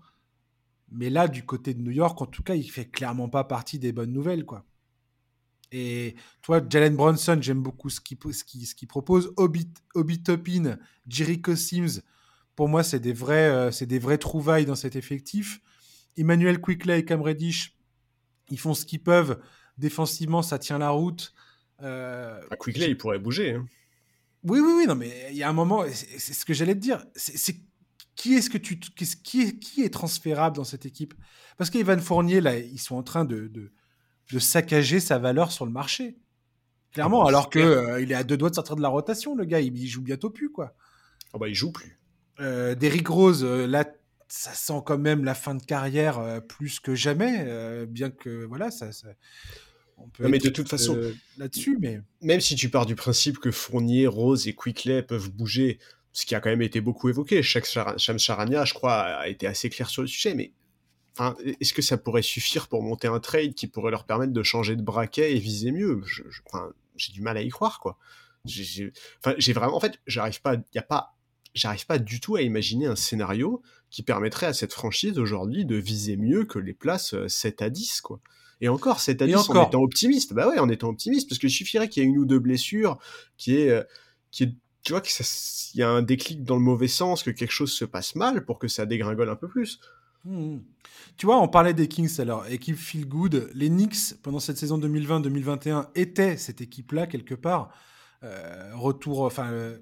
Mais 0.92 1.10
là, 1.10 1.28
du 1.28 1.46
côté 1.46 1.76
de 1.76 1.82
New 1.82 1.92
York, 1.92 2.20
en 2.22 2.26
tout 2.26 2.42
cas, 2.42 2.56
il 2.56 2.70
fait 2.70 2.90
clairement 2.90 3.30
pas 3.30 3.44
partie 3.44 3.78
des 3.78 3.92
bonnes 3.92 4.12
nouvelles, 4.12 4.44
quoi. 4.44 4.66
Et 5.72 6.16
toi, 6.42 6.62
Jalen 6.68 6.96
Bronson, 6.96 7.38
j'aime 7.42 7.62
beaucoup 7.62 7.90
ce 7.90 8.00
qu'il 8.02 8.18
ce 8.18 8.86
propose. 8.88 9.32
Obi, 9.38 9.72
Obi 9.94 10.24
Topin, 10.24 10.78
Jericho 11.08 11.56
Sims, 11.56 12.02
pour 12.56 12.68
moi, 12.68 12.84
c'est 12.84 13.00
des, 13.00 13.14
vrais, 13.14 13.50
euh, 13.50 13.72
c'est 13.72 13.86
des 13.86 14.00
vraies 14.00 14.18
trouvailles 14.18 14.66
dans 14.66 14.76
cet 14.76 14.96
effectif. 14.96 15.62
Emmanuel 16.18 16.60
Quickley 16.60 17.00
et 17.00 17.06
Cam 17.06 17.22
Reddish, 17.22 17.78
ils 18.50 18.60
font 18.60 18.74
ce 18.74 18.86
qu'ils 18.86 19.02
peuvent. 19.02 19.40
Défensivement, 19.78 20.42
ça 20.42 20.60
tient 20.60 20.78
la 20.78 20.90
route. 20.90 21.34
Euh, 21.82 22.42
ah, 22.52 22.56
Quickley, 22.58 22.90
il 22.90 22.98
pourrait 22.98 23.20
bouger. 23.20 23.54
Hein. 23.54 23.66
Oui, 24.44 24.60
oui, 24.60 24.74
oui, 24.78 24.86
non, 24.88 24.96
mais 24.96 25.28
il 25.32 25.38
y 25.38 25.44
a 25.44 25.50
un 25.50 25.54
moment, 25.54 25.86
c'est 25.90 26.34
ce 26.34 26.44
que 26.44 26.54
j'allais 26.54 26.76
te 26.76 26.80
dire. 26.80 27.06
C'est 27.16 27.56
qui 28.16 28.34
est-ce 28.34 28.50
que 28.50 28.58
tu, 28.58 28.78
qui 28.78 29.42
est, 29.42 29.60
qui 29.60 29.84
est 29.84 29.94
transférable 29.94 30.58
dans 30.58 30.66
cette 30.66 30.86
équipe? 30.86 31.14
Parce 31.58 31.70
qu'Evan 31.70 32.02
Fournier, 32.02 32.42
là, 32.42 32.58
ils 32.58 32.80
sont 32.80 32.96
en 32.96 33.04
train 33.04 33.24
de, 33.24 33.48
de, 33.48 33.72
de 34.32 34.40
saccager 34.40 35.00
sa 35.00 35.18
valeur 35.18 35.52
sur 35.52 35.66
le 35.66 35.72
marché. 35.72 36.18
Clairement, 36.94 37.22
ah 37.22 37.24
bah, 37.26 37.30
alors 37.30 37.50
qu'il 37.50 37.62
euh, 37.62 38.02
il 38.02 38.12
est 38.12 38.16
à 38.16 38.24
deux 38.24 38.38
doigts 38.38 38.50
de 38.50 38.56
sortir 38.56 38.76
de 38.76 38.82
la 38.82 38.90
rotation, 38.90 39.36
le 39.36 39.46
gars, 39.46 39.60
il, 39.60 39.88
joue 39.88 40.02
bientôt 40.02 40.30
plus, 40.30 40.52
quoi. 40.52 40.76
Ah 41.34 41.38
bah, 41.38 41.48
il 41.48 41.56
joue 41.56 41.72
plus. 41.72 42.00
Euh, 42.40 42.74
Derrick 42.76 43.08
Rose, 43.08 43.44
euh, 43.44 43.68
là, 43.68 43.86
ça 44.28 44.54
sent 44.54 44.82
quand 44.86 44.98
même 44.98 45.24
la 45.24 45.36
fin 45.36 45.56
de 45.56 45.64
carrière 45.64 46.20
euh, 46.20 46.40
plus 46.40 46.80
que 46.80 46.96
jamais, 46.96 47.86
bien 47.88 48.10
que, 48.10 48.46
voilà, 48.46 48.72
ça... 48.72 48.90
on 49.98 50.08
peut 50.10 50.28
mais 50.28 50.40
de 50.40 50.50
toute 50.50 50.70
façon, 50.70 50.98
là-dessus, 51.38 51.78
mais... 51.80 52.02
Même 52.22 52.42
si 52.42 52.56
tu 52.56 52.70
pars 52.70 52.86
du 52.86 52.96
principe 52.96 53.40
que 53.40 53.52
Fournier, 53.52 54.08
Rose 54.08 54.48
et 54.48 54.56
Quickley 54.56 55.04
peuvent 55.04 55.32
bouger, 55.32 55.80
ce 56.12 56.26
qui 56.26 56.36
a 56.36 56.40
quand 56.40 56.50
même 56.50 56.62
été 56.62 56.82
beaucoup 56.82 57.10
évoqué, 57.10 57.44
Shams 57.44 58.20
Charania, 58.20 58.66
je 58.66 58.74
crois, 58.74 59.02
a 59.02 59.28
été 59.28 59.46
assez 59.48 59.70
clair 59.70 59.90
sur 59.90 60.02
le 60.02 60.08
sujet, 60.08 60.34
mais 60.34 60.54
est-ce 61.60 61.74
que 61.74 61.82
ça 61.82 61.98
pourrait 61.98 62.22
suffire 62.22 62.68
pour 62.68 62.82
monter 62.84 63.08
un 63.08 63.20
trade 63.20 63.54
qui 63.54 63.68
pourrait 63.68 63.92
leur 63.92 64.06
permettre 64.06 64.34
de 64.34 64.44
changer 64.44 64.76
de 64.76 64.82
braquet 64.82 65.36
et 65.36 65.40
viser 65.40 65.72
mieux? 65.72 66.02
J'ai 66.96 67.14
du 67.14 67.22
mal 67.22 67.38
à 67.38 67.42
y 67.42 67.50
croire, 67.50 67.80
quoi. 67.80 67.98
J'ai 68.46 68.92
vraiment, 69.54 69.76
en 69.76 69.80
fait, 69.80 70.00
j'arrive 70.08 70.42
pas, 70.42 70.56
y 70.74 70.80
a 70.80 70.84
pas, 70.84 71.16
j'arrive 71.54 71.86
pas 71.86 72.00
du 72.00 72.20
tout 72.20 72.36
à 72.36 72.42
imaginer 72.42 72.86
un 72.86 72.96
scénario 72.96 73.62
qui 73.90 74.04
permettrait 74.04 74.48
à 74.48 74.54
cette 74.54 74.74
franchise 74.74 75.18
aujourd'hui 75.18 75.66
de 75.66 75.76
viser 75.76 76.16
mieux 76.16 76.46
que 76.46 76.60
les 76.60 76.74
places 76.74 77.16
7 77.28 77.62
euh, 77.62 77.66
à 77.66 77.70
10, 77.70 78.02
quoi. 78.02 78.20
Et 78.62 78.68
encore, 78.68 79.00
7 79.00 79.22
à 79.22 79.26
10 79.26 79.50
en 79.50 79.68
étant 79.68 79.82
optimiste. 79.82 80.34
Bah 80.34 80.48
ouais, 80.48 80.60
en 80.60 80.70
étant 80.70 80.90
optimiste, 80.90 81.30
parce 81.30 81.40
qu'il 81.40 81.50
suffirait 81.50 81.88
qu'il 81.88 82.04
y 82.04 82.06
ait 82.06 82.10
une 82.10 82.18
ou 82.18 82.26
deux 82.26 82.40
blessures, 82.40 82.98
qui 83.38 83.58
est, 83.58 83.70
euh, 83.70 83.84
qui 84.32 84.44
est, 84.44 84.54
tu 84.84 84.92
vois, 84.92 85.02
qu'il 85.02 85.26
y 85.76 85.82
a 85.82 85.90
un 85.90 86.02
déclic 86.02 86.44
dans 86.44 86.56
le 86.56 86.62
mauvais 86.62 86.88
sens, 86.88 87.24
que 87.24 87.32
quelque 87.32 87.52
chose 87.52 87.72
se 87.72 87.86
passe 87.86 88.16
mal 88.16 88.46
pour 88.46 88.60
que 88.60 88.68
ça 88.68 88.86
dégringole 88.86 89.30
un 89.30 89.36
peu 89.36 89.48
plus. 89.48 89.80
Mmh. 90.26 90.58
Tu 91.18 91.26
vois, 91.26 91.42
on 91.42 91.48
parlait 91.48 91.74
des 91.74 91.88
Kings 91.88 92.20
alors, 92.20 92.46
équipe 92.48 92.78
feel 92.78 93.08
good. 93.08 93.50
Les 93.54 93.70
Knicks, 93.70 94.22
pendant 94.22 94.40
cette 94.40 94.58
saison 94.58 94.78
2020-2021, 94.80 95.88
étaient 95.96 96.38
cette 96.38 96.62
équipe-là 96.62 97.08
quelque 97.08 97.36
part. 97.36 97.72
Euh, 98.24 98.72
retour, 98.76 99.22
enfin, 99.22 99.52
euh, 99.52 99.80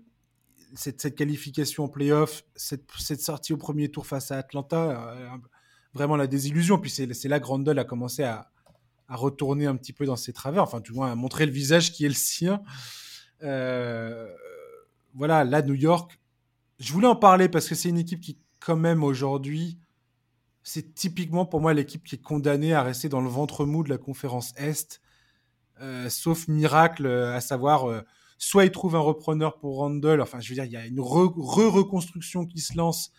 cette, 0.76 1.16
qualification 1.16 1.86
en 1.86 1.88
playoff, 1.88 2.44
cette, 2.56 2.86
cette, 3.00 3.22
sortie 3.22 3.54
au 3.54 3.58
premier 3.58 3.90
tour 3.90 4.06
face 4.06 4.32
à 4.32 4.38
Atlanta, 4.38 5.16
euh, 5.16 5.28
vraiment 5.94 6.16
la 6.16 6.28
désillusion. 6.28 6.78
Puis 6.78 6.92
c'est 6.92 7.28
là 7.28 7.40
Grandel 7.40 7.80
a 7.80 7.84
commencé 7.84 8.24
à, 8.24 8.52
à, 9.08 9.16
retourner 9.16 9.66
un 9.66 9.76
petit 9.76 9.94
peu 9.94 10.06
dans 10.06 10.16
ses 10.16 10.34
travers, 10.34 10.62
enfin, 10.62 10.82
du 10.82 10.92
moins 10.92 11.12
à 11.12 11.16
montrer 11.16 11.48
le 11.48 11.52
visage 11.52 11.92
qui 11.92 12.06
est 12.06 12.10
le 12.10 12.14
sien. 12.14 12.62
voilà, 13.42 15.44
là, 15.44 15.64
New 15.64 15.74
York, 15.74 16.20
je 16.80 16.94
voulais 16.94 17.08
en 17.08 17.16
parler 17.16 17.50
parce 17.50 17.68
que 17.68 17.74
c'est 17.74 17.90
une 17.90 17.98
équipe 17.98 18.22
qui, 18.22 18.38
quand 18.60 18.78
même, 18.78 19.04
aujourd'hui, 19.04 19.80
c'est 20.68 20.94
typiquement 20.94 21.46
pour 21.46 21.62
moi 21.62 21.74
l'équipe 21.74 22.04
qui 22.04 22.16
est 22.16 22.22
condamnée 22.22 22.74
à 22.74 22.84
rester 22.84 23.08
dans 23.08 23.22
le 23.22 23.30
ventre 23.30 23.66
mou 23.66 23.86
de 23.86 23.90
la 23.90 23.98
conférence 23.98 24.54
Est, 24.58 25.00
euh, 25.80 26.10
sauf 26.10 26.50
miracle, 26.50 27.06
euh, 27.06 27.34
à 27.34 27.40
savoir, 27.40 27.90
euh, 27.90 28.02
soit 28.38 28.66
ils 28.66 28.72
trouvent 28.72 28.98
un 28.98 29.00
repreneur 29.00 29.60
pour 29.60 29.78
Randall, 29.78 30.20
enfin 30.20 30.42
je 30.42 30.50
veux 30.50 30.56
dire, 30.56 30.66
il 30.66 30.72
y 30.74 30.76
a 30.76 30.86
une 30.86 31.00
re-reconstruction 31.00 32.46
qui 32.46 32.60
se 32.60 32.76
lance 32.76 33.14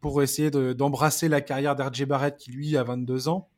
pour 0.00 0.22
essayer 0.22 0.50
d'embrasser 0.50 1.28
la 1.28 1.42
carrière 1.42 1.76
d'RJ 1.76 2.06
Barrett 2.06 2.38
qui 2.38 2.50
lui 2.50 2.78
a 2.78 2.82
22 2.82 3.28
ans, 3.28 3.50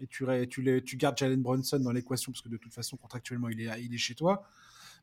et 0.00 0.06
tu, 0.06 0.96
gardes 0.96 1.18
Jalen 1.18 1.42
Brunson 1.42 1.80
dans 1.80 1.92
l'équation 1.92 2.32
parce 2.32 2.40
que 2.40 2.48
de 2.48 2.56
toute 2.56 2.72
façon 2.72 2.96
contractuellement 2.96 3.50
il 3.50 3.60
est, 3.60 3.98
chez 3.98 4.14
toi, 4.14 4.44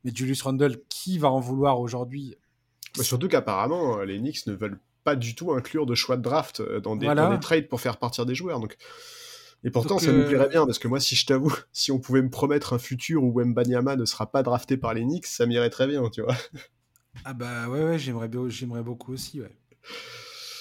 mais 0.03 0.11
Julius 0.11 0.41
Randle, 0.41 0.81
qui 0.89 1.19
va 1.19 1.29
en 1.29 1.39
vouloir 1.39 1.79
aujourd'hui? 1.79 2.35
Surtout 2.99 3.27
qu'apparemment 3.27 3.99
les 3.99 4.17
Knicks 4.17 4.47
ne 4.47 4.53
veulent 4.53 4.79
pas 5.05 5.15
du 5.15 5.35
tout 5.35 5.53
inclure 5.53 5.85
de 5.85 5.95
choix 5.95 6.17
de 6.17 6.21
draft 6.21 6.59
euh, 6.59 6.81
dans 6.81 6.97
des, 6.97 7.07
trades 7.39 7.69
pour 7.69 7.79
faire 7.79 7.97
partir 7.97 8.25
des 8.25 8.35
joueurs. 8.35 8.59
Donc... 8.59 8.75
Et 9.63 9.71
pourtant, 9.71 9.97
ça 9.97 10.11
nous 10.11 10.19
euh, 10.19 10.27
plairait 10.27 10.49
bien, 10.49 10.65
parce 10.65 10.77
que 10.77 10.87
moi, 10.87 10.99
si 10.99 11.15
je 11.15 11.25
t'avoue, 11.25 11.53
si 11.71 11.91
on 11.91 11.99
pouvait 11.99 12.21
me 12.21 12.29
promettre 12.29 12.73
un 12.73 12.79
futur 12.79 13.23
où 13.23 13.31
Wembanyama 13.33 13.95
ne 13.95 14.05
sera 14.05 14.31
pas 14.31 14.43
drafté 14.43 14.77
par 14.77 14.93
les 14.93 15.01
Knicks, 15.01 15.25
ça 15.25 15.45
m'irait 15.45 15.69
très 15.69 15.87
bien, 15.87 16.07
tu 16.09 16.21
vois. 16.21 16.35
Ah 17.23 17.33
bah 17.33 17.69
ouais, 17.69 17.83
ouais 17.83 17.97
j'aimerais, 17.97 18.29
j'aimerais 18.49 18.83
beaucoup 18.83 19.13
aussi, 19.13 19.41
ouais. 19.41 19.57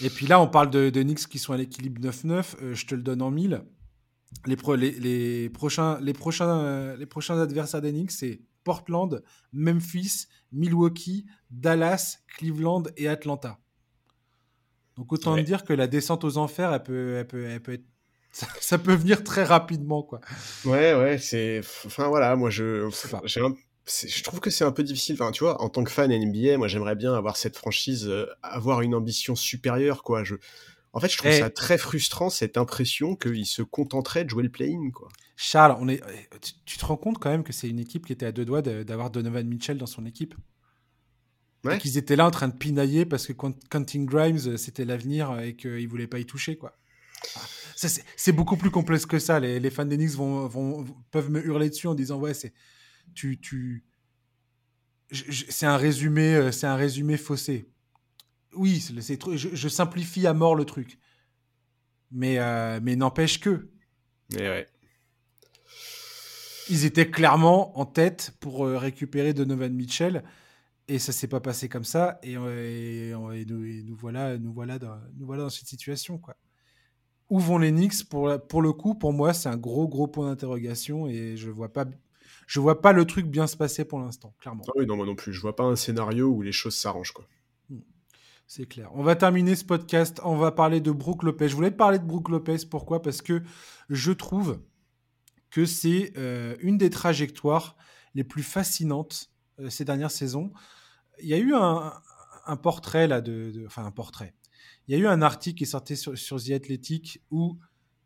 Et 0.00 0.08
puis 0.08 0.26
là, 0.26 0.40
on 0.40 0.46
parle 0.46 0.70
de, 0.70 0.88
de 0.88 1.02
Knicks 1.02 1.26
qui 1.26 1.38
sont 1.38 1.52
à 1.52 1.56
l'équilibre 1.56 2.00
9-9, 2.00 2.44
euh, 2.62 2.74
je 2.74 2.86
te 2.86 2.94
le 2.94 3.02
donne 3.02 3.22
en 3.22 3.30
mille. 3.30 3.64
Les, 4.46 4.56
les, 4.76 5.50
prochains, 5.50 6.00
les, 6.00 6.12
prochains, 6.12 6.96
les 6.96 7.06
prochains 7.06 7.38
adversaires 7.38 7.82
des 7.82 7.92
Knicks, 7.92 8.10
c'est 8.10 8.40
Portland, 8.64 9.22
Memphis, 9.52 10.26
Milwaukee, 10.52 11.26
Dallas, 11.50 12.18
Cleveland 12.26 12.84
et 12.96 13.08
Atlanta. 13.08 13.58
Donc 14.96 15.12
autant 15.12 15.36
dire 15.36 15.64
que 15.64 15.72
la 15.72 15.86
descente 15.86 16.24
aux 16.24 16.38
enfers, 16.38 16.72
elle 16.72 16.82
peut, 16.82 17.16
elle 17.18 17.26
peut, 17.26 17.46
elle 17.46 17.60
peut 17.60 17.72
être 17.74 17.84
ça, 18.60 18.78
peut 18.78 18.94
venir 18.94 19.22
très 19.22 19.44
rapidement, 19.44 20.02
quoi. 20.02 20.20
Ouais, 20.64 20.92
ouais, 20.94 21.18
c'est. 21.18 21.60
Enfin, 21.86 22.08
voilà, 22.08 22.34
moi, 22.34 22.50
je. 22.50 22.90
Je 22.90 24.22
trouve 24.22 24.40
que 24.40 24.50
c'est 24.50 24.64
un 24.64 24.72
peu 24.72 24.82
difficile. 24.82 25.14
Enfin, 25.14 25.30
tu 25.30 25.44
vois, 25.44 25.62
en 25.62 25.68
tant 25.68 25.84
que 25.84 25.90
fan 25.90 26.10
NBA, 26.10 26.58
moi, 26.58 26.66
j'aimerais 26.66 26.96
bien 26.96 27.14
avoir 27.14 27.36
cette 27.36 27.56
franchise, 27.56 28.08
euh, 28.08 28.26
avoir 28.42 28.80
une 28.80 28.94
ambition 28.94 29.36
supérieure, 29.36 30.02
quoi. 30.02 30.24
Je... 30.24 30.34
En 30.92 31.00
fait, 31.00 31.08
je 31.08 31.18
trouve 31.18 31.32
ça 31.32 31.50
très 31.50 31.78
frustrant, 31.78 32.30
cette 32.30 32.56
impression 32.56 33.14
qu'ils 33.14 33.46
se 33.46 33.62
contenteraient 33.62 34.24
de 34.24 34.30
jouer 34.30 34.42
le 34.42 34.48
play-in, 34.48 34.90
quoi. 34.90 35.08
Charles, 35.36 35.76
on 35.80 35.88
est... 35.88 36.02
tu 36.64 36.78
te 36.78 36.84
rends 36.86 36.96
compte 36.96 37.18
quand 37.18 37.30
même 37.30 37.42
que 37.42 37.52
c'est 37.52 37.68
une 37.68 37.80
équipe 37.80 38.06
qui 38.06 38.12
était 38.12 38.26
à 38.26 38.32
deux 38.32 38.44
doigts 38.44 38.62
d'avoir 38.62 39.10
Donovan 39.10 39.46
Mitchell 39.46 39.78
dans 39.78 39.86
son 39.86 40.06
équipe? 40.06 40.34
Qu'ils 41.78 41.98
étaient 41.98 42.16
là 42.16 42.26
en 42.26 42.30
train 42.30 42.48
de 42.48 42.54
pinailler 42.54 43.04
parce 43.04 43.26
que 43.26 43.32
Quentin 43.32 44.04
Grimes, 44.04 44.38
euh, 44.46 44.56
c'était 44.56 44.84
l'avenir 44.84 45.38
et 45.40 45.56
qu'ils 45.56 45.84
ne 45.84 45.88
voulaient 45.88 46.06
pas 46.06 46.18
y 46.18 46.26
toucher. 46.26 46.56
quoi. 46.56 46.76
C'est 47.76 48.32
beaucoup 48.32 48.56
plus 48.56 48.70
complexe 48.70 49.06
que 49.06 49.18
ça. 49.18 49.40
Les, 49.40 49.70
fans 49.70 49.84
d'Enix 49.84 50.14
vont, 50.14 50.46
vont, 50.46 50.84
peuvent 51.10 51.30
me 51.30 51.44
hurler 51.44 51.70
dessus 51.70 51.86
en 51.86 51.94
disant 51.94 52.18
Ouais, 52.18 52.34
c'est. 52.34 52.52
Tu, 53.14 53.38
tu... 53.40 53.84
C'est 55.10 55.66
un 55.66 55.76
résumé, 55.76 56.34
euh, 56.34 56.52
c'est 56.52 56.66
un 56.66 56.76
résumé 56.76 57.16
faussé. 57.16 57.68
Oui, 58.54 58.80
c'est 58.80 59.36
je, 59.36 59.48
je, 59.54 59.68
simplifie 59.68 60.26
à 60.26 60.34
mort 60.34 60.54
le 60.54 60.64
truc, 60.64 60.98
mais 62.10 62.38
euh, 62.38 62.80
mais 62.82 62.96
n'empêche 62.96 63.40
que. 63.40 63.68
Ouais. 64.32 64.66
Ils 66.70 66.84
étaient 66.84 67.10
clairement 67.10 67.78
en 67.78 67.84
tête 67.84 68.32
pour 68.40 68.66
récupérer 68.66 69.34
Donovan 69.34 69.74
Mitchell. 69.74 70.24
Et 70.86 70.98
ça 70.98 71.12
s'est 71.12 71.28
pas 71.28 71.40
passé 71.40 71.68
comme 71.68 71.84
ça. 71.84 72.18
Et, 72.22 72.34
nous, 72.36 73.96
voilà, 73.96 74.36
nous, 74.38 74.52
voilà 74.52 74.78
dans, 74.78 74.98
nous 75.16 75.26
voilà 75.26 75.44
dans 75.44 75.50
cette 75.50 75.66
situation. 75.66 76.18
Quoi. 76.18 76.36
Où 77.30 77.38
vont 77.38 77.58
les 77.58 77.70
Knicks? 77.70 78.04
Pour, 78.08 78.30
pour 78.48 78.60
le 78.60 78.72
coup, 78.72 78.94
pour 78.94 79.12
moi, 79.12 79.32
c'est 79.32 79.48
un 79.48 79.56
gros, 79.56 79.88
gros 79.88 80.06
point 80.06 80.28
d'interrogation. 80.28 81.08
Et 81.08 81.36
je 81.36 81.50
vois 81.50 81.72
pas. 81.72 81.86
Je 82.46 82.60
vois 82.60 82.82
pas 82.82 82.92
le 82.92 83.06
truc 83.06 83.26
bien 83.26 83.46
se 83.46 83.56
passer 83.56 83.86
pour 83.86 83.98
l'instant, 84.00 84.34
clairement. 84.38 84.64
Ah 84.68 84.72
oui, 84.76 84.84
non, 84.84 84.96
moi 84.96 85.06
non 85.06 85.14
plus. 85.14 85.32
Je 85.32 85.40
vois 85.40 85.56
pas 85.56 85.64
un 85.64 85.76
scénario 85.76 86.28
où 86.28 86.42
les 86.42 86.52
choses 86.52 86.76
s'arrangent, 86.76 87.12
quoi. 87.12 87.26
Hmm. 87.70 87.80
C'est 88.46 88.66
clair. 88.66 88.90
On 88.94 89.02
va 89.02 89.16
terminer 89.16 89.56
ce 89.56 89.64
podcast. 89.64 90.20
On 90.24 90.36
va 90.36 90.52
parler 90.52 90.80
de 90.80 90.90
Brooke 90.90 91.22
Lopez. 91.22 91.48
Je 91.48 91.54
voulais 91.54 91.70
te 91.70 91.76
parler 91.76 91.98
de 91.98 92.04
Brooke 92.04 92.28
Lopez. 92.28 92.66
Pourquoi? 92.70 93.00
Parce 93.00 93.22
que 93.22 93.42
je 93.88 94.12
trouve 94.12 94.60
que 95.48 95.64
c'est 95.64 96.12
euh, 96.18 96.56
une 96.60 96.76
des 96.76 96.90
trajectoires 96.90 97.76
les 98.14 98.24
plus 98.24 98.42
fascinantes 98.42 99.30
euh, 99.30 99.33
ces 99.68 99.84
dernières 99.84 100.10
saisons. 100.10 100.52
Il 101.20 101.28
y 101.28 101.34
a 101.34 101.38
eu 101.38 101.54
un, 101.54 102.56
portrait 102.56 103.06
là 103.06 103.20
de, 103.20 103.64
enfin 103.66 103.84
un 103.84 103.90
portrait. 103.90 104.34
Il 104.86 104.96
y 104.96 105.00
a 105.00 105.02
eu 105.02 105.06
un 105.06 105.22
article 105.22 105.58
qui 105.58 105.64
est 105.64 105.68
sorti 105.68 105.96
sur, 105.96 106.42
The 106.42 106.50
Athletic 106.50 107.22
où 107.30 107.58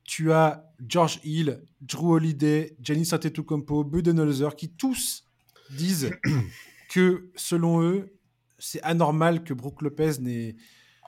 tu 0.05 0.33
as 0.33 0.65
George 0.87 1.21
Hill, 1.25 1.63
Drew 1.81 2.15
Holiday, 2.15 2.77
Giannis 2.81 3.11
Antetokounmpo, 3.13 3.85
Budenholzer 3.85 4.57
qui 4.57 4.71
tous 4.71 5.25
disent 5.71 6.11
que 6.89 7.31
selon 7.35 7.83
eux, 7.83 8.19
c'est 8.59 8.83
anormal 8.83 9.45
que 9.45 9.55
Brook 9.55 9.83
Lopez 9.83 10.19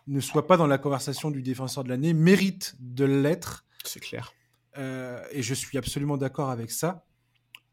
ne 0.06 0.20
soit 0.20 0.46
pas 0.46 0.56
dans 0.56 0.66
la 0.66 0.78
conversation 0.78 1.30
du 1.30 1.42
défenseur 1.42 1.84
de 1.84 1.88
l'année, 1.88 2.12
mérite 2.12 2.76
de 2.78 3.04
l'être. 3.04 3.64
C'est 3.84 4.00
clair. 4.00 4.32
Euh, 4.76 5.22
et 5.32 5.42
je 5.42 5.54
suis 5.54 5.78
absolument 5.78 6.16
d'accord 6.16 6.50
avec 6.50 6.70
ça. 6.70 7.04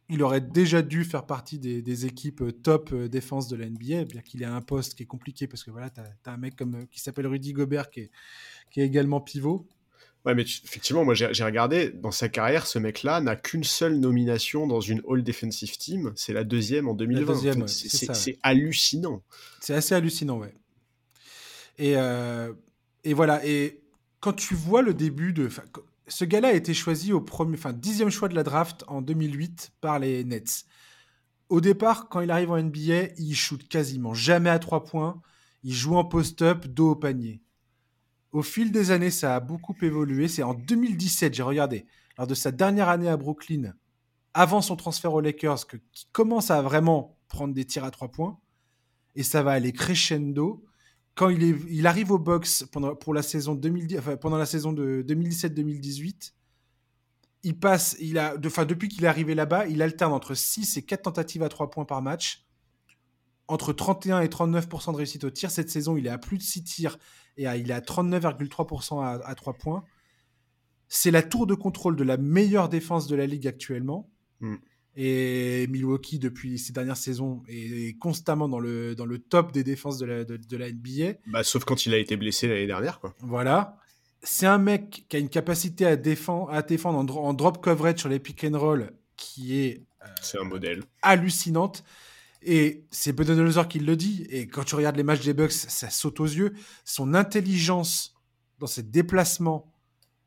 Il 0.10 0.24
aurait 0.24 0.42
déjà 0.42 0.82
dû 0.82 1.04
faire 1.04 1.26
partie 1.26 1.60
des, 1.60 2.06
équipes 2.06 2.42
euh, 2.42 2.52
top 2.52 2.92
euh, 2.94 3.08
défense 3.10 3.48
de 3.48 3.56
la 3.56 3.70
NBA, 3.70 4.06
bien 4.06 4.22
qu'il 4.22 4.42
ait 4.42 4.46
un 4.46 4.62
poste 4.62 4.96
qui 4.96 5.04
est 5.04 5.08
compliqué 5.08 5.48
parce 5.48 5.64
que 5.64 5.72
voilà, 5.72 5.90
tu 5.90 6.00
as, 6.00 6.32
un 6.32 6.38
mec 6.38 6.56
comme, 6.56 6.76
euh, 6.76 6.86
qui 6.90 7.02
s'appelle 7.02 7.28
Rudy 7.28 7.54
Gobert 7.54 7.90
qui 7.90 8.02
est, 8.02 8.12
qui 8.72 8.80
est 8.82 8.86
également 8.86 9.20
pivot. 9.20 9.68
Ouais, 10.26 10.36
mais 10.36 10.44
effectivement, 10.44 11.06
moi 11.06 11.14
j'ai 11.14 11.44
regardé, 11.44 11.90
dans 11.90 12.12
sa 12.12 12.28
carrière, 12.28 12.68
ce 12.68 12.80
mec-là 12.80 13.22
n'a 13.22 13.38
qu'une 13.38 13.64
seule 13.64 13.98
nomination 13.98 14.68
dans 14.68 14.82
une 14.82 15.02
All 15.10 15.24
Defensive 15.24 15.78
Team, 15.78 16.12
c'est 16.16 16.34
la 16.34 16.44
deuxième 16.44 16.90
en 16.90 16.94
2020. 16.94 17.68
c'est 17.68 18.38
hallucinant. 18.44 19.24
C'est 19.62 19.74
assez 19.74 19.96
hallucinant, 19.96 20.38
ouais. 20.40 20.54
Et, 21.78 21.94
et 23.04 23.14
voilà, 23.14 23.46
et 23.46 23.80
quand 24.20 24.34
tu 24.34 24.54
vois 24.54 24.82
le 24.82 24.94
début 24.94 25.32
de 25.32 25.48
ce 26.08 26.26
gars-là 26.26 26.50
a 26.50 26.54
été 26.54 26.74
choisi 26.74 27.12
au 27.14 27.22
premier, 27.22 27.58
enfin, 27.58 27.74
dixième 27.74 28.10
choix 28.10 28.30
de 28.30 28.36
la 28.36 28.44
draft 28.44 28.84
en 28.88 29.02
2008 29.02 29.74
par 29.82 30.00
les 30.00 30.24
Nets. 30.24 30.66
Au 31.50 31.62
départ, 31.62 32.10
quand 32.10 32.22
il 32.22 32.32
arrive 32.32 32.52
en 32.52 32.62
NBA, 32.62 33.14
il 33.18 33.36
shoot 33.36 33.68
quasiment 33.68 34.14
jamais 34.14 34.50
à 34.50 34.60
trois 34.60 34.84
points. 34.84 35.22
Il 35.64 35.74
joue 35.74 35.96
en 35.96 36.06
post-up, 36.06 36.66
dos 36.68 36.92
au 36.92 36.96
panier. 36.96 37.42
Au 38.32 38.42
fil 38.42 38.72
des 38.72 38.92
années, 38.92 39.12
ça 39.12 39.36
a 39.36 39.40
beaucoup 39.40 39.76
évolué. 39.82 40.28
C'est 40.28 40.44
en 40.44 40.54
2017, 40.54 41.34
j'ai 41.34 41.44
regardé, 41.44 41.86
lors 42.18 42.28
de 42.28 42.36
sa 42.36 42.52
dernière 42.52 42.90
année 42.90 43.08
à 43.08 43.18
Brooklyn, 43.18 43.74
avant 44.34 44.62
son 44.62 44.76
transfert 44.76 45.14
aux 45.14 45.22
Lakers, 45.22 45.68
qu'il 45.68 45.80
commence 46.12 46.52
à 46.52 46.62
vraiment 46.62 47.18
prendre 47.30 47.54
des 47.54 47.66
tirs 47.66 47.86
à 47.86 47.92
trois 47.92 48.12
points. 48.12 48.38
Et 49.16 49.24
ça 49.24 49.42
va 49.42 49.52
aller 49.52 49.72
crescendo 49.72 50.64
quand 51.18 51.30
il, 51.30 51.88
arrive 51.88 52.12
au 52.12 52.20
box 52.20 52.68
pendant, 52.72 52.96
la 53.12 53.24
saison 53.24 53.56
2010, 53.56 54.02
pendant 54.22 54.38
la 54.38 54.46
saison 54.46 54.72
de 54.72 55.04
2017-2018, 55.08 56.34
il 57.42 57.60
passe, 57.60 57.98
depuis 58.00 58.88
qu'il 58.88 59.04
est 59.04 59.08
arrivé 59.08 59.34
là-bas, 59.34 59.66
il 59.66 59.82
alterne 59.82 60.14
entre 60.14 60.36
6 60.36 60.78
et 60.78 60.84
4 60.84 61.02
tentatives 61.02 61.42
à 61.42 61.50
3 61.50 61.72
points 61.72 61.86
par 61.86 62.04
match, 62.04 62.46
entre 63.48 63.74
31 63.74 64.22
et 64.22 64.28
39% 64.28 64.92
de 64.92 64.98
réussite 64.98 65.24
au 65.24 65.32
tir. 65.32 65.50
Cette 65.50 65.72
saison, 65.72 65.98
il 65.98 66.06
est 66.06 66.12
à 66.12 66.20
plus 66.20 66.38
de 66.38 66.44
6 66.44 66.64
tirs 66.64 67.00
et 67.36 67.46
il 67.46 67.72
est 67.72 67.74
à 67.74 67.82
39,3% 67.82 69.04
à, 69.04 69.26
à 69.26 69.34
3 69.34 69.54
points. 69.54 69.84
C'est 70.88 71.12
la 71.12 71.24
tour 71.24 71.48
de 71.48 71.56
contrôle 71.56 71.96
de 71.96 72.04
la 72.04 72.18
meilleure 72.18 72.70
défense 72.70 73.08
de 73.08 73.16
la 73.16 73.26
ligue 73.26 73.48
actuellement. 73.48 74.08
Mm. 74.42 74.58
Et 75.00 75.68
Milwaukee, 75.68 76.18
depuis 76.18 76.58
ces 76.58 76.74
dernières 76.74 76.98
saisons, 76.98 77.44
est 77.48 77.96
constamment 78.00 78.50
dans 78.50 78.60
le, 78.60 78.96
dans 78.96 79.06
le 79.06 79.20
top 79.20 79.52
des 79.52 79.64
défenses 79.64 80.00
de 80.00 80.08
la, 80.08 80.24
de, 80.24 80.58
la 80.58 80.72
NBA. 80.72 81.20
Bah, 81.28 81.44
sauf 81.44 81.66
quand 81.66 81.86
il 81.86 81.94
a 81.94 81.98
été 81.98 82.18
blessé 82.18 82.48
l'année 82.48 82.66
dernière. 82.66 83.00
Quoi. 83.00 83.14
Voilà. 83.20 83.78
C'est 84.24 84.48
un 84.48 84.58
mec 84.58 85.06
qui 85.08 85.16
a 85.16 85.20
une 85.20 85.30
capacité 85.30 85.86
à 85.86 85.98
défendre, 85.98 86.50
à 86.52 86.64
défendre 86.64 87.16
en, 87.16 87.34
drop 87.36 87.62
coverage 87.62 88.00
sur 88.00 88.10
les 88.10 88.18
pick 88.18 88.44
and 88.44 88.58
roll 88.58 88.92
qui 89.16 89.60
est. 89.60 89.86
Euh, 90.04 90.08
c'est 90.20 90.40
un 90.40 90.46
modèle. 90.46 90.84
Hallucinante. 91.04 91.84
Et 92.42 92.84
c'est 92.90 93.14
Budenholzer 93.14 93.68
qui 93.68 93.78
le 93.78 93.96
dit. 93.96 94.26
Et 94.32 94.48
quand 94.48 94.64
tu 94.64 94.74
regardes 94.74 94.98
les 94.98 95.04
matchs 95.04 95.24
des 95.24 95.36
Bucks, 95.36 95.52
ça 95.52 95.92
saute 95.92 96.20
aux 96.20 96.26
yeux. 96.26 96.56
Son 96.86 97.14
intelligence 97.14 98.16
dans 98.58 98.68
ses 98.68 98.84
déplacements, 98.84 99.72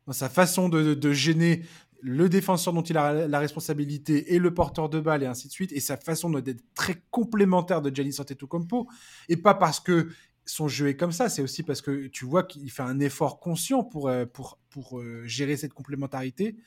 dans 0.07 0.13
sa 0.13 0.29
façon 0.29 0.69
de, 0.69 0.93
de 0.93 1.11
gêner 1.11 1.63
le 2.01 2.29
défenseur 2.29 2.73
dont 2.73 2.81
il 2.81 2.97
a 2.97 3.27
la 3.27 3.39
responsabilité 3.39 4.33
et 4.33 4.39
le 4.39 4.53
porteur 4.53 4.89
de 4.89 4.99
balle 4.99 5.23
et 5.23 5.27
ainsi 5.27 5.47
de 5.47 5.53
suite, 5.53 5.71
et 5.71 5.79
sa 5.79 5.97
façon 5.97 6.29
d'être 6.29 6.63
très 6.73 7.01
complémentaire 7.11 7.81
de 7.81 7.93
Giannis 7.93 8.17
Antetokounmpo, 8.19 8.87
et 9.29 9.37
pas 9.37 9.53
parce 9.53 9.79
que 9.79 10.09
son 10.45 10.67
jeu 10.67 10.89
est 10.89 10.97
comme 10.97 11.11
ça, 11.11 11.29
c'est 11.29 11.41
aussi 11.41 11.63
parce 11.63 11.81
que 11.81 12.07
tu 12.07 12.25
vois 12.25 12.43
qu'il 12.43 12.69
fait 12.71 12.83
un 12.83 12.99
effort 12.99 13.39
conscient 13.39 13.83
pour, 13.83 14.09
euh, 14.09 14.25
pour, 14.25 14.59
pour 14.69 14.99
euh, 14.99 15.23
gérer 15.25 15.55
cette 15.55 15.73
complémentarité. 15.73 16.57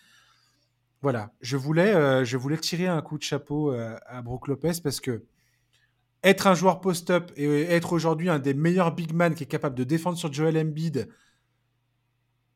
Voilà, 1.03 1.33
je 1.41 1.57
voulais, 1.57 1.95
euh, 1.95 2.25
je 2.25 2.37
voulais 2.37 2.57
tirer 2.57 2.87
un 2.87 3.03
coup 3.03 3.19
de 3.19 3.23
chapeau 3.23 3.73
à 3.73 4.23
Brook 4.23 4.49
Lopez 4.49 4.73
parce 4.83 5.01
que 5.01 5.25
être 6.23 6.47
un 6.47 6.55
joueur 6.55 6.81
post-up 6.81 7.31
et 7.37 7.65
être 7.65 7.93
aujourd'hui 7.93 8.31
un 8.31 8.39
des 8.39 8.55
meilleurs 8.55 8.95
big 8.95 9.13
man 9.13 9.35
qui 9.35 9.45
est 9.45 9.49
capable 9.49 9.75
de 9.75 9.85
défendre 9.85 10.17
sur 10.17 10.33
Joel 10.33 10.57
Embiid, 10.57 11.11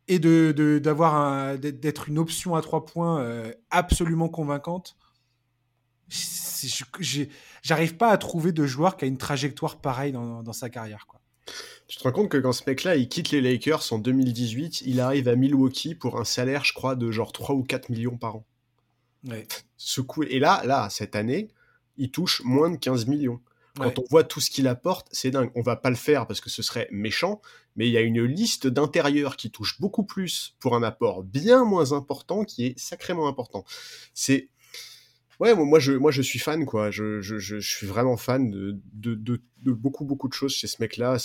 et 0.09 0.18
de, 0.18 0.80
d'avoir 0.82 1.59
d'être 1.59 2.09
une 2.09 2.18
option 2.18 2.54
à 2.54 2.62
trois 2.62 2.84
points 2.84 3.20
euh, 3.20 3.52
absolument 3.70 4.28
convaincante. 4.28 4.96
J'arrive 7.62 7.96
pas 7.96 8.11
à 8.11 8.16
trouver 8.16 8.52
de 8.52 8.66
joueur 8.66 8.96
qui 8.96 9.04
a 9.04 9.09
une 9.09 9.18
trajectoire 9.18 9.80
pareille 9.80 10.12
dans, 10.12 10.52
sa 10.52 10.70
carrière. 10.70 11.06
Quoi. 11.06 11.20
Tu 11.86 11.98
te 11.98 12.02
rends 12.02 12.12
compte 12.12 12.30
que 12.30 12.38
quand 12.38 12.52
ce 12.52 12.64
mec-là, 12.66 12.96
il 12.96 13.09
quitte 13.09 13.30
les 13.30 13.42
Lakers 13.42 13.92
en 13.92 13.98
2018, 13.98 14.82
il 14.82 15.00
arrive 15.00 15.28
à 15.28 15.36
Milwaukee 15.36 15.94
pour 15.94 16.18
un 16.18 16.24
salaire, 16.24 16.64
je 16.64 16.72
crois, 16.72 16.96
de 16.96 17.11
genre 17.11 17.32
3 17.32 17.54
ou 17.54 17.62
4 17.62 17.90
millions 17.90 18.16
par 18.16 18.36
an. 18.36 18.46
Ouais. 19.26 19.46
Ce 19.76 20.00
coup... 20.00 20.22
Et 20.22 20.38
là, 20.38 20.62
là, 20.64 20.88
cette 20.90 21.14
année, 21.14 21.48
il 21.98 22.11
touche 22.11 22.42
moins 22.44 22.70
de 22.70 22.76
15 22.76 23.06
millions. 23.06 23.40
Quand 23.79 23.99
on 23.99 24.05
voit 24.11 24.24
tout 24.24 24.41
ce 24.41 24.51
qu'il 24.51 24.66
apporte, 24.68 25.09
c'est 25.12 25.31
dingue. 25.31 25.51
On 25.55 25.62
va 25.62 25.76
pas 25.76 25.91
le 25.91 25.97
faire 25.97 26.26
parce 26.26 26.41
que 26.41 26.51
ce 26.51 26.62
serait 26.62 26.89
méchant, 26.91 27.41
mais 27.76 27.87
il 27.89 27.93
y 27.93 27.97
a 27.97 28.01
une 28.01 28.22
liste 28.22 28.66
d'intérieurs 28.66 29.37
qui 29.37 29.51
touche 29.51 29.81
beaucoup 29.81 30.05
plus 30.05 30.57
pour 30.59 30.74
un 30.74 30.83
apport 30.83 31.22
bien 31.22 31.64
moins 31.64 31.93
important 31.93 32.45
qui 32.45 32.66
est 32.66 32.79
sacrément 32.79 33.29
important. 33.29 33.64
C'est 34.14 34.49
ouais, 35.41 35.55
moi 35.55 35.79
je 35.79 35.93
moi 35.93 36.11
je 36.11 36.22
suis 36.22 36.39
fan 36.39 36.66
quoi. 36.66 36.91
Je, 36.91 37.20
je, 37.20 37.39
je 37.39 37.59
suis 37.59 37.87
vraiment 37.87 38.16
fan 38.16 38.51
de, 38.51 38.79
de, 38.93 39.14
de, 39.14 39.41
de, 39.62 39.72
beaucoup 39.72 40.05
beaucoup 40.05 40.29
de 40.29 40.35
choses 40.35 40.55
chez 40.55 40.66
ce 40.66 40.76
mec-là. 40.81 41.18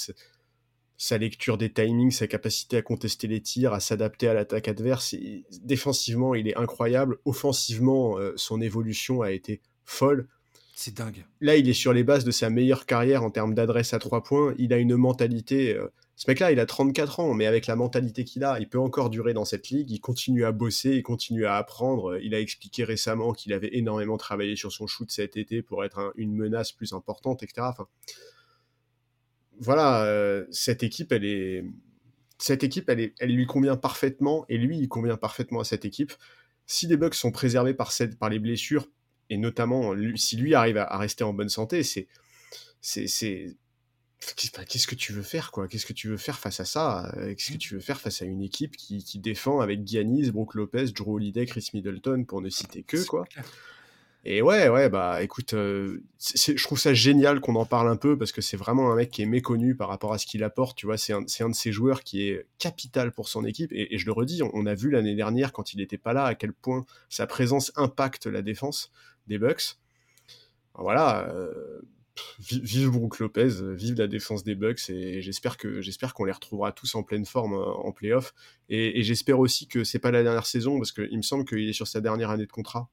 Sa 0.95 1.18
lecture 1.18 1.58
des 1.58 1.74
timings, 1.74 2.12
sa 2.12 2.28
capacité 2.28 2.78
à 2.78 2.82
contester 2.82 3.28
les 3.28 3.41
tirs, 3.41 3.74
à 3.74 3.80
s'adapter 3.80 4.28
à 4.28 4.34
l'attaque 4.34 4.68
adverse. 4.68 5.16
défensivement, 5.64 6.36
il 6.36 6.47
est 6.47 6.56
incroyable. 6.56 7.18
Offensivement, 7.26 8.18
euh, 8.20 8.34
son 8.38 8.62
évolution 8.62 9.22
a 9.22 9.32
été 9.32 9.62
folle. 9.84 10.30
C'est 10.76 10.95
dingue. 10.95 11.24
Là, 11.39 11.55
il 11.55 11.69
est 11.69 11.74
sur 11.74 11.93
les 11.93 12.03
bases 12.03 12.26
de 12.26 12.32
sa 12.32 12.49
meilleure 12.49 12.88
carrière 12.88 13.24
en 13.24 13.30
termes 13.30 13.53
d'adresse 13.53 13.93
à 13.93 13.99
trois 13.99 14.24
points. 14.24 14.55
Il 14.57 14.74
a 14.74 14.78
une 14.78 14.95
mentalité. 14.95 15.76
Euh, 15.76 15.88
ce 16.15 16.30
mec-là, 16.30 16.51
il 16.51 16.59
a 16.59 16.65
34 16.65 17.19
ans, 17.19 17.34
mais 17.36 17.45
avec 17.45 17.67
la 17.67 17.76
mentalité 17.76 18.24
qu'il 18.24 18.43
a, 18.43 18.59
il 18.59 18.67
peut 18.67 18.80
encore 18.80 19.11
durer 19.11 19.34
dans 19.34 19.45
cette 19.45 19.69
ligue. 19.69 19.91
Il 19.91 19.99
continue 19.99 20.45
à 20.45 20.51
bosser, 20.51 20.95
il 20.95 21.03
continue 21.03 21.45
à 21.45 21.57
apprendre. 21.57 22.17
Il 22.24 22.34
a 22.34 22.39
expliqué 22.39 22.84
récemment 22.84 23.34
qu'il 23.34 23.53
avait 23.53 23.69
énormément 23.74 24.17
travaillé 24.17 24.55
sur 24.55 24.71
son 24.71 24.88
shoot 24.88 25.11
cet 25.11 25.38
été 25.38 25.61
pour 25.61 25.86
être 25.86 26.11
une 26.15 26.34
menace 26.34 26.71
plus 26.71 26.93
importante, 26.93 27.43
etc. 27.43 27.67
Enfin, 27.69 27.88
voilà, 29.59 30.05
euh, 30.05 30.45
cette 30.49 30.82
équipe, 30.82 31.11
elle 31.11 31.26
est. 31.26 31.63
Cette 32.39 32.63
équipe, 32.63 32.89
elle, 32.89 32.99
est, 32.99 33.13
elle 33.19 33.34
lui 33.34 33.45
convient 33.45 33.78
parfaitement, 33.78 34.43
et 34.49 34.57
lui, 34.57 34.80
il 34.80 34.89
convient 34.89 35.17
parfaitement 35.17 35.59
à 35.59 35.63
cette 35.63 35.86
équipe. 35.86 36.13
Si 36.65 36.88
les 36.88 36.97
Bucks 36.97 37.13
sont 37.13 37.32
préservés 37.32 37.74
par, 37.74 37.91
cette, 37.91 38.17
par 38.17 38.30
les 38.30 38.39
blessures, 38.39 38.88
et 39.30 39.38
notamment 39.38 39.93
si 40.15 40.38
lui 40.38 40.55
arrive 40.55 40.78
à, 40.78 40.97
rester 40.97 41.24
en 41.24 41.34
bonne 41.34 41.49
santé, 41.49 41.84
c'est 41.84 42.07
c'est 42.82 43.55
qu'est-ce 44.36 44.88
que 44.88 44.95
tu 44.95 45.13
veux 45.13 45.21
faire 45.21 45.51
quoi? 45.51 45.67
Qu'est-ce 45.67 45.86
que 45.86 45.93
tu 45.93 46.07
veux 46.07 46.17
faire 46.17 46.39
face 46.39 46.59
à 46.59 46.65
ça? 46.65 47.11
Euh, 47.17 47.36
Qu'est-ce 47.36 47.53
que 47.53 47.57
tu 47.57 47.74
veux 47.74 47.82
faire 47.82 47.99
face 47.99 48.22
à 48.22 48.26
une 48.26 48.41
équipe 48.41 48.76
qui, 48.77 49.03
qui 49.03 49.19
défend 49.19 49.60
avec 49.60 49.85
Giannis, 49.85 50.31
Brook 50.31 50.56
Lopez, 50.56 50.85
Drew 50.95 51.15
Holiday, 51.15 51.45
Chris 51.45 51.69
Middleton 51.73 52.26
pour 52.26 52.41
ne 52.41 52.49
citer 52.49 52.84
que 52.84 53.03
quoi? 53.06 53.26
Et 54.26 54.41
ouais, 54.41 54.69
ouais, 54.69 54.88
bah 54.88 55.22
écoute, 55.22 55.53
euh, 55.53 56.02
je 56.18 56.64
trouve 56.64 56.80
ça 56.80 56.93
génial 56.93 57.41
qu'on 57.41 57.56
en 57.56 57.65
parle 57.65 57.89
un 57.89 57.98
peu 57.98 58.18
parce 58.18 58.31
que 58.31 58.39
c'est 58.39 58.56
vraiment 58.56 58.89
un 58.89 58.95
mec 58.95 59.11
qui 59.11 59.22
est 59.22 59.26
méconnu 59.26 59.76
par 59.76 59.89
rapport 59.89 60.14
à 60.14 60.18
ce 60.18 60.26
qu'il 60.26 60.45
apporte. 60.45 60.77
Tu 60.77 60.85
vois, 60.85 60.98
c'est 60.98 61.11
un, 61.11 61.26
un, 61.41 61.49
de 61.49 61.56
ces 61.56 61.73
joueurs 61.73 62.03
qui 62.03 62.30
est 62.30 62.48
capital 62.57 63.11
pour 63.11 63.27
son 63.27 63.43
équipe. 63.43 63.73
Et, 63.73 63.98
je 63.98 64.06
le 64.06 64.14
redis, 64.14 64.41
on, 64.41 64.49
on 64.53 64.65
a 64.65 64.76
vu 64.76 64.91
l'année 64.91 65.15
dernière 65.15 65.52
quand 65.52 65.73
il 65.73 65.77
n'était 65.77 65.98
pas 65.98 66.14
là 66.14 66.23
à 66.23 66.35
quel 66.35 66.53
point 66.53 66.85
sa 67.10 67.27
présence 67.27 67.73
impacte 67.76 68.26
la 68.26 68.41
défense 68.41 68.91
des 69.28 69.38
Bucks. 69.38 69.78
Voilà, 70.76 71.28
euh, 71.30 71.82
vive 72.50 72.90
Brook 72.90 73.20
Lopez, 73.20 73.50
vive 73.74 73.95
la 73.98 74.08
défense 74.08 74.44
des 74.44 74.56
Bucks 74.56 74.90
et 74.90 75.22
j'espère 75.22 75.58
que 75.58 75.82
j'espère 75.82 76.14
qu'on 76.14 76.26
les 76.26 76.32
retrouvera 76.32 76.72
tous 76.72 76.95
en 76.95 77.04
pleine 77.04 77.26
forme 77.26 77.54
euh, 77.54 77.66
en 77.66 77.91
playoff 77.91 78.34
et, 78.70 79.00
et 79.00 79.04
j'espère 79.04 79.40
aussi 79.40 79.68
que 79.68 79.84
c'est 79.84 80.00
pas 80.00 80.12
la 80.12 80.24
dernière 80.24 80.45
saison 80.45 80.78
parce 80.78 80.91
qu'il 80.91 81.16
me 81.16 81.24
semble 81.24 81.45
qu'il 81.45 81.68
est 81.70 81.74
sur 81.74 81.88
sa 81.88 82.02
dernière 82.02 82.30
année 82.30 82.45
de 82.45 82.52
contrat. 82.52 82.90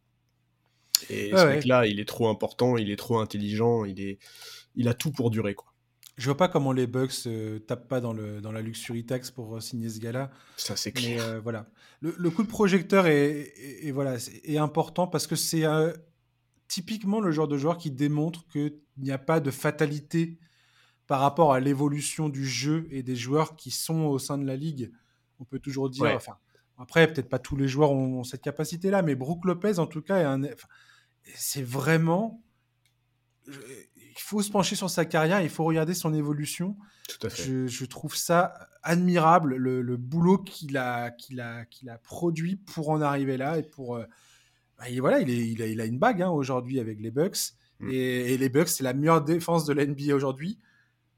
Et 1.09 1.31
ce 1.31 1.47
mec-là, 1.47 1.87
il 1.87 1.99
est 1.99 2.09
trop 2.09 2.29
important, 2.29 2.77
il 2.77 2.91
est 2.91 2.97
trop 2.97 3.19
intelligent, 3.19 3.87
il 3.87 4.03
est, 4.03 4.19
il 4.75 4.87
a 4.87 4.95
tout 4.95 5.11
pour 5.11 5.31
durer 5.31 5.55
quoi. 5.55 5.67
Je 6.19 6.27
vois 6.27 6.37
pas 6.37 6.49
comment 6.49 6.73
les 6.73 6.87
Bucks 6.87 7.27
euh, 7.27 7.61
tapent 7.61 7.89
pas 7.89 8.03
dans, 8.03 8.13
le, 8.13 8.43
dans 8.43 8.53
la 8.53 8.61
luxury 8.61 9.07
tax 9.07 9.31
pour 9.31 9.63
signer 9.63 9.89
ce 9.89 10.01
gars-là. 10.01 10.31
Ça, 10.59 10.77
c'est 10.77 10.93
clair. 10.93 11.41
voilà. 11.43 11.67
Le, 12.03 12.31
coup 12.31 12.43
de 12.43 12.49
projecteur 12.49 13.07
est, 13.07 13.53
est, 13.83 13.91
voilà, 13.91 14.17
est, 14.45 14.59
important 14.59 15.07
parce 15.07 15.27
que 15.27 15.35
c'est 15.35 15.65
typiquement 16.71 17.21
le 17.21 17.33
genre 17.33 17.49
de 17.49 17.59
joueur 17.59 17.77
qui 17.77 17.91
démontre 17.91 18.47
qu'il 18.47 18.79
n'y 18.97 19.11
a 19.11 19.19
pas 19.19 19.41
de 19.41 19.51
fatalité 19.51 20.39
par 21.09 21.21
rapport 21.21 21.53
à 21.53 21.59
l'évolution 21.59 22.29
du 22.29 22.47
jeu 22.47 22.87
et 22.93 23.03
des 23.03 23.17
joueurs 23.17 23.57
qui 23.57 23.73
sont 23.73 24.03
au 24.03 24.21
sein 24.21 24.39
de 24.39 24.47
la 24.47 24.55
ligue. 24.55 24.93
On 25.41 25.45
peut 25.45 25.59
toujours 25.59 25.91
dire, 25.91 26.07
enfin, 26.15 26.37
après, 26.79 27.13
peut-être 27.13 27.29
pas 27.29 27.41
tous 27.41 27.57
les 27.57 27.67
joueurs 27.67 27.91
ont, 27.91 28.23
cette 28.23 28.43
capacité-là, 28.43 29.03
mais 29.03 29.17
Brook 29.17 29.45
Lopez, 29.47 29.81
en 29.81 29.89
tout 29.89 30.01
cas, 30.01 30.39
c'est 31.35 31.65
vraiment. 31.65 32.41
Il 33.49 34.21
faut 34.21 34.41
se 34.41 34.51
pencher 34.53 34.77
sur 34.77 34.91
sa 34.91 35.05
carrière, 35.05 35.41
il 35.41 35.51
faut 35.51 35.65
regarder 35.65 35.95
son 35.95 36.15
évolution. 36.15 36.77
Tout 37.09 37.27
à 37.27 37.31
fait. 37.31 37.67
Je, 37.67 37.85
trouve 37.85 38.15
ça 38.15 38.55
admirable, 38.85 39.57
le, 39.57 39.97
boulot 39.97 40.39
qu'il 40.39 40.77
a, 40.77 41.11
qu'il 41.11 41.41
a, 41.41 41.65
qu'il 41.65 41.89
a 41.89 41.99
produit 41.99 42.55
pour 42.55 42.91
en 42.91 43.01
arriver 43.01 43.37
là 43.37 43.59
et 43.59 43.65
pour. 43.65 43.97
Euh, 43.97 44.05
bah, 44.81 44.87
voilà, 44.99 45.21
il, 45.21 45.31
est, 45.31 45.49
il, 45.49 45.63
a, 45.63 45.67
il 45.67 45.81
a 45.81 45.85
une 45.85 45.99
bague 45.99 46.23
hein, 46.23 46.31
aujourd'hui 46.31 46.81
avec 46.81 47.01
les 47.01 47.11
Bucks. 47.11 47.53
Mm. 47.81 47.91
Et, 47.93 48.39
les 48.39 48.49
Bucks, 48.49 48.69
c'est 48.69 48.85
la 48.85 48.95
meilleure 48.95 49.23
défense 49.23 49.67
de 49.67 49.75
la 49.75 49.87
NBA 49.87 50.15
aujourd'hui. 50.15 50.59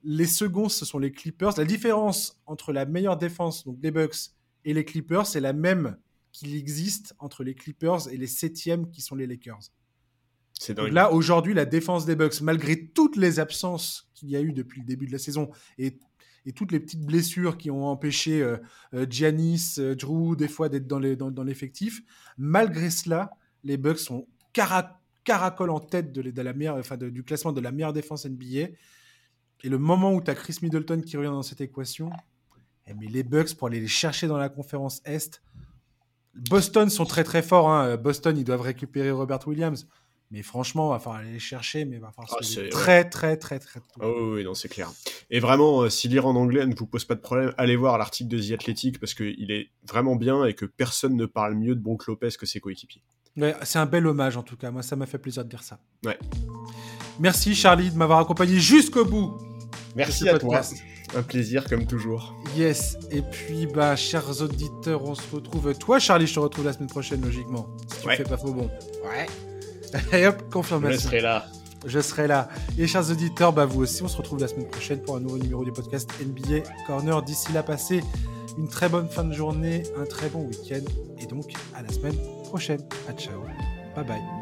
Les 0.03 0.27
seconds, 0.27 0.69
ce 0.69 0.85
sont 0.85 0.99
les 0.99 1.13
Clippers. 1.13 1.53
La 1.57 1.65
différence 1.65 2.41
entre 2.47 2.73
la 2.73 2.87
meilleure 2.87 3.17
défense, 3.17 3.65
donc 3.65 3.79
les 3.81 3.93
Bucks, 3.93 4.33
et 4.65 4.75
les 4.75 4.85
Clippers, 4.85 5.27
c'est 5.27 5.41
la 5.41 5.53
même 5.53 5.97
qu'il 6.33 6.55
existe 6.57 7.15
entre 7.19 7.45
les 7.45 7.55
Clippers 7.55 8.09
et 8.11 8.17
les 8.17 8.27
septièmes 8.27 8.91
qui 8.91 9.01
sont 9.01 9.15
les 9.15 9.27
Lakers. 9.27 9.71
C'est 10.59 10.79
là, 10.79 11.13
aujourd'hui, 11.13 11.55
la 11.55 11.65
défense 11.65 12.05
des 12.05 12.15
Bucks, 12.15 12.41
malgré 12.41 12.87
toutes 12.89 13.17
les 13.17 13.41
absences 13.41 14.09
qu'il 14.15 14.31
y 14.31 14.37
a 14.37 14.41
eu 14.41 14.53
depuis 14.53 14.81
le 14.81 14.87
début 14.87 15.07
de 15.07 15.13
la 15.13 15.19
saison 15.19 15.51
et, 15.79 15.99
et 16.47 16.53
toutes 16.53 16.73
les 16.73 16.81
petites 16.81 17.05
blessures 17.05 17.59
qui 17.59 17.71
ont 17.71 17.87
empêché 17.87 18.43
euh, 18.43 18.57
euh, 18.95 19.07
Giannis, 19.09 19.75
euh, 19.79 19.95
Drew, 19.95 20.37
des 20.37 20.49
fois 20.49 20.69
d'être 20.69 20.87
dans 20.87 21.45
l'effectif, 21.45 22.03
malgré 22.39 22.91
cela, 22.91 23.33
les 23.65 23.77
Bucks 23.77 23.99
sont 23.99 24.27
caracol 24.53 25.71
en 25.71 25.81
tête 25.81 26.13
de, 26.13 26.43
la 26.43 26.53
meilleure, 26.53 26.77
enfin 26.77 26.97
du 26.97 27.23
classement 27.23 27.53
de 27.53 27.61
la 27.61 27.73
meilleure 27.73 27.93
défense 27.93 28.27
NBA. 28.27 28.69
Et 29.65 29.69
le 29.69 29.79
moment 29.79 30.13
où 30.13 30.21
tu 30.21 30.31
as 30.31 30.35
Chris 30.35 30.59
Middleton 30.63 31.01
qui 31.01 31.17
revient 31.17 31.29
dans 31.29 31.43
cette 31.43 31.61
équation, 31.61 32.11
eh, 32.87 32.95
mais 32.95 33.07
les 33.07 33.23
Bucks, 33.23 33.55
pour 33.55 33.69
aller 33.69 33.81
les 33.81 33.89
chercher 33.89 34.27
dans 34.27 34.37
la 34.37 34.49
conférence 34.49 35.01
Est, 35.05 35.41
Boston 36.35 36.89
sont 36.91 37.05
très 37.05 37.25
très 37.25 37.43
forts. 37.43 37.71
Hein. 37.71 37.97
Boston, 37.97 38.37
ils 38.37 38.45
doivent 38.45 38.63
récupérer 38.63 39.11
Robert 39.11 39.47
Williams. 39.47 39.87
Mais 40.33 40.43
franchement, 40.43 40.89
il 40.89 40.95
va 40.95 40.99
falloir 40.99 41.21
aller 41.21 41.33
les 41.33 41.39
chercher, 41.39 41.85
mais 41.85 41.97
il 41.97 42.01
va 42.01 42.11
falloir 42.11 42.35
ah, 42.41 42.69
très, 42.71 43.07
très, 43.07 43.37
très, 43.37 43.59
très, 43.59 43.81
Oh 44.01 44.33
oui, 44.35 44.45
non, 44.45 44.55
c'est 44.55 44.71
clair. 44.71 44.91
Et 45.29 45.41
vraiment, 45.41 45.83
euh, 45.83 45.91
si 45.91 46.09
lire 46.09 46.27
en 46.27 46.35
anglais 46.35 46.65
ne 46.65 46.75
vous 46.75 46.87
pose 46.87 47.05
pas 47.05 47.15
de 47.15 47.21
problème, 47.21 47.53
allez 47.59 47.77
voir 47.77 47.99
l'article 47.99 48.31
de 48.31 48.41
The 48.41 48.53
Athletic 48.53 48.99
parce 48.99 49.13
qu'il 49.13 49.51
est 49.51 49.69
vraiment 49.87 50.17
bien 50.17 50.47
et 50.47 50.55
que 50.55 50.65
personne 50.65 51.17
ne 51.17 51.27
parle 51.27 51.55
mieux 51.55 51.75
de 51.75 51.81
Bronk 51.81 52.07
Lopez 52.07 52.31
que 52.39 52.47
ses 52.47 52.61
coéquipiers. 52.61 53.03
C'est 53.63 53.79
un 53.79 53.87
bel 53.87 54.07
hommage 54.07 54.37
en 54.37 54.43
tout 54.43 54.57
cas. 54.57 54.71
Moi, 54.71 54.83
ça 54.83 54.97
m'a 54.97 55.07
fait 55.07 55.19
plaisir 55.19 55.45
de 55.45 55.49
dire 55.49 55.63
ça. 55.63 55.79
Ouais. 56.05 56.19
Merci 57.19 57.55
Charlie 57.55 57.91
de 57.91 57.97
m'avoir 57.97 58.19
accompagné 58.19 58.59
jusqu'au 58.59 59.05
bout. 59.05 59.39
Merci 59.97 60.29
à 60.29 60.39
toi. 60.39 60.61
Un 61.15 61.23
plaisir 61.23 61.67
comme 61.69 61.87
toujours. 61.87 62.35
Yes. 62.57 62.97
Et 63.11 63.21
puis, 63.21 63.67
bah, 63.67 63.97
chers 63.97 64.41
auditeurs, 64.41 65.05
on 65.05 65.15
se 65.15 65.35
retrouve. 65.35 65.75
Toi, 65.75 65.99
Charlie, 65.99 66.27
je 66.27 66.35
te 66.35 66.41
retrouve 66.41 66.65
la 66.65 66.73
semaine 66.73 66.89
prochaine, 66.89 67.21
logiquement. 67.21 67.69
Si 67.89 68.01
tu 68.01 68.17
fais 68.17 68.23
pas 68.25 68.39
faux 68.39 68.53
bon. 68.53 68.71
Ouais. 69.05 69.27
Et 70.19 70.27
hop, 70.27 70.43
confirmation. 70.51 70.99
Je 70.99 71.05
serai 71.05 71.21
là. 71.21 71.47
Je 71.85 72.01
serai 72.01 72.27
là. 72.27 72.49
Et 72.79 72.87
chers 72.87 73.11
auditeurs, 73.11 73.53
bah, 73.53 73.67
vous 73.67 73.83
aussi, 73.83 74.03
on 74.03 74.09
se 74.09 74.17
retrouve 74.17 74.41
la 74.41 74.49
semaine 74.49 74.69
prochaine 74.69 75.03
pour 75.03 75.17
un 75.17 75.21
nouveau 75.21 75.37
numéro 75.37 75.65
du 75.65 75.73
podcast 75.73 76.11
NBA 76.25 76.61
Corner. 76.87 77.23
D'ici 77.23 77.53
là, 77.53 77.63
passez 77.63 78.03
une 78.57 78.69
très 78.69 78.89
bonne 78.89 79.09
fin 79.09 79.25
de 79.25 79.35
journée, 79.35 79.83
un 79.99 80.07
très 80.07 80.31
bon 80.31 80.47
week-end. 80.47 80.85
Et 81.21 81.27
donc, 81.27 81.53
à 81.75 81.83
la 81.83 81.93
semaine 81.93 82.17
prochaine. 82.53 82.83
À 83.09 83.12
ciao. 83.15 83.41
Bye 83.97 84.05
bye. 84.05 84.41